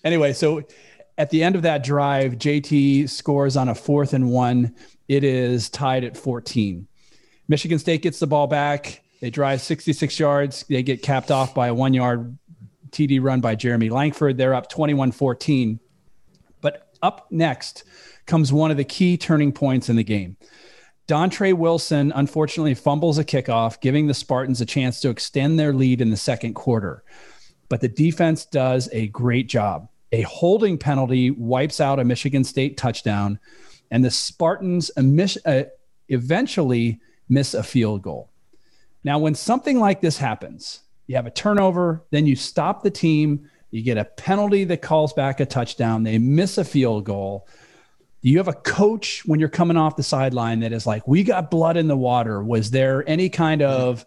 anyway, 0.05 0.32
so 0.32 0.62
at 1.18 1.30
the 1.30 1.43
end 1.43 1.55
of 1.57 1.62
that 1.62 1.84
drive, 1.84 2.32
JT 2.34 3.09
scores 3.11 3.57
on 3.57 3.68
a 3.68 3.74
fourth 3.74 4.12
and 4.14 4.30
one. 4.30 4.74
It 5.09 5.24
is 5.24 5.68
tied 5.68 6.05
at 6.05 6.16
14. 6.16 6.86
Michigan 7.49 7.78
State 7.78 8.03
gets 8.03 8.18
the 8.18 8.26
ball 8.26 8.47
back. 8.47 9.03
They 9.20 9.30
drive 9.30 9.61
66 9.61 10.18
yards. 10.18 10.64
They 10.68 10.82
get 10.82 11.03
capped 11.03 11.30
off 11.30 11.55
by 11.55 11.68
a 11.68 11.74
one 11.74 11.93
yard 11.95 12.36
TD 12.93 13.22
run 13.22 13.40
by 13.40 13.55
Jeremy 13.55 13.90
Langford. 13.90 14.36
They're 14.36 14.55
up 14.55 14.68
21 14.68 15.12
14. 15.12 15.80
But 16.61 16.88
up 17.03 17.26
next 17.30 17.84
comes 18.26 18.53
one 18.53 18.70
of 18.70 18.76
the 18.76 18.84
key 18.84 19.16
turning 19.16 19.53
points 19.53 19.88
in 19.88 19.97
the 19.97 20.05
game. 20.05 20.36
Dontre 21.09 21.53
Wilson 21.53 22.12
unfortunately 22.14 22.74
fumbles 22.74 23.18
a 23.18 23.24
kickoff, 23.24 23.80
giving 23.80 24.07
the 24.07 24.14
Spartans 24.14 24.61
a 24.61 24.66
chance 24.66 25.01
to 25.01 25.11
extend 25.11 25.59
their 25.59 25.72
lead 25.72 26.01
in 26.01 26.11
the 26.11 26.16
second 26.16 26.55
quarter. 26.55 27.03
But 27.68 27.80
the 27.80 27.88
defense 27.88 28.45
does 28.45 28.88
a 28.93 29.09
great 29.09 29.49
job. 29.49 29.88
A 30.12 30.22
holding 30.22 30.78
penalty 30.78 31.30
wipes 31.30 31.80
out 31.80 31.99
a 31.99 32.05
Michigan 32.05 32.45
State 32.45 32.76
touchdown, 32.76 33.40
and 33.90 34.05
the 34.05 34.11
Spartans 34.11 34.90
uh, 34.97 35.62
eventually 36.09 37.01
miss 37.28 37.55
a 37.55 37.62
field 37.62 38.03
goal. 38.03 38.30
Now, 39.05 39.18
when 39.18 39.34
something 39.34 39.80
like 39.80 40.01
this 40.01 40.18
happens, 40.18 40.80
you 41.13 41.17
have 41.17 41.27
a 41.27 41.31
turnover, 41.31 42.03
then 42.11 42.27
you 42.27 42.35
stop 42.35 42.83
the 42.83 42.91
team, 42.91 43.51
you 43.71 43.83
get 43.83 43.99
a 43.99 44.05
penalty 44.07 44.65
that 44.65 44.81
calls 44.81 45.13
back 45.13 45.41
a 45.41 45.47
touchdown, 45.47 46.03
they 46.05 46.17
miss 46.17 46.57
a 46.57 46.65
field 46.65 47.05
goal. 47.05 47.47
You 48.23 48.39
have 48.39 48.49
a 48.49 48.55
coach 48.55 49.23
when 49.27 49.39
you're 49.39 49.51
coming 49.51 49.77
off 49.77 49.97
the 49.97 50.03
sideline 50.03 50.61
that 50.61 50.73
is 50.73 50.87
like, 50.87 51.07
we 51.07 51.23
got 51.23 51.51
blood 51.51 51.77
in 51.77 51.87
the 51.87 51.97
water. 51.99 52.43
Was 52.43 52.71
there 52.71 53.07
any 53.07 53.29
kind 53.29 53.61
of 53.61 54.07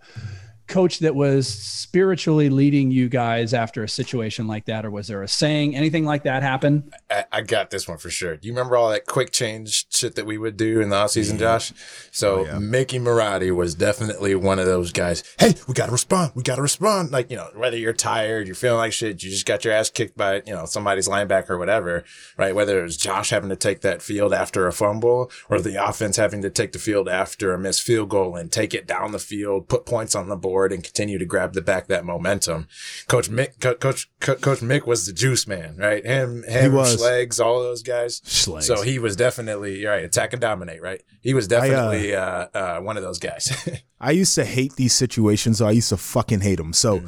coach 0.67 0.99
that 0.99 1.15
was 1.15 1.47
spiritually 1.47 2.49
leading 2.49 2.91
you 2.91 3.09
guys 3.09 3.53
after 3.53 3.83
a 3.83 3.89
situation 3.89 4.47
like 4.47 4.65
that? 4.65 4.85
Or 4.85 4.91
was 4.91 5.07
there 5.07 5.21
a 5.21 5.27
saying, 5.27 5.75
anything 5.75 6.05
like 6.05 6.23
that 6.23 6.43
happen? 6.43 6.91
I, 7.09 7.25
I 7.31 7.41
got 7.41 7.69
this 7.69 7.87
one 7.87 7.97
for 7.97 8.09
sure. 8.09 8.35
Do 8.35 8.47
you 8.47 8.53
remember 8.53 8.75
all 8.75 8.89
that 8.89 9.05
quick 9.05 9.31
change 9.31 9.85
shit 9.89 10.15
that 10.15 10.25
we 10.25 10.37
would 10.37 10.57
do 10.57 10.81
in 10.81 10.89
the 10.89 10.95
offseason, 10.95 11.37
Josh? 11.39 11.73
So 12.11 12.47
oh, 12.47 12.59
Mickey 12.59 12.99
Marotti 12.99 13.55
was 13.55 13.75
definitely 13.75 14.35
one 14.35 14.59
of 14.59 14.65
those 14.65 14.91
guys. 14.91 15.23
Hey, 15.39 15.53
we 15.67 15.73
got 15.73 15.87
to 15.87 15.91
respond. 15.91 16.31
We 16.35 16.43
got 16.43 16.55
to 16.55 16.61
respond. 16.61 17.11
Like, 17.11 17.29
you 17.29 17.37
know, 17.37 17.49
whether 17.55 17.77
you're 17.77 17.93
tired, 17.93 18.47
you're 18.47 18.55
feeling 18.55 18.79
like 18.79 18.93
shit, 18.93 19.23
you 19.23 19.29
just 19.29 19.45
got 19.45 19.63
your 19.63 19.73
ass 19.73 19.89
kicked 19.89 20.17
by, 20.17 20.41
you 20.45 20.53
know, 20.53 20.65
somebody's 20.65 21.07
linebacker 21.07 21.51
or 21.51 21.57
whatever, 21.57 22.03
right? 22.37 22.55
Whether 22.55 22.79
it 22.79 22.83
was 22.83 22.97
Josh 22.97 23.29
having 23.29 23.49
to 23.49 23.55
take 23.55 23.81
that 23.81 24.01
field 24.01 24.33
after 24.33 24.67
a 24.67 24.73
fumble 24.73 25.31
or 25.49 25.59
the 25.59 25.83
offense 25.83 26.17
having 26.17 26.41
to 26.41 26.49
take 26.49 26.71
the 26.71 26.79
field 26.79 27.07
after 27.07 27.53
a 27.53 27.59
missed 27.59 27.83
field 27.83 28.09
goal 28.09 28.35
and 28.35 28.51
take 28.51 28.73
it 28.73 28.87
down 28.87 29.11
the 29.11 29.19
field, 29.19 29.67
put 29.67 29.85
points 29.85 30.15
on 30.15 30.27
the 30.27 30.35
board 30.35 30.54
and 30.71 30.83
continue 30.83 31.17
to 31.17 31.25
grab 31.25 31.53
the 31.53 31.61
back 31.61 31.87
that 31.87 32.05
momentum. 32.05 32.67
Coach 33.07 33.29
Mick, 33.29 33.59
Co- 33.59 33.75
Coach, 33.75 34.09
Co- 34.19 34.35
Coach 34.35 34.59
Mick 34.59 34.87
was 34.87 35.05
the 35.05 35.13
juice 35.13 35.45
man, 35.47 35.77
right? 35.77 36.05
Him, 36.05 36.43
him, 36.43 36.73
was. 36.73 36.97
Schlegs, 36.97 37.43
all 37.43 37.61
those 37.61 37.83
guys. 37.83 38.21
Schlegs. 38.21 38.63
So 38.63 38.81
he 38.81 38.99
was 38.99 39.15
definitely 39.15 39.79
you're 39.79 39.91
right. 39.91 40.03
Attack 40.05 40.33
and 40.33 40.41
dominate, 40.41 40.81
right? 40.81 41.01
He 41.21 41.33
was 41.33 41.47
definitely 41.47 42.15
uh, 42.15 42.47
uh, 42.53 42.79
one 42.79 42.97
of 42.97 43.03
those 43.03 43.19
guys. 43.19 43.69
I 43.99 44.11
used 44.11 44.35
to 44.35 44.45
hate 44.45 44.75
these 44.75 44.93
situations. 44.93 45.57
So 45.57 45.67
I 45.67 45.71
used 45.71 45.89
to 45.89 45.97
fucking 45.97 46.41
hate 46.41 46.57
them. 46.57 46.73
So 46.73 47.01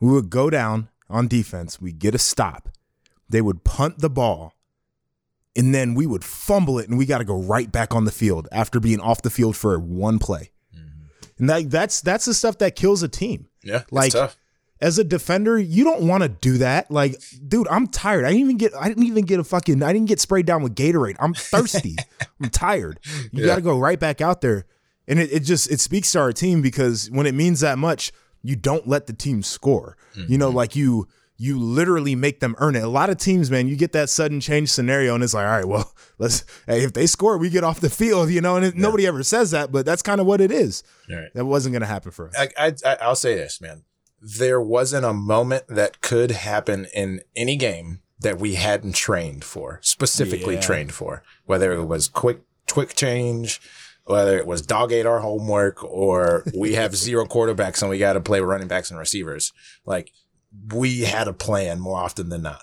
we 0.00 0.12
would 0.12 0.30
go 0.30 0.50
down 0.50 0.88
on 1.08 1.28
defense. 1.28 1.80
We 1.80 1.92
get 1.92 2.14
a 2.14 2.18
stop. 2.18 2.68
They 3.28 3.42
would 3.42 3.64
punt 3.64 3.98
the 3.98 4.10
ball, 4.10 4.54
and 5.56 5.74
then 5.74 5.94
we 5.94 6.06
would 6.06 6.24
fumble 6.24 6.78
it, 6.78 6.88
and 6.88 6.96
we 6.96 7.06
got 7.06 7.18
to 7.18 7.24
go 7.24 7.40
right 7.40 7.70
back 7.70 7.94
on 7.94 8.04
the 8.04 8.12
field 8.12 8.48
after 8.52 8.78
being 8.78 9.00
off 9.00 9.22
the 9.22 9.30
field 9.30 9.56
for 9.56 9.78
one 9.78 10.18
play. 10.18 10.50
And 11.38 11.50
that, 11.50 11.70
that's 11.70 12.00
that's 12.00 12.24
the 12.24 12.34
stuff 12.34 12.58
that 12.58 12.76
kills 12.76 13.02
a 13.02 13.08
team. 13.08 13.48
yeah, 13.62 13.82
Like-. 13.90 14.12
As 14.78 14.98
a 14.98 15.04
defender, 15.04 15.58
you 15.58 15.84
don't 15.84 16.02
want 16.02 16.22
to 16.22 16.28
do 16.28 16.58
that. 16.58 16.90
Like, 16.90 17.16
dude, 17.48 17.66
I'm 17.68 17.86
tired. 17.86 18.26
I 18.26 18.28
didn't 18.28 18.42
even 18.42 18.56
get. 18.58 18.74
I 18.78 18.88
didn't 18.88 19.04
even 19.04 19.24
get 19.24 19.40
a 19.40 19.44
fucking. 19.44 19.82
I 19.82 19.90
didn't 19.90 20.08
get 20.08 20.20
sprayed 20.20 20.44
down 20.44 20.62
with 20.62 20.74
Gatorade. 20.74 21.16
I'm 21.18 21.32
thirsty. 21.32 21.96
I'm 22.42 22.50
tired. 22.50 23.00
You 23.32 23.40
Yeah. 23.40 23.46
got 23.46 23.54
to 23.56 23.62
go 23.62 23.78
right 23.78 23.98
back 23.98 24.20
out 24.20 24.42
there, 24.42 24.66
and 25.08 25.18
it, 25.18 25.32
it 25.32 25.40
just 25.40 25.70
it 25.70 25.80
speaks 25.80 26.12
to 26.12 26.18
our 26.20 26.30
team 26.30 26.60
because 26.60 27.10
when 27.10 27.26
it 27.26 27.34
means 27.34 27.60
that 27.60 27.78
much, 27.78 28.12
you 28.42 28.54
don't 28.54 28.86
let 28.86 29.06
the 29.06 29.14
team 29.14 29.42
score. 29.42 29.96
Mm-hmm. 30.14 30.30
You 30.32 30.36
know, 30.36 30.50
like 30.50 30.76
you 30.76 31.08
you 31.38 31.58
literally 31.58 32.14
make 32.14 32.40
them 32.40 32.54
earn 32.58 32.76
it. 32.76 32.82
A 32.82 32.88
lot 32.88 33.10
of 33.10 33.18
teams, 33.18 33.50
man, 33.50 33.68
you 33.68 33.76
get 33.76 33.92
that 33.92 34.08
sudden 34.08 34.40
change 34.40 34.70
scenario, 34.70 35.14
and 35.14 35.22
it's 35.22 35.34
like, 35.34 35.46
all 35.46 35.52
right, 35.52 35.64
well, 35.68 35.92
let's. 36.18 36.44
Hey, 36.66 36.82
if 36.84 36.92
they 36.92 37.06
score, 37.06 37.36
we 37.38 37.50
get 37.50 37.64
off 37.64 37.80
the 37.80 37.90
field. 37.90 38.30
You 38.30 38.40
know, 38.40 38.56
and 38.56 38.64
it, 38.64 38.74
nobody 38.76 39.06
ever 39.06 39.22
says 39.22 39.50
that, 39.50 39.70
but 39.72 39.84
that's 39.84 40.02
kind 40.02 40.20
of 40.20 40.26
what 40.26 40.40
it 40.40 40.50
is. 40.50 40.82
Right. 41.10 41.28
That 41.34 41.44
wasn't 41.44 41.72
going 41.74 41.80
to 41.82 41.86
happen 41.86 42.10
for 42.10 42.28
us. 42.28 42.34
I, 42.38 42.74
I 42.84 42.96
I'll 43.02 43.14
say 43.16 43.34
this, 43.34 43.60
man. 43.60 43.84
There 44.20 44.60
wasn't 44.60 45.04
a 45.04 45.12
moment 45.12 45.64
that 45.68 46.00
could 46.00 46.30
happen 46.30 46.86
in 46.94 47.20
any 47.36 47.56
game 47.56 48.00
that 48.20 48.38
we 48.38 48.54
hadn't 48.54 48.94
trained 48.94 49.44
for, 49.44 49.78
specifically 49.82 50.54
Yeah. 50.54 50.60
trained 50.60 50.92
for, 50.94 51.22
whether 51.44 51.72
it 51.74 51.84
was 51.84 52.08
quick 52.08 52.40
quick 52.70 52.94
change, 52.94 53.60
whether 54.06 54.38
it 54.38 54.46
was 54.46 54.62
dog 54.62 54.90
ate 54.90 55.04
our 55.06 55.20
homework, 55.20 55.84
or 55.84 56.44
we 56.56 56.74
have 56.74 56.96
zero 57.06 57.26
quarterbacks 57.26 57.82
and 57.82 57.90
we 57.90 57.98
got 57.98 58.14
to 58.14 58.20
play 58.20 58.40
running 58.40 58.68
backs 58.68 58.90
and 58.90 58.98
receivers. 58.98 59.52
Like 59.84 60.12
we 60.72 61.00
had 61.02 61.28
a 61.28 61.32
plan 61.32 61.80
more 61.80 61.98
often 61.98 62.28
than 62.28 62.42
not. 62.42 62.62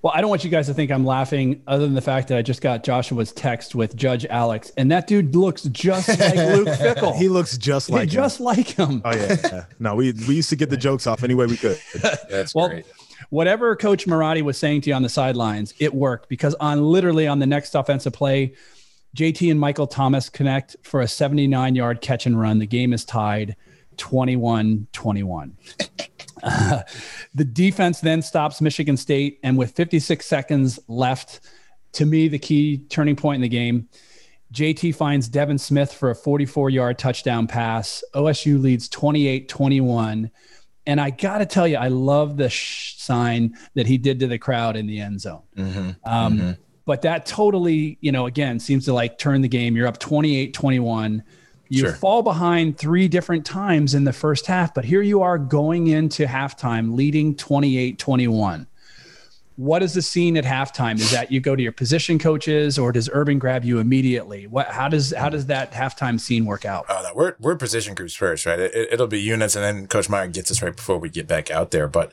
Well, 0.00 0.12
I 0.14 0.20
don't 0.20 0.30
want 0.30 0.44
you 0.44 0.50
guys 0.50 0.66
to 0.68 0.74
think 0.74 0.90
I'm 0.92 1.04
laughing, 1.04 1.60
other 1.66 1.84
than 1.84 1.94
the 1.94 2.00
fact 2.00 2.28
that 2.28 2.38
I 2.38 2.42
just 2.42 2.60
got 2.62 2.84
Joshua's 2.84 3.32
text 3.32 3.74
with 3.74 3.96
Judge 3.96 4.24
Alex, 4.26 4.70
and 4.76 4.90
that 4.92 5.06
dude 5.08 5.34
looks 5.34 5.64
just 5.64 6.08
like 6.08 6.34
Luke 6.36 6.68
Fickell. 6.68 7.16
He 7.16 7.28
looks 7.28 7.58
just 7.58 7.88
He 7.88 7.92
like 7.94 8.04
him. 8.04 8.14
just 8.14 8.40
like 8.40 8.68
him. 8.68 9.02
Oh 9.04 9.14
yeah, 9.14 9.36
yeah. 9.42 9.64
No, 9.80 9.94
we 9.96 10.12
we 10.26 10.36
used 10.36 10.50
to 10.50 10.56
get 10.56 10.70
the 10.70 10.76
jokes 10.76 11.06
off 11.06 11.24
any 11.24 11.34
way 11.34 11.46
we 11.46 11.56
could. 11.56 11.78
That's 12.30 12.54
Well, 12.54 12.68
great. 12.68 12.86
whatever 13.30 13.74
Coach 13.76 14.06
Marotti 14.06 14.42
was 14.42 14.56
saying 14.56 14.82
to 14.82 14.90
you 14.90 14.94
on 14.94 15.02
the 15.02 15.08
sidelines, 15.08 15.74
it 15.80 15.92
worked 15.92 16.28
because 16.28 16.54
on 16.60 16.82
literally 16.82 17.26
on 17.26 17.40
the 17.40 17.46
next 17.46 17.74
offensive 17.74 18.12
play, 18.12 18.54
JT 19.16 19.50
and 19.50 19.58
Michael 19.58 19.88
Thomas 19.88 20.28
connect 20.30 20.76
for 20.84 21.00
a 21.00 21.08
79 21.08 21.74
yard 21.74 22.00
catch 22.00 22.24
and 22.24 22.40
run. 22.40 22.58
The 22.60 22.66
game 22.66 22.92
is 22.92 23.04
tied 23.04 23.56
21 23.98 24.86
21. 24.92 25.56
Uh, 26.42 26.82
the 27.34 27.44
defense 27.44 28.00
then 28.00 28.22
stops 28.22 28.60
Michigan 28.60 28.96
State, 28.96 29.38
and 29.42 29.58
with 29.58 29.72
56 29.72 30.24
seconds 30.24 30.78
left, 30.88 31.40
to 31.92 32.06
me, 32.06 32.28
the 32.28 32.38
key 32.38 32.78
turning 32.88 33.16
point 33.16 33.36
in 33.36 33.42
the 33.42 33.48
game, 33.48 33.88
JT 34.52 34.94
finds 34.94 35.28
Devin 35.28 35.58
Smith 35.58 35.92
for 35.92 36.10
a 36.10 36.14
44 36.14 36.70
yard 36.70 36.98
touchdown 36.98 37.46
pass. 37.46 38.02
OSU 38.14 38.60
leads 38.60 38.88
28 38.88 39.48
21. 39.48 40.30
And 40.86 41.00
I 41.00 41.10
got 41.10 41.38
to 41.38 41.46
tell 41.46 41.68
you, 41.68 41.76
I 41.76 41.88
love 41.88 42.38
the 42.38 42.48
sh- 42.48 42.96
sign 42.96 43.54
that 43.74 43.86
he 43.86 43.98
did 43.98 44.20
to 44.20 44.26
the 44.26 44.38
crowd 44.38 44.74
in 44.74 44.86
the 44.86 45.00
end 45.00 45.20
zone. 45.20 45.42
Mm-hmm. 45.54 45.90
Um, 46.04 46.38
But 46.86 47.02
that 47.02 47.26
totally, 47.26 47.98
you 48.00 48.10
know, 48.10 48.24
again, 48.24 48.58
seems 48.58 48.86
to 48.86 48.94
like 48.94 49.18
turn 49.18 49.42
the 49.42 49.48
game. 49.48 49.76
You're 49.76 49.86
up 49.86 49.98
28 49.98 50.54
21. 50.54 51.22
You 51.68 51.80
Sure. 51.80 51.92
fall 51.92 52.22
behind 52.22 52.78
three 52.78 53.08
different 53.08 53.44
times 53.44 53.94
in 53.94 54.04
the 54.04 54.12
first 54.12 54.46
half, 54.46 54.72
but 54.72 54.84
here 54.84 55.02
you 55.02 55.22
are 55.22 55.36
going 55.38 55.88
into 55.88 56.24
halftime 56.24 56.94
leading 56.94 57.34
28 57.34 57.98
21. 57.98 58.66
What 59.56 59.82
is 59.82 59.92
the 59.92 60.02
scene 60.02 60.36
at 60.36 60.44
halftime? 60.44 61.00
Is 61.00 61.10
that 61.10 61.32
you 61.32 61.40
go 61.40 61.56
to 61.56 61.62
your 61.62 61.72
position 61.72 62.18
coaches 62.20 62.78
or 62.78 62.92
does 62.92 63.10
Urban 63.12 63.40
grab 63.40 63.64
you 63.64 63.80
immediately? 63.80 64.46
What, 64.46 64.68
how 64.68 64.88
does, 64.88 65.12
how 65.12 65.28
does 65.30 65.46
that 65.46 65.72
halftime 65.72 66.20
scene 66.20 66.44
work 66.46 66.64
out? 66.64 66.86
Oh, 66.88 67.10
we're 67.12 67.34
we're 67.40 67.56
position 67.56 67.94
groups 67.96 68.14
first, 68.14 68.46
right? 68.46 68.58
It, 68.60 68.72
it'll 68.92 69.08
be 69.08 69.20
units, 69.20 69.56
and 69.56 69.64
then 69.64 69.86
Coach 69.88 70.08
Meyer 70.08 70.28
gets 70.28 70.52
us 70.52 70.62
right 70.62 70.74
before 70.76 70.98
we 70.98 71.08
get 71.08 71.26
back 71.26 71.50
out 71.50 71.72
there. 71.72 71.88
But 71.88 72.12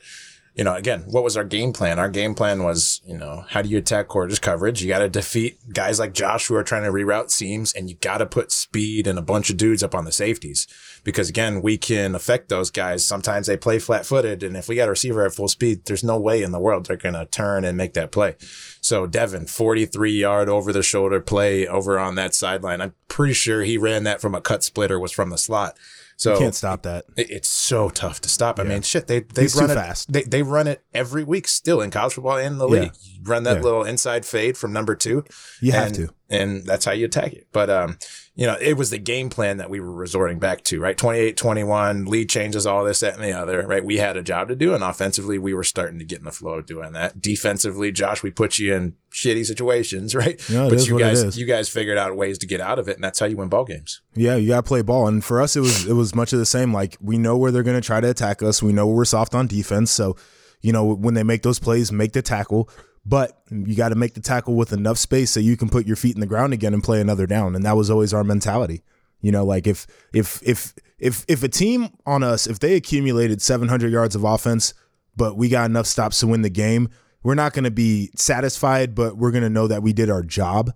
you 0.56 0.64
know, 0.64 0.74
again, 0.74 1.04
what 1.06 1.22
was 1.22 1.36
our 1.36 1.44
game 1.44 1.74
plan? 1.74 1.98
Our 1.98 2.08
game 2.08 2.34
plan 2.34 2.62
was, 2.62 3.02
you 3.04 3.16
know, 3.16 3.44
how 3.50 3.60
do 3.60 3.68
you 3.68 3.76
attack 3.76 4.08
quarters 4.08 4.38
coverage? 4.38 4.82
You 4.82 4.88
got 4.88 5.00
to 5.00 5.08
defeat 5.08 5.58
guys 5.70 5.98
like 5.98 6.14
Josh 6.14 6.46
who 6.46 6.54
are 6.54 6.64
trying 6.64 6.84
to 6.84 6.90
reroute 6.90 7.30
seams 7.30 7.74
and 7.74 7.90
you 7.90 7.96
got 7.96 8.18
to 8.18 8.26
put 8.26 8.50
speed 8.50 9.06
and 9.06 9.18
a 9.18 9.22
bunch 9.22 9.50
of 9.50 9.58
dudes 9.58 9.82
up 9.82 9.94
on 9.94 10.06
the 10.06 10.12
safeties 10.12 10.66
because 11.04 11.28
again, 11.28 11.60
we 11.60 11.76
can 11.76 12.14
affect 12.14 12.48
those 12.48 12.70
guys. 12.70 13.04
Sometimes 13.04 13.46
they 13.46 13.58
play 13.58 13.78
flat 13.78 14.06
footed. 14.06 14.42
And 14.42 14.56
if 14.56 14.66
we 14.66 14.76
got 14.76 14.88
a 14.88 14.92
receiver 14.92 15.26
at 15.26 15.34
full 15.34 15.48
speed, 15.48 15.84
there's 15.84 16.02
no 16.02 16.18
way 16.18 16.42
in 16.42 16.52
the 16.52 16.58
world 16.58 16.86
they're 16.86 16.96
going 16.96 17.14
to 17.14 17.26
turn 17.26 17.62
and 17.66 17.76
make 17.76 17.92
that 17.92 18.10
play. 18.10 18.36
So 18.80 19.06
Devin, 19.06 19.46
43 19.46 20.10
yard 20.12 20.48
over 20.48 20.72
the 20.72 20.82
shoulder 20.82 21.20
play 21.20 21.66
over 21.66 21.98
on 21.98 22.14
that 22.14 22.34
sideline. 22.34 22.80
I'm 22.80 22.94
pretty 23.08 23.34
sure 23.34 23.62
he 23.62 23.76
ran 23.76 24.04
that 24.04 24.22
from 24.22 24.34
a 24.34 24.40
cut 24.40 24.64
splitter 24.64 24.98
was 24.98 25.12
from 25.12 25.28
the 25.28 25.36
slot. 25.36 25.76
So 26.18 26.32
You 26.32 26.38
can't 26.38 26.54
stop 26.54 26.82
that. 26.84 27.04
it- 27.16 27.30
it's 27.30 27.48
so 27.48 27.90
tough 27.90 28.20
to 28.22 28.28
stop. 28.28 28.58
I 28.58 28.62
mean, 28.64 28.80
shit, 28.82 29.06
they 29.06 29.20
they 29.20 29.46
run 29.48 29.70
it 29.70 29.74
fast. 29.74 30.10
They 30.12 30.22
they 30.22 30.42
run 30.42 30.66
it 30.66 30.82
every 30.94 31.24
week 31.24 31.46
still 31.46 31.80
in 31.82 31.90
college 31.90 32.14
football 32.14 32.38
and 32.38 32.46
in 32.54 32.58
the 32.58 32.68
Yeah. 32.68 32.80
league. 32.80 32.92
You 33.02 33.20
run 33.24 33.42
that 33.42 33.56
Yeah. 33.58 33.62
little 33.62 33.84
inside 33.84 34.24
fade 34.24 34.56
from 34.56 34.72
number 34.72 34.94
two. 34.94 35.24
You 35.60 35.72
have 35.72 35.88
and, 35.88 35.94
to. 35.96 36.08
and 36.30 36.64
that's 36.64 36.84
how 36.86 36.92
you 36.92 37.04
attack 37.04 37.32
it. 37.34 37.48
But 37.52 37.68
um, 37.68 37.98
you 38.36 38.46
know, 38.46 38.56
it 38.60 38.74
was 38.74 38.90
the 38.90 38.98
game 38.98 39.30
plan 39.30 39.56
that 39.56 39.70
we 39.70 39.80
were 39.80 39.90
resorting 39.90 40.38
back 40.38 40.62
to, 40.64 40.78
right? 40.78 40.96
28-21, 40.96 42.06
lead 42.06 42.28
changes, 42.28 42.66
all 42.66 42.84
this, 42.84 43.00
that, 43.00 43.14
and 43.14 43.24
the 43.24 43.32
other, 43.32 43.66
right? 43.66 43.82
We 43.82 43.96
had 43.96 44.18
a 44.18 44.22
job 44.22 44.48
to 44.48 44.54
do, 44.54 44.74
and 44.74 44.84
offensively, 44.84 45.38
we 45.38 45.54
were 45.54 45.64
starting 45.64 45.98
to 46.00 46.04
get 46.04 46.18
in 46.18 46.26
the 46.26 46.30
flow 46.30 46.58
of 46.58 46.66
doing 46.66 46.92
that. 46.92 47.22
Defensively, 47.22 47.90
Josh, 47.92 48.22
we 48.22 48.30
put 48.30 48.58
you 48.58 48.74
in 48.74 48.94
shitty 49.10 49.46
situations, 49.46 50.14
right? 50.14 50.38
Yeah, 50.50 50.68
but 50.68 50.86
you 50.86 50.98
guys, 50.98 51.38
you 51.38 51.46
guys 51.46 51.70
figured 51.70 51.96
out 51.96 52.14
ways 52.14 52.36
to 52.38 52.46
get 52.46 52.60
out 52.60 52.78
of 52.78 52.90
it, 52.90 52.96
and 52.96 53.02
that's 53.02 53.18
how 53.18 53.26
you 53.26 53.38
win 53.38 53.48
ball 53.48 53.64
games. 53.64 54.02
Yeah, 54.14 54.36
you 54.36 54.48
got 54.48 54.64
to 54.64 54.68
play 54.68 54.82
ball. 54.82 55.08
And 55.08 55.24
for 55.24 55.40
us, 55.40 55.56
it 55.56 55.60
was 55.60 55.86
it 55.86 55.94
was 55.94 56.14
much 56.14 56.34
of 56.34 56.38
the 56.38 56.46
same. 56.46 56.74
Like 56.74 56.98
we 57.00 57.16
know 57.16 57.38
where 57.38 57.50
they're 57.50 57.62
going 57.62 57.80
to 57.80 57.86
try 57.86 58.00
to 58.02 58.10
attack 58.10 58.42
us. 58.42 58.62
We 58.62 58.74
know 58.74 58.86
we're 58.86 59.06
soft 59.06 59.34
on 59.34 59.46
defense. 59.46 59.90
So, 59.90 60.14
you 60.60 60.72
know, 60.72 60.84
when 60.84 61.14
they 61.14 61.22
make 61.22 61.42
those 61.42 61.58
plays, 61.58 61.90
make 61.90 62.12
the 62.12 62.22
tackle. 62.22 62.68
But 63.08 63.40
you 63.50 63.76
got 63.76 63.90
to 63.90 63.94
make 63.94 64.14
the 64.14 64.20
tackle 64.20 64.56
with 64.56 64.72
enough 64.72 64.98
space 64.98 65.30
so 65.30 65.38
you 65.38 65.56
can 65.56 65.68
put 65.68 65.86
your 65.86 65.94
feet 65.94 66.16
in 66.16 66.20
the 66.20 66.26
ground 66.26 66.52
again 66.52 66.74
and 66.74 66.82
play 66.82 67.00
another 67.00 67.26
down. 67.26 67.54
And 67.54 67.64
that 67.64 67.76
was 67.76 67.88
always 67.88 68.12
our 68.12 68.24
mentality. 68.24 68.82
You 69.20 69.30
know, 69.30 69.44
like 69.44 69.66
if 69.68 69.86
if 70.12 70.42
if 70.42 70.74
if 70.98 71.24
if 71.28 71.42
a 71.44 71.48
team 71.48 71.90
on 72.04 72.24
us, 72.24 72.48
if 72.48 72.58
they 72.58 72.74
accumulated 72.74 73.40
700 73.40 73.92
yards 73.92 74.16
of 74.16 74.24
offense, 74.24 74.74
but 75.16 75.36
we 75.36 75.48
got 75.48 75.70
enough 75.70 75.86
stops 75.86 76.18
to 76.20 76.26
win 76.26 76.42
the 76.42 76.50
game, 76.50 76.88
we're 77.22 77.34
not 77.34 77.52
going 77.52 77.64
to 77.64 77.70
be 77.70 78.10
satisfied, 78.16 78.94
but 78.94 79.16
we're 79.16 79.30
going 79.30 79.44
to 79.44 79.50
know 79.50 79.68
that 79.68 79.82
we 79.82 79.92
did 79.92 80.10
our 80.10 80.22
job. 80.22 80.72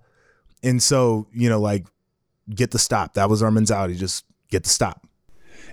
And 0.62 0.82
so, 0.82 1.26
you 1.32 1.48
know, 1.48 1.60
like 1.60 1.86
get 2.54 2.70
the 2.70 2.78
stop. 2.78 3.14
That 3.14 3.28
was 3.28 3.42
our 3.42 3.50
mentality. 3.50 3.96
Just 3.96 4.24
get 4.50 4.62
the 4.64 4.68
stop. 4.68 5.06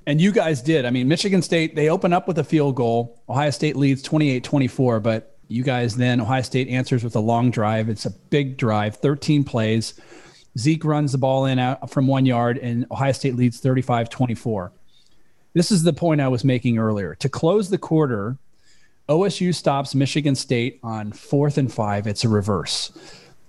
And 0.06 0.22
you 0.22 0.32
guys 0.32 0.62
did. 0.62 0.86
I 0.86 0.90
mean, 0.90 1.08
Michigan 1.08 1.42
State, 1.42 1.76
they 1.76 1.90
open 1.90 2.14
up 2.14 2.28
with 2.28 2.40
a 2.40 2.44
field 2.44 2.76
goal. 2.76 3.22
Ohio 3.28 3.50
State 3.50 3.76
leads 3.76 4.02
28 4.02 4.44
24, 4.44 5.00
but 5.02 5.37
you 5.48 5.64
guys 5.64 5.96
then, 5.96 6.22
Ohio 6.22 6.42
State 6.42 6.68
answers 6.68 7.04
with 7.04 7.16
a 7.16 7.20
long 7.20 7.52
drive. 7.52 7.90
It's 7.90 8.06
a 8.06 8.12
big 8.12 8.58
drive, 8.58 8.98
13 8.98 9.44
plays. 9.44 10.00
Zeke 10.58 10.84
runs 10.84 11.12
the 11.12 11.18
ball 11.18 11.46
in 11.46 11.60
out 11.60 11.90
from 11.90 12.08
one 12.08 12.26
yard, 12.26 12.58
and 12.58 12.86
Ohio 12.92 13.12
State 13.12 13.36
leads 13.36 13.60
35 13.60 14.10
24. 14.10 14.72
This 15.54 15.72
is 15.72 15.84
the 15.84 15.94
point 15.94 16.22
I 16.22 16.28
was 16.28 16.44
making 16.44 16.78
earlier. 16.78 17.16
To 17.16 17.30
close 17.30 17.70
the 17.70 17.78
quarter, 17.78 18.38
OSU 19.10 19.56
stops 19.56 19.96
Michigan 19.96 20.36
State 20.36 20.80
on 20.84 21.12
fourth 21.12 21.58
and 21.58 21.72
five. 21.72 22.08
It's 22.08 22.24
a 22.24 22.30
reverse. 22.30 22.92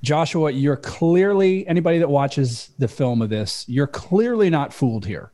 Joshua, 0.03 0.53
you're 0.53 0.77
clearly, 0.77 1.67
anybody 1.67 1.99
that 1.99 2.09
watches 2.09 2.71
the 2.79 2.87
film 2.87 3.21
of 3.21 3.31
this, 3.31 3.65
you're 3.69 3.89
clearly 3.89 4.49
not 4.49 4.73
fooled 4.73 5.05
here. 5.05 5.33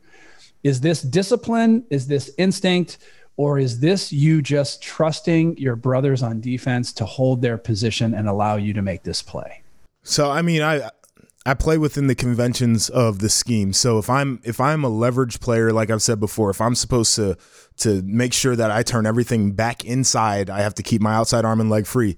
Is 0.63 0.81
this 0.81 1.03
discipline? 1.03 1.85
Is 1.91 2.07
this 2.07 2.31
instinct? 2.39 2.97
Or 3.37 3.59
is 3.59 3.79
this 3.79 4.13
you 4.13 4.41
just 4.41 4.81
trusting 4.81 5.57
your 5.57 5.75
brothers 5.75 6.23
on 6.23 6.39
defense 6.39 6.93
to 6.93 7.05
hold 7.05 7.41
their 7.41 7.57
position 7.57 8.13
and 8.13 8.29
allow 8.29 8.55
you 8.55 8.73
to 8.73 8.81
make 8.81 9.03
this 9.03 9.21
play? 9.21 9.61
So 10.03 10.31
I 10.31 10.41
mean, 10.41 10.61
I 10.61 10.89
I 11.47 11.53
play 11.53 11.77
within 11.77 12.07
the 12.07 12.15
conventions 12.15 12.89
of 12.89 13.19
the 13.19 13.29
scheme. 13.29 13.71
So 13.71 13.99
if 13.99 14.09
I'm 14.09 14.39
if 14.43 14.59
I'm 14.59 14.83
a 14.83 14.89
leverage 14.89 15.39
player, 15.39 15.71
like 15.71 15.91
I've 15.91 16.01
said 16.01 16.19
before, 16.19 16.49
if 16.49 16.59
I'm 16.59 16.73
supposed 16.73 17.15
to 17.15 17.37
to 17.77 18.01
make 18.01 18.33
sure 18.33 18.55
that 18.55 18.71
I 18.71 18.81
turn 18.81 19.05
everything 19.05 19.51
back 19.51 19.85
inside, 19.85 20.49
I 20.49 20.61
have 20.61 20.73
to 20.75 20.83
keep 20.83 21.01
my 21.01 21.13
outside 21.13 21.45
arm 21.45 21.61
and 21.61 21.69
leg 21.69 21.85
free. 21.85 22.17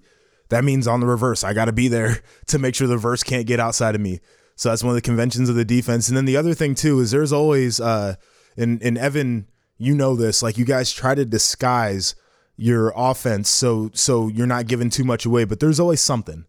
That 0.49 0.63
means 0.63 0.88
on 0.88 1.01
the 1.01 1.07
reverse, 1.07 1.43
I 1.43 1.53
got 1.53 1.65
to 1.65 1.74
be 1.74 1.89
there 1.89 2.22
to 2.47 2.57
make 2.57 2.74
sure 2.74 2.88
the 2.88 2.95
reverse 2.95 3.22
can't 3.22 3.45
get 3.45 3.59
outside 3.59 3.95
of 3.95 4.01
me. 4.01 4.22
So 4.55 4.70
that's 4.70 4.82
one 4.82 4.91
of 4.91 4.95
the 4.95 5.01
conventions 5.01 5.49
of 5.49 5.55
the 5.55 5.65
defense. 5.65 6.07
And 6.07 6.15
then 6.15 6.26
the 6.26 6.38
other 6.38 6.53
thing 6.53 6.74
too 6.74 6.99
is 6.99 7.11
there's 7.11 7.34
always 7.34 7.82
uh 7.82 8.15
in 8.55 8.80
in 8.80 8.97
Evan, 8.97 9.47
you 9.78 9.95
know 9.95 10.15
this, 10.15 10.41
like 10.41 10.57
you 10.57 10.65
guys 10.65 10.91
try 10.91 11.15
to 11.15 11.25
disguise 11.25 12.15
your 12.55 12.91
offense 12.95 13.49
so 13.49 13.91
so 13.93 14.28
you're 14.28 14.47
not 14.47 14.67
giving 14.67 14.89
too 14.89 15.03
much 15.03 15.25
away, 15.25 15.43
but 15.45 15.59
there's 15.59 15.80
always 15.80 16.01
something 16.01 16.45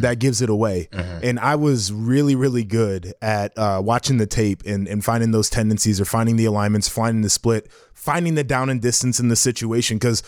that 0.00 0.18
gives 0.18 0.42
it 0.42 0.50
away. 0.50 0.88
And 1.22 1.40
I 1.40 1.56
was 1.56 1.90
really, 1.90 2.34
really 2.34 2.64
good 2.64 3.14
at 3.22 3.56
uh, 3.56 3.80
watching 3.82 4.18
the 4.18 4.26
tape 4.26 4.62
and, 4.66 4.86
and 4.86 5.02
finding 5.02 5.30
those 5.30 5.48
tendencies 5.48 5.98
or 6.00 6.04
finding 6.04 6.36
the 6.36 6.44
alignments, 6.44 6.86
finding 6.88 7.22
the 7.22 7.30
split, 7.30 7.70
finding 7.94 8.34
the 8.34 8.44
down 8.44 8.68
and 8.68 8.82
distance 8.82 9.18
in 9.20 9.28
the 9.28 9.36
situation. 9.36 9.96
Because 9.96 10.22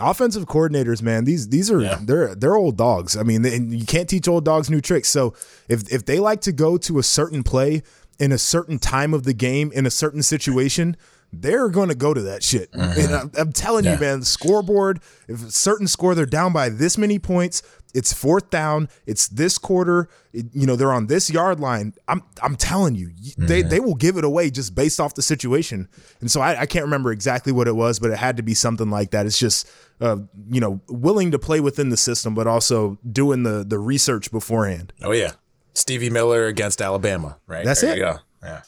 offensive 0.00 0.46
coordinators, 0.46 1.02
man, 1.02 1.24
these 1.24 1.50
these 1.50 1.70
are 1.70 1.82
they're 1.96 2.34
they're 2.34 2.56
old 2.56 2.76
dogs. 2.76 3.16
I 3.16 3.22
mean, 3.22 3.42
they, 3.42 3.54
and 3.54 3.72
you 3.72 3.86
can't 3.86 4.08
teach 4.08 4.26
old 4.26 4.44
dogs 4.44 4.70
new 4.70 4.80
tricks. 4.80 5.08
So 5.08 5.34
if 5.68 5.92
if 5.92 6.04
they 6.04 6.18
like 6.18 6.40
to 6.42 6.52
go 6.52 6.76
to 6.78 6.98
a 6.98 7.02
certain 7.04 7.44
play 7.44 7.82
in 8.18 8.32
a 8.32 8.38
certain 8.38 8.78
time 8.78 9.14
of 9.14 9.22
the 9.22 9.34
game 9.34 9.70
in 9.72 9.86
a 9.86 9.90
certain 9.90 10.22
situation. 10.22 10.96
They're 11.42 11.68
going 11.68 11.88
to 11.88 11.94
go 11.94 12.12
to 12.14 12.22
that 12.22 12.42
shit. 12.42 12.68
And 12.72 13.14
I'm, 13.14 13.30
I'm 13.38 13.52
telling 13.52 13.84
you, 13.84 13.96
man, 13.98 14.20
the 14.20 14.26
scoreboard, 14.26 15.00
if 15.28 15.42
a 15.46 15.50
certain 15.50 15.86
score, 15.88 16.14
they're 16.14 16.26
down 16.26 16.52
by 16.52 16.68
this 16.68 16.96
many 16.98 17.18
points, 17.18 17.62
it's 17.94 18.12
fourth 18.12 18.50
down. 18.50 18.88
It's 19.06 19.26
this 19.28 19.56
quarter. 19.58 20.08
It- 20.34 20.46
you 20.52 20.66
know 20.66 20.76
they're 20.76 20.92
on 20.92 21.06
this 21.06 21.30
yard 21.30 21.60
line. 21.60 21.94
I'm 22.08 22.22
I'm 22.42 22.54
telling 22.56 22.94
you, 22.94 23.10
y- 23.22 23.32
they 23.38 23.62
they 23.62 23.80
will 23.80 23.94
give 23.94 24.18
it 24.18 24.24
away 24.24 24.50
just 24.50 24.74
based 24.74 25.00
off 25.00 25.14
the 25.14 25.22
situation. 25.22 25.88
And 26.20 26.30
so 26.30 26.42
I, 26.42 26.60
I 26.62 26.66
can't 26.66 26.84
remember 26.84 27.10
exactly 27.10 27.52
what 27.52 27.66
it 27.68 27.74
was, 27.74 27.98
but 27.98 28.10
it 28.10 28.18
had 28.18 28.36
to 28.36 28.42
be 28.42 28.52
something 28.52 28.90
like 28.90 29.12
that. 29.12 29.24
It's 29.24 29.38
just 29.38 29.66
uh, 30.02 30.18
you 30.50 30.60
know 30.60 30.80
willing 30.90 31.30
to 31.30 31.38
play 31.38 31.60
within 31.60 31.88
the 31.88 31.96
system, 31.96 32.34
but 32.34 32.46
also 32.46 32.98
doing 33.10 33.44
the 33.44 33.64
the 33.66 33.78
research 33.78 34.30
beforehand. 34.30 34.92
Oh 35.02 35.12
yeah, 35.12 35.32
Stevie 35.72 36.10
Miller 36.10 36.44
against 36.46 36.82
Alabama, 36.82 37.38
right? 37.46 37.64
That's 37.64 37.80
there 37.80 37.94
it. 37.94 37.98
Yeah. 38.42 38.62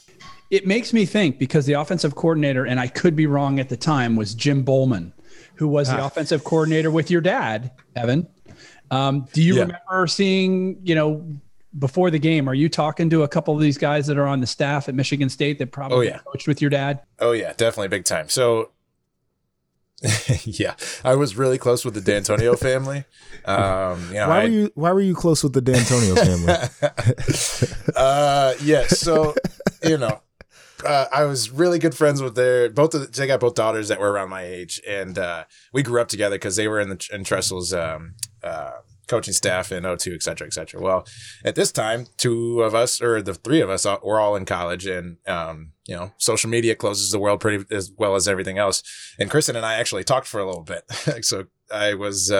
It 0.49 0.65
makes 0.65 0.93
me 0.93 1.05
think 1.05 1.37
because 1.37 1.65
the 1.65 1.73
offensive 1.73 2.15
coordinator, 2.15 2.65
and 2.65 2.79
I 2.79 2.87
could 2.87 3.15
be 3.15 3.27
wrong 3.27 3.59
at 3.59 3.69
the 3.69 3.77
time, 3.77 4.15
was 4.15 4.33
Jim 4.33 4.65
Bollman, 4.65 5.11
who 5.55 5.67
was 5.67 5.89
the 5.89 6.03
offensive 6.03 6.43
coordinator 6.43 6.89
with 6.89 7.11
your 7.11 7.21
dad, 7.21 7.71
Evan. 7.95 8.27
Um, 8.91 9.27
do 9.33 9.43
you 9.43 9.55
Yeah. 9.55 9.61
remember 9.61 10.07
seeing, 10.07 10.79
you 10.83 10.95
know, 10.95 11.23
before 11.77 12.09
the 12.09 12.17
game, 12.17 12.49
are 12.49 12.55
you 12.55 12.67
talking 12.67 13.11
to 13.11 13.21
a 13.21 13.27
couple 13.27 13.53
of 13.53 13.59
these 13.61 13.77
guys 13.77 14.07
that 14.07 14.17
are 14.17 14.25
on 14.25 14.39
the 14.41 14.47
staff 14.47 14.89
at 14.89 14.95
Michigan 14.95 15.29
State 15.29 15.59
that 15.59 15.71
probably 15.71 15.97
Oh, 15.97 16.01
yeah. 16.13 16.19
coached 16.25 16.47
with 16.47 16.61
your 16.61 16.71
dad? 16.71 17.01
Oh 17.19 17.31
yeah, 17.33 17.53
definitely 17.53 17.89
big 17.89 18.05
time. 18.05 18.27
So 18.29 18.71
yeah, 20.45 20.75
I 21.03 21.13
was 21.13 21.35
really 21.35 21.57
close 21.59 21.85
with 21.85 21.93
the 21.93 21.99
Dantonio 22.11 22.57
family. 22.67 23.03
Um, 23.45 24.07
you 24.07 24.15
know, 24.15 24.29
Why 24.29 24.39
I- 24.39 24.43
were 24.45 24.49
you 24.49 24.71
Why 24.73 24.91
were 24.93 25.01
you 25.01 25.13
close 25.13 25.43
with 25.43 25.53
the 25.53 25.61
Dantonio 25.61 26.15
family? 26.17 27.93
uh, 27.95 28.53
yeah. 28.63 28.87
So 28.87 29.35
you 29.83 29.97
know, 29.99 30.21
uh, 30.85 31.05
I 31.11 31.25
was 31.25 31.51
really 31.51 31.79
good 31.79 31.95
friends 31.95 32.21
with 32.21 32.35
their 32.35 32.69
both. 32.69 32.93
Of, 32.93 33.11
they 33.11 33.27
got 33.27 33.39
both 33.39 33.55
daughters 33.55 33.87
that 33.87 33.99
were 33.99 34.11
around 34.11 34.29
my 34.29 34.43
age, 34.43 34.81
and 34.87 35.17
uh, 35.17 35.45
we 35.73 35.83
grew 35.83 36.01
up 36.01 36.07
together 36.07 36.35
because 36.35 36.55
they 36.55 36.67
were 36.67 36.79
in 36.79 36.89
the 36.89 37.09
in 37.11 37.23
Tressel's 37.23 37.73
um, 37.73 38.15
uh, 38.43 38.71
coaching 39.07 39.33
staff 39.33 39.71
in 39.71 39.83
02, 39.83 40.13
et 40.13 40.23
cetera, 40.23 40.47
et 40.47 40.53
cetera. 40.53 40.79
Well, 40.79 41.05
at 41.43 41.55
this 41.55 41.71
time, 41.71 42.05
two 42.17 42.61
of 42.61 42.75
us 42.75 43.01
or 43.01 43.21
the 43.21 43.33
three 43.33 43.59
of 43.59 43.69
us 43.69 43.85
uh, 43.85 43.97
were 44.03 44.19
all 44.19 44.35
in 44.35 44.45
college, 44.45 44.85
and 44.85 45.17
um, 45.27 45.71
you 45.85 45.95
know, 45.95 46.11
social 46.17 46.49
media 46.49 46.75
closes 46.75 47.11
the 47.11 47.19
world 47.19 47.39
pretty 47.41 47.65
as 47.75 47.91
well 47.97 48.15
as 48.15 48.27
everything 48.27 48.57
else. 48.57 48.83
And 49.19 49.29
Kristen 49.29 49.55
and 49.55 49.65
I 49.65 49.75
actually 49.75 50.03
talked 50.03 50.27
for 50.27 50.39
a 50.39 50.45
little 50.45 50.63
bit. 50.63 50.83
so 51.25 51.45
I 51.71 51.95
was. 51.95 52.31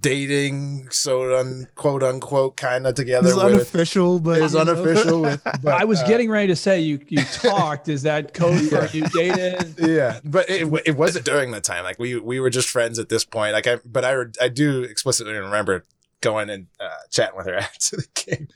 Dating 0.00 0.88
so 0.90 1.38
unquote 1.38 2.02
unquote 2.02 2.56
kind 2.56 2.86
of 2.86 2.94
together 2.94 3.28
It's 3.28 3.36
with 3.36 3.44
unofficial, 3.44 4.18
but 4.18 4.40
is 4.40 4.54
unofficial 4.56 5.22
with 5.22 5.42
but, 5.62 5.74
I 5.74 5.84
was 5.84 6.00
uh, 6.00 6.06
getting 6.06 6.30
ready 6.30 6.48
to 6.48 6.56
say 6.56 6.80
you 6.80 7.00
you 7.08 7.22
talked. 7.24 7.88
Is 7.88 8.02
that 8.02 8.32
code 8.32 8.60
for 8.68 8.86
you 8.96 9.04
dated? 9.08 9.74
yeah 9.78 10.20
but 10.24 10.48
it, 10.48 10.68
it 10.86 10.96
wasn't 10.96 11.24
during 11.24 11.50
the 11.50 11.60
time 11.60 11.84
like 11.84 11.98
we 11.98 12.16
we 12.18 12.40
were 12.40 12.50
just 12.50 12.68
friends 12.68 12.98
at 12.98 13.08
this 13.08 13.24
point 13.24 13.52
like 13.52 13.66
i 13.66 13.76
but 13.84 14.04
i 14.04 14.14
i 14.40 14.48
do 14.48 14.82
explicitly 14.82 15.32
remember 15.32 15.84
going 16.20 16.50
and 16.50 16.66
uh, 16.78 16.88
chatting 17.10 17.36
with 17.36 17.46
her 17.46 17.56
after 17.58 17.96
the 17.96 18.06
game 18.14 18.48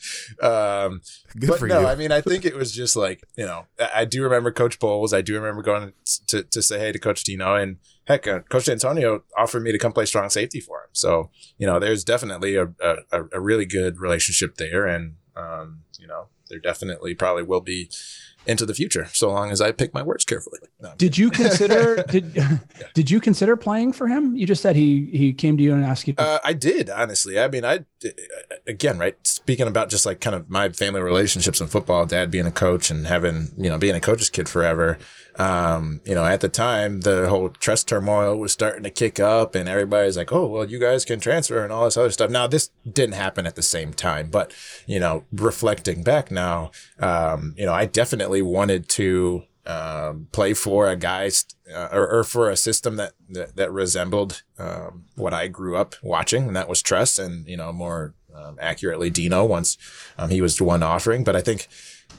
um 0.46 1.00
good 1.38 1.48
but 1.48 1.58
for 1.58 1.66
no 1.66 1.80
you. 1.80 1.86
i 1.86 1.94
mean 1.94 2.12
i 2.12 2.20
think 2.20 2.44
it 2.44 2.54
was 2.54 2.72
just 2.72 2.94
like 2.94 3.22
you 3.36 3.44
know 3.44 3.66
i, 3.80 3.90
I 4.00 4.04
do 4.04 4.22
remember 4.22 4.50
coach 4.50 4.78
bowles 4.78 5.12
i 5.12 5.22
do 5.22 5.34
remember 5.34 5.62
going 5.62 5.92
to, 6.28 6.42
to 6.42 6.62
say 6.62 6.78
hey 6.78 6.92
to 6.92 6.98
coach 6.98 7.24
dino 7.24 7.54
and 7.54 7.76
heck 8.06 8.26
uh, 8.26 8.40
coach 8.40 8.66
Dantonio 8.66 9.22
offered 9.36 9.62
me 9.62 9.72
to 9.72 9.78
come 9.78 9.92
play 9.92 10.04
strong 10.06 10.28
safety 10.30 10.60
for 10.60 10.80
him 10.80 10.88
so 10.92 11.30
you 11.58 11.66
know 11.66 11.78
there's 11.78 12.04
definitely 12.04 12.56
a 12.56 12.68
a, 12.80 13.24
a 13.32 13.40
really 13.40 13.66
good 13.66 13.98
relationship 13.98 14.56
there 14.56 14.86
and 14.86 15.14
um 15.36 15.80
you 15.98 16.06
know 16.06 16.26
there 16.50 16.58
definitely 16.58 17.14
probably 17.14 17.42
will 17.42 17.60
be 17.62 17.88
into 18.46 18.66
the 18.66 18.74
future, 18.74 19.06
so 19.12 19.30
long 19.30 19.50
as 19.50 19.60
I 19.60 19.72
pick 19.72 19.94
my 19.94 20.02
words 20.02 20.24
carefully. 20.24 20.58
No, 20.80 20.92
Did 20.98 21.16
you 21.16 21.30
consider 21.42 22.02
did 22.02 22.36
did 22.94 23.10
you 23.10 23.18
consider 23.18 23.56
playing 23.56 23.94
for 23.94 24.06
him? 24.06 24.36
You 24.36 24.46
just 24.46 24.60
said 24.60 24.76
he 24.76 25.06
he 25.06 25.32
came 25.32 25.56
to 25.56 25.62
you 25.62 25.72
and 25.72 25.82
asked 25.82 26.06
you. 26.06 26.12
To, 26.12 26.22
Uh, 26.22 26.38
I 26.44 26.52
did 26.52 26.90
honestly. 26.90 27.40
I 27.40 27.48
mean, 27.48 27.64
I 27.64 27.86
again, 28.66 28.98
right. 28.98 29.16
Speaking 29.26 29.66
about 29.66 29.88
just 29.88 30.04
like 30.04 30.20
kind 30.20 30.36
of 30.36 30.50
my 30.50 30.68
family 30.68 31.00
relationships 31.00 31.58
in 31.58 31.68
football, 31.68 32.04
dad 32.04 32.30
being 32.30 32.44
a 32.44 32.50
coach 32.52 32.90
and 32.90 33.06
having 33.06 33.52
you 33.56 33.70
know 33.70 33.78
being 33.78 33.94
a 33.94 34.00
coach's 34.00 34.28
kid 34.28 34.46
forever. 34.46 34.98
Um, 35.36 36.00
you 36.04 36.14
know, 36.14 36.24
at 36.24 36.40
the 36.40 36.48
time, 36.48 37.00
the 37.00 37.28
whole 37.28 37.48
Tressel 37.48 37.86
turmoil 37.86 38.36
was 38.36 38.52
starting 38.52 38.84
to 38.84 38.90
kick 38.90 39.18
up, 39.18 39.54
and 39.54 39.68
everybody's 39.68 40.16
like, 40.16 40.32
"Oh, 40.32 40.46
well, 40.46 40.64
you 40.64 40.78
guys 40.78 41.04
can 41.04 41.20
transfer 41.20 41.62
and 41.62 41.72
all 41.72 41.84
this 41.84 41.96
other 41.96 42.10
stuff." 42.10 42.30
Now, 42.30 42.46
this 42.46 42.70
didn't 42.90 43.14
happen 43.14 43.46
at 43.46 43.56
the 43.56 43.62
same 43.62 43.92
time, 43.92 44.30
but 44.30 44.52
you 44.86 45.00
know, 45.00 45.24
reflecting 45.32 46.02
back 46.02 46.30
now, 46.30 46.70
um, 47.00 47.54
you 47.56 47.66
know, 47.66 47.72
I 47.72 47.86
definitely 47.86 48.42
wanted 48.42 48.88
to 48.90 49.44
um, 49.66 50.28
play 50.30 50.54
for 50.54 50.88
a 50.88 50.96
guy 50.96 51.30
uh, 51.74 51.88
or, 51.90 52.08
or 52.08 52.24
for 52.24 52.50
a 52.50 52.56
system 52.56 52.96
that 52.96 53.12
that, 53.30 53.56
that 53.56 53.72
resembled 53.72 54.42
um, 54.58 55.04
what 55.16 55.32
I 55.32 55.48
grew 55.48 55.76
up 55.76 55.96
watching, 56.02 56.46
and 56.46 56.56
that 56.56 56.68
was 56.68 56.82
Tressel, 56.82 57.24
and 57.24 57.48
you 57.48 57.56
know 57.56 57.72
more 57.72 58.14
um, 58.34 58.58
accurately 58.60 59.10
Dino 59.10 59.44
once 59.44 59.78
um, 60.18 60.30
he 60.30 60.40
was 60.40 60.56
the 60.58 60.64
one 60.64 60.82
offering. 60.82 61.24
But 61.24 61.36
I 61.36 61.40
think 61.40 61.68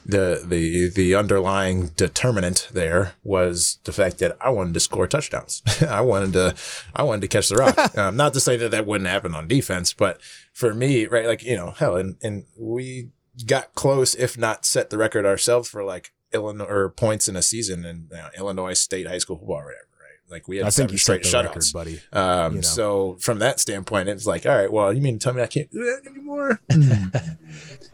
the 0.08 0.44
the 0.46 0.88
the 0.88 1.14
underlying 1.16 1.88
determinant 1.96 2.68
there 2.72 3.14
was 3.24 3.78
the 3.84 3.92
fact 3.92 4.18
that 4.18 4.36
I 4.40 4.50
wanted 4.50 4.74
to 4.74 4.80
score 4.80 5.08
touchdowns. 5.08 5.62
I 5.88 6.00
wanted 6.00 6.32
to 6.34 6.54
I 6.94 7.02
wanted 7.02 7.22
to 7.22 7.28
catch 7.28 7.48
the 7.48 7.56
rock. 7.56 7.76
um, 7.98 8.16
not 8.16 8.32
to 8.34 8.40
say 8.40 8.56
that 8.56 8.70
that 8.70 8.86
wouldn't 8.86 9.10
happen 9.10 9.34
on 9.34 9.48
defense, 9.48 9.92
but 9.92 10.20
for 10.52 10.72
me, 10.72 11.06
right, 11.06 11.26
like 11.26 11.42
you 11.42 11.56
know, 11.56 11.72
hell, 11.72 11.96
and 11.96 12.16
and 12.22 12.44
we 12.56 13.10
got 13.46 13.74
close, 13.74 14.14
if 14.14 14.38
not 14.38 14.64
set 14.64 14.90
the 14.90 14.98
record 14.98 15.26
ourselves 15.26 15.68
for 15.68 15.82
like 15.82 16.12
Illinois 16.32 16.66
or 16.66 16.88
points 16.90 17.28
in 17.28 17.34
a 17.34 17.42
season 17.42 17.84
in 17.84 18.08
you 18.10 18.16
know, 18.16 18.28
Illinois 18.38 18.74
State 18.74 19.08
high 19.08 19.18
school 19.18 19.36
football 19.36 19.56
or 19.56 19.64
whatever. 19.64 19.88
Right, 20.00 20.32
like 20.32 20.46
we 20.46 20.58
had 20.58 20.66
I 20.66 20.70
think 20.70 20.92
you 20.92 20.98
straight 20.98 21.26
set 21.26 21.42
the 21.42 21.48
record, 21.48 21.64
buddy. 21.72 22.00
Um, 22.12 22.52
you 22.52 22.58
know. 22.58 22.62
so 22.62 23.16
from 23.20 23.40
that 23.40 23.58
standpoint, 23.58 24.08
it's 24.08 24.26
like, 24.26 24.46
all 24.46 24.56
right, 24.56 24.70
well, 24.70 24.92
you 24.92 25.02
mean 25.02 25.18
to 25.18 25.24
tell 25.24 25.34
me 25.34 25.42
I 25.42 25.48
can't 25.48 25.70
do 25.70 25.84
that 25.84 26.08
anymore? 26.08 26.60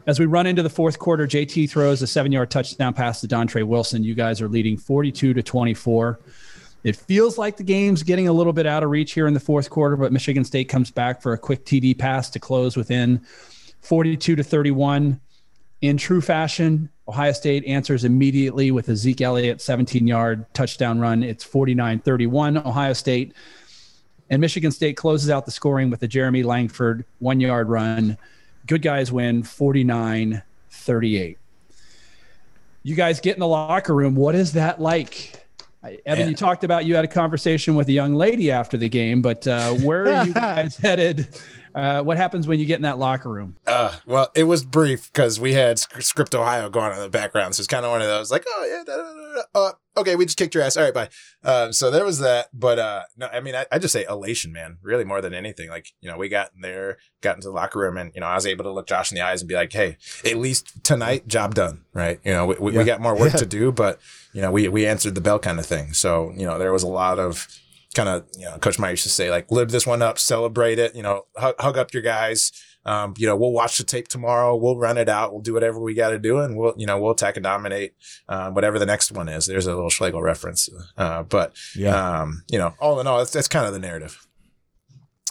As 0.06 0.18
we 0.18 0.26
run 0.26 0.46
into 0.46 0.62
the 0.62 0.70
fourth 0.70 0.98
quarter, 0.98 1.26
JT 1.28 1.70
throws 1.70 2.02
a 2.02 2.08
seven-yard 2.08 2.50
touchdown 2.50 2.92
pass 2.92 3.20
to 3.20 3.28
Dontre 3.28 3.64
Wilson. 3.64 4.02
You 4.02 4.14
guys 4.14 4.40
are 4.40 4.48
leading 4.48 4.76
42 4.76 5.32
to 5.32 5.42
24. 5.42 6.18
It 6.82 6.96
feels 6.96 7.38
like 7.38 7.56
the 7.56 7.62
game's 7.62 8.02
getting 8.02 8.26
a 8.26 8.32
little 8.32 8.52
bit 8.52 8.66
out 8.66 8.82
of 8.82 8.90
reach 8.90 9.12
here 9.12 9.28
in 9.28 9.34
the 9.34 9.40
fourth 9.40 9.70
quarter, 9.70 9.96
but 9.96 10.12
Michigan 10.12 10.44
State 10.44 10.68
comes 10.68 10.90
back 10.90 11.22
for 11.22 11.32
a 11.32 11.38
quick 11.38 11.64
TD 11.64 11.96
pass 11.96 12.28
to 12.30 12.40
close 12.40 12.76
within 12.76 13.20
42 13.82 14.34
to 14.34 14.42
31. 14.42 15.20
In 15.82 15.96
true 15.96 16.20
fashion, 16.20 16.88
Ohio 17.06 17.32
State 17.32 17.64
answers 17.64 18.02
immediately 18.04 18.72
with 18.72 18.88
a 18.88 18.96
Zeke 18.96 19.20
Elliott 19.20 19.60
17 19.60 20.08
yard 20.08 20.46
touchdown 20.54 20.98
run. 20.98 21.22
It's 21.22 21.44
49 21.44 22.00
31 22.00 22.58
Ohio 22.58 22.92
State. 22.92 23.34
And 24.30 24.40
Michigan 24.40 24.72
State 24.72 24.96
closes 24.96 25.30
out 25.30 25.44
the 25.44 25.52
scoring 25.52 25.90
with 25.90 26.02
a 26.02 26.08
Jeremy 26.08 26.42
Langford 26.42 27.04
one 27.20 27.38
yard 27.38 27.68
run. 27.68 28.16
Good 28.66 28.82
guys 28.82 29.10
win 29.12 29.42
49 29.42 30.42
38. 30.70 31.38
You 32.84 32.94
guys 32.96 33.20
get 33.20 33.34
in 33.34 33.40
the 33.40 33.46
locker 33.46 33.94
room. 33.94 34.14
What 34.14 34.34
is 34.34 34.52
that 34.52 34.80
like? 34.80 35.46
I- 35.84 35.98
Evan, 36.06 36.24
Man. 36.24 36.30
you 36.30 36.36
talked 36.36 36.64
about 36.64 36.84
you 36.84 36.94
had 36.94 37.04
a 37.04 37.08
conversation 37.08 37.74
with 37.74 37.88
a 37.88 37.92
young 37.92 38.14
lady 38.14 38.50
after 38.50 38.76
the 38.76 38.88
game, 38.88 39.20
but 39.22 39.46
uh, 39.46 39.72
where 39.74 40.12
are 40.12 40.26
you 40.26 40.32
guys 40.34 40.76
headed? 40.76 41.28
Uh, 41.74 42.02
what 42.02 42.16
happens 42.16 42.46
when 42.46 42.60
you 42.60 42.66
get 42.66 42.76
in 42.76 42.82
that 42.82 42.98
locker 42.98 43.28
room? 43.30 43.56
Uh, 43.66 43.96
well, 44.06 44.30
it 44.34 44.44
was 44.44 44.64
brief 44.64 45.10
because 45.12 45.40
we 45.40 45.54
had 45.54 45.78
Script 45.78 46.34
Ohio 46.34 46.68
going 46.68 46.90
on 46.92 46.96
in 46.98 47.02
the 47.02 47.08
background. 47.08 47.54
So 47.54 47.60
it's 47.62 47.66
kind 47.66 47.84
of 47.84 47.90
one 47.90 48.00
of 48.02 48.06
those 48.08 48.30
like, 48.30 48.44
oh, 48.46 48.66
yeah, 48.70 48.84
da, 48.84 48.96
da, 48.96 49.02
da, 49.12 49.34
da. 49.34 49.68
Uh, 49.68 49.72
okay, 49.96 50.16
we 50.16 50.24
just 50.24 50.38
kicked 50.38 50.54
your 50.54 50.62
ass. 50.64 50.76
All 50.76 50.84
right, 50.84 50.94
bye. 50.94 51.08
Um, 51.44 51.72
so 51.72 51.90
there 51.90 52.04
was 52.04 52.18
that. 52.20 52.48
But 52.52 52.78
uh, 52.78 53.02
no, 53.16 53.26
I 53.32 53.40
mean, 53.40 53.54
I, 53.54 53.66
I 53.70 53.78
just 53.78 53.92
say 53.92 54.04
elation, 54.08 54.52
man, 54.52 54.78
really 54.82 55.04
more 55.04 55.20
than 55.20 55.34
anything. 55.34 55.68
Like, 55.68 55.88
you 56.00 56.10
know, 56.10 56.16
we 56.16 56.28
got 56.28 56.50
in 56.54 56.60
there, 56.62 56.98
got 57.20 57.36
into 57.36 57.48
the 57.48 57.54
locker 57.54 57.78
room, 57.78 57.96
and, 57.96 58.12
you 58.14 58.20
know, 58.20 58.26
I 58.26 58.34
was 58.34 58.46
able 58.46 58.64
to 58.64 58.72
look 58.72 58.86
Josh 58.86 59.10
in 59.12 59.16
the 59.16 59.22
eyes 59.22 59.42
and 59.42 59.48
be 59.48 59.54
like, 59.54 59.72
hey, 59.72 59.96
at 60.24 60.36
least 60.38 60.82
tonight, 60.84 61.26
job 61.28 61.54
done, 61.54 61.84
right? 61.92 62.20
You 62.24 62.32
know, 62.32 62.46
we, 62.46 62.54
we, 62.58 62.78
we 62.78 62.84
got 62.84 63.00
more 63.00 63.16
work 63.16 63.32
Yeah. 63.32 63.38
to 63.40 63.46
do, 63.46 63.72
but, 63.72 64.00
you 64.32 64.40
know, 64.42 64.50
we, 64.50 64.68
we 64.68 64.86
answered 64.86 65.14
the 65.14 65.20
bell 65.20 65.38
kind 65.38 65.58
of 65.58 65.66
thing. 65.66 65.92
So, 65.92 66.32
you 66.36 66.46
know, 66.46 66.58
there 66.58 66.72
was 66.72 66.82
a 66.82 66.88
lot 66.88 67.18
of, 67.18 67.46
kind 67.94 68.08
of, 68.08 68.24
you 68.38 68.46
know, 68.46 68.56
Coach 68.58 68.78
Meyer 68.78 68.92
used 68.92 69.02
to 69.02 69.08
say, 69.10 69.30
like, 69.30 69.50
live 69.50 69.70
this 69.70 69.86
one 69.86 70.00
up, 70.02 70.18
celebrate 70.18 70.78
it, 70.78 70.94
you 70.96 71.02
know, 71.02 71.26
hug, 71.36 71.54
hug 71.58 71.76
up 71.76 71.92
your 71.92 72.02
guys. 72.02 72.50
Um, 72.84 73.14
you 73.16 73.26
know, 73.26 73.36
we'll 73.36 73.52
watch 73.52 73.78
the 73.78 73.84
tape 73.84 74.08
tomorrow. 74.08 74.56
We'll 74.56 74.76
run 74.76 74.98
it 74.98 75.08
out. 75.08 75.32
We'll 75.32 75.42
do 75.42 75.54
whatever 75.54 75.78
we 75.78 75.94
got 75.94 76.10
to 76.10 76.18
do, 76.18 76.40
and 76.40 76.56
we'll, 76.56 76.74
you 76.76 76.86
know, 76.86 77.00
we'll 77.00 77.12
attack 77.12 77.36
and 77.36 77.44
dominate, 77.44 77.94
uh, 78.28 78.50
whatever 78.50 78.78
the 78.78 78.86
next 78.86 79.12
one 79.12 79.28
is. 79.28 79.46
There's 79.46 79.66
a 79.66 79.74
little 79.74 79.90
Schlegel 79.90 80.20
reference, 80.22 80.68
uh, 80.96 81.22
but 81.22 81.54
Yeah. 81.76 82.20
um, 82.22 82.42
you 82.50 82.58
know, 82.58 82.74
all 82.80 82.98
in 83.00 83.06
all, 83.06 83.18
that's 83.18 83.30
that's 83.30 83.48
kind 83.48 83.66
of 83.66 83.72
the 83.72 83.78
narrative. 83.78 84.26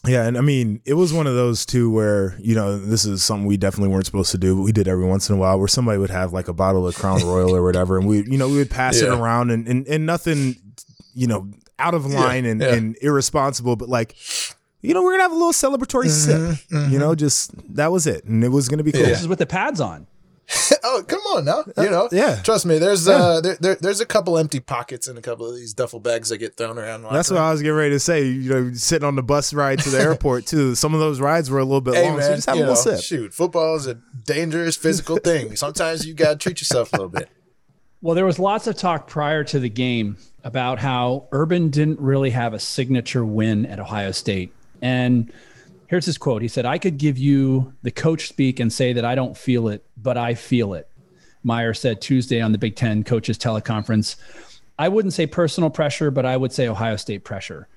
Yeah, 0.07 0.25
and 0.25 0.35
I 0.35 0.41
mean, 0.41 0.81
it 0.83 0.95
was 0.95 1.13
one 1.13 1.27
of 1.27 1.35
those 1.35 1.63
two 1.63 1.91
where 1.91 2.35
you 2.39 2.55
know 2.55 2.77
this 2.79 3.05
is 3.05 3.23
something 3.23 3.45
we 3.45 3.55
definitely 3.57 3.89
weren't 3.93 4.07
supposed 4.07 4.31
to 4.31 4.37
do, 4.39 4.55
but 4.55 4.63
we 4.63 4.71
did 4.71 4.87
every 4.87 5.05
once 5.05 5.29
in 5.29 5.35
a 5.35 5.37
while, 5.37 5.59
where 5.59 5.67
somebody 5.67 5.99
would 5.99 6.09
have 6.09 6.33
like 6.33 6.47
a 6.47 6.53
bottle 6.53 6.87
of 6.87 6.95
Crown 6.95 7.21
Royal 7.23 7.55
or 7.55 7.61
whatever, 7.61 7.99
and 7.99 8.07
we, 8.07 8.23
you 8.25 8.37
know, 8.37 8.47
we 8.47 8.55
would 8.55 8.71
pass 8.71 8.99
it 8.99 9.09
around, 9.09 9.51
and, 9.51 9.67
and 9.67 9.85
and 9.87 10.05
nothing, 10.07 10.55
you 11.13 11.27
know, 11.27 11.51
out 11.77 11.93
of 11.93 12.07
line 12.07 12.45
and, 12.45 12.61
yeah. 12.61 12.73
and 12.73 12.97
irresponsible, 13.01 13.75
but 13.75 13.89
like, 13.89 14.15
you 14.81 14.93
know, 14.93 15.03
we're 15.03 15.11
gonna 15.11 15.23
have 15.23 15.31
a 15.31 15.35
little 15.35 15.51
celebratory 15.51 16.05
mm-hmm, 16.05 16.53
sip, 16.53 16.91
you 16.91 16.97
know, 16.97 17.09
mm-hmm. 17.09 17.19
just 17.19 17.51
that 17.75 17.91
was 17.91 18.07
it, 18.07 18.23
and 18.25 18.43
it 18.43 18.49
was 18.49 18.67
gonna 18.67 18.83
be 18.83 18.91
cool. 18.91 19.03
This 19.03 19.21
is 19.21 19.27
with 19.27 19.39
the 19.39 19.45
pads 19.45 19.79
on. 19.79 20.07
oh, 20.83 21.03
come 21.07 21.19
on 21.19 21.45
now, 21.45 21.63
you 21.77 21.87
uh, 21.87 21.91
know, 21.91 22.09
yeah. 22.11 22.35
Trust 22.41 22.65
me, 22.65 22.77
there's 22.77 23.07
uh, 23.07 23.39
there, 23.41 23.55
there 23.61 23.75
there's 23.75 24.01
a 24.01 24.05
couple 24.05 24.37
empty 24.37 24.59
pockets 24.59 25.07
in 25.07 25.17
a 25.17 25.21
couple 25.21 25.47
of 25.47 25.55
these 25.55 25.73
duffel 25.73 25.99
bags 25.99 26.29
that 26.29 26.39
get 26.39 26.57
thrown 26.57 26.77
around. 26.77 27.03
That's 27.03 27.29
what 27.29 27.39
I 27.39 27.51
was 27.51 27.61
getting 27.61 27.77
ready 27.77 27.91
to 27.91 27.99
say. 27.99 28.25
You 28.25 28.49
know, 28.49 28.73
sitting 28.73 29.07
on 29.07 29.15
the 29.15 29.23
bus 29.23 29.53
ride 29.53 29.79
to 29.79 29.89
the 29.89 29.99
airport 30.01 30.45
too. 30.47 30.75
Some 30.75 30.93
of 30.93 30.99
those 30.99 31.21
rides 31.21 31.49
were 31.49 31.59
a 31.59 31.63
little 31.63 31.79
bit 31.79 31.95
Hey 31.95 32.07
long, 32.07 32.17
man, 32.17 32.25
so 32.25 32.35
just 32.35 32.47
have 32.47 32.55
a 32.55 32.59
little 32.59 32.73
know, 32.73 32.81
sip. 32.81 33.01
shoot, 33.01 33.33
football 33.33 33.75
is 33.75 33.87
a 33.87 33.95
dangerous 34.25 34.75
physical 34.75 35.17
thing. 35.23 35.55
Sometimes 35.55 36.05
you 36.05 36.13
gotta 36.13 36.37
treat 36.37 36.59
yourself 36.59 36.91
a 36.91 36.97
little 36.97 37.09
bit. 37.09 37.29
Well, 38.01 38.15
there 38.15 38.25
was 38.25 38.39
lots 38.39 38.65
of 38.65 38.75
talk 38.75 39.07
prior 39.07 39.43
to 39.45 39.59
the 39.59 39.69
game 39.69 40.17
about 40.43 40.79
how 40.79 41.27
Urban 41.31 41.69
didn't 41.69 41.99
really 41.99 42.31
have 42.31 42.53
a 42.53 42.59
signature 42.59 43.23
win 43.23 43.65
at 43.67 43.79
Ohio 43.79 44.11
State. 44.11 44.51
And 44.81 45.31
here's 45.87 46.05
his 46.05 46.17
quote 46.17 46.41
He 46.41 46.47
said, 46.47 46.65
I 46.65 46.77
could 46.77 46.97
give 46.97 47.17
you 47.17 47.73
the 47.83 47.91
coach 47.91 48.27
speak 48.27 48.59
and 48.59 48.71
say 48.71 48.93
that 48.93 49.05
I 49.05 49.15
don't 49.15 49.37
feel 49.37 49.67
it, 49.67 49.85
but 49.97 50.17
I 50.17 50.33
feel 50.33 50.73
it. 50.73 50.87
Meyer 51.43 51.73
said 51.73 52.01
Tuesday 52.01 52.41
on 52.41 52.51
the 52.51 52.57
Big 52.57 52.75
Ten 52.75 53.03
coaches 53.03 53.37
teleconference. 53.37 54.15
I 54.77 54.87
wouldn't 54.89 55.13
say 55.13 55.27
personal 55.27 55.69
pressure, 55.69 56.11
but 56.11 56.25
I 56.25 56.37
would 56.37 56.51
say 56.51 56.67
Ohio 56.67 56.95
State 56.95 57.23
pressure. 57.23 57.67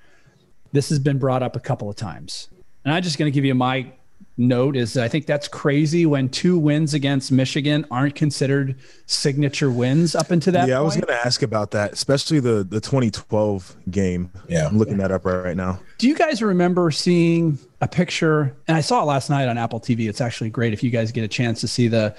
This 0.71 0.89
has 0.89 0.99
been 0.99 1.19
brought 1.19 1.43
up 1.43 1.55
a 1.55 1.59
couple 1.59 1.89
of 1.89 1.95
times. 1.95 2.49
And 2.83 2.93
I'm 2.93 3.03
just 3.03 3.17
going 3.17 3.31
to 3.31 3.33
give 3.33 3.45
you 3.45 3.55
my 3.55 3.91
note 4.37 4.75
is 4.75 4.97
I 4.97 5.07
think 5.07 5.25
that's 5.25 5.47
crazy 5.47 6.05
when 6.05 6.29
two 6.29 6.57
wins 6.57 6.93
against 6.93 7.31
Michigan 7.31 7.85
aren't 7.89 8.15
considered 8.15 8.75
signature 9.05 9.71
wins 9.71 10.13
up 10.15 10.31
into 10.31 10.51
that 10.51 10.67
yeah, 10.67 10.77
I 10.77 10.81
was 10.81 10.95
going 10.95 11.07
to 11.07 11.25
ask 11.25 11.41
about 11.41 11.71
that, 11.71 11.93
especially 11.93 12.39
the 12.39 12.63
the 12.63 12.81
2012 12.81 13.75
game. 13.89 14.31
Yeah. 14.47 14.67
I'm 14.67 14.77
looking 14.77 14.97
that 14.97 15.11
up 15.11 15.25
right, 15.25 15.43
right 15.43 15.57
now. 15.57 15.79
Do 15.97 16.07
you 16.07 16.15
guys 16.15 16.41
remember 16.41 16.91
seeing 16.91 17.57
a 17.81 17.87
picture? 17.87 18.55
And 18.67 18.75
I 18.75 18.81
saw 18.81 19.01
it 19.03 19.05
last 19.05 19.29
night 19.29 19.47
on 19.47 19.57
Apple 19.57 19.79
TV. 19.79 20.09
It's 20.09 20.21
actually 20.21 20.49
great 20.49 20.73
if 20.73 20.83
you 20.83 20.89
guys 20.89 21.11
get 21.11 21.23
a 21.23 21.29
chance 21.29 21.61
to 21.61 21.67
see 21.67 21.87
the 21.87 22.15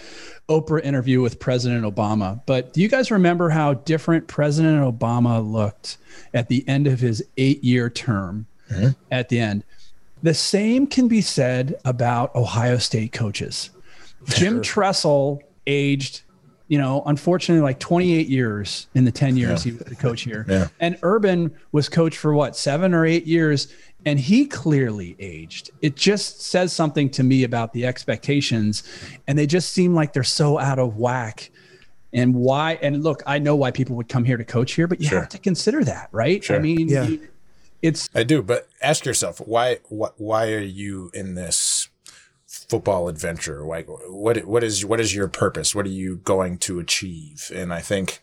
Oprah 0.49 0.83
interview 0.83 1.21
with 1.21 1.39
President 1.39 1.85
Obama. 1.85 2.41
But 2.47 2.73
do 2.73 2.81
you 2.81 2.89
guys 2.89 3.11
remember 3.11 3.51
how 3.51 3.75
different 3.75 4.27
President 4.27 4.83
Obama 4.83 5.47
looked 5.47 5.99
at 6.33 6.49
the 6.49 6.67
end 6.67 6.87
of 6.87 7.01
his 7.01 7.23
eight 7.37 7.63
year 7.63 7.91
term? 7.91 8.47
Mm-hmm. 8.71 8.89
At 9.13 9.29
the 9.29 9.39
end, 9.39 9.63
the 10.27 10.35
same 10.35 10.87
can 10.89 11.07
be 11.09 11.21
said 11.21 11.77
about 11.85 12.35
Ohio 12.35 12.79
State 12.79 13.13
coaches. 13.13 13.71
Jim 14.25 14.61
Tressel 14.61 15.41
aged, 15.69 16.23
you 16.67 16.79
know, 16.79 17.03
unfortunately, 17.07 17.63
like 17.63 17.79
28 17.79 18.27
years 18.27 18.89
in 18.95 19.05
the 19.05 19.13
10 19.13 19.37
years 19.37 19.63
he 19.63 19.71
was 19.71 19.81
the 19.83 19.95
coach 19.95 20.23
here. 20.23 20.45
Yeah. 20.49 20.67
And 20.81 20.99
Urban 21.03 21.55
was 21.71 21.89
coach 21.89 22.19
for 22.19 22.35
what, 22.35 22.57
seven 22.57 22.93
or 22.93 23.07
eight 23.07 23.25
years, 23.27 23.69
and 24.05 24.19
he 24.19 24.47
clearly 24.47 25.15
aged. 25.21 25.71
It 25.81 25.95
just 25.95 26.41
says 26.43 26.73
something 26.73 27.09
to 27.11 27.23
me 27.23 27.45
about 27.45 27.73
the 27.73 27.87
expectations, 27.87 28.83
and 29.29 29.39
they 29.39 29.47
just 29.47 29.73
seem 29.73 29.95
like 29.95 30.13
they're 30.13 30.25
so 30.25 30.59
out 30.59 30.81
of 30.81 30.97
whack. 30.97 31.51
And 32.13 32.35
why? 32.35 32.79
And 32.83 33.05
look, 33.05 33.23
I 33.27 33.39
know 33.39 33.55
why 33.55 33.71
people 33.71 33.95
would 33.97 34.09
come 34.09 34.25
here 34.25 34.37
to 34.37 34.45
coach 34.45 34.73
here, 34.73 34.89
but 34.89 35.01
you 35.01 35.09
Sure. 35.09 35.21
have 35.21 35.29
to 35.31 35.39
consider 35.39 35.85
that, 35.85 36.09
right? 36.11 36.49
I 36.51 36.59
mean, 36.59 36.89
Yeah. 36.89 37.05
you- 37.07 37.21
it's 37.83 38.09
I 38.15 38.23
do, 38.23 38.43
but 38.43 38.69
ask 38.83 39.05
yourself 39.05 39.39
why 39.39 39.79
what 39.89 40.15
why 40.19 40.53
are 40.53 40.59
you 40.61 41.11
in 41.15 41.35
this 41.35 41.89
football 42.47 43.09
adventure? 43.09 43.63
Like 43.65 43.87
what 43.89 44.45
what 44.47 44.63
is 44.65 44.85
what 44.85 45.01
is 45.01 45.15
your 45.15 45.29
purpose? 45.29 45.75
What 45.75 45.87
are 45.87 45.91
you 45.91 46.17
going 46.17 46.59
to 46.59 46.79
achieve? 46.79 47.51
And 47.55 47.73
I 47.73 47.81
think 47.81 48.21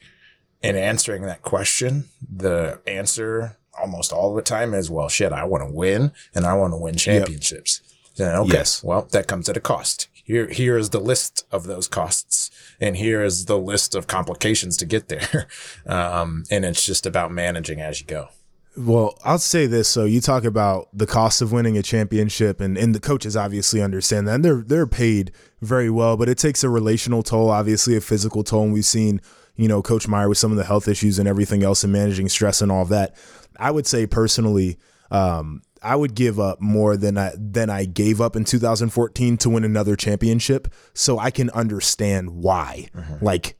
in 0.61 0.75
answering 0.75 1.23
that 1.23 1.41
question, 1.41 2.05
the 2.21 2.79
answer 2.87 3.57
almost 3.79 4.13
all 4.13 4.33
the 4.35 4.41
time 4.41 4.73
is 4.73 4.89
well 4.89 5.09
shit, 5.09 5.31
I 5.31 5.45
want 5.45 5.67
to 5.67 5.73
win 5.73 6.11
and 6.35 6.45
I 6.45 6.53
want 6.53 6.73
to 6.73 6.77
win 6.77 6.95
championships. 6.95 7.81
Then 8.15 8.35
okay, 8.35 8.53
Yes. 8.53 8.83
well 8.83 9.07
that 9.11 9.27
comes 9.27 9.49
at 9.49 9.57
a 9.57 9.61
cost. 9.61 10.07
Here 10.25 10.47
here 10.47 10.77
is 10.77 10.91
the 10.91 10.99
list 11.01 11.45
of 11.51 11.65
those 11.65 11.87
costs. 11.87 12.49
and 12.79 12.95
here 12.97 13.23
is 13.23 13.45
the 13.45 13.57
list 13.57 13.93
of 13.95 14.07
complications 14.07 14.77
to 14.77 14.85
get 14.85 15.07
there. 15.09 15.47
Um, 15.85 16.43
and 16.49 16.63
it's 16.63 16.85
just 16.85 17.05
about 17.05 17.31
managing 17.31 17.81
as 17.81 17.99
you 17.99 18.07
go. 18.07 18.29
Well, 18.75 19.17
I'll 19.23 19.39
say 19.39 19.67
this. 19.67 19.87
So 19.87 20.05
you 20.05 20.19
talk 20.19 20.45
about 20.45 20.89
the 20.93 21.05
cost 21.05 21.41
of 21.41 21.51
winning 21.51 21.77
a 21.77 21.83
championship, 21.83 22.59
and, 22.59 22.77
and 22.77 22.95
the 22.95 22.99
coaches 22.99 23.37
obviously 23.37 23.81
understand 23.81 24.27
that. 24.27 24.35
And 24.35 24.45
they're 24.45 24.63
they're 24.65 24.87
paid 24.87 25.31
very 25.61 25.89
well, 25.89 26.17
but 26.17 26.27
it 26.27 26.37
takes 26.37 26.63
a 26.63 26.69
relational 26.69 27.21
toll, 27.21 27.49
obviously 27.49 27.95
a 27.95 28.01
physical 28.01 28.43
toll. 28.43 28.63
And 28.63 28.73
we've 28.73 28.85
seen, 28.85 29.21
you 29.55 29.67
know, 29.67 29.81
Coach 29.81 30.07
Meyer 30.07 30.27
with 30.27 30.39
some 30.39 30.51
of 30.51 30.57
the 30.57 30.63
health 30.63 30.87
issues 30.87 31.19
and 31.19 31.27
everything 31.27 31.63
else, 31.63 31.83
and 31.83 31.93
managing 31.93 32.29
stress 32.29 32.61
and 32.61 32.71
all 32.71 32.81
of 32.81 32.89
that. 32.89 33.15
I 33.57 33.69
would 33.69 33.85
say 33.85 34.07
personally, 34.07 34.79
um, 35.11 35.61
I 35.83 35.95
would 35.95 36.15
give 36.15 36.39
up 36.39 36.59
more 36.59 36.97
than 36.97 37.17
I 37.17 37.33
than 37.37 37.69
I 37.69 37.85
gave 37.85 38.19
up 38.21 38.35
in 38.35 38.43
2014 38.43 39.37
to 39.37 39.49
win 39.49 39.63
another 39.63 39.95
championship, 39.95 40.73
so 40.95 41.19
I 41.19 41.29
can 41.29 41.51
understand 41.51 42.31
why. 42.31 42.87
Mm-hmm. 42.95 43.23
Like, 43.23 43.55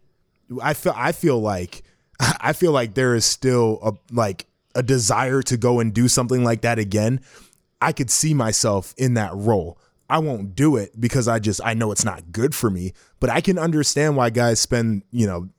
I 0.62 0.74
feel 0.74 0.94
I 0.96 1.12
feel 1.12 1.40
like 1.40 1.84
I 2.20 2.54
feel 2.54 2.72
like 2.72 2.96
there 2.96 3.14
is 3.14 3.26
still 3.26 3.80
a 3.84 3.94
like 4.12 4.48
a 4.76 4.84
desire 4.84 5.42
to 5.44 5.58
go 5.58 5.80
and 5.80 5.94
do 5.94 6.08
something 6.08 6.44
like 6.44 6.62
that 6.62 6.80
again, 6.80 7.22
I 7.82 7.92
could 7.92 8.10
see 8.10 8.34
myself 8.34 8.94
in 8.98 9.14
that 9.16 9.32
role. 9.34 9.78
I 10.10 10.20
won't 10.20 10.56
do 10.56 10.76
it 10.76 11.00
because 11.00 11.28
I 11.28 11.40
just 11.40 11.62
I 11.64 11.74
know 11.74 11.92
it's 11.92 12.06
not 12.06 12.32
good 12.32 12.54
for 12.54 12.70
me, 12.70 12.94
but 13.20 13.30
I 13.30 13.42
can 13.42 13.58
understand 13.58 14.16
why 14.16 14.30
guys 14.30 14.60
spend, 14.60 15.04
you 15.12 15.26
know, 15.26 15.50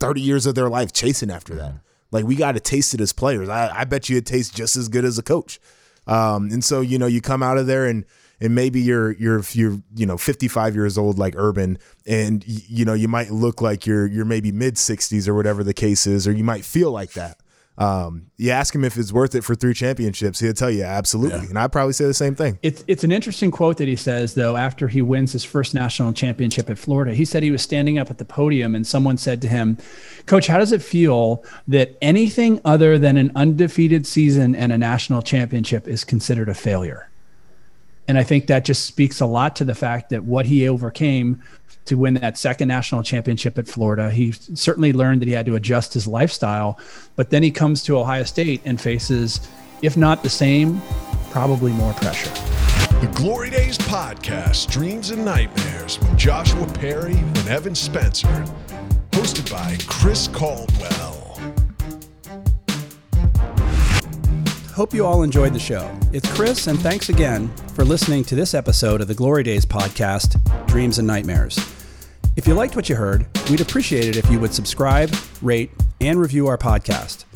30 0.00 0.20
years 0.20 0.46
of 0.46 0.54
their 0.54 0.68
life 0.68 0.92
chasing 0.92 1.30
after 1.30 1.54
that. 1.54 1.74
Like 2.10 2.24
we 2.24 2.34
got 2.34 2.52
to 2.52 2.60
taste 2.60 2.94
it 2.94 3.00
as 3.00 3.12
players. 3.12 3.48
I, 3.48 3.80
I 3.80 3.84
bet 3.84 4.08
you 4.08 4.16
it 4.16 4.26
tastes 4.26 4.52
just 4.52 4.76
as 4.76 4.88
good 4.88 5.04
as 5.04 5.18
a 5.18 5.22
coach. 5.22 5.60
Um, 6.06 6.50
and 6.50 6.64
so, 6.64 6.80
you 6.80 6.98
know, 6.98 7.06
you 7.06 7.20
come 7.20 7.42
out 7.42 7.58
of 7.58 7.66
there 7.66 7.86
and 7.86 8.04
and 8.42 8.56
maybe 8.56 8.80
you're 8.80 9.12
you're 9.12 9.42
you're 9.52 9.80
you 9.94 10.04
know 10.04 10.18
55 10.18 10.74
years 10.74 10.98
old 10.98 11.16
like 11.16 11.34
Urban, 11.36 11.78
and 12.06 12.44
you 12.46 12.84
know 12.84 12.92
you 12.92 13.06
might 13.06 13.30
look 13.30 13.62
like 13.62 13.86
you're 13.86 14.06
you're 14.06 14.24
maybe 14.24 14.50
mid 14.50 14.74
60s 14.74 15.28
or 15.28 15.34
whatever 15.34 15.62
the 15.62 15.72
case 15.72 16.08
is, 16.08 16.26
or 16.26 16.32
you 16.32 16.42
might 16.42 16.64
feel 16.64 16.90
like 16.90 17.12
that. 17.12 17.38
Um, 17.78 18.30
you 18.36 18.50
ask 18.50 18.74
him 18.74 18.84
if 18.84 18.98
it's 18.98 19.12
worth 19.12 19.34
it 19.34 19.42
for 19.42 19.54
three 19.54 19.72
championships, 19.72 20.40
he'll 20.40 20.52
tell 20.52 20.70
you 20.70 20.82
absolutely, 20.82 21.40
yeah. 21.40 21.48
and 21.48 21.58
I'd 21.58 21.72
probably 21.72 21.94
say 21.94 22.04
the 22.04 22.12
same 22.12 22.34
thing. 22.34 22.58
It's 22.62 22.84
it's 22.86 23.02
an 23.02 23.10
interesting 23.10 23.50
quote 23.50 23.78
that 23.78 23.88
he 23.88 23.96
says 23.96 24.34
though. 24.34 24.56
After 24.56 24.88
he 24.88 25.00
wins 25.00 25.32
his 25.32 25.42
first 25.42 25.72
national 25.72 26.12
championship 26.12 26.68
at 26.68 26.78
Florida, 26.78 27.14
he 27.14 27.24
said 27.24 27.42
he 27.42 27.50
was 27.50 27.62
standing 27.62 27.98
up 27.98 28.10
at 28.10 28.18
the 28.18 28.26
podium, 28.26 28.74
and 28.74 28.86
someone 28.86 29.16
said 29.16 29.40
to 29.42 29.48
him, 29.48 29.78
"Coach, 30.26 30.48
how 30.48 30.58
does 30.58 30.72
it 30.72 30.82
feel 30.82 31.42
that 31.66 31.96
anything 32.02 32.60
other 32.62 32.98
than 32.98 33.16
an 33.16 33.32
undefeated 33.34 34.06
season 34.06 34.54
and 34.54 34.70
a 34.70 34.78
national 34.78 35.22
championship 35.22 35.88
is 35.88 36.04
considered 36.04 36.50
a 36.50 36.54
failure?" 36.54 37.08
And 38.06 38.18
I 38.18 38.22
think 38.22 38.48
that 38.48 38.64
just 38.64 38.84
speaks 38.84 39.20
a 39.20 39.26
lot 39.26 39.56
to 39.56 39.64
the 39.64 39.74
fact 39.74 40.10
that 40.10 40.24
what 40.24 40.46
he 40.46 40.68
overcame 40.68 41.42
to 41.84 41.96
win 41.96 42.14
that 42.14 42.38
second 42.38 42.68
national 42.68 43.02
championship 43.02 43.58
at 43.58 43.66
Florida. 43.66 44.10
He 44.10 44.32
certainly 44.32 44.92
learned 44.92 45.20
that 45.20 45.28
he 45.28 45.34
had 45.34 45.46
to 45.46 45.56
adjust 45.56 45.94
his 45.94 46.06
lifestyle, 46.06 46.78
but 47.16 47.30
then 47.30 47.42
he 47.42 47.50
comes 47.50 47.82
to 47.84 47.98
Ohio 47.98 48.24
State 48.24 48.62
and 48.64 48.80
faces, 48.80 49.48
if 49.82 49.96
not 49.96 50.22
the 50.22 50.30
same, 50.30 50.80
probably 51.30 51.72
more 51.72 51.92
pressure. 51.94 52.30
The 53.00 53.10
Glory 53.14 53.50
Days 53.50 53.78
Podcast, 53.78 54.70
Dreams 54.70 55.10
and 55.10 55.24
Nightmares 55.24 55.98
with 55.98 56.16
Joshua 56.16 56.66
Perry 56.74 57.16
and 57.16 57.48
Evan 57.48 57.74
Spencer. 57.74 58.44
Hosted 59.10 59.50
by 59.50 59.76
Chris 59.88 60.28
Caldwell. 60.28 61.11
Hope 64.74 64.94
you 64.94 65.04
all 65.04 65.22
enjoyed 65.22 65.52
the 65.52 65.58
show. 65.58 65.94
It's 66.14 66.32
Chris, 66.34 66.66
and 66.66 66.78
thanks 66.80 67.10
again 67.10 67.54
for 67.74 67.84
listening 67.84 68.24
to 68.24 68.34
this 68.34 68.54
episode 68.54 69.02
of 69.02 69.06
the 69.06 69.14
Glory 69.14 69.42
Days 69.42 69.66
podcast, 69.66 70.40
Dreams 70.66 70.98
and 70.98 71.06
Nightmares. 71.06 71.58
If 72.36 72.48
you 72.48 72.54
liked 72.54 72.74
what 72.74 72.88
you 72.88 72.96
heard, 72.96 73.26
we'd 73.50 73.60
appreciate 73.60 74.06
it 74.06 74.16
if 74.16 74.30
you 74.30 74.40
would 74.40 74.54
subscribe, 74.54 75.14
rate, 75.42 75.70
and 76.00 76.18
review 76.18 76.46
our 76.46 76.56
podcast. 76.56 77.26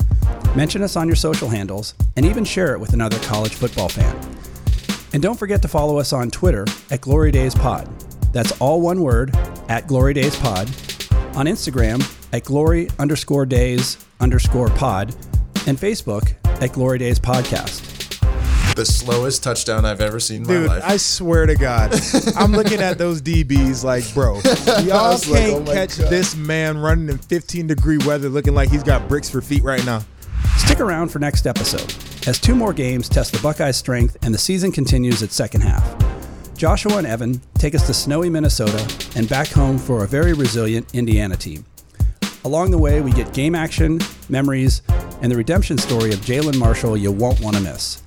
Mention 0.55 0.81
us 0.81 0.95
on 0.95 1.05
your 1.05 1.15
social 1.15 1.47
handles, 1.47 1.93
and 2.15 2.25
even 2.25 2.43
share 2.43 2.73
it 2.73 2.79
with 2.79 2.93
another 2.93 3.19
college 3.19 3.53
football 3.53 3.87
fan. 3.87 4.19
And 5.13 5.21
don't 5.21 5.37
forget 5.37 5.61
to 5.61 5.67
follow 5.67 5.99
us 5.99 6.13
on 6.13 6.31
Twitter 6.31 6.65
at 6.89 7.01
Glory 7.01 7.31
Days 7.31 7.53
Pod. 7.53 7.87
That's 8.33 8.59
all 8.59 8.81
one 8.81 9.01
word 9.01 9.35
at 9.69 9.85
Glory 9.85 10.15
Days 10.15 10.35
Pod. 10.37 10.67
On 11.35 11.45
Instagram 11.45 12.03
at 12.33 12.45
Glory 12.45 12.89
underscore 12.97 13.45
Days 13.45 14.03
underscore 14.19 14.69
Pod, 14.69 15.15
and 15.67 15.77
Facebook 15.77 16.33
at 16.61 16.73
Glory 16.73 16.97
Days 16.97 17.19
Podcast. 17.19 17.83
The 18.75 18.85
slowest 18.85 19.43
touchdown 19.43 19.85
I've 19.85 20.01
ever 20.01 20.19
seen 20.19 20.43
in 20.43 20.47
Dude, 20.47 20.67
my 20.67 20.75
life. 20.75 20.83
I 20.85 20.97
swear 20.97 21.45
to 21.45 21.55
God, 21.55 21.93
I'm 22.35 22.51
looking 22.51 22.79
at 22.79 22.97
those 22.97 23.21
DBs 23.21 23.83
like, 23.83 24.11
bro, 24.13 24.35
y'all 24.83 25.17
can't 25.17 25.67
oh 25.67 25.73
catch 25.73 25.97
God. 25.97 26.09
this 26.09 26.35
man 26.35 26.77
running 26.77 27.09
in 27.09 27.17
15 27.17 27.67
degree 27.67 27.97
weather 27.97 28.29
looking 28.29 28.53
like 28.53 28.69
he's 28.69 28.83
got 28.83 29.07
bricks 29.07 29.29
for 29.29 29.41
feet 29.41 29.63
right 29.63 29.83
now. 29.85 30.03
Stick 30.57 30.79
around 30.79 31.09
for 31.09 31.19
next 31.19 31.47
episode, 31.47 31.91
as 32.27 32.39
two 32.39 32.55
more 32.55 32.73
games 32.73 33.09
test 33.09 33.33
the 33.33 33.39
Buckeyes' 33.39 33.77
strength 33.77 34.17
and 34.21 34.33
the 34.33 34.37
season 34.39 34.71
continues 34.71 35.21
its 35.21 35.35
second 35.35 35.61
half. 35.61 35.95
Joshua 36.55 36.97
and 36.97 37.07
Evan 37.07 37.41
take 37.55 37.75
us 37.75 37.85
to 37.87 37.93
snowy 37.93 38.29
Minnesota 38.29 38.79
and 39.15 39.27
back 39.29 39.47
home 39.47 39.77
for 39.77 40.03
a 40.03 40.07
very 40.07 40.33
resilient 40.33 40.93
Indiana 40.93 41.35
team. 41.35 41.65
Along 42.47 42.71
the 42.71 42.77
way, 42.77 43.01
we 43.01 43.11
get 43.11 43.33
game 43.33 43.55
action, 43.55 43.99
memories, 44.29 44.81
and 45.21 45.29
the 45.29 45.35
redemption 45.35 45.77
story 45.77 46.13
of 46.13 46.19
Jalen 46.19 46.57
Marshall 46.57 46.95
you 46.95 47.11
won't 47.11 47.41
want 47.41 47.57
to 47.57 47.61
miss. 47.61 48.01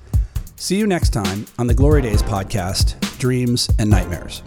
See 0.55 0.77
you 0.77 0.87
next 0.87 1.11
time 1.11 1.45
on 1.59 1.67
the 1.67 1.75
Glory 1.75 2.01
Days 2.01 2.23
podcast, 2.23 2.97
Dreams 3.19 3.69
and 3.77 3.87
Nightmares. 3.87 4.41